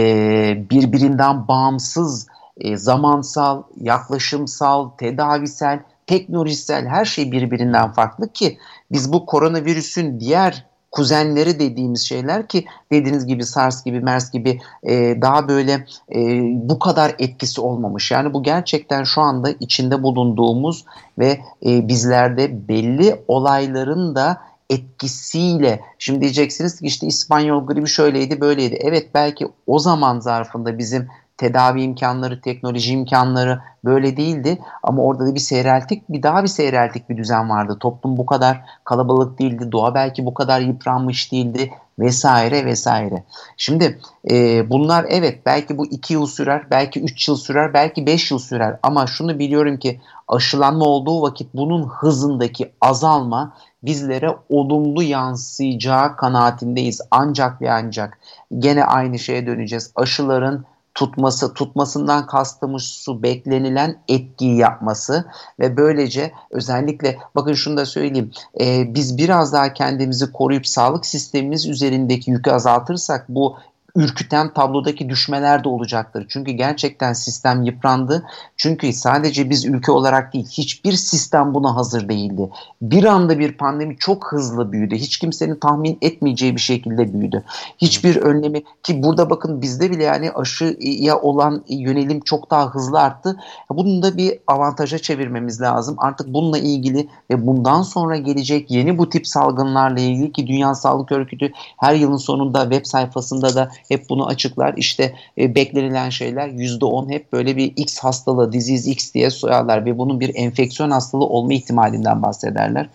birbirinden 0.70 1.48
bağımsız 1.48 2.26
e, 2.60 2.76
zamansal, 2.76 3.62
yaklaşımsal, 3.80 4.90
tedavisel, 4.90 5.82
teknolojisel 6.06 6.86
her 6.86 7.04
şey 7.04 7.32
birbirinden 7.32 7.92
farklı 7.92 8.32
ki 8.32 8.58
biz 8.92 9.12
bu 9.12 9.26
koronavirüsün 9.26 10.20
diğer 10.20 10.66
kuzenleri 10.94 11.60
dediğimiz 11.60 12.08
şeyler 12.08 12.48
ki 12.48 12.64
dediğiniz 12.92 13.26
gibi 13.26 13.44
SARS 13.44 13.84
gibi 13.84 14.00
MERS 14.00 14.30
gibi 14.30 14.60
e, 14.82 15.22
daha 15.22 15.48
böyle 15.48 15.86
e, 16.14 16.40
bu 16.68 16.78
kadar 16.78 17.14
etkisi 17.18 17.60
olmamış. 17.60 18.10
Yani 18.10 18.34
bu 18.34 18.42
gerçekten 18.42 19.04
şu 19.04 19.20
anda 19.20 19.50
içinde 19.50 20.02
bulunduğumuz 20.02 20.84
ve 21.18 21.40
e, 21.66 21.88
bizlerde 21.88 22.68
belli 22.68 23.22
olayların 23.28 24.14
da 24.14 24.40
etkisiyle 24.70 25.80
şimdi 25.98 26.20
diyeceksiniz 26.20 26.80
ki 26.80 26.86
işte 26.86 27.06
İspanyol 27.06 27.66
gribi 27.66 27.88
şöyleydi 27.88 28.40
böyleydi. 28.40 28.78
Evet 28.80 29.08
belki 29.14 29.48
o 29.66 29.78
zaman 29.78 30.20
zarfında 30.20 30.78
bizim 30.78 31.08
tedavi 31.36 31.82
imkanları, 31.82 32.40
teknoloji 32.40 32.92
imkanları 32.92 33.60
böyle 33.84 34.16
değildi. 34.16 34.58
Ama 34.82 35.02
orada 35.02 35.26
da 35.26 35.34
bir 35.34 35.40
seyreltik, 35.40 36.08
bir 36.08 36.22
daha 36.22 36.42
bir 36.42 36.48
seyreltik 36.48 37.10
bir 37.10 37.16
düzen 37.16 37.50
vardı. 37.50 37.76
Toplum 37.80 38.16
bu 38.16 38.26
kadar 38.26 38.60
kalabalık 38.84 39.38
değildi. 39.38 39.72
Doğa 39.72 39.94
belki 39.94 40.26
bu 40.26 40.34
kadar 40.34 40.60
yıpranmış 40.60 41.32
değildi. 41.32 41.70
vesaire 41.98 42.64
vesaire. 42.64 43.24
Şimdi 43.56 43.98
e, 44.30 44.70
bunlar 44.70 45.06
evet 45.08 45.46
belki 45.46 45.78
bu 45.78 45.86
2 45.86 46.12
yıl 46.12 46.26
sürer, 46.26 46.66
belki 46.70 47.00
3 47.00 47.28
yıl 47.28 47.36
sürer, 47.36 47.74
belki 47.74 48.06
5 48.06 48.30
yıl 48.30 48.38
sürer 48.38 48.78
ama 48.82 49.06
şunu 49.06 49.38
biliyorum 49.38 49.76
ki 49.76 50.00
aşılanma 50.28 50.84
olduğu 50.84 51.22
vakit 51.22 51.54
bunun 51.54 51.88
hızındaki 51.88 52.72
azalma 52.80 53.52
bizlere 53.82 54.36
olumlu 54.48 55.02
yansıyacağı 55.02 56.16
kanaatindeyiz. 56.16 57.00
Ancak 57.10 57.62
ve 57.62 57.72
ancak 57.72 58.18
gene 58.58 58.84
aynı 58.84 59.18
şeye 59.18 59.46
döneceğiz. 59.46 59.92
Aşıların 59.94 60.64
tutması, 60.94 61.54
tutmasından 61.54 62.26
kastımız 62.26 62.82
su 62.82 63.22
beklenilen 63.22 63.96
etkiyi 64.08 64.56
yapması 64.56 65.24
ve 65.60 65.76
böylece 65.76 66.32
özellikle 66.50 67.18
bakın 67.34 67.54
şunu 67.54 67.76
da 67.76 67.86
söyleyeyim 67.86 68.30
e, 68.60 68.94
biz 68.94 69.18
biraz 69.18 69.52
daha 69.52 69.72
kendimizi 69.72 70.32
koruyup 70.32 70.66
sağlık 70.66 71.06
sistemimiz 71.06 71.66
üzerindeki 71.66 72.30
yükü 72.30 72.50
azaltırsak 72.50 73.28
bu 73.28 73.56
ürküten 73.96 74.52
tablodaki 74.52 75.08
düşmeler 75.08 75.64
de 75.64 75.68
olacaktır. 75.68 76.26
Çünkü 76.28 76.52
gerçekten 76.52 77.12
sistem 77.12 77.62
yıprandı. 77.62 78.26
Çünkü 78.56 78.92
sadece 78.92 79.50
biz 79.50 79.64
ülke 79.64 79.92
olarak 79.92 80.32
değil 80.32 80.48
hiçbir 80.48 80.92
sistem 80.92 81.54
buna 81.54 81.76
hazır 81.76 82.08
değildi. 82.08 82.50
Bir 82.82 83.04
anda 83.04 83.38
bir 83.38 83.52
pandemi 83.52 83.96
çok 83.98 84.32
hızlı 84.32 84.72
büyüdü. 84.72 84.94
Hiç 84.94 85.18
kimsenin 85.18 85.56
tahmin 85.56 85.98
etmeyeceği 86.02 86.56
bir 86.56 86.60
şekilde 86.60 87.12
büyüdü. 87.12 87.44
Hiçbir 87.78 88.16
önlemi 88.16 88.62
ki 88.82 89.02
burada 89.02 89.30
bakın 89.30 89.62
bizde 89.62 89.90
bile 89.90 90.04
yani 90.04 90.30
aşıya 90.30 91.20
olan 91.20 91.64
yönelim 91.68 92.20
çok 92.20 92.50
daha 92.50 92.74
hızlı 92.74 93.00
arttı. 93.00 93.36
Bunu 93.70 94.02
da 94.02 94.16
bir 94.16 94.38
avantaja 94.46 94.98
çevirmemiz 94.98 95.60
lazım. 95.60 95.94
Artık 95.98 96.34
bununla 96.34 96.58
ilgili 96.58 97.08
ve 97.30 97.46
bundan 97.46 97.82
sonra 97.82 98.16
gelecek 98.16 98.70
yeni 98.70 98.98
bu 98.98 99.08
tip 99.08 99.26
salgınlarla 99.26 100.00
ilgili 100.00 100.32
ki 100.32 100.46
Dünya 100.46 100.74
Sağlık 100.74 101.12
Örgütü 101.12 101.52
her 101.76 101.94
yılın 101.94 102.16
sonunda 102.16 102.62
web 102.62 102.86
sayfasında 102.86 103.54
da 103.54 103.70
hep 103.88 104.08
bunu 104.08 104.26
açıklar. 104.26 104.74
İşte 104.76 105.14
e, 105.38 105.54
beklenilen 105.54 106.10
şeyler 106.10 106.48
%10 106.48 107.12
hep 107.12 107.32
böyle 107.32 107.56
bir 107.56 107.72
X 107.76 107.98
hastalığı, 107.98 108.52
disease 108.52 108.90
X 108.90 109.14
diye 109.14 109.30
soyarlar 109.30 109.86
ve 109.86 109.98
bunun 109.98 110.20
bir 110.20 110.34
enfeksiyon 110.34 110.90
hastalığı 110.90 111.26
olma 111.26 111.54
ihtimalinden 111.54 112.22
bahsederler. 112.22 112.88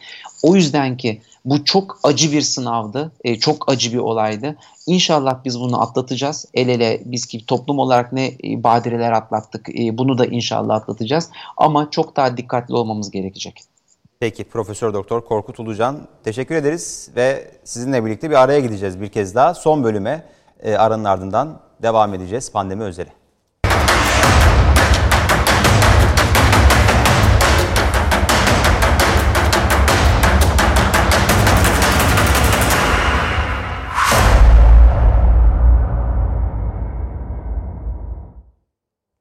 O 0.44 0.56
yüzden 0.56 0.98
ki 0.98 1.22
bu 1.46 1.66
çok 1.66 2.00
acı 2.04 2.32
bir 2.32 2.42
sınavdı, 2.42 3.12
e, 3.24 3.40
çok 3.40 3.72
acı 3.72 3.94
bir 3.94 3.98
olaydı. 3.98 4.56
İnşallah 4.88 5.46
biz 5.46 5.60
bunu 5.60 5.82
atlatacağız. 5.82 6.46
El 6.54 6.70
ele 6.70 7.02
biz 7.06 7.26
ki 7.26 7.46
toplum 7.46 7.80
olarak 7.80 8.14
ne 8.14 8.26
e, 8.28 8.64
badireler 8.64 9.12
atlattık, 9.12 9.70
e, 9.80 9.98
bunu 9.98 10.18
da 10.18 10.26
inşallah 10.26 10.76
atlatacağız. 10.76 11.30
Ama 11.58 11.90
çok 11.92 12.16
daha 12.16 12.38
dikkatli 12.38 12.76
olmamız 12.76 13.12
gerekecek. 13.12 13.64
Peki 14.20 14.44
Profesör 14.44 14.94
Doktor 14.94 15.22
Korkut 15.22 15.60
Ulucan 15.60 16.08
teşekkür 16.24 16.56
ederiz 16.56 17.10
ve 17.16 17.52
sizinle 17.64 18.06
birlikte 18.06 18.30
bir 18.30 18.36
araya 18.36 18.60
gideceğiz 18.60 19.02
bir 19.02 19.10
kez 19.10 19.36
daha. 19.36 19.54
Son 19.54 19.84
bölüme 19.84 20.26
aranın 20.64 21.04
ardından 21.04 21.60
devam 21.82 22.14
edeceğiz 22.14 22.52
pandemi 22.52 22.84
özeli. 22.84 23.19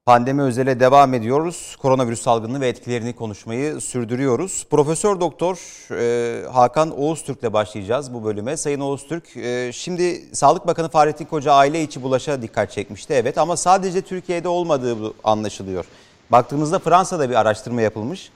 Pandemi 0.08 0.42
özele 0.42 0.80
devam 0.80 1.14
ediyoruz. 1.14 1.76
Koronavirüs 1.82 2.22
salgını 2.22 2.60
ve 2.60 2.68
etkilerini 2.68 3.16
konuşmayı 3.16 3.80
sürdürüyoruz. 3.80 4.66
Profesör 4.70 5.20
Doktor 5.20 5.56
e, 5.90 6.48
Hakan 6.48 6.98
Oğuztürk'le 6.98 7.52
başlayacağız 7.52 8.14
bu 8.14 8.24
bölüme. 8.24 8.56
Sayın 8.56 8.80
Oğuztürk, 8.80 9.36
e, 9.36 9.70
şimdi 9.72 10.24
Sağlık 10.32 10.66
Bakanı 10.66 10.88
Fahrettin 10.88 11.24
Koca 11.24 11.52
aile 11.52 11.82
içi 11.82 12.02
bulaşa 12.02 12.42
dikkat 12.42 12.72
çekmişti. 12.72 13.14
Evet 13.14 13.38
ama 13.38 13.56
sadece 13.56 14.02
Türkiye'de 14.02 14.48
olmadığı 14.48 14.96
anlaşılıyor. 15.24 15.84
Baktığımızda 16.30 16.78
Fransa'da 16.78 17.30
bir 17.30 17.34
araştırma 17.34 17.82
yapılmış. 17.82 18.30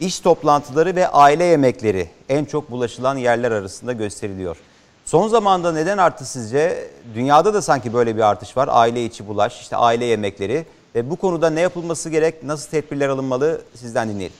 İş 0.00 0.20
toplantıları 0.20 0.96
ve 0.96 1.08
aile 1.08 1.44
yemekleri 1.44 2.08
en 2.28 2.44
çok 2.44 2.70
bulaşılan 2.70 3.16
yerler 3.16 3.52
arasında 3.52 3.92
gösteriliyor. 3.92 4.56
Son 5.04 5.28
zamanda 5.28 5.72
neden 5.72 5.98
arttı 5.98 6.24
sizce? 6.24 6.90
Dünyada 7.14 7.54
da 7.54 7.62
sanki 7.62 7.94
böyle 7.94 8.16
bir 8.16 8.20
artış 8.20 8.56
var. 8.56 8.68
Aile 8.72 9.04
içi 9.04 9.28
bulaş, 9.28 9.60
işte 9.60 9.76
aile 9.76 10.04
yemekleri. 10.04 10.66
Ve 10.98 11.10
bu 11.10 11.16
konuda 11.16 11.50
ne 11.50 11.60
yapılması 11.60 12.10
gerek, 12.10 12.42
nasıl 12.42 12.70
tedbirler 12.70 13.08
alınmalı 13.08 13.60
sizden 13.74 14.08
dinleyelim. 14.08 14.36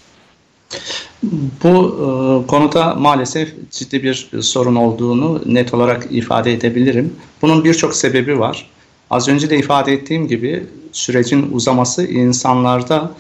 Bu 1.62 1.68
e, 1.68 2.47
konuda 2.47 2.94
maalesef 2.94 3.55
ciddi 3.70 4.02
bir 4.02 4.30
sorun 4.40 4.74
olduğunu 4.74 5.43
net 5.47 5.74
olarak 5.74 6.06
ifade 6.10 6.52
edebilirim. 6.52 7.16
Bunun 7.43 7.64
birçok 7.64 7.94
sebebi 7.94 8.39
var. 8.39 8.70
Az 9.10 9.28
önce 9.28 9.51
de 9.51 9.59
ifade 9.59 9.93
ettiğim 9.93 10.28
gibi 10.28 10.66
sürecin 10.93 11.52
uzaması 11.52 12.06
insanlarda 12.06 13.10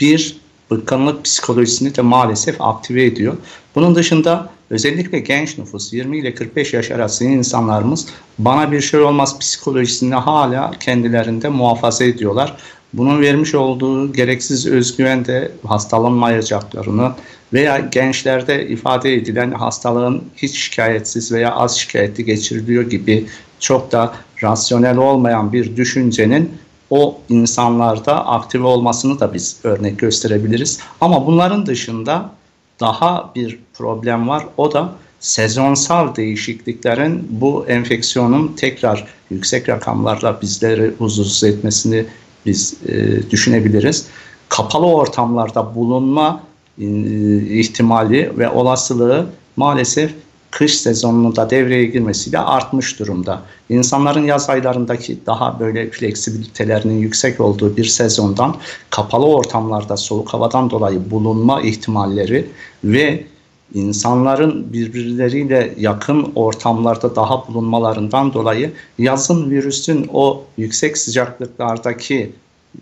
bir 0.00 0.36
bıkkınlık 0.70 1.24
psikolojisini 1.24 1.96
de 1.96 2.02
maalesef 2.02 2.60
aktive 2.60 3.04
ediyor. 3.04 3.36
Bunun 3.74 3.94
dışında 3.94 4.50
özellikle 4.70 5.18
genç 5.18 5.58
nüfus 5.58 5.92
20 5.92 6.18
ile 6.18 6.34
45 6.34 6.72
yaş 6.72 6.90
arası 6.90 7.24
insanlarımız 7.24 8.06
bana 8.38 8.72
bir 8.72 8.80
şey 8.80 9.00
olmaz 9.00 9.38
psikolojisini 9.38 10.14
hala 10.14 10.70
kendilerinde 10.80 11.48
muhafaza 11.48 12.04
ediyorlar. 12.04 12.56
Bunun 12.92 13.20
vermiş 13.20 13.54
olduğu 13.54 14.12
gereksiz 14.12 14.66
özgüven 14.66 15.24
de 15.24 15.52
hastalanmayacaklarını 15.66 17.12
veya 17.52 17.78
gençlerde 17.78 18.68
ifade 18.68 19.14
edilen 19.14 19.50
hastalığın 19.50 20.24
hiç 20.36 20.58
şikayetsiz 20.58 21.32
veya 21.32 21.54
az 21.54 21.78
şikayetli 21.78 22.24
geçiriliyor 22.24 22.90
gibi 22.90 23.26
çok 23.60 23.92
da 23.92 24.14
rasyonel 24.42 24.96
olmayan 24.96 25.52
bir 25.52 25.76
düşüncenin 25.76 26.58
o 26.90 27.20
insanlarda 27.28 28.26
aktive 28.26 28.66
olmasını 28.66 29.20
da 29.20 29.34
biz 29.34 29.56
örnek 29.64 29.98
gösterebiliriz. 29.98 30.80
Ama 31.00 31.26
bunların 31.26 31.66
dışında 31.66 32.30
daha 32.80 33.32
bir 33.34 33.58
problem 33.74 34.28
var. 34.28 34.46
O 34.56 34.72
da 34.72 34.92
sezonsal 35.20 36.16
değişikliklerin 36.16 37.26
bu 37.30 37.66
enfeksiyonun 37.68 38.56
tekrar 38.56 39.06
yüksek 39.30 39.68
rakamlarla 39.68 40.42
bizleri 40.42 40.94
huzursuz 40.98 41.44
etmesini 41.44 42.06
biz 42.46 42.74
e, 42.88 43.22
düşünebiliriz. 43.30 44.06
Kapalı 44.48 44.86
ortamlarda 44.86 45.74
bulunma 45.74 46.40
e, 46.78 46.86
ihtimali 47.58 48.32
ve 48.38 48.48
olasılığı 48.48 49.26
maalesef 49.56 50.14
kış 50.50 50.78
sezonunda 50.78 51.50
devreye 51.50 51.84
girmesiyle 51.84 52.38
artmış 52.38 52.98
durumda. 52.98 53.42
İnsanların 53.68 54.24
yaz 54.24 54.50
aylarındaki 54.50 55.18
daha 55.26 55.60
böyle 55.60 55.90
fleksibilitelerinin 55.90 56.98
yüksek 56.98 57.40
olduğu 57.40 57.76
bir 57.76 57.84
sezondan 57.84 58.56
kapalı 58.90 59.26
ortamlarda 59.26 59.96
soğuk 59.96 60.28
havadan 60.28 60.70
dolayı 60.70 61.10
bulunma 61.10 61.60
ihtimalleri 61.60 62.46
ve 62.84 63.24
insanların 63.74 64.72
birbirleriyle 64.72 65.74
yakın 65.78 66.32
ortamlarda 66.34 67.16
daha 67.16 67.48
bulunmalarından 67.48 68.32
dolayı 68.32 68.72
yazın 68.98 69.50
virüsün 69.50 70.10
o 70.12 70.44
yüksek 70.56 70.98
sıcaklıklardaki 70.98 72.32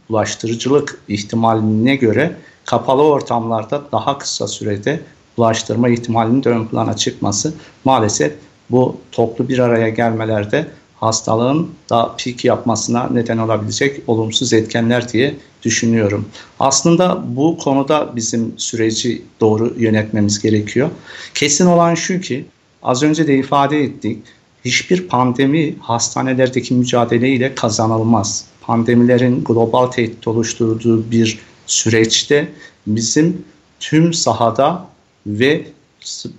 bulaştırıcılık 0.09 1.01
ihtimaline 1.09 1.97
göre 1.97 2.37
kapalı 2.65 3.03
ortamlarda 3.03 3.83
daha 3.93 4.19
kısa 4.19 4.49
sürede 4.49 5.01
bulaştırma 5.37 5.89
ihtimalinin 5.89 6.45
de 6.45 6.49
ön 6.49 6.67
plana 6.67 6.97
çıkması 6.97 7.55
maalesef 7.85 8.33
bu 8.71 8.97
toplu 9.13 9.49
bir 9.49 9.59
araya 9.59 9.89
gelmelerde 9.89 10.67
hastalığın 11.01 11.71
da 11.91 12.15
pik 12.19 12.45
yapmasına 12.45 13.09
neden 13.13 13.39
olabilecek 13.39 14.01
olumsuz 14.07 14.53
etkenler 14.53 15.13
diye 15.13 15.35
düşünüyorum. 15.63 16.29
Aslında 16.61 17.25
bu 17.27 17.59
konuda 17.59 18.17
bizim 18.17 18.55
süreci 18.57 19.23
doğru 19.41 19.75
yönetmemiz 19.79 20.43
gerekiyor. 20.43 20.91
Kesin 21.35 21.67
olan 21.67 21.95
şu 21.95 22.21
ki 22.21 22.45
az 22.83 23.03
önce 23.03 23.27
de 23.27 23.39
ifade 23.39 23.83
ettik. 23.83 24.19
Hiçbir 24.65 25.09
pandemi 25.09 25.75
hastanelerdeki 25.81 26.75
mücadele 26.75 27.29
ile 27.29 27.55
kazanılmaz. 27.55 28.45
Pandemilerin 28.61 29.45
global 29.45 29.87
tehdit 29.87 30.29
oluşturduğu 30.29 31.11
bir 31.11 31.39
süreçte 31.67 32.49
bizim 32.87 33.45
tüm 33.81 34.13
sahada 34.13 34.87
ve 35.27 35.67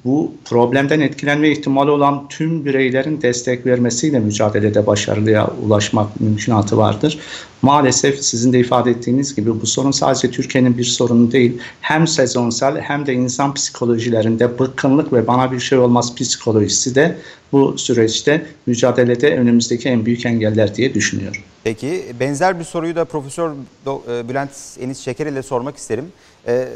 bu 0.05 0.33
problemden 0.45 0.99
etkilenme 0.99 1.49
ihtimali 1.49 1.91
olan 1.91 2.27
tüm 2.27 2.65
bireylerin 2.65 3.21
destek 3.21 3.65
vermesiyle 3.65 4.19
mücadelede 4.19 4.87
başarılıya 4.87 5.47
ulaşmak 5.65 6.21
mümkünatı 6.21 6.77
vardır. 6.77 7.19
Maalesef 7.61 8.19
sizin 8.21 8.53
de 8.53 8.59
ifade 8.59 8.91
ettiğiniz 8.91 9.35
gibi 9.35 9.61
bu 9.61 9.65
sorun 9.65 9.91
sadece 9.91 10.31
Türkiye'nin 10.31 10.77
bir 10.77 10.83
sorunu 10.83 11.31
değil. 11.31 11.57
Hem 11.81 12.07
sezonsal 12.07 12.77
hem 12.77 13.05
de 13.05 13.13
insan 13.13 13.53
psikolojilerinde 13.53 14.59
bıkkınlık 14.59 15.13
ve 15.13 15.27
bana 15.27 15.51
bir 15.51 15.59
şey 15.59 15.77
olmaz 15.77 16.15
psikolojisi 16.15 16.95
de 16.95 17.17
bu 17.51 17.77
süreçte 17.77 18.45
mücadelede 18.65 19.37
önümüzdeki 19.37 19.89
en 19.89 20.05
büyük 20.05 20.25
engeller 20.25 20.75
diye 20.75 20.93
düşünüyorum. 20.93 21.41
Peki 21.63 22.05
benzer 22.19 22.59
bir 22.59 22.63
soruyu 22.63 22.95
da 22.95 23.05
Profesör 23.05 23.51
e, 23.51 24.29
Bülent 24.29 24.51
Enis 24.79 24.99
Şeker 24.99 25.27
ile 25.27 25.43
sormak 25.43 25.77
isterim. 25.77 26.05
Ee, 26.47 26.67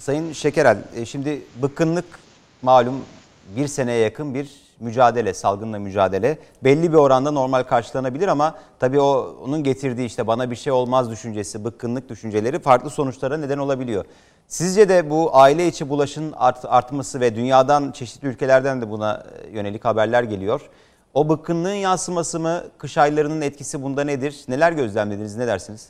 Sayın 0.00 0.32
Şekerel, 0.32 0.78
e, 0.96 1.06
şimdi 1.06 1.40
bıkkınlık 1.62 2.04
malum 2.62 3.04
bir 3.56 3.68
seneye 3.68 3.98
yakın 3.98 4.34
bir 4.34 4.60
mücadele, 4.80 5.34
salgınla 5.34 5.78
mücadele 5.78 6.38
belli 6.64 6.92
bir 6.92 6.96
oranda 6.96 7.30
normal 7.30 7.62
karşılanabilir 7.62 8.28
ama 8.28 8.54
tabii 8.78 9.00
o 9.00 9.36
onun 9.44 9.62
getirdiği 9.62 10.06
işte 10.06 10.26
bana 10.26 10.50
bir 10.50 10.56
şey 10.56 10.72
olmaz 10.72 11.10
düşüncesi, 11.10 11.64
bıkkınlık 11.64 12.08
düşünceleri 12.08 12.58
farklı 12.58 12.90
sonuçlara 12.90 13.36
neden 13.36 13.58
olabiliyor. 13.58 14.04
Sizce 14.48 14.88
de 14.88 15.10
bu 15.10 15.36
aile 15.36 15.66
içi 15.66 15.88
bulaşın 15.88 16.34
art, 16.36 16.64
artması 16.64 17.20
ve 17.20 17.36
dünyadan 17.36 17.92
çeşitli 17.92 18.28
ülkelerden 18.28 18.82
de 18.82 18.90
buna 18.90 19.24
e, 19.44 19.50
yönelik 19.50 19.84
haberler 19.84 20.22
geliyor. 20.22 20.60
O 21.14 21.28
bıkkınlığın 21.28 21.72
yansıması 21.74 22.40
mı, 22.40 22.64
kış 22.78 22.98
aylarının 22.98 23.40
etkisi 23.40 23.82
bunda 23.82 24.04
nedir? 24.04 24.44
Neler 24.48 24.72
gözlemlediniz, 24.72 25.36
ne 25.36 25.46
dersiniz? 25.46 25.88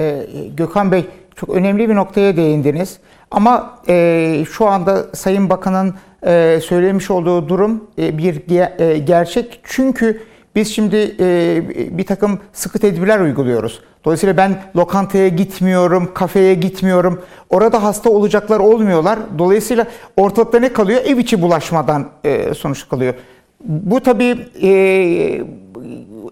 Ee, 0.00 0.26
Gökhan 0.56 0.92
Bey 0.92 1.06
çok 1.36 1.50
önemli 1.50 1.88
bir 1.88 1.94
noktaya 1.94 2.36
değindiniz. 2.36 2.98
Ama 3.32 3.78
e, 3.88 4.44
şu 4.52 4.66
anda 4.66 5.06
Sayın 5.14 5.50
Bakan'ın 5.50 5.94
e, 6.26 6.60
söylemiş 6.62 7.10
olduğu 7.10 7.48
durum 7.48 7.84
e, 7.98 8.18
bir 8.18 8.80
e, 8.80 8.98
gerçek. 8.98 9.60
Çünkü 9.64 10.22
biz 10.54 10.74
şimdi 10.74 11.16
e, 11.20 11.62
bir 11.98 12.06
takım 12.06 12.38
sıkı 12.52 12.78
tedbirler 12.78 13.20
uyguluyoruz. 13.20 13.80
Dolayısıyla 14.04 14.36
ben 14.36 14.62
lokantaya 14.76 15.28
gitmiyorum, 15.28 16.10
kafeye 16.14 16.54
gitmiyorum. 16.54 17.22
Orada 17.50 17.82
hasta 17.82 18.10
olacaklar 18.10 18.60
olmuyorlar. 18.60 19.18
Dolayısıyla 19.38 19.86
ortalıkta 20.16 20.58
ne 20.58 20.72
kalıyor? 20.72 21.00
Ev 21.04 21.18
içi 21.18 21.42
bulaşmadan 21.42 22.08
e, 22.24 22.54
sonuç 22.54 22.88
kalıyor. 22.88 23.14
Bu 23.64 24.00
tabii 24.00 24.38
e, 24.62 24.70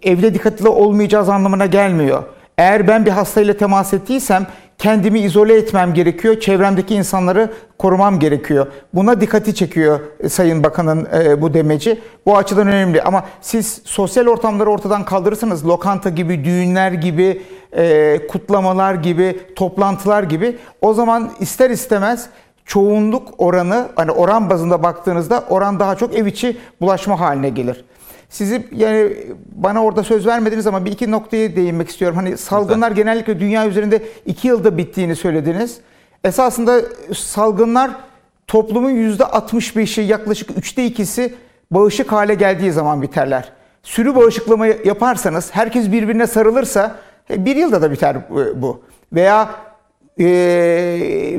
evde 0.03 0.35
dikkatli 0.35 0.69
olmayacağız 0.69 1.29
anlamına 1.29 1.67
gelmiyor. 1.67 2.23
Eğer 2.59 2.89
ben 2.89 3.07
bir 3.07 3.11
hastayla 3.11 3.55
temas 3.55 3.95
ettiysem 3.95 4.47
kendimi 4.81 5.21
izole 5.21 5.57
etmem 5.57 5.95
gerekiyor. 5.95 6.41
Çevremdeki 6.41 6.95
insanları 6.95 7.51
korumam 7.79 8.19
gerekiyor. 8.19 8.67
Buna 8.95 9.21
dikkati 9.21 9.55
çekiyor 9.55 10.01
e, 10.21 10.29
Sayın 10.29 10.63
Bakan'ın 10.63 11.09
e, 11.15 11.43
bu 11.43 11.55
demeci. 11.55 12.01
Bu 12.27 12.37
açıdan 12.37 12.69
önemli. 12.69 13.03
Ama 13.03 13.25
siz 13.41 13.83
sosyal 13.85 14.27
ortamları 14.27 14.71
ortadan 14.71 15.05
kaldırırsanız 15.05 15.67
lokanta 15.67 16.11
gibi, 16.11 16.45
düğünler 16.45 16.93
gibi, 16.93 17.43
e, 17.77 18.21
kutlamalar 18.27 18.95
gibi, 18.95 19.41
toplantılar 19.57 20.23
gibi 20.23 20.59
o 20.81 20.95
zaman 20.95 21.31
ister 21.41 21.71
istemez 21.71 22.27
çoğunluk 22.65 23.29
oranı 23.39 23.89
hani 23.97 24.11
oran 24.11 24.51
bazında 24.51 24.83
baktığınızda 24.83 25.45
oran 25.49 25.81
daha 25.81 25.97
çok 25.97 26.15
ev 26.15 26.27
içi 26.27 26.57
bulaşma 26.81 27.21
haline 27.21 27.49
gelir. 27.49 27.85
Sizi 28.31 28.67
yani 28.77 29.17
bana 29.55 29.85
orada 29.85 30.03
söz 30.03 30.27
vermediniz 30.27 30.67
ama 30.67 30.85
bir 30.85 30.93
iki 30.93 31.11
noktaya 31.11 31.57
değinmek 31.57 31.89
istiyorum. 31.89 32.17
Hani 32.17 32.37
salgınlar 32.37 32.91
genellikle 32.91 33.41
dünya 33.41 33.67
üzerinde 33.67 34.03
iki 34.27 34.49
yılda 34.49 34.79
bittiğini 34.79 35.17
söylediniz. 35.17 35.79
Esasında 36.25 36.81
salgınlar 37.15 37.91
toplumun 38.47 38.91
yüzde 38.91 39.23
65'i 39.23 40.05
yaklaşık 40.05 40.59
üçte 40.59 40.87
ikisi 40.87 41.35
bağışık 41.71 42.13
hale 42.13 42.35
geldiği 42.35 42.73
zaman 42.73 43.03
biterler. 43.03 43.53
Sürü 43.83 44.17
bağışıklama 44.17 44.67
yaparsanız 44.67 45.51
herkes 45.53 45.93
birbirine 45.93 46.27
sarılırsa 46.27 46.97
e, 47.31 47.45
bir 47.45 47.57
yılda 47.57 47.83
da 47.83 47.91
biter 47.91 48.17
bu. 48.55 48.83
Veya 49.13 49.51
e, 50.21 50.25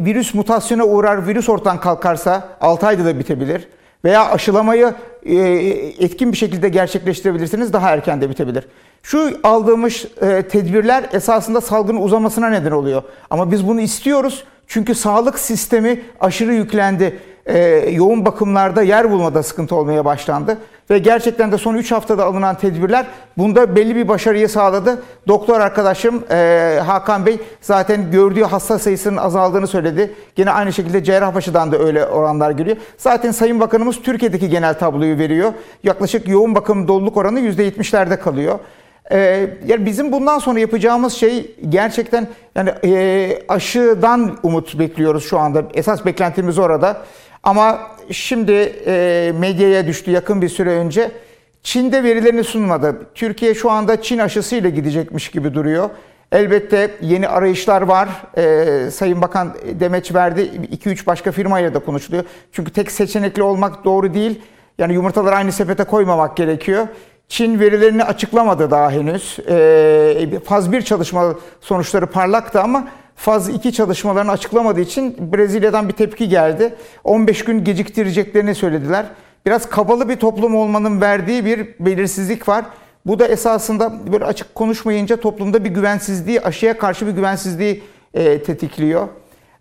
virüs 0.06 0.34
mutasyona 0.34 0.86
uğrar, 0.86 1.28
virüs 1.28 1.50
ortadan 1.50 1.80
kalkarsa 1.80 2.48
6 2.62 2.88
ayda 2.88 3.06
da 3.06 3.20
bitebilir. 3.20 3.68
Veya 4.04 4.32
aşılamayı 4.32 4.94
e, 5.24 5.36
etkin 6.00 6.32
bir 6.32 6.38
şekilde 6.38 6.70
gerçekleştirebilirsiniz 6.70 7.74
daha 7.74 7.90
erken 7.90 8.22
de 8.22 8.30
bitebilir. 8.30 8.68
Şu 9.04 9.40
aldığımız 9.44 10.06
e, 10.22 10.42
tedbirler 10.42 11.10
esasında 11.14 11.62
salgının 11.62 12.02
uzamasına 12.02 12.50
neden 12.50 12.72
oluyor. 12.72 13.04
Ama 13.30 13.52
biz 13.52 13.68
bunu 13.68 13.82
istiyoruz 13.82 14.44
çünkü 14.68 14.96
sağlık 14.96 15.40
sistemi 15.40 16.02
aşırı 16.20 16.54
yüklendi. 16.54 17.20
E, 17.46 17.60
yoğun 17.92 18.26
bakımlarda 18.26 18.82
yer 18.82 19.12
bulmada 19.12 19.44
sıkıntı 19.44 19.76
olmaya 19.76 20.06
başlandı. 20.06 20.58
Ve 20.90 20.98
gerçekten 21.00 21.52
de 21.52 21.58
son 21.58 21.76
3 21.76 21.92
haftada 21.92 22.26
alınan 22.26 22.56
tedbirler 22.56 23.06
bunda 23.38 23.76
belli 23.76 23.96
bir 23.96 24.08
başarıyı 24.08 24.50
sağladı. 24.50 25.04
Doktor 25.28 25.60
arkadaşım 25.60 26.24
e, 26.32 26.80
Hakan 26.86 27.26
Bey 27.26 27.40
zaten 27.62 28.12
gördüğü 28.12 28.44
hasta 28.44 28.80
sayısının 28.80 29.18
azaldığını 29.18 29.68
söyledi. 29.68 30.14
Yine 30.38 30.52
aynı 30.52 30.74
şekilde 30.74 31.04
Cerrahpaşa'dan 31.04 31.72
da 31.72 31.80
öyle 31.80 32.06
oranlar 32.06 32.52
geliyor. 32.52 32.78
Zaten 32.98 33.32
Sayın 33.32 33.60
Bakanımız 33.60 34.02
Türkiye'deki 34.02 34.50
genel 34.50 34.80
tabloyu 34.80 35.18
veriyor. 35.18 35.54
Yaklaşık 35.84 36.28
yoğun 36.28 36.56
bakım 36.56 36.88
doluluk 36.88 37.18
oranı 37.18 37.40
%70'lerde 37.40 38.20
kalıyor. 38.20 38.60
Ee, 39.12 39.50
yani 39.68 39.86
bizim 39.86 40.12
bundan 40.12 40.40
sonra 40.40 40.60
yapacağımız 40.60 41.14
şey 41.14 41.56
gerçekten 41.70 42.28
yani 42.56 42.74
e, 42.86 43.44
aşıdan 43.48 44.38
umut 44.44 44.80
bekliyoruz 44.80 45.30
şu 45.30 45.40
anda. 45.40 45.64
Esas 45.74 46.06
beklentimiz 46.06 46.60
orada. 46.60 47.02
Ama 47.44 47.80
şimdi 48.12 48.52
e, 48.86 49.34
medyaya 49.40 49.88
düştü 49.88 50.12
yakın 50.12 50.42
bir 50.42 50.50
süre 50.50 50.70
önce. 50.70 51.12
Çin'de 51.64 52.04
verilerini 52.04 52.44
sunmadı. 52.44 53.02
Türkiye 53.16 53.54
şu 53.56 53.72
anda 53.72 54.02
Çin 54.02 54.18
aşısıyla 54.18 54.70
gidecekmiş 54.70 55.32
gibi 55.32 55.54
duruyor. 55.54 55.90
Elbette 56.32 56.92
yeni 57.02 57.28
arayışlar 57.28 57.82
var. 57.82 58.10
Ee, 58.38 58.92
Sayın 58.92 59.22
Bakan 59.22 59.56
demeç 59.80 60.14
verdi. 60.14 60.42
2-3 60.42 61.06
başka 61.06 61.32
firmayla 61.32 61.74
da 61.74 61.80
konuşuluyor. 61.80 62.24
Çünkü 62.52 62.72
tek 62.74 62.92
seçenekli 62.92 63.44
olmak 63.44 63.86
doğru 63.86 64.14
değil. 64.14 64.42
Yani 64.78 64.94
yumurtaları 64.94 65.36
aynı 65.36 65.52
sepete 65.52 65.84
koymamak 65.84 66.38
gerekiyor. 66.38 66.88
Çin 67.28 67.60
verilerini 67.60 68.04
açıklamadı 68.04 68.72
daha 68.72 68.92
henüz. 68.92 69.38
Ee, 69.50 70.40
faz 70.46 70.72
1 70.72 70.82
çalışma 70.82 71.36
sonuçları 71.62 72.08
parlaktı 72.08 72.62
ama 72.62 72.88
faz 73.22 73.50
2 73.50 73.74
çalışmalarını 73.74 74.32
açıklamadığı 74.32 74.82
için 74.82 75.34
Brezilya'dan 75.34 75.88
bir 75.88 75.94
tepki 75.94 76.30
geldi. 76.30 76.74
15 77.04 77.44
gün 77.44 77.64
geciktireceklerini 77.64 78.56
söylediler. 78.56 79.06
Biraz 79.46 79.70
kabalı 79.70 80.10
bir 80.10 80.16
toplum 80.16 80.56
olmanın 80.56 81.02
verdiği 81.02 81.46
bir 81.46 81.68
belirsizlik 81.80 82.50
var. 82.50 82.66
Bu 83.06 83.20
da 83.20 83.28
esasında 83.28 84.12
böyle 84.12 84.26
açık 84.26 84.56
konuşmayınca 84.56 85.18
toplumda 85.18 85.64
bir 85.64 85.70
güvensizliği, 85.70 86.42
aşıya 86.42 86.78
karşı 86.78 87.08
bir 87.08 87.12
güvensizliği 87.12 87.84
e, 88.14 88.44
tetikliyor. 88.44 89.08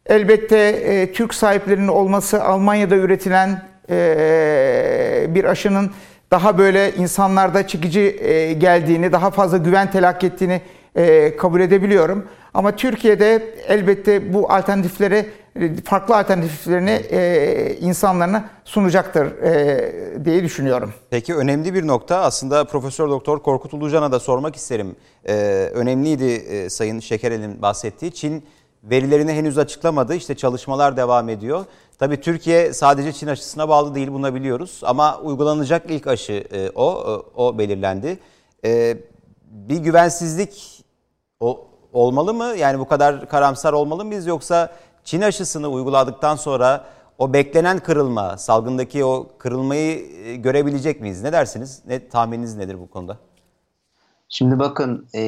Elbette 0.06 0.58
e, 0.58 1.12
Türk 1.12 1.34
sahiplerinin 1.34 1.88
olması, 1.88 2.44
Almanya'da 2.44 2.96
üretilen 2.96 3.62
e, 3.90 5.26
bir 5.28 5.44
aşının 5.44 5.90
daha 6.30 6.58
böyle 6.58 6.92
insanlarda 6.92 7.66
çekici 7.66 8.00
e, 8.00 8.52
geldiğini, 8.52 9.12
daha 9.12 9.30
fazla 9.30 9.58
güven 9.58 9.90
telakki 9.90 10.26
ettiğini 10.26 10.60
e, 10.96 11.36
kabul 11.36 11.60
edebiliyorum. 11.60 12.26
Ama 12.54 12.76
Türkiye'de 12.76 13.54
elbette 13.68 14.32
bu 14.32 14.52
alternatifleri, 14.52 15.30
farklı 15.84 16.16
alternatiflerini 16.16 16.90
e, 16.90 17.76
insanlarına 17.80 18.44
sunacaktır 18.64 19.28
diye 20.24 20.42
düşünüyorum. 20.42 20.92
Peki 21.10 21.34
önemli 21.34 21.74
bir 21.74 21.86
nokta 21.86 22.16
aslında 22.20 22.64
Profesör 22.64 23.08
Doktor 23.08 23.42
Korkut 23.42 23.74
Ulucan'a 23.74 24.12
da 24.12 24.20
sormak 24.20 24.56
isterim. 24.56 24.96
önemliydi 25.74 26.70
Sayın 26.70 27.00
Şekerel'in 27.00 27.62
bahsettiği. 27.62 28.12
Çin 28.12 28.44
verilerini 28.82 29.32
henüz 29.32 29.58
açıklamadı. 29.58 30.14
İşte 30.14 30.36
çalışmalar 30.36 30.96
devam 30.96 31.28
ediyor. 31.28 31.64
Tabii 31.98 32.20
Türkiye 32.20 32.72
sadece 32.72 33.12
Çin 33.12 33.26
aşısına 33.26 33.68
bağlı 33.68 33.94
değil 33.94 34.08
bunu 34.12 34.34
biliyoruz 34.34 34.80
ama 34.84 35.18
uygulanacak 35.18 35.90
ilk 35.90 36.06
aşı 36.06 36.32
e, 36.52 36.70
o 36.74 36.92
e, 36.92 37.40
o 37.40 37.58
belirlendi. 37.58 38.18
E, 38.64 38.96
bir 39.44 39.76
güvensizlik 39.76 40.84
o, 41.40 41.66
olmalı 41.92 42.34
mı? 42.34 42.44
Yani 42.44 42.78
bu 42.78 42.88
kadar 42.88 43.28
karamsar 43.28 43.72
olmalı 43.72 44.04
mıyız 44.04 44.26
yoksa 44.26 44.70
Çin 45.04 45.20
aşısını 45.20 45.68
uyguladıktan 45.68 46.36
sonra 46.36 46.84
o 47.18 47.32
beklenen 47.32 47.78
kırılma, 47.78 48.36
salgındaki 48.36 49.04
o 49.04 49.28
kırılmayı 49.38 49.98
e, 50.24 50.36
görebilecek 50.36 51.00
miyiz? 51.00 51.22
Ne 51.22 51.32
dersiniz? 51.32 51.82
Ne 51.86 52.08
tahmininiz 52.08 52.56
nedir 52.56 52.80
bu 52.80 52.90
konuda? 52.90 53.16
Şimdi 54.32 54.58
bakın 54.58 55.06
e, 55.14 55.20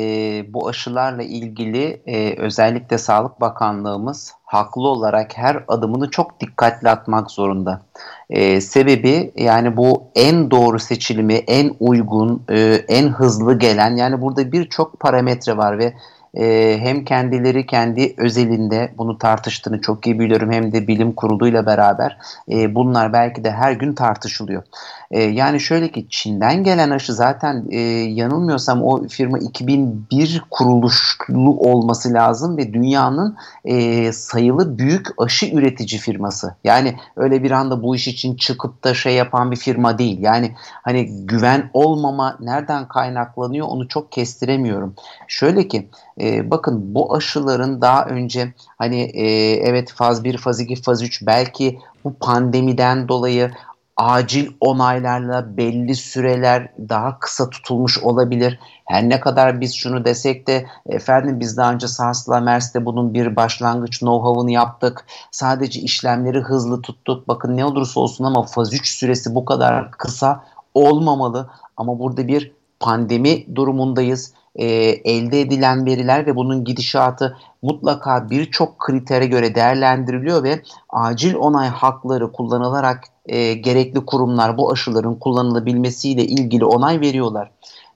bu 0.48 0.68
aşılarla 0.68 1.22
ilgili 1.22 2.02
e, 2.06 2.40
özellikle 2.40 2.98
Sağlık 2.98 3.40
Bakanlığımız 3.40 4.32
haklı 4.44 4.88
olarak 4.88 5.38
her 5.38 5.64
adımını 5.68 6.10
çok 6.10 6.40
dikkatli 6.40 6.90
atmak 6.90 7.30
zorunda. 7.30 7.82
E, 8.30 8.60
sebebi 8.60 9.32
yani 9.36 9.76
bu 9.76 10.04
en 10.14 10.50
doğru 10.50 10.78
seçilimi, 10.78 11.34
en 11.34 11.74
uygun, 11.80 12.42
e, 12.48 12.84
en 12.88 13.08
hızlı 13.08 13.58
gelen 13.58 13.96
yani 13.96 14.20
burada 14.20 14.52
birçok 14.52 15.00
parametre 15.00 15.56
var 15.56 15.78
ve 15.78 15.94
e, 16.34 16.78
hem 16.80 17.04
kendileri 17.04 17.66
kendi 17.66 18.14
özelinde 18.16 18.92
bunu 18.98 19.18
tartıştığını 19.18 19.80
çok 19.80 20.06
iyi 20.06 20.18
biliyorum 20.18 20.52
hem 20.52 20.72
de 20.72 20.86
bilim 20.86 21.12
kuruluyla 21.12 21.66
beraber 21.66 22.18
e, 22.50 22.74
bunlar 22.74 23.12
belki 23.12 23.44
de 23.44 23.50
her 23.50 23.72
gün 23.72 23.92
tartışılıyor. 23.94 24.62
E, 25.10 25.22
yani 25.22 25.60
şöyle 25.60 25.88
ki 25.88 26.06
Çin'den 26.10 26.64
gelen 26.64 26.90
aşı 26.90 27.14
zaten 27.14 27.66
e, 27.70 27.80
yanılmıyorsam 27.90 28.82
o 28.82 29.08
firma 29.08 29.38
2001 29.38 30.42
kuruluşlu 30.50 31.58
olması 31.58 32.12
lazım 32.12 32.56
ve 32.56 32.72
dünyanın 32.72 33.36
e, 33.64 34.12
sayılı 34.12 34.78
büyük 34.78 35.06
aşı 35.18 35.46
üretici 35.46 36.00
firması. 36.00 36.54
Yani 36.64 36.96
öyle 37.16 37.42
bir 37.42 37.50
anda 37.50 37.82
bu 37.82 37.96
iş 37.96 38.08
için 38.08 38.36
çıkıp 38.36 38.84
da 38.84 38.94
şey 38.94 39.14
yapan 39.14 39.50
bir 39.50 39.56
firma 39.56 39.98
değil. 39.98 40.18
Yani 40.20 40.54
hani 40.82 41.26
güven 41.26 41.70
olmama 41.72 42.36
nereden 42.40 42.88
kaynaklanıyor 42.88 43.66
onu 43.66 43.88
çok 43.88 44.12
kestiremiyorum. 44.12 44.94
Şöyle 45.28 45.68
ki 45.68 45.88
E, 46.20 46.50
bakın 46.50 46.94
bu 46.94 47.14
aşıların 47.14 47.80
daha 47.80 48.04
önce 48.04 48.54
hani 48.78 49.00
e, 49.00 49.26
evet 49.52 49.92
faz 49.92 50.24
1, 50.24 50.38
faz 50.38 50.60
2, 50.60 50.82
faz 50.82 51.02
3 51.02 51.26
belki 51.26 51.78
bu 52.04 52.14
pandemiden 52.14 53.08
dolayı 53.08 53.50
acil 53.96 54.50
onaylarla 54.60 55.56
belli 55.56 55.94
süreler 55.94 56.72
daha 56.88 57.18
kısa 57.18 57.50
tutulmuş 57.50 57.98
olabilir. 57.98 58.58
Her 58.84 59.08
ne 59.08 59.20
kadar 59.20 59.60
biz 59.60 59.74
şunu 59.74 60.04
desek 60.04 60.46
de 60.46 60.66
efendim 60.86 61.40
biz 61.40 61.56
daha 61.56 61.72
önce 61.72 61.88
SARS'la 61.88 62.40
MERS'te 62.40 62.84
bunun 62.84 63.14
bir 63.14 63.36
başlangıç 63.36 63.98
know-how'unu 63.98 64.50
yaptık. 64.50 65.06
Sadece 65.30 65.80
işlemleri 65.80 66.40
hızlı 66.40 66.82
tuttuk. 66.82 67.28
Bakın 67.28 67.56
ne 67.56 67.64
olursa 67.64 68.00
olsun 68.00 68.24
ama 68.24 68.42
faz 68.42 68.74
3 68.74 68.88
süresi 68.88 69.34
bu 69.34 69.44
kadar 69.44 69.90
kısa 69.90 70.44
olmamalı. 70.74 71.50
Ama 71.76 71.98
burada 71.98 72.28
bir 72.28 72.52
pandemi 72.80 73.56
durumundayız. 73.56 74.34
E, 74.56 74.64
elde 75.04 75.40
edilen 75.40 75.86
veriler 75.86 76.26
ve 76.26 76.36
bunun 76.36 76.64
gidişatı 76.64 77.36
mutlaka 77.62 78.30
birçok 78.30 78.78
kritere 78.78 79.26
göre 79.26 79.54
değerlendiriliyor 79.54 80.42
ve 80.42 80.62
acil 80.88 81.34
onay 81.34 81.68
hakları 81.68 82.32
kullanılarak 82.32 83.04
e, 83.26 83.54
gerekli 83.54 84.06
kurumlar 84.06 84.58
bu 84.58 84.72
aşıların 84.72 85.14
kullanılabilmesiyle 85.14 86.24
ilgili 86.24 86.64
onay 86.64 87.00
veriyorlar 87.00 87.50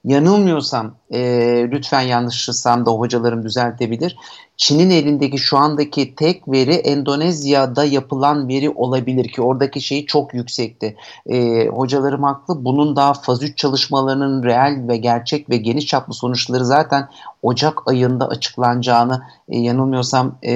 yanılmıyorsam 0.06 0.94
e, 1.10 1.20
lütfen 1.70 2.00
yanlışsam 2.00 2.86
da 2.86 2.90
hocalarım 2.90 3.42
düzeltebilir. 3.42 4.16
Çin'in 4.56 4.90
elindeki 4.90 5.38
şu 5.38 5.58
andaki 5.58 6.14
tek 6.14 6.48
veri 6.48 6.72
Endonezya'da 6.72 7.84
yapılan 7.84 8.48
veri 8.48 8.70
olabilir 8.70 9.28
ki 9.28 9.42
oradaki 9.42 9.80
şey 9.80 10.06
çok 10.06 10.34
yüksekti. 10.34 10.96
E, 11.26 11.66
hocalarım 11.68 12.22
haklı. 12.22 12.64
Bunun 12.64 12.96
daha 12.96 13.14
faz 13.14 13.42
3 13.42 13.58
çalışmalarının 13.58 14.42
reel 14.42 14.88
ve 14.88 14.96
gerçek 14.96 15.50
ve 15.50 15.56
geniş 15.56 15.86
çaplı 15.86 16.14
sonuçları 16.14 16.64
zaten 16.64 17.08
Ocak 17.42 17.88
ayında 17.88 18.28
açıklanacağını 18.28 19.22
e, 19.48 19.58
yanılmıyorsam 19.58 20.38
e, 20.42 20.52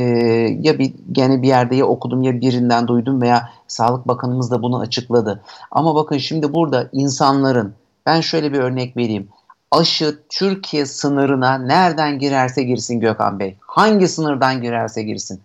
ya 0.61 0.79
bir 0.79 0.93
gene 1.13 1.43
bir 1.43 1.49
yerde 1.49 1.77
ya 1.77 1.87
okudum 1.87 2.23
ya 2.23 2.41
birinden 2.41 2.89
duydum 2.89 3.21
veya 3.21 3.51
Sağlık 3.69 4.09
Bakanımız 4.09 4.51
da 4.51 4.63
bunu 4.63 4.79
açıkladı. 4.79 5.43
Ama 5.71 5.95
bakın 5.95 6.19
şimdi 6.19 6.55
burada 6.55 6.89
insanların 6.93 7.75
ben 8.07 8.21
şöyle 8.21 8.53
bir 8.53 8.59
örnek 8.59 8.97
vereyim 8.97 9.29
aşı 9.71 10.19
Türkiye 10.29 10.87
sınırına 10.87 11.59
nereden 11.59 12.19
girerse 12.19 12.63
girsin 12.63 13.01
Gökhan 13.01 13.39
Bey. 13.39 13.57
Hangi 13.61 14.09
sınırdan 14.09 14.63
girerse 14.63 15.03
girsin. 15.03 15.41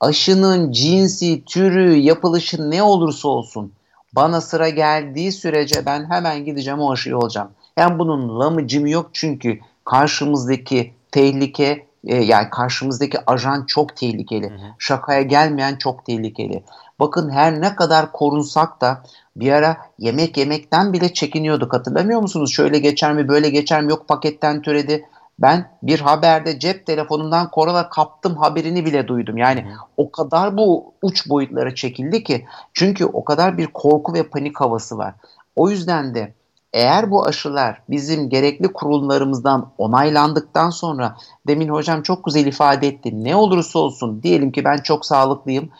Aşının 0.00 0.72
cinsi, 0.72 1.44
türü, 1.44 1.94
yapılışı 1.94 2.70
ne 2.70 2.82
olursa 2.82 3.28
olsun 3.28 3.72
bana 4.12 4.40
sıra 4.40 4.68
geldiği 4.68 5.32
sürece 5.32 5.86
ben 5.86 6.10
hemen 6.10 6.44
gideceğim 6.44 6.80
o 6.80 6.92
aşıyı 6.92 7.18
olacağım. 7.18 7.50
Yani 7.76 7.98
bunun 7.98 8.40
lamıcımı 8.40 8.90
yok 8.90 9.10
çünkü 9.12 9.58
karşımızdaki 9.84 10.94
tehlike 11.12 11.86
e, 12.06 12.16
yani 12.16 12.50
karşımızdaki 12.50 13.18
ajan 13.26 13.64
çok 13.66 13.96
tehlikeli. 13.96 14.52
Şakaya 14.78 15.22
gelmeyen 15.22 15.76
çok 15.76 16.04
tehlikeli. 16.04 16.64
Bakın 17.00 17.30
her 17.30 17.60
ne 17.60 17.76
kadar 17.76 18.12
korunsak 18.12 18.80
da 18.80 19.02
bir 19.40 19.52
ara 19.52 19.76
yemek 19.98 20.36
yemekten 20.36 20.92
bile 20.92 21.12
çekiniyorduk 21.12 21.72
hatırlamıyor 21.72 22.20
musunuz? 22.20 22.52
Şöyle 22.52 22.78
geçer 22.78 23.12
mi 23.12 23.28
böyle 23.28 23.50
geçer 23.50 23.82
mi 23.82 23.90
yok 23.90 24.08
paketten 24.08 24.62
türedi. 24.62 25.04
Ben 25.38 25.70
bir 25.82 26.00
haberde 26.00 26.58
cep 26.58 26.86
telefonundan 26.86 27.50
korona 27.50 27.88
kaptım 27.88 28.36
haberini 28.36 28.84
bile 28.84 29.08
duydum. 29.08 29.36
Yani 29.36 29.66
o 29.96 30.10
kadar 30.10 30.56
bu 30.56 30.92
uç 31.02 31.28
boyutlara 31.28 31.74
çekildi 31.74 32.24
ki 32.24 32.46
çünkü 32.74 33.04
o 33.04 33.24
kadar 33.24 33.58
bir 33.58 33.66
korku 33.66 34.14
ve 34.14 34.22
panik 34.22 34.60
havası 34.60 34.98
var. 34.98 35.14
O 35.56 35.70
yüzden 35.70 36.14
de 36.14 36.34
eğer 36.72 37.10
bu 37.10 37.26
aşılar 37.26 37.82
bizim 37.90 38.28
gerekli 38.30 38.72
kurullarımızdan 38.72 39.70
onaylandıktan 39.78 40.70
sonra 40.70 41.16
demin 41.46 41.68
hocam 41.68 42.02
çok 42.02 42.24
güzel 42.24 42.46
ifade 42.46 42.88
etti. 42.88 43.24
Ne 43.24 43.36
olursa 43.36 43.78
olsun 43.78 44.22
diyelim 44.22 44.52
ki 44.52 44.64
ben 44.64 44.76
çok 44.76 45.06
sağlıklıyım 45.06 45.70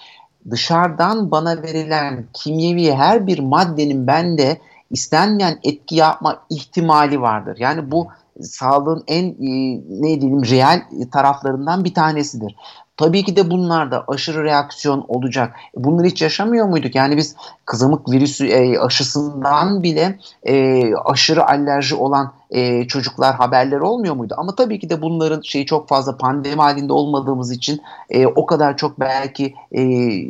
dışarıdan 0.51 1.31
bana 1.31 1.62
verilen 1.62 2.25
kimyevi 2.33 2.93
her 2.93 3.27
bir 3.27 3.39
maddenin 3.39 4.07
bende 4.07 4.61
istenmeyen 4.91 5.59
etki 5.62 5.97
yapma 5.97 6.43
ihtimali 6.51 7.20
vardır. 7.20 7.57
Yani 7.61 7.91
bu 7.91 8.09
sağlığın 8.43 9.05
en 9.07 9.25
e, 9.25 9.81
ne 9.89 10.20
diyelim 10.20 10.45
real 10.45 10.83
taraflarından 11.12 11.85
bir 11.85 11.95
tanesidir. 11.95 12.57
Tabii 12.99 13.25
ki 13.25 13.37
de 13.37 13.51
bunlarda 13.51 14.05
aşırı 14.09 14.45
reaksiyon 14.45 15.05
olacak. 15.09 15.57
Bunları 15.77 16.07
hiç 16.07 16.23
yaşamıyor 16.23 16.66
muyduk? 16.66 16.95
Yani 16.95 17.16
biz 17.16 17.37
kızamık 17.65 18.11
virüsü 18.11 18.47
e, 18.47 18.79
aşısından 18.79 19.83
bile 19.83 20.19
e, 20.43 20.85
aşırı 20.95 21.47
alerji 21.47 21.95
olan 21.95 22.33
e, 22.51 22.89
çocuklar 22.89 23.35
haberleri 23.35 23.83
olmuyor 23.83 24.15
muydu? 24.15 24.35
Ama 24.39 24.55
tabii 24.55 24.79
ki 24.79 24.91
de 24.91 25.03
bunların 25.03 25.41
şeyi 25.41 25.66
çok 25.66 25.89
fazla 25.89 26.16
pandemi 26.16 26.62
halinde 26.62 26.93
olmadığımız 26.93 27.53
için 27.53 27.83
e, 28.11 28.27
o 28.27 28.47
kadar 28.47 28.77
çok 28.77 29.01
belki 29.01 29.55
e, 29.73 29.85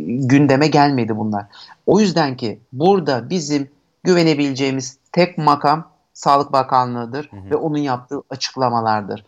gündeme 0.07 0.67
gelmedi 0.67 1.17
bunlar. 1.17 1.47
O 1.87 2.01
yüzden 2.01 2.37
ki 2.37 2.59
burada 2.73 3.31
bizim 3.31 3.71
güvenebileceğimiz 4.05 4.99
tek 5.13 5.39
makam 5.39 5.85
Sağlık 6.19 6.53
Bakanlığı'dır 6.53 7.31
hı 7.31 7.37
hı. 7.37 7.51
ve 7.51 7.57
onun 7.57 7.79
yaptığı 7.79 8.23
açıklamalardır. 8.31 9.25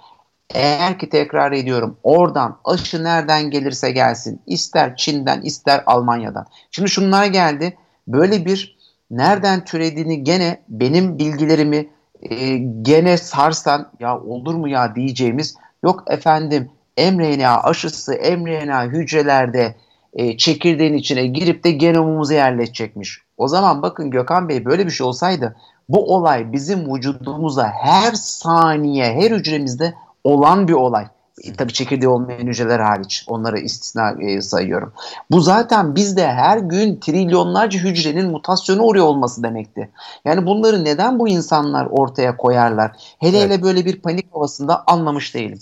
Eğer 0.54 0.98
ki 0.98 1.08
tekrar 1.08 1.52
ediyorum 1.52 1.96
oradan 2.02 2.58
aşı 2.64 3.04
nereden 3.04 3.50
gelirse 3.50 3.90
gelsin 3.90 4.40
ister 4.46 4.96
Çin'den 4.96 5.40
ister 5.40 5.82
Almanya'dan. 5.86 6.46
Şimdi 6.70 6.90
şunlar 6.90 7.26
geldi 7.26 7.76
böyle 8.08 8.44
bir 8.44 8.76
nereden 9.10 9.64
türediğini 9.64 10.24
gene 10.24 10.60
benim 10.68 11.18
bilgilerimi 11.18 11.88
e, 12.22 12.56
gene 12.82 13.16
sarsan 13.16 13.92
ya 14.00 14.20
olur 14.20 14.54
mu 14.54 14.68
ya 14.68 14.94
diyeceğimiz 14.94 15.54
yok 15.84 16.04
efendim 16.06 16.70
mRNA 16.98 17.62
aşısı 17.62 18.12
mRNA 18.12 18.84
hücrelerde 18.84 19.74
e, 20.12 20.36
çekirdeğin 20.36 20.94
içine 20.94 21.26
girip 21.26 21.64
de 21.64 21.70
genomumuzu 21.70 22.32
yerleşecekmiş. 22.32 23.22
O 23.36 23.48
zaman 23.48 23.82
bakın 23.82 24.10
Gökhan 24.10 24.48
Bey 24.48 24.64
böyle 24.64 24.86
bir 24.86 24.90
şey 24.90 25.06
olsaydı 25.06 25.56
bu 25.88 26.14
olay 26.14 26.52
bizim 26.52 26.94
vücudumuza 26.94 27.72
her 27.82 28.12
saniye 28.12 29.04
her 29.04 29.30
hücremizde 29.30 29.94
olan 30.24 30.68
bir 30.68 30.72
olay. 30.72 31.06
E, 31.44 31.52
tabii 31.52 31.72
çekirdeği 31.72 32.08
olmayan 32.08 32.46
hücreler 32.46 32.80
hariç 32.80 33.24
onları 33.28 33.58
istisna 33.58 34.22
e, 34.22 34.42
sayıyorum. 34.42 34.92
Bu 35.30 35.40
zaten 35.40 35.94
bizde 35.94 36.26
her 36.26 36.58
gün 36.58 37.00
trilyonlarca 37.00 37.80
hücrenin 37.80 38.30
mutasyonu 38.30 38.82
uğruyor 38.82 39.06
olması 39.06 39.42
demekti. 39.42 39.90
Yani 40.24 40.46
bunları 40.46 40.84
neden 40.84 41.18
bu 41.18 41.28
insanlar 41.28 41.86
ortaya 41.86 42.36
koyarlar? 42.36 42.92
Hele 43.18 43.38
evet. 43.38 43.50
hele 43.50 43.62
böyle 43.62 43.84
bir 43.84 44.02
panik 44.02 44.34
havasında 44.34 44.84
anlamış 44.86 45.34
değilim. 45.34 45.58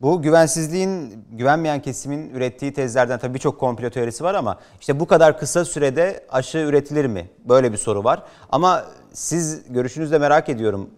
Bu 0.00 0.22
güvensizliğin, 0.22 1.24
güvenmeyen 1.32 1.82
kesimin 1.82 2.30
ürettiği 2.30 2.72
tezlerden 2.72 3.18
tabii 3.18 3.34
birçok 3.34 3.60
komplo 3.60 3.90
teorisi 3.90 4.24
var 4.24 4.34
ama 4.34 4.58
işte 4.80 5.00
bu 5.00 5.06
kadar 5.06 5.38
kısa 5.38 5.64
sürede 5.64 6.24
aşı 6.28 6.58
üretilir 6.58 7.04
mi? 7.04 7.30
Böyle 7.48 7.72
bir 7.72 7.76
soru 7.76 8.04
var. 8.04 8.22
Ama 8.50 8.84
siz 9.12 9.72
görüşünüzü 9.72 10.12
de 10.12 10.18
merak 10.18 10.48
ediyorum. 10.48 10.90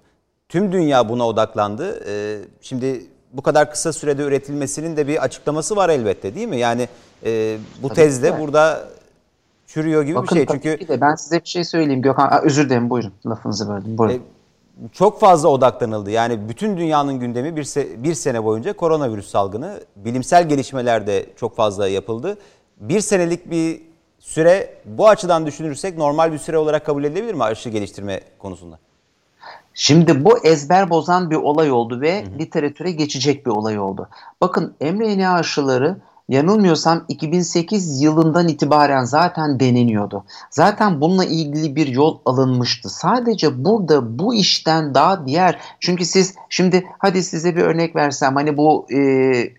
Tüm 0.48 0.72
dünya 0.72 1.08
buna 1.08 1.26
odaklandı. 1.26 2.04
Ee, 2.08 2.38
şimdi 2.60 3.06
bu 3.32 3.42
kadar 3.42 3.70
kısa 3.70 3.92
sürede 3.92 4.22
üretilmesinin 4.22 4.96
de 4.96 5.08
bir 5.08 5.22
açıklaması 5.24 5.76
var 5.76 5.88
elbette 5.88 6.34
değil 6.34 6.48
mi? 6.48 6.58
Yani 6.58 6.88
e, 7.24 7.58
bu 7.82 7.88
tabii 7.88 7.96
tezde 7.96 8.32
de. 8.32 8.40
burada 8.40 8.88
çürüyor 9.66 10.02
gibi 10.02 10.14
Bakın, 10.14 10.38
bir 10.38 10.46
şey. 10.46 10.60
Çünkü 10.60 10.88
de 10.88 11.00
ben 11.00 11.14
size 11.14 11.40
bir 11.40 11.48
şey 11.48 11.64
söyleyeyim 11.64 12.02
Gökhan. 12.02 12.44
Özür 12.44 12.66
dilerim 12.66 12.90
buyurun 12.90 13.12
lafınızı 13.26 13.68
böldüm. 13.68 13.98
Buyurun. 13.98 14.14
E, 14.14 14.20
çok 14.92 15.20
fazla 15.20 15.48
odaklanıldı. 15.48 16.10
Yani 16.10 16.48
bütün 16.48 16.76
dünyanın 16.76 17.20
gündemi 17.20 17.56
bir, 17.56 17.64
se 17.64 18.02
bir 18.02 18.14
sene 18.14 18.44
boyunca 18.44 18.72
koronavirüs 18.72 19.28
salgını. 19.28 19.80
Bilimsel 19.96 20.48
gelişmeler 20.48 21.06
de 21.06 21.26
çok 21.36 21.56
fazla 21.56 21.88
yapıldı. 21.88 22.38
Bir 22.80 23.00
senelik 23.00 23.50
bir 23.50 23.82
süre 24.18 24.74
bu 24.84 25.08
açıdan 25.08 25.46
düşünürsek 25.46 25.98
normal 25.98 26.32
bir 26.32 26.38
süre 26.38 26.58
olarak 26.58 26.86
kabul 26.86 27.04
edilebilir 27.04 27.34
mi 27.34 27.44
aşı 27.44 27.70
geliştirme 27.70 28.20
konusunda? 28.38 28.78
Şimdi 29.78 30.24
bu 30.24 30.38
ezber 30.38 30.90
bozan 30.90 31.30
bir 31.30 31.36
olay 31.36 31.70
oldu 31.70 32.00
ve 32.00 32.22
hı 32.22 32.26
hı. 32.26 32.38
literatüre 32.38 32.90
geçecek 32.90 33.46
bir 33.46 33.50
olay 33.50 33.78
oldu. 33.78 34.08
Bakın 34.40 34.74
mRNA 34.80 35.34
aşıları 35.34 35.96
yanılmıyorsam 36.28 37.04
2008 37.08 38.02
yılından 38.02 38.48
itibaren 38.48 39.04
zaten 39.04 39.60
deneniyordu. 39.60 40.24
Zaten 40.50 41.00
bununla 41.00 41.24
ilgili 41.24 41.76
bir 41.76 41.86
yol 41.86 42.18
alınmıştı. 42.24 42.88
Sadece 42.88 43.64
burada 43.64 44.18
bu 44.18 44.34
işten 44.34 44.94
daha 44.94 45.26
diğer 45.26 45.60
çünkü 45.80 46.04
siz 46.04 46.34
şimdi 46.48 46.86
hadi 46.98 47.22
size 47.22 47.56
bir 47.56 47.62
örnek 47.62 47.96
versem 47.96 48.34
hani 48.34 48.56
bu 48.56 48.86
e, 48.92 48.98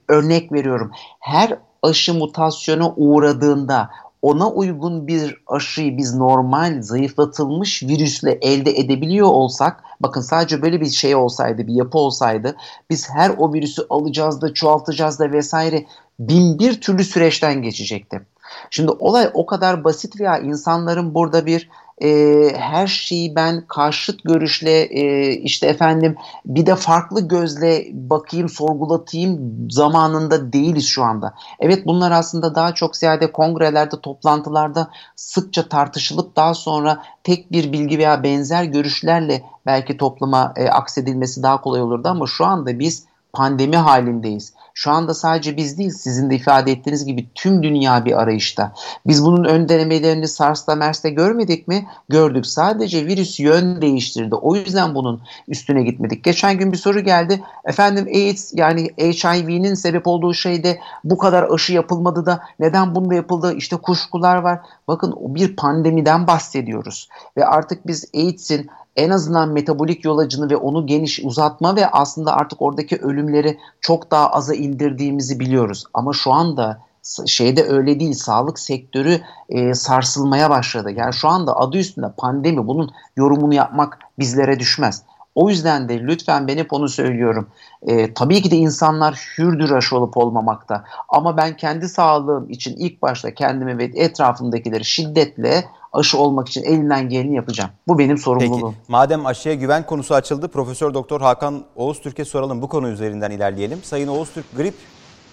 örnek 0.07 0.51
veriyorum. 0.51 0.91
Her 1.19 1.57
aşı 1.83 2.13
mutasyona 2.13 2.93
uğradığında 2.95 3.89
ona 4.21 4.51
uygun 4.51 5.07
bir 5.07 5.37
aşıyı 5.47 5.97
biz 5.97 6.15
normal 6.15 6.81
zayıflatılmış 6.81 7.83
virüsle 7.83 8.31
elde 8.31 8.71
edebiliyor 8.71 9.27
olsak 9.27 9.83
bakın 9.99 10.21
sadece 10.21 10.61
böyle 10.61 10.81
bir 10.81 10.89
şey 10.89 11.15
olsaydı 11.15 11.67
bir 11.67 11.73
yapı 11.73 11.97
olsaydı 11.97 12.55
biz 12.89 13.09
her 13.09 13.29
o 13.37 13.53
virüsü 13.53 13.81
alacağız 13.89 14.41
da 14.41 14.53
çoğaltacağız 14.53 15.19
da 15.19 15.31
vesaire 15.31 15.85
bin 16.19 16.59
bir 16.59 16.81
türlü 16.81 17.03
süreçten 17.03 17.61
geçecekti. 17.61 18.21
Şimdi 18.69 18.91
olay 18.91 19.29
o 19.33 19.45
kadar 19.45 19.83
basit 19.83 20.19
veya 20.19 20.37
insanların 20.37 21.13
burada 21.13 21.45
bir 21.45 21.69
e, 22.03 22.51
her 22.57 22.87
şeyi 22.87 23.35
ben 23.35 23.63
karşıt 23.67 24.23
görüşle 24.23 24.81
e, 24.81 25.31
işte 25.31 25.67
efendim 25.67 26.15
bir 26.45 26.65
de 26.65 26.75
farklı 26.75 27.27
gözle 27.27 27.87
bakayım 27.93 28.49
sorgulatayım 28.49 29.67
zamanında 29.69 30.53
değiliz 30.53 30.87
şu 30.87 31.03
anda. 31.03 31.33
Evet 31.59 31.85
bunlar 31.85 32.11
aslında 32.11 32.55
daha 32.55 32.73
çok 32.73 32.95
ziyade 32.95 33.31
kongrelerde 33.31 34.01
toplantılarda 34.01 34.89
sıkça 35.15 35.69
tartışılıp 35.69 36.35
daha 36.35 36.53
sonra 36.53 37.03
tek 37.23 37.51
bir 37.51 37.71
bilgi 37.71 37.97
veya 37.97 38.23
benzer 38.23 38.63
görüşlerle 38.63 39.43
belki 39.65 39.97
topluma 39.97 40.53
e, 40.55 40.69
aksedilmesi 40.69 41.43
daha 41.43 41.61
kolay 41.61 41.81
olurdu 41.81 42.07
ama 42.07 42.27
şu 42.27 42.45
anda 42.45 42.79
biz 42.79 43.05
pandemi 43.33 43.77
halindeyiz. 43.77 44.53
Şu 44.77 44.91
anda 44.91 45.13
sadece 45.13 45.57
biz 45.57 45.77
değil 45.77 45.91
sizin 45.91 46.29
de 46.29 46.35
ifade 46.35 46.71
ettiğiniz 46.71 47.05
gibi 47.05 47.27
tüm 47.35 47.63
dünya 47.63 48.05
bir 48.05 48.21
arayışta. 48.21 48.73
Biz 49.07 49.25
bunun 49.25 49.43
ön 49.43 49.69
denemelerini 49.69 50.27
SARS'ta 50.27 50.75
MERS'te 50.75 51.09
görmedik 51.09 51.67
mi? 51.67 51.87
Gördük. 52.09 52.45
Sadece 52.45 53.05
virüs 53.05 53.39
yön 53.39 53.81
değiştirdi. 53.81 54.35
O 54.35 54.55
yüzden 54.55 54.95
bunun 54.95 55.21
üstüne 55.47 55.83
gitmedik. 55.83 56.23
Geçen 56.23 56.57
gün 56.57 56.71
bir 56.71 56.77
soru 56.77 56.99
geldi. 56.99 57.43
Efendim 57.65 58.05
AIDS 58.05 58.53
yani 58.55 58.89
HIV'nin 58.99 59.73
sebep 59.73 60.07
olduğu 60.07 60.33
şeyde 60.33 60.79
bu 61.03 61.17
kadar 61.17 61.47
aşı 61.53 61.73
yapılmadı 61.73 62.25
da 62.25 62.41
neden 62.59 62.95
bunda 62.95 63.15
yapıldı? 63.15 63.53
İşte 63.53 63.75
kuşkular 63.75 64.35
var. 64.35 64.59
Bakın 64.87 65.15
bir 65.19 65.55
pandemiden 65.55 66.27
bahsediyoruz. 66.27 67.09
Ve 67.37 67.45
artık 67.45 67.87
biz 67.87 68.05
AIDS'in 68.15 68.69
en 68.97 69.09
azından 69.09 69.49
metabolik 69.49 70.05
yolacını 70.05 70.49
ve 70.49 70.57
onu 70.57 70.87
geniş 70.87 71.19
uzatma 71.23 71.75
ve 71.75 71.87
aslında 71.87 72.33
artık 72.33 72.61
oradaki 72.61 72.97
ölümleri 72.97 73.57
çok 73.81 74.11
daha 74.11 74.31
aza 74.31 74.55
indirdiğimizi 74.55 75.39
biliyoruz. 75.39 75.83
Ama 75.93 76.13
şu 76.13 76.31
anda 76.31 76.87
şeyde 77.25 77.63
öyle 77.63 77.99
değil. 77.99 78.13
Sağlık 78.13 78.59
sektörü 78.59 79.21
e, 79.49 79.73
sarsılmaya 79.73 80.49
başladı. 80.49 80.91
Yani 80.91 81.13
şu 81.13 81.27
anda 81.27 81.57
adı 81.57 81.77
üstünde 81.77 82.07
pandemi 82.17 82.67
bunun 82.67 82.91
yorumunu 83.15 83.53
yapmak 83.53 83.99
bizlere 84.19 84.59
düşmez. 84.59 85.03
O 85.35 85.49
yüzden 85.49 85.89
de 85.89 85.99
lütfen 85.99 86.47
ben 86.47 86.57
hep 86.57 86.73
onu 86.73 86.89
söylüyorum. 86.89 87.47
E, 87.81 88.13
tabii 88.13 88.41
ki 88.41 88.51
de 88.51 88.55
insanlar 88.55 89.13
hürdür 89.37 89.71
aşı 89.71 89.97
olup 89.97 90.17
olmamakta. 90.17 90.83
Ama 91.09 91.37
ben 91.37 91.57
kendi 91.57 91.89
sağlığım 91.89 92.49
için 92.49 92.75
ilk 92.77 93.01
başta 93.01 93.33
kendimi 93.33 93.77
ve 93.77 93.83
etrafımdakileri 93.83 94.85
şiddetle 94.85 95.65
aşı 95.93 96.17
olmak 96.17 96.49
için 96.49 96.63
elinden 96.63 97.09
geleni 97.09 97.35
yapacağım. 97.35 97.69
Bu 97.87 97.99
benim 97.99 98.17
sorumluluğum. 98.17 98.71
Peki 98.71 98.91
madem 98.91 99.25
aşıya 99.25 99.55
güven 99.55 99.85
konusu 99.85 100.15
açıldı 100.15 100.47
Profesör 100.47 100.93
Doktor 100.93 101.21
Hakan 101.21 101.63
Oğuz 101.75 102.01
Türk'e 102.01 102.25
soralım 102.25 102.61
bu 102.61 102.69
konu 102.69 102.89
üzerinden 102.89 103.31
ilerleyelim. 103.31 103.83
Sayın 103.83 104.07
Oğuz 104.07 104.33
Türk 104.33 104.55
grip 104.57 104.73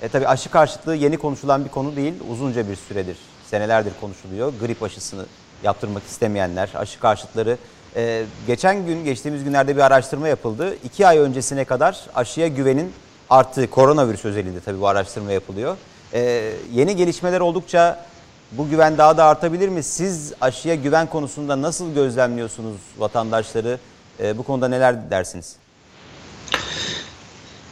e, 0.03 0.09
tabii 0.09 0.29
aşı 0.29 0.51
karşıtlığı 0.51 0.95
yeni 0.95 1.17
konuşulan 1.17 1.65
bir 1.65 1.71
konu 1.71 1.97
değil. 1.97 2.15
Uzunca 2.31 2.69
bir 2.69 2.77
süredir, 2.77 3.17
senelerdir 3.51 3.93
konuşuluyor. 4.01 4.53
Grip 4.61 4.83
aşısını 4.83 5.27
yaptırmak 5.63 6.03
istemeyenler, 6.03 6.71
aşı 6.75 7.01
karşıtları. 7.01 7.59
E, 7.97 8.25
geçen 8.47 8.87
gün, 8.87 9.05
geçtiğimiz 9.05 9.45
günlerde 9.45 9.77
bir 9.77 9.81
araştırma 9.81 10.29
yapıldı. 10.29 10.77
İki 10.85 11.07
ay 11.07 11.19
öncesine 11.19 11.65
kadar 11.65 12.07
aşıya 12.15 12.49
güvenin 12.49 12.93
arttığı, 13.31 13.71
koronavirüs 13.71 14.25
özelinde 14.25 14.61
tabii 14.61 14.81
bu 14.81 14.89
araştırma 14.89 15.33
yapılıyor. 15.33 15.77
E, 16.13 16.51
yeni 16.73 16.97
gelişmeler 16.97 17.41
oldukça 17.41 18.05
bu 18.53 18.69
güven 18.69 18.99
daha 18.99 19.17
da 19.17 19.25
artabilir 19.25 19.69
mi? 19.69 19.83
Siz 19.83 20.33
aşıya 20.41 20.75
güven 20.75 21.07
konusunda 21.07 21.63
nasıl 21.63 21.95
gözlemliyorsunuz 21.95 22.77
vatandaşları? 22.99 23.79
E, 24.21 24.39
bu 24.39 24.43
konuda 24.43 24.69
neler 24.69 25.11
dersiniz? 25.11 25.57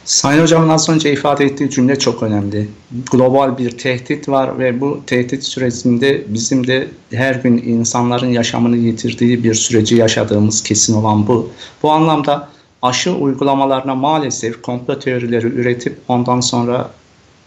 Sayın 0.05 0.41
Hocam'ın 0.41 0.69
az 0.69 0.89
önce 0.89 1.13
ifade 1.13 1.45
ettiği 1.45 1.69
cümle 1.69 1.99
çok 1.99 2.23
önemli. 2.23 2.69
Global 3.11 3.57
bir 3.57 3.77
tehdit 3.77 4.29
var 4.29 4.59
ve 4.59 4.81
bu 4.81 5.01
tehdit 5.07 5.43
sürecinde 5.43 6.23
bizim 6.27 6.67
de 6.67 6.87
her 7.11 7.35
gün 7.35 7.57
insanların 7.57 8.29
yaşamını 8.29 8.77
yitirdiği 8.77 9.43
bir 9.43 9.53
süreci 9.53 9.95
yaşadığımız 9.95 10.63
kesin 10.63 10.93
olan 10.93 11.27
bu. 11.27 11.49
Bu 11.83 11.91
anlamda 11.91 12.49
aşı 12.81 13.15
uygulamalarına 13.15 13.95
maalesef 13.95 14.61
komplo 14.61 14.99
teorileri 14.99 15.47
üretip 15.47 15.97
ondan 16.07 16.39
sonra 16.39 16.89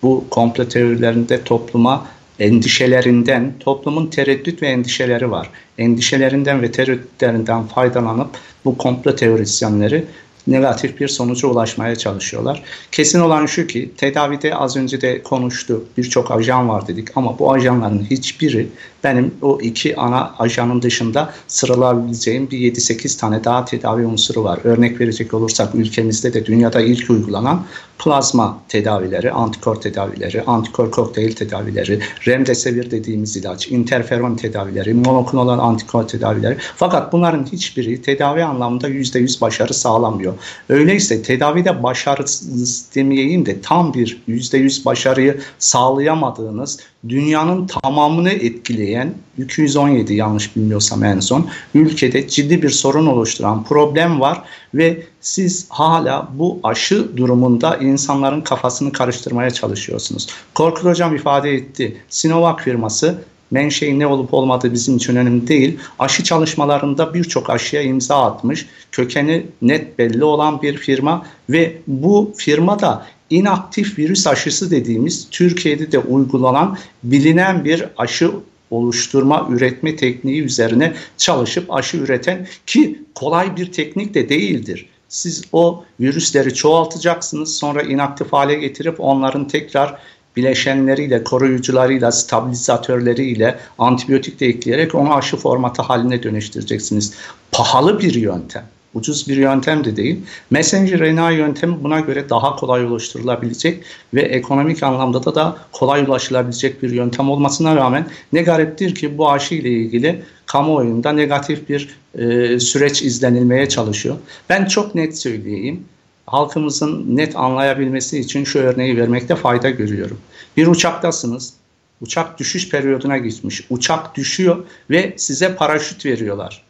bu 0.03 0.25
komplo 0.31 0.69
teorilerinde 0.69 1.45
topluma 1.45 2.07
endişelerinden, 2.41 3.55
toplumun 3.61 4.07
tereddüt 4.07 4.63
ve 4.63 4.67
endişeleri 4.67 5.31
var. 5.31 5.51
Endişelerinden 5.79 6.63
ve 6.63 6.73
tereddütlerinden 6.73 7.67
faydalanıp 7.67 8.31
bu 8.65 8.79
komplo 8.79 9.17
teorisyenleri 9.17 10.05
negatif 10.47 11.01
bir 11.01 11.09
sonuca 11.09 11.49
ulaşmaya 11.49 11.97
çalışıyorlar. 11.97 12.63
Kesin 12.93 13.21
olan 13.21 13.47
şu 13.47 13.67
ki 13.67 13.91
tedavide 13.97 14.55
az 14.55 14.77
önce 14.77 15.01
de 15.01 15.23
konuştuk 15.23 15.87
birçok 15.97 16.31
ajan 16.31 16.69
var 16.69 16.89
dedik 16.89 17.17
ama 17.17 17.39
bu 17.39 17.53
ajanların 17.53 18.07
hiçbiri 18.11 18.69
benim 19.05 19.35
o 19.43 19.59
iki 19.63 19.97
ana 19.97 20.35
ajanın 20.39 20.83
dışında 20.83 21.35
sıralayabileceğim 21.49 22.51
bir 22.51 22.59
7-8 22.59 23.21
tane 23.21 23.45
daha 23.45 23.65
tedavi 23.65 24.07
unsuru 24.07 24.45
var. 24.45 24.59
Örnek 24.65 25.01
verecek 25.01 25.35
olursak 25.35 25.75
ülkemizde 25.75 26.35
de 26.35 26.47
dünyada 26.47 26.81
ilk 26.81 27.11
uygulanan 27.11 27.67
plazma 27.99 28.59
tedavileri, 28.69 29.33
antikor 29.33 29.77
tedavileri, 29.77 30.43
antikor 30.43 30.91
kokteyl 30.91 31.33
tedavileri, 31.33 32.01
remdesivir 32.27 32.91
dediğimiz 32.91 33.37
ilaç, 33.37 33.69
interferon 33.69 34.35
tedavileri, 34.35 34.95
monoklonal 34.95 35.59
antikor 35.59 36.09
tedavileri. 36.09 36.57
Fakat 36.77 37.13
bunların 37.13 37.45
hiçbiri 37.45 38.03
tedavi 38.03 38.45
anlamında 38.45 38.89
%100 38.89 39.41
başarı 39.41 39.75
sağlamıyor. 39.75 40.35
Öyleyse 40.69 41.23
tedavide 41.23 41.83
başarısız 41.83 42.87
demeyeyim 42.95 43.47
de 43.47 43.61
tam 43.61 43.95
bir 43.95 44.23
%100 44.29 44.85
başarıyı 44.85 45.41
sağlayamadığınız 45.59 46.79
dünyanın 47.09 47.67
tamamını 47.67 48.31
etkileyen 48.31 49.15
217 49.39 50.15
yanlış 50.15 50.57
bilmiyorsam 50.57 51.05
en 51.05 51.21
son 51.21 51.49
ülkede 51.75 52.29
ciddi 52.29 52.63
bir 52.63 52.71
sorun 52.71 53.07
oluşturan 53.07 53.65
problem 53.65 54.21
var 54.21 54.43
ve 54.77 55.03
siz 55.21 55.67
hala 55.69 56.29
bu 56.35 56.61
aşı 56.63 57.17
durumunda 57.17 57.77
insanların 57.77 58.41
kafasını 58.41 58.93
karıştırmaya 58.93 59.51
çalışıyorsunuz. 59.51 60.27
Korkut 60.55 60.85
Hocam 60.85 61.17
ifade 61.17 61.55
etti. 61.55 61.97
Sinovac 62.09 62.63
firması 62.63 63.19
menşei 63.51 63.99
ne 63.99 64.07
olup 64.07 64.35
olmadığı 64.35 64.73
bizim 64.73 64.97
için 64.97 65.17
önemli 65.17 65.49
değil. 65.49 65.79
Aşı 65.99 66.25
çalışmalarında 66.25 67.15
birçok 67.15 67.51
aşıya 67.51 67.83
imza 67.83 68.25
atmış, 68.25 68.67
kökeni 68.93 69.47
net 69.63 69.99
belli 69.99 70.25
olan 70.25 70.63
bir 70.63 70.77
firma 70.77 71.27
ve 71.51 71.79
bu 71.87 72.33
firma 72.37 72.81
da 72.81 73.07
inaktif 73.31 73.99
virüs 73.99 74.27
aşısı 74.27 74.71
dediğimiz 74.71 75.29
Türkiye'de 75.31 75.93
de 75.93 75.99
uygulanan 75.99 76.79
bilinen 77.03 77.65
bir 77.65 77.85
aşı 77.97 78.31
oluşturma, 78.71 79.49
üretme 79.51 79.97
tekniği 79.97 80.43
üzerine 80.43 80.95
çalışıp 81.17 81.75
aşı 81.75 81.97
üreten 81.97 82.47
ki 82.67 83.03
kolay 83.15 83.57
bir 83.57 83.73
teknik 83.73 84.15
de 84.15 84.29
değildir. 84.29 84.89
Siz 85.09 85.45
o 85.53 85.85
virüsleri 86.01 86.55
çoğaltacaksınız 86.55 87.57
sonra 87.57 87.83
inaktif 87.83 88.33
hale 88.33 88.55
getirip 88.55 89.01
onların 89.01 89.49
tekrar 89.49 89.99
bileşenleriyle, 90.37 91.25
koruyucularıyla, 91.25 92.13
stabilizatörleriyle, 92.13 93.59
antibiyotik 93.79 94.41
de 94.41 94.47
ekleyerek 94.47 94.95
onu 94.95 95.15
aşı 95.15 95.37
formatı 95.37 95.83
haline 95.83 96.23
dönüştüreceksiniz. 96.23 97.15
Pahalı 97.53 98.01
bir 98.01 98.15
yöntem. 98.15 98.65
Ucuz 98.95 99.29
bir 99.29 99.37
yöntem 99.37 99.85
de 99.85 99.97
değil. 99.97 100.21
Messenger 100.51 101.01
RNA 101.01 101.31
yöntemi 101.31 101.85
buna 101.85 102.01
göre 102.01 102.29
daha 102.31 102.57
kolay 102.57 102.85
oluşturulabilecek 102.85 103.85
ve 104.15 104.23
ekonomik 104.23 104.83
anlamda 104.83 105.25
da, 105.25 105.35
da 105.35 105.57
kolay 105.73 106.03
ulaşılabilecek 106.03 106.83
bir 106.83 106.91
yöntem 106.91 107.31
olmasına 107.31 107.77
rağmen 107.77 108.07
ne 108.33 108.43
gariptir 108.43 108.95
ki 108.95 109.19
bu 109.19 109.31
aşı 109.31 109.55
ile 109.55 109.71
ilgili 109.71 110.23
kamuoyunda 110.47 111.13
negatif 111.13 111.69
bir 111.69 111.89
e, 112.19 112.61
süreç 112.61 113.03
izlenilmeye 113.03 113.69
çalışıyor. 113.69 114.17
Ben 114.49 114.65
çok 114.65 114.95
net 114.95 115.19
söyleyeyim 115.19 115.85
halkımızın 116.27 117.17
net 117.17 117.37
anlayabilmesi 117.37 118.19
için 118.19 118.45
şu 118.45 118.59
örneği 118.59 118.97
vermekte 118.97 119.37
fayda 119.37 119.71
görüyorum. 119.71 120.19
Bir 120.57 120.67
uçaktasınız. 120.67 121.55
Uçak 122.01 122.39
düşüş 122.39 122.69
periyoduna 122.69 123.19
gitmiş. 123.19 123.67
Uçak 123.71 124.17
düşüyor 124.17 124.65
ve 124.91 125.15
size 125.17 125.55
paraşüt 125.55 126.07
veriyorlar. 126.07 126.66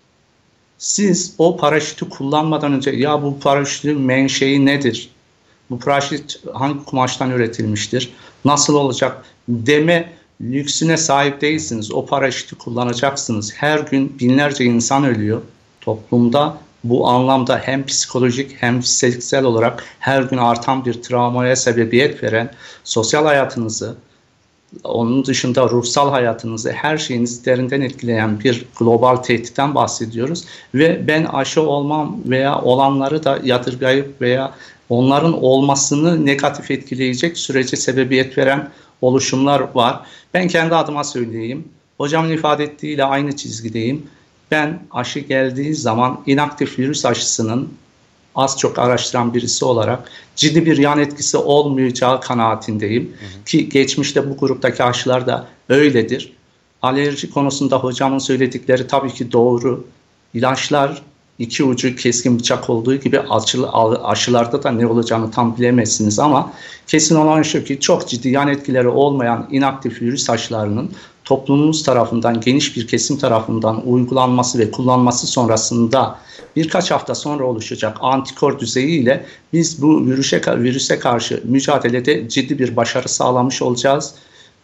Siz 0.79 1.35
o 1.39 1.57
paraşütü 1.57 2.09
kullanmadan 2.09 2.73
önce 2.73 2.91
ya 2.91 3.23
bu 3.23 3.41
paraşütün 3.41 4.01
menşei 4.01 4.67
nedir? 4.67 5.11
Bu 5.71 5.79
paraşüt 5.79 6.41
hangi 6.55 6.85
kumaştan 6.85 7.31
üretilmiştir? 7.31 8.13
Nasıl 8.45 8.75
olacak? 8.75 9.25
Deme 9.49 10.13
lüksüne 10.41 10.97
sahip 10.97 11.41
değilsiniz. 11.41 11.93
O 11.93 12.07
paraşütü 12.07 12.59
kullanacaksınız. 12.59 13.55
Her 13.55 13.79
gün 13.79 14.19
binlerce 14.19 14.65
insan 14.65 15.05
ölüyor 15.05 15.43
toplumda 15.81 16.59
bu 16.85 17.09
anlamda 17.09 17.59
hem 17.59 17.87
psikolojik 17.87 18.63
hem 18.63 18.81
fiziksel 18.81 19.45
olarak 19.45 19.85
her 19.99 20.23
gün 20.23 20.39
artan 20.39 20.85
bir 20.85 21.03
travmaya 21.03 21.57
sebebiyet 21.57 22.23
veren 22.23 22.51
sosyal 22.85 23.25
hayatınızı, 23.25 23.97
onun 24.85 25.25
dışında 25.25 25.71
ruhsal 25.71 26.11
hayatınızı, 26.11 26.73
her 26.73 26.99
şeyinizi 26.99 27.45
derinden 27.45 27.81
etkileyen 27.81 28.41
bir 28.41 28.65
global 28.79 29.17
tehditten 29.17 29.75
bahsediyoruz. 29.75 30.45
Ve 30.75 31.09
ben 31.09 31.25
aşı 31.25 31.63
olmam 31.63 32.17
veya 32.27 32.61
olanları 32.61 33.25
da 33.25 33.39
yadırgayıp 33.45 34.21
veya 34.21 34.55
onların 34.89 35.43
olmasını 35.43 36.27
negatif 36.27 36.71
etkileyecek 36.71 37.39
sürece 37.39 37.77
sebebiyet 37.77 38.39
veren 38.39 38.71
oluşumlar 39.01 39.75
var. 39.75 40.01
Ben 40.35 40.49
kendi 40.49 40.75
adıma 40.75 41.05
söyleyeyim. 41.05 41.69
Hocamın 41.99 42.31
ifade 42.31 42.65
ettiğiyle 42.65 43.05
aynı 43.05 43.37
çizgideyim 43.37 44.07
Ben 44.51 44.83
aşı 44.91 45.21
geldiği 45.21 45.75
zaman 45.75 46.21
inaktif 46.27 46.79
virüs 46.79 47.07
aşısının 47.07 47.69
az 48.37 48.59
çok 48.59 48.79
araştıran 48.79 49.35
birisi 49.35 49.65
olarak 49.65 50.11
ciddi 50.37 50.67
bir 50.67 50.77
yan 50.77 50.99
etkisi 50.99 51.37
olmayacağı 51.37 52.21
kanaatindeyim. 52.21 53.03
Hı 53.03 53.09
hı. 53.09 53.45
Ki 53.45 53.69
geçmişte 53.69 54.31
bu 54.31 54.37
gruptaki 54.37 54.83
aşılar 54.83 55.27
da 55.27 55.47
öyledir. 55.69 56.33
Alerji 56.83 57.31
konusunda 57.31 57.79
hocamın 57.79 58.19
söyledikleri 58.19 58.87
tabii 58.87 59.13
ki 59.13 59.33
doğru. 59.33 59.85
İlaçlar 60.35 61.03
iki 61.39 61.65
ucu 61.65 61.97
keskin 61.97 62.39
bıçak 62.39 62.71
olduğu 62.71 62.97
gibi 62.97 63.21
aşılarda 64.05 64.63
da 64.63 64.71
ne 64.71 64.87
olacağını 64.87 65.31
tam 65.31 65.57
bilemezsiniz 65.57 66.19
ama 66.19 66.53
kesin 66.87 67.17
olan 67.17 67.43
şu 67.43 67.65
ki 67.65 67.81
çok 67.81 68.09
ciddi 68.09 68.29
yan 68.29 68.49
etkileri 68.49 68.89
olmayan 68.89 69.49
inaktif 69.51 70.03
virüs 70.03 70.31
aşılarının 70.31 70.91
toplumumuz 71.27 71.83
tarafından 71.83 72.41
geniş 72.41 72.77
bir 72.77 72.87
kesim 72.87 73.19
tarafından 73.19 73.87
uygulanması 73.87 74.59
ve 74.59 74.71
kullanması 74.71 75.27
sonrasında 75.27 76.19
birkaç 76.57 76.91
hafta 76.91 77.15
sonra 77.15 77.45
oluşacak 77.45 77.97
antikor 78.01 78.59
düzeyiyle 78.59 79.27
biz 79.53 79.83
bu 79.83 80.07
virüse, 80.07 80.41
virüse 80.47 80.99
karşı 80.99 81.43
mücadelede 81.45 82.29
ciddi 82.29 82.59
bir 82.59 82.77
başarı 82.77 83.09
sağlamış 83.09 83.63
olacağız. 83.63 84.15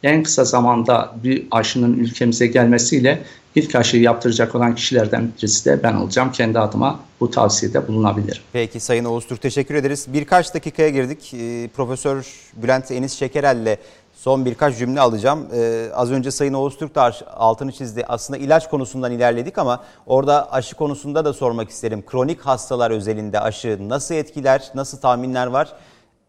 En 0.02 0.22
kısa 0.22 0.44
zamanda 0.44 1.14
bir 1.24 1.46
aşının 1.50 1.98
ülkemize 1.98 2.46
gelmesiyle 2.46 3.22
ilk 3.54 3.74
aşıyı 3.74 4.02
yaptıracak 4.02 4.54
olan 4.54 4.74
kişilerden 4.74 5.32
birisi 5.38 5.64
de 5.64 5.82
ben 5.82 5.94
olacağım. 5.94 6.32
Kendi 6.32 6.58
adıma 6.58 7.00
bu 7.20 7.30
tavsiyede 7.30 7.88
bulunabilir. 7.88 8.42
Peki 8.52 8.80
Sayın 8.80 9.04
Oğuz 9.04 9.26
Türk 9.26 9.42
teşekkür 9.42 9.74
ederiz. 9.74 10.06
Birkaç 10.08 10.54
dakikaya 10.54 10.88
girdik. 10.88 11.34
Ee, 11.34 11.68
Profesör 11.76 12.26
Bülent 12.56 12.90
Enis 12.90 13.12
Şekerel 13.18 13.56
ile 13.56 13.78
son 14.22 14.44
birkaç 14.44 14.78
cümle 14.78 15.00
alacağım. 15.00 15.48
Ee, 15.54 15.90
az 15.94 16.12
önce 16.12 16.30
Sayın 16.30 16.52
Oğuz 16.52 16.76
Türk 16.76 16.94
de 16.94 17.00
altını 17.26 17.72
çizdi. 17.72 18.04
Aslında 18.08 18.38
ilaç 18.38 18.70
konusundan 18.70 19.12
ilerledik 19.12 19.58
ama 19.58 19.84
orada 20.06 20.52
aşı 20.52 20.76
konusunda 20.76 21.24
da 21.24 21.32
sormak 21.32 21.70
isterim. 21.70 22.04
Kronik 22.06 22.40
hastalar 22.40 22.90
özelinde 22.90 23.40
aşı 23.40 23.88
nasıl 23.88 24.14
etkiler, 24.14 24.70
nasıl 24.74 24.98
tahminler 24.98 25.46
var? 25.46 25.72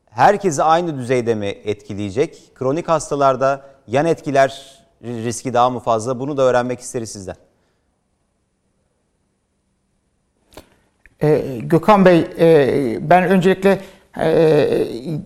Herkesi 0.10 0.64
aynı 0.64 0.98
düzeyde 0.98 1.36
mi 1.36 1.46
etkileyecek? 1.46 2.52
Kronik 2.56 2.90
hastalarda 2.90 3.62
yan 3.88 4.06
etkiler 4.06 4.80
riski 5.04 5.54
daha 5.54 5.70
mı 5.70 5.80
fazla? 5.80 6.20
Bunu 6.20 6.38
da 6.38 6.42
öğrenmek 6.42 6.80
isteriz 6.80 7.12
sizden. 7.12 7.36
Ee, 11.24 11.60
Gökhan 11.62 12.06
Bey, 12.06 12.28
e, 12.40 13.10
ben 13.10 13.24
öncelikle 13.24 13.82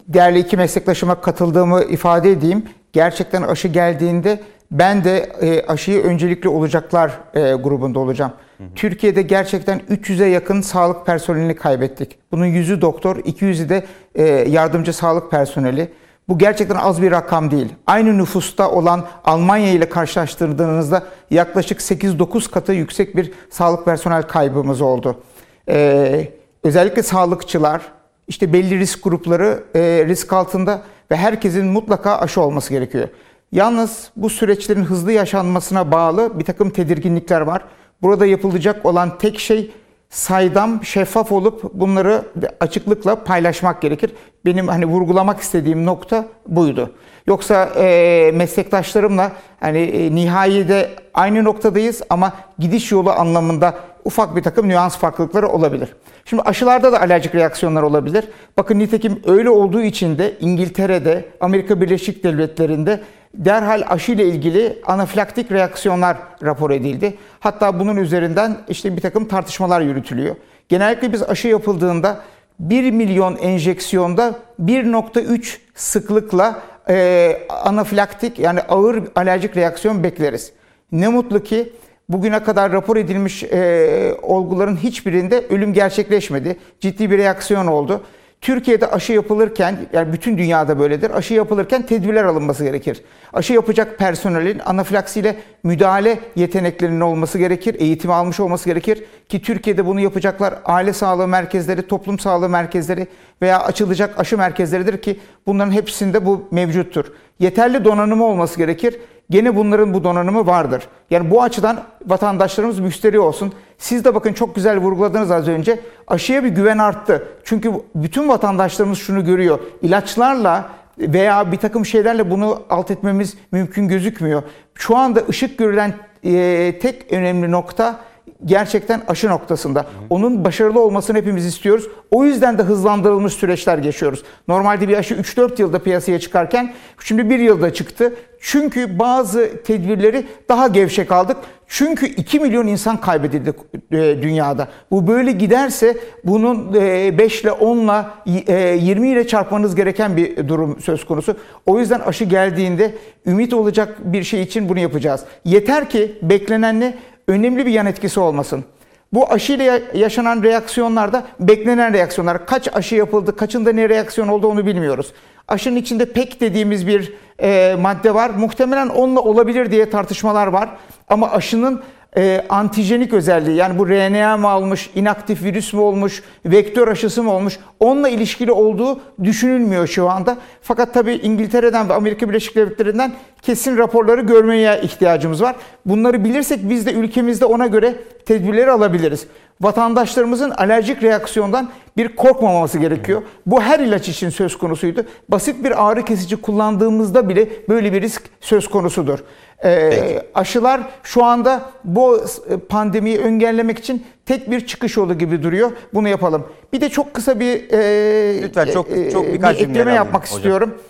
değerli 0.08 0.40
iki 0.40 0.58
meslektaşıma 0.58 1.22
katıldığımı 1.22 1.84
ifade 1.84 2.32
edeyim. 2.32 2.66
Gerçekten 2.94 3.42
aşı 3.42 3.68
geldiğinde 3.68 4.40
ben 4.72 5.04
de 5.04 5.18
e, 5.18 5.66
aşıyı 5.66 6.04
öncelikli 6.04 6.50
olacaklar 6.50 7.12
e, 7.34 7.40
grubunda 7.54 8.00
olacağım. 8.00 8.32
Hı 8.58 8.64
hı. 8.64 8.68
Türkiye'de 8.76 9.22
gerçekten 9.22 9.80
300'e 9.80 10.28
yakın 10.28 10.62
sağlık 10.62 11.06
personelini 11.06 11.56
kaybettik. 11.56 12.18
Bunun 12.32 12.46
100'ü 12.46 12.82
doktor, 12.82 13.16
200'ü 13.16 13.70
de 13.70 13.86
e, 14.16 14.24
yardımcı 14.28 14.94
sağlık 14.94 15.32
personeli. 15.32 15.92
Bu 16.30 16.38
gerçekten 16.38 16.76
az 16.76 17.02
bir 17.02 17.12
rakam 17.12 17.52
değil. 17.52 17.74
Aynı 17.88 18.18
nüfusta 18.18 18.72
olan 18.72 19.06
Almanya 19.26 19.72
ile 19.72 19.90
karşılaştırdığınızda 19.90 21.04
yaklaşık 21.30 21.80
8-9 21.80 22.52
katı 22.52 22.74
yüksek 22.74 23.16
bir 23.16 23.32
sağlık 23.50 23.86
personel 23.86 24.24
kaybımız 24.24 24.82
oldu. 24.82 25.22
Ee, 25.70 26.28
özellikle 26.64 27.04
sağlıkçılar, 27.04 27.82
işte 28.28 28.54
belli 28.54 28.80
risk 28.80 29.04
grupları 29.04 29.64
e, 29.76 29.80
risk 30.08 30.34
altında 30.34 30.82
ve 31.12 31.16
herkesin 31.16 31.66
mutlaka 31.66 32.18
aşı 32.18 32.41
olması 32.41 32.74
gerekiyor. 32.74 33.08
Yalnız 33.52 34.12
bu 34.16 34.30
süreçlerin 34.30 34.84
hızlı 34.84 35.12
yaşanmasına 35.12 35.91
bağlı 35.91 36.40
bir 36.40 36.44
takım 36.44 36.70
tedirginlikler 36.70 37.41
var. 37.41 37.62
Burada 38.02 38.26
yapılacak 38.26 38.86
olan 38.86 39.18
tek 39.18 39.40
şey 39.40 39.72
saydam, 40.10 40.86
şeffaf 40.86 41.32
olup 41.32 41.74
bunları 41.74 42.24
açıklıkla 42.60 43.24
paylaşmak 43.24 43.82
gerekir. 43.82 44.12
Benim 44.45 44.68
hani 44.68 44.86
vurgulamak 44.86 45.40
istediğim 45.40 45.86
nokta 45.86 46.26
buydu. 46.48 46.91
Yoksa 47.28 47.70
e, 47.78 48.32
meslektaşlarımla 48.34 49.32
hani 49.60 49.80
e, 49.80 50.16
nihayede 50.16 50.90
aynı 51.14 51.44
noktadayız 51.44 52.02
ama 52.10 52.34
gidiş 52.60 52.91
yolu 52.91 53.12
anlamında 53.12 53.78
ufak 54.06 54.36
bir 54.36 54.44
takım 54.44 54.69
nüans 54.69 54.98
farklılıkları 54.98 55.48
olabilir. 55.48 55.90
Şimdi 56.26 56.41
aşılarda 56.44 56.91
da 56.91 57.02
alerjik 57.02 57.36
reaksiyonlar 57.36 57.84
olabilir. 57.84 58.26
Bakın 58.57 58.80
nitekim 58.80 59.22
öyle 59.26 59.49
olduğu 59.49 59.82
için 59.82 60.18
de 60.18 60.34
İngiltere'de, 60.40 61.26
Amerika 61.40 61.82
Birleşik 61.82 62.24
Devletleri'nde 62.24 62.99
derhal 63.34 63.84
aşı 63.88 64.11
ile 64.11 64.26
ilgili 64.26 64.82
anafilaktik 64.86 65.52
reaksiyonlar 65.52 66.18
rapor 66.44 66.72
edildi. 66.72 67.18
Hatta 67.40 67.80
bunun 67.80 67.98
üzerinden 67.98 68.57
işte 68.69 68.95
bir 68.95 69.02
takım 69.02 69.28
tartışmalar 69.28 69.82
yürütülüyor. 69.82 70.36
Genellikle 70.69 71.14
biz 71.14 71.24
aşı 71.24 71.48
yapıldığında 71.48 72.22
1 72.60 72.91
milyon 72.91 73.36
enjeksiyonda 73.36 74.36
1.3 74.64 75.57
sıklıkla 75.76 76.60
e, 76.90 77.38
anafilaktik 77.49 78.40
yani 78.40 78.61
ağır 78.61 79.03
alerjik 79.15 79.57
reaksiyon 79.57 80.03
bekleriz. 80.03 80.52
Ne 80.91 81.07
mutlu 81.07 81.44
ki 81.44 81.74
bugüne 82.10 82.44
kadar 82.44 82.72
rapor 82.72 82.98
edilmiş 82.98 83.44
e, 83.44 84.16
olguların 84.22 84.76
hiçbirinde 84.76 85.46
ölüm 85.50 85.74
gerçekleşmedi. 85.74 86.58
Ciddi 86.80 87.12
bir 87.12 87.18
reaksiyon 87.18 87.68
oldu. 87.68 88.04
Türkiye'de 88.42 88.88
aşı 88.88 89.14
yapılırken, 89.14 89.78
yani 89.94 90.14
bütün 90.14 90.38
dünyada 90.38 90.80
böyledir, 90.80 91.18
aşı 91.18 91.34
yapılırken 91.34 91.86
tedbirler 91.86 92.24
alınması 92.24 92.64
gerekir. 92.64 93.02
Aşı 93.34 93.54
yapacak 93.54 93.98
personelin 93.98 94.60
anafilaksiyle 94.60 95.36
müdahale 95.64 96.20
yeteneklerinin 96.36 97.00
olması 97.00 97.38
gerekir, 97.38 97.76
eğitim 97.80 98.12
almış 98.12 98.40
olması 98.40 98.70
gerekir. 98.70 99.04
Ki 99.30 99.42
Türkiye'de 99.42 99.86
bunu 99.86 100.00
yapacaklar 100.00 100.54
aile 100.66 100.94
sağlığı 100.94 101.28
merkezleri, 101.28 101.88
toplum 101.88 102.20
sağlığı 102.20 102.50
merkezleri 102.50 103.08
veya 103.42 103.64
açılacak 103.64 104.20
aşı 104.20 104.38
merkezleridir 104.38 104.98
ki 104.98 105.20
bunların 105.48 105.72
hepsinde 105.72 106.26
bu 106.26 106.48
mevcuttur. 106.52 107.06
Yeterli 107.40 107.86
donanımı 107.86 108.26
olması 108.26 108.58
gerekir. 108.58 109.00
Gene 109.30 109.56
bunların 109.56 109.94
bu 109.94 110.04
donanımı 110.04 110.48
vardır. 110.48 110.88
Yani 111.10 111.32
bu 111.32 111.44
açıdan 111.44 111.82
vatandaşlarımız 112.06 112.80
müşteri 112.80 113.20
olsun. 113.20 113.54
Siz 113.78 114.06
de 114.06 114.16
bakın 114.16 114.34
çok 114.34 114.56
güzel 114.56 114.78
vurguladınız 114.78 115.32
az 115.32 115.48
önce. 115.48 115.80
Aşıya 116.08 116.44
bir 116.44 116.49
güven 116.49 116.78
arttı. 116.78 117.28
Çünkü 117.44 117.72
bütün 117.95 118.30
vatandaşlarımız 118.30 118.99
şunu 118.99 119.26
görüyor. 119.26 119.60
İlaçlarla 119.82 120.70
veya 120.99 121.52
bir 121.52 121.58
takım 121.58 121.86
şeylerle 121.86 122.32
bunu 122.32 122.62
alt 122.70 122.91
etmemiz 122.91 123.38
mümkün 123.52 123.88
gözükmüyor. 123.88 124.44
Şu 124.76 124.98
anda 124.98 125.22
ışık 125.30 125.58
görülen 125.58 125.94
e, 126.24 126.80
tek 126.82 127.14
önemli 127.14 127.52
nokta 127.52 127.99
gerçekten 128.46 129.02
aşı 129.08 129.30
noktasında. 129.30 129.86
Onun 130.10 130.46
başarılı 130.46 130.80
olmasını 130.80 131.18
hepimiz 131.18 131.46
istiyoruz. 131.46 131.88
O 132.12 132.26
yüzden 132.26 132.58
de 132.58 132.64
hızlandırılmış 132.64 133.34
süreçler 133.34 133.78
geçiyoruz. 133.78 134.24
Normalde 134.48 134.88
bir 134.88 134.98
aşı 134.98 135.16
3-4 135.16 135.62
yılda 135.62 135.80
piyasaya 135.80 136.20
çıkarken 136.20 136.74
şimdi 137.04 137.30
1 137.30 137.40
yılda 137.40 137.74
çıktı. 137.74 138.14
Çünkü 138.42 139.00
bazı 139.00 139.64
tedbirleri 139.64 140.26
daha 140.50 140.68
gevşek 140.68 141.12
aldık. 141.12 141.38
Çünkü 141.68 142.06
2 142.06 142.40
milyon 142.40 142.68
insan 142.68 143.02
kaybedildi 143.02 143.54
e, 143.92 143.98
dünyada. 144.22 144.68
Bu 144.92 145.08
böyle 145.08 145.32
giderse 145.32 145.98
bunun 146.24 146.74
5 146.74 147.42
ile 147.42 147.52
10 147.52 147.78
ile 148.26 148.78
20 148.78 149.10
ile 149.10 149.28
çarpmanız 149.28 149.76
gereken 149.76 150.18
bir 150.18 150.48
durum 150.48 150.82
söz 150.82 151.06
konusu. 151.06 151.38
O 151.66 151.80
yüzden 151.80 152.00
aşı 152.00 152.24
geldiğinde 152.24 152.96
ümit 153.26 153.54
olacak 153.54 153.98
bir 154.00 154.24
şey 154.24 154.42
için 154.42 154.70
bunu 154.70 154.80
yapacağız. 154.80 155.24
Yeter 155.46 155.90
ki 155.90 156.20
beklenen 156.22 156.80
ne? 156.80 156.98
Önemli 157.28 157.66
bir 157.66 157.72
yan 157.72 157.86
etkisi 157.86 158.20
olmasın. 158.20 158.66
Bu 159.14 159.32
aşıyla 159.32 159.80
yaşanan 159.94 160.44
reaksiyonlarda 160.44 161.26
beklenen 161.40 161.94
reaksiyonlar. 161.94 162.45
Kaç 162.45 162.76
aşı 162.76 162.95
yapıldı, 162.95 163.36
kaçında 163.36 163.72
ne 163.72 163.90
reaksiyon 163.90 164.28
oldu 164.28 164.48
onu 164.48 164.66
bilmiyoruz. 164.66 165.14
Aşının 165.48 165.76
içinde 165.76 166.14
pek 166.14 166.41
dediğimiz 166.41 166.88
bir 166.88 167.14
e, 167.41 167.76
madde 167.80 168.14
var. 168.14 168.30
Muhtemelen 168.30 168.88
onunla 168.88 169.20
olabilir 169.20 169.72
diye 169.72 169.90
tartışmalar 169.90 170.48
var. 170.48 170.70
Ama 171.08 171.32
aşının 171.32 171.84
e, 172.18 172.45
antijenik 172.49 173.14
özelliği 173.14 173.57
yani 173.57 173.80
bu 173.80 173.89
RNA 173.89 174.38
mı 174.38 174.48
almış, 174.48 174.89
inaktif 174.95 175.44
virüs 175.44 175.73
mü 175.73 175.80
olmuş, 175.80 176.23
vektör 176.45 176.88
aşısı 176.88 177.23
mı 177.23 177.31
olmuş 177.31 177.60
onunla 177.80 178.10
ilişkili 178.10 178.52
olduğu 178.52 178.99
düşünülmüyor 179.23 179.88
şu 179.88 180.10
anda. 180.10 180.38
Fakat 180.61 180.94
tabii 180.94 181.14
İngiltere'den 181.14 181.89
ve 181.89 181.94
Amerika 181.94 182.30
Birleşik 182.30 182.56
Devletleri'nden 182.56 183.11
kesin 183.41 183.77
raporları 183.77 184.22
görmeye 184.22 184.81
ihtiyacımız 184.81 185.41
var. 185.41 185.56
Bunları 185.85 186.23
bilirsek 186.23 186.69
biz 186.69 186.85
de 186.85 186.94
ülkemizde 186.94 187.45
ona 187.45 187.68
göre 187.68 187.95
tedbirleri 188.26 188.72
alabiliriz. 188.72 189.27
Vatandaşlarımızın 189.61 190.49
alerjik 190.49 191.03
reaksiyondan 191.03 191.69
bir 191.98 192.15
korkmaması 192.15 192.80
gerekiyor. 192.80 193.22
Bu 193.45 193.61
her 193.61 193.80
ilaç 193.80 194.10
için 194.10 194.30
söz 194.30 194.57
konusuydu. 194.57 195.06
Basit 195.30 195.64
bir 195.64 195.88
ağrı 195.88 196.06
kesici 196.06 196.35
kullandığımızda 196.35 197.30
bile 197.30 197.48
böyle 197.69 197.94
bir 197.94 198.02
risk 198.02 198.23
söz 198.41 198.68
konusudur. 198.68 199.19
Ee, 199.64 200.24
aşılar 200.34 200.82
şu 201.04 201.24
anda 201.24 201.62
bu 201.84 202.26
pandemiyi 202.70 203.18
engellemek 203.18 203.80
için 203.80 204.06
tek 204.26 204.52
bir 204.52 204.68
çıkış 204.68 204.98
yolu 204.98 205.18
gibi 205.18 205.44
duruyor. 205.44 205.72
Bunu 205.94 206.08
yapalım. 206.08 206.48
Bir 206.74 206.82
de 206.82 206.90
çok 206.90 207.14
kısa 207.14 207.40
bir 207.40 207.70
e, 207.72 208.44
lütfen 208.44 208.66
çok 208.66 208.92
e, 208.92 209.12
çok 209.12 209.34
birkaç 209.34 209.60
bir 209.60 209.70
ekleme 209.70 209.94
yapmak 209.94 210.24
hocam. 210.24 210.38
istiyorum. 210.38 210.82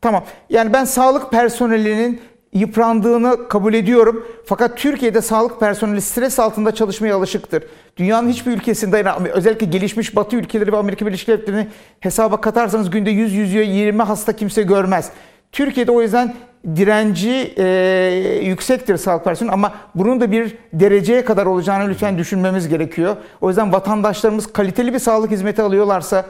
Tamam. 0.00 0.24
Yani 0.50 0.72
ben 0.72 0.84
sağlık 0.84 1.30
personelinin 1.30 2.20
yıprandığını 2.52 3.48
kabul 3.48 3.74
ediyorum. 3.74 4.26
Fakat 4.46 4.78
Türkiye'de 4.78 5.20
sağlık 5.22 5.60
personeli 5.60 6.00
stres 6.00 6.38
altında 6.38 6.74
çalışmaya 6.74 7.16
alışıktır. 7.16 7.64
Dünyanın 7.96 8.28
hiçbir 8.28 8.52
ülkesinde 8.52 9.04
özellikle 9.32 9.66
gelişmiş 9.66 10.16
Batı 10.16 10.36
ülkeleri 10.36 10.72
ve 10.72 10.76
Amerika 10.76 11.06
Birleşik 11.06 11.28
Devletleri'ni 11.28 11.68
hesaba 12.00 12.40
katarsanız 12.40 12.90
günde 12.90 13.10
100-120 13.10 14.02
hasta 14.02 14.32
kimse 14.32 14.62
görmez. 14.62 15.10
Türkiye'de 15.52 15.90
o 15.90 16.02
yüzden 16.02 16.34
direnci 16.76 17.54
e, 17.58 18.40
yüksektir 18.42 18.96
sağlık 18.96 19.24
personeli 19.24 19.52
ama 19.52 19.72
bunun 19.94 20.20
da 20.20 20.30
bir 20.32 20.56
dereceye 20.72 21.24
kadar 21.24 21.46
olacağını 21.46 21.88
lütfen 21.88 22.18
düşünmemiz 22.18 22.68
gerekiyor. 22.68 23.16
O 23.40 23.48
yüzden 23.48 23.72
vatandaşlarımız 23.72 24.52
kaliteli 24.52 24.94
bir 24.94 24.98
sağlık 24.98 25.30
hizmeti 25.30 25.62
alıyorlarsa 25.62 26.24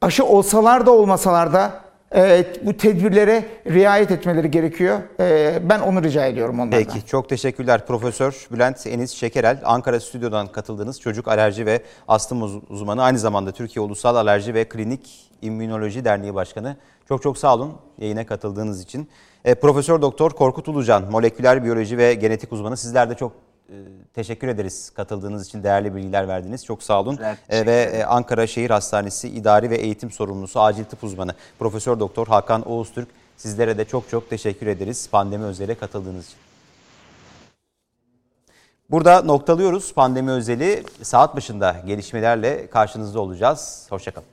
aşı 0.00 0.24
olsalar 0.24 0.86
da 0.86 0.90
olmasalar 0.90 1.52
da 1.52 1.72
e, 2.14 2.44
bu 2.62 2.76
tedbirlere 2.76 3.44
riayet 3.66 4.10
etmeleri 4.10 4.50
gerekiyor. 4.50 4.98
E, 5.20 5.58
ben 5.68 5.80
onu 5.80 6.02
rica 6.02 6.26
ediyorum 6.26 6.60
onlardan. 6.60 6.78
Peki 6.78 7.06
çok 7.06 7.28
teşekkürler 7.28 7.86
Profesör 7.86 8.46
Bülent 8.52 8.86
Enis 8.86 9.10
Şekerel. 9.12 9.58
Ankara 9.64 10.00
Stüdyo'dan 10.00 10.46
katıldığınız 10.46 11.00
çocuk 11.00 11.28
alerji 11.28 11.66
ve 11.66 11.82
astım 12.08 12.42
uz- 12.42 12.60
uzmanı 12.68 13.02
aynı 13.02 13.18
zamanda 13.18 13.52
Türkiye 13.52 13.82
Ulusal 13.84 14.16
Alerji 14.16 14.54
ve 14.54 14.64
Klinik 14.64 15.30
İmmünoloji 15.42 16.04
Derneği 16.04 16.34
Başkanı. 16.34 16.76
Çok 17.08 17.22
çok 17.22 17.38
sağ 17.38 17.54
olun 17.54 17.72
yayına 17.98 18.26
katıldığınız 18.26 18.82
için. 18.82 19.08
E, 19.44 19.54
Profesör 19.54 20.02
Doktor 20.02 20.30
Korkut 20.30 20.68
Ulucan, 20.68 21.10
moleküler 21.10 21.64
biyoloji 21.64 21.98
ve 21.98 22.14
genetik 22.14 22.52
uzmanı. 22.52 22.76
Sizler 22.76 23.10
de 23.10 23.14
çok 23.14 23.32
e, 23.68 23.74
teşekkür 24.14 24.48
ederiz 24.48 24.90
katıldığınız 24.90 25.46
için, 25.46 25.62
değerli 25.62 25.94
bilgiler 25.94 26.28
verdiniz. 26.28 26.64
Çok 26.64 26.82
sağ 26.82 27.00
olun. 27.00 27.18
Evet, 27.22 27.38
E, 27.48 27.66
ve 27.66 27.82
e, 27.82 28.04
Ankara 28.04 28.46
Şehir 28.46 28.70
Hastanesi 28.70 29.28
İdari 29.28 29.70
ve 29.70 29.76
Eğitim 29.76 30.10
Sorumlusu 30.10 30.60
Acil 30.60 30.84
Tıp 30.84 31.04
Uzmanı 31.04 31.34
Profesör 31.58 32.00
Doktor 32.00 32.26
Hakan 32.26 32.68
Oğuztürk. 32.68 33.08
Sizlere 33.36 33.78
de 33.78 33.84
çok 33.84 34.08
çok 34.10 34.30
teşekkür 34.30 34.66
ederiz 34.66 35.08
pandemi 35.12 35.44
özele 35.44 35.74
katıldığınız 35.74 36.26
için. 36.26 36.38
Burada 38.90 39.22
noktalıyoruz 39.22 39.94
pandemi 39.94 40.30
özeli. 40.30 40.84
Saat 41.02 41.36
başında 41.36 41.76
gelişmelerle 41.86 42.66
karşınızda 42.66 43.20
olacağız. 43.20 43.86
Hoşçakalın. 43.90 44.31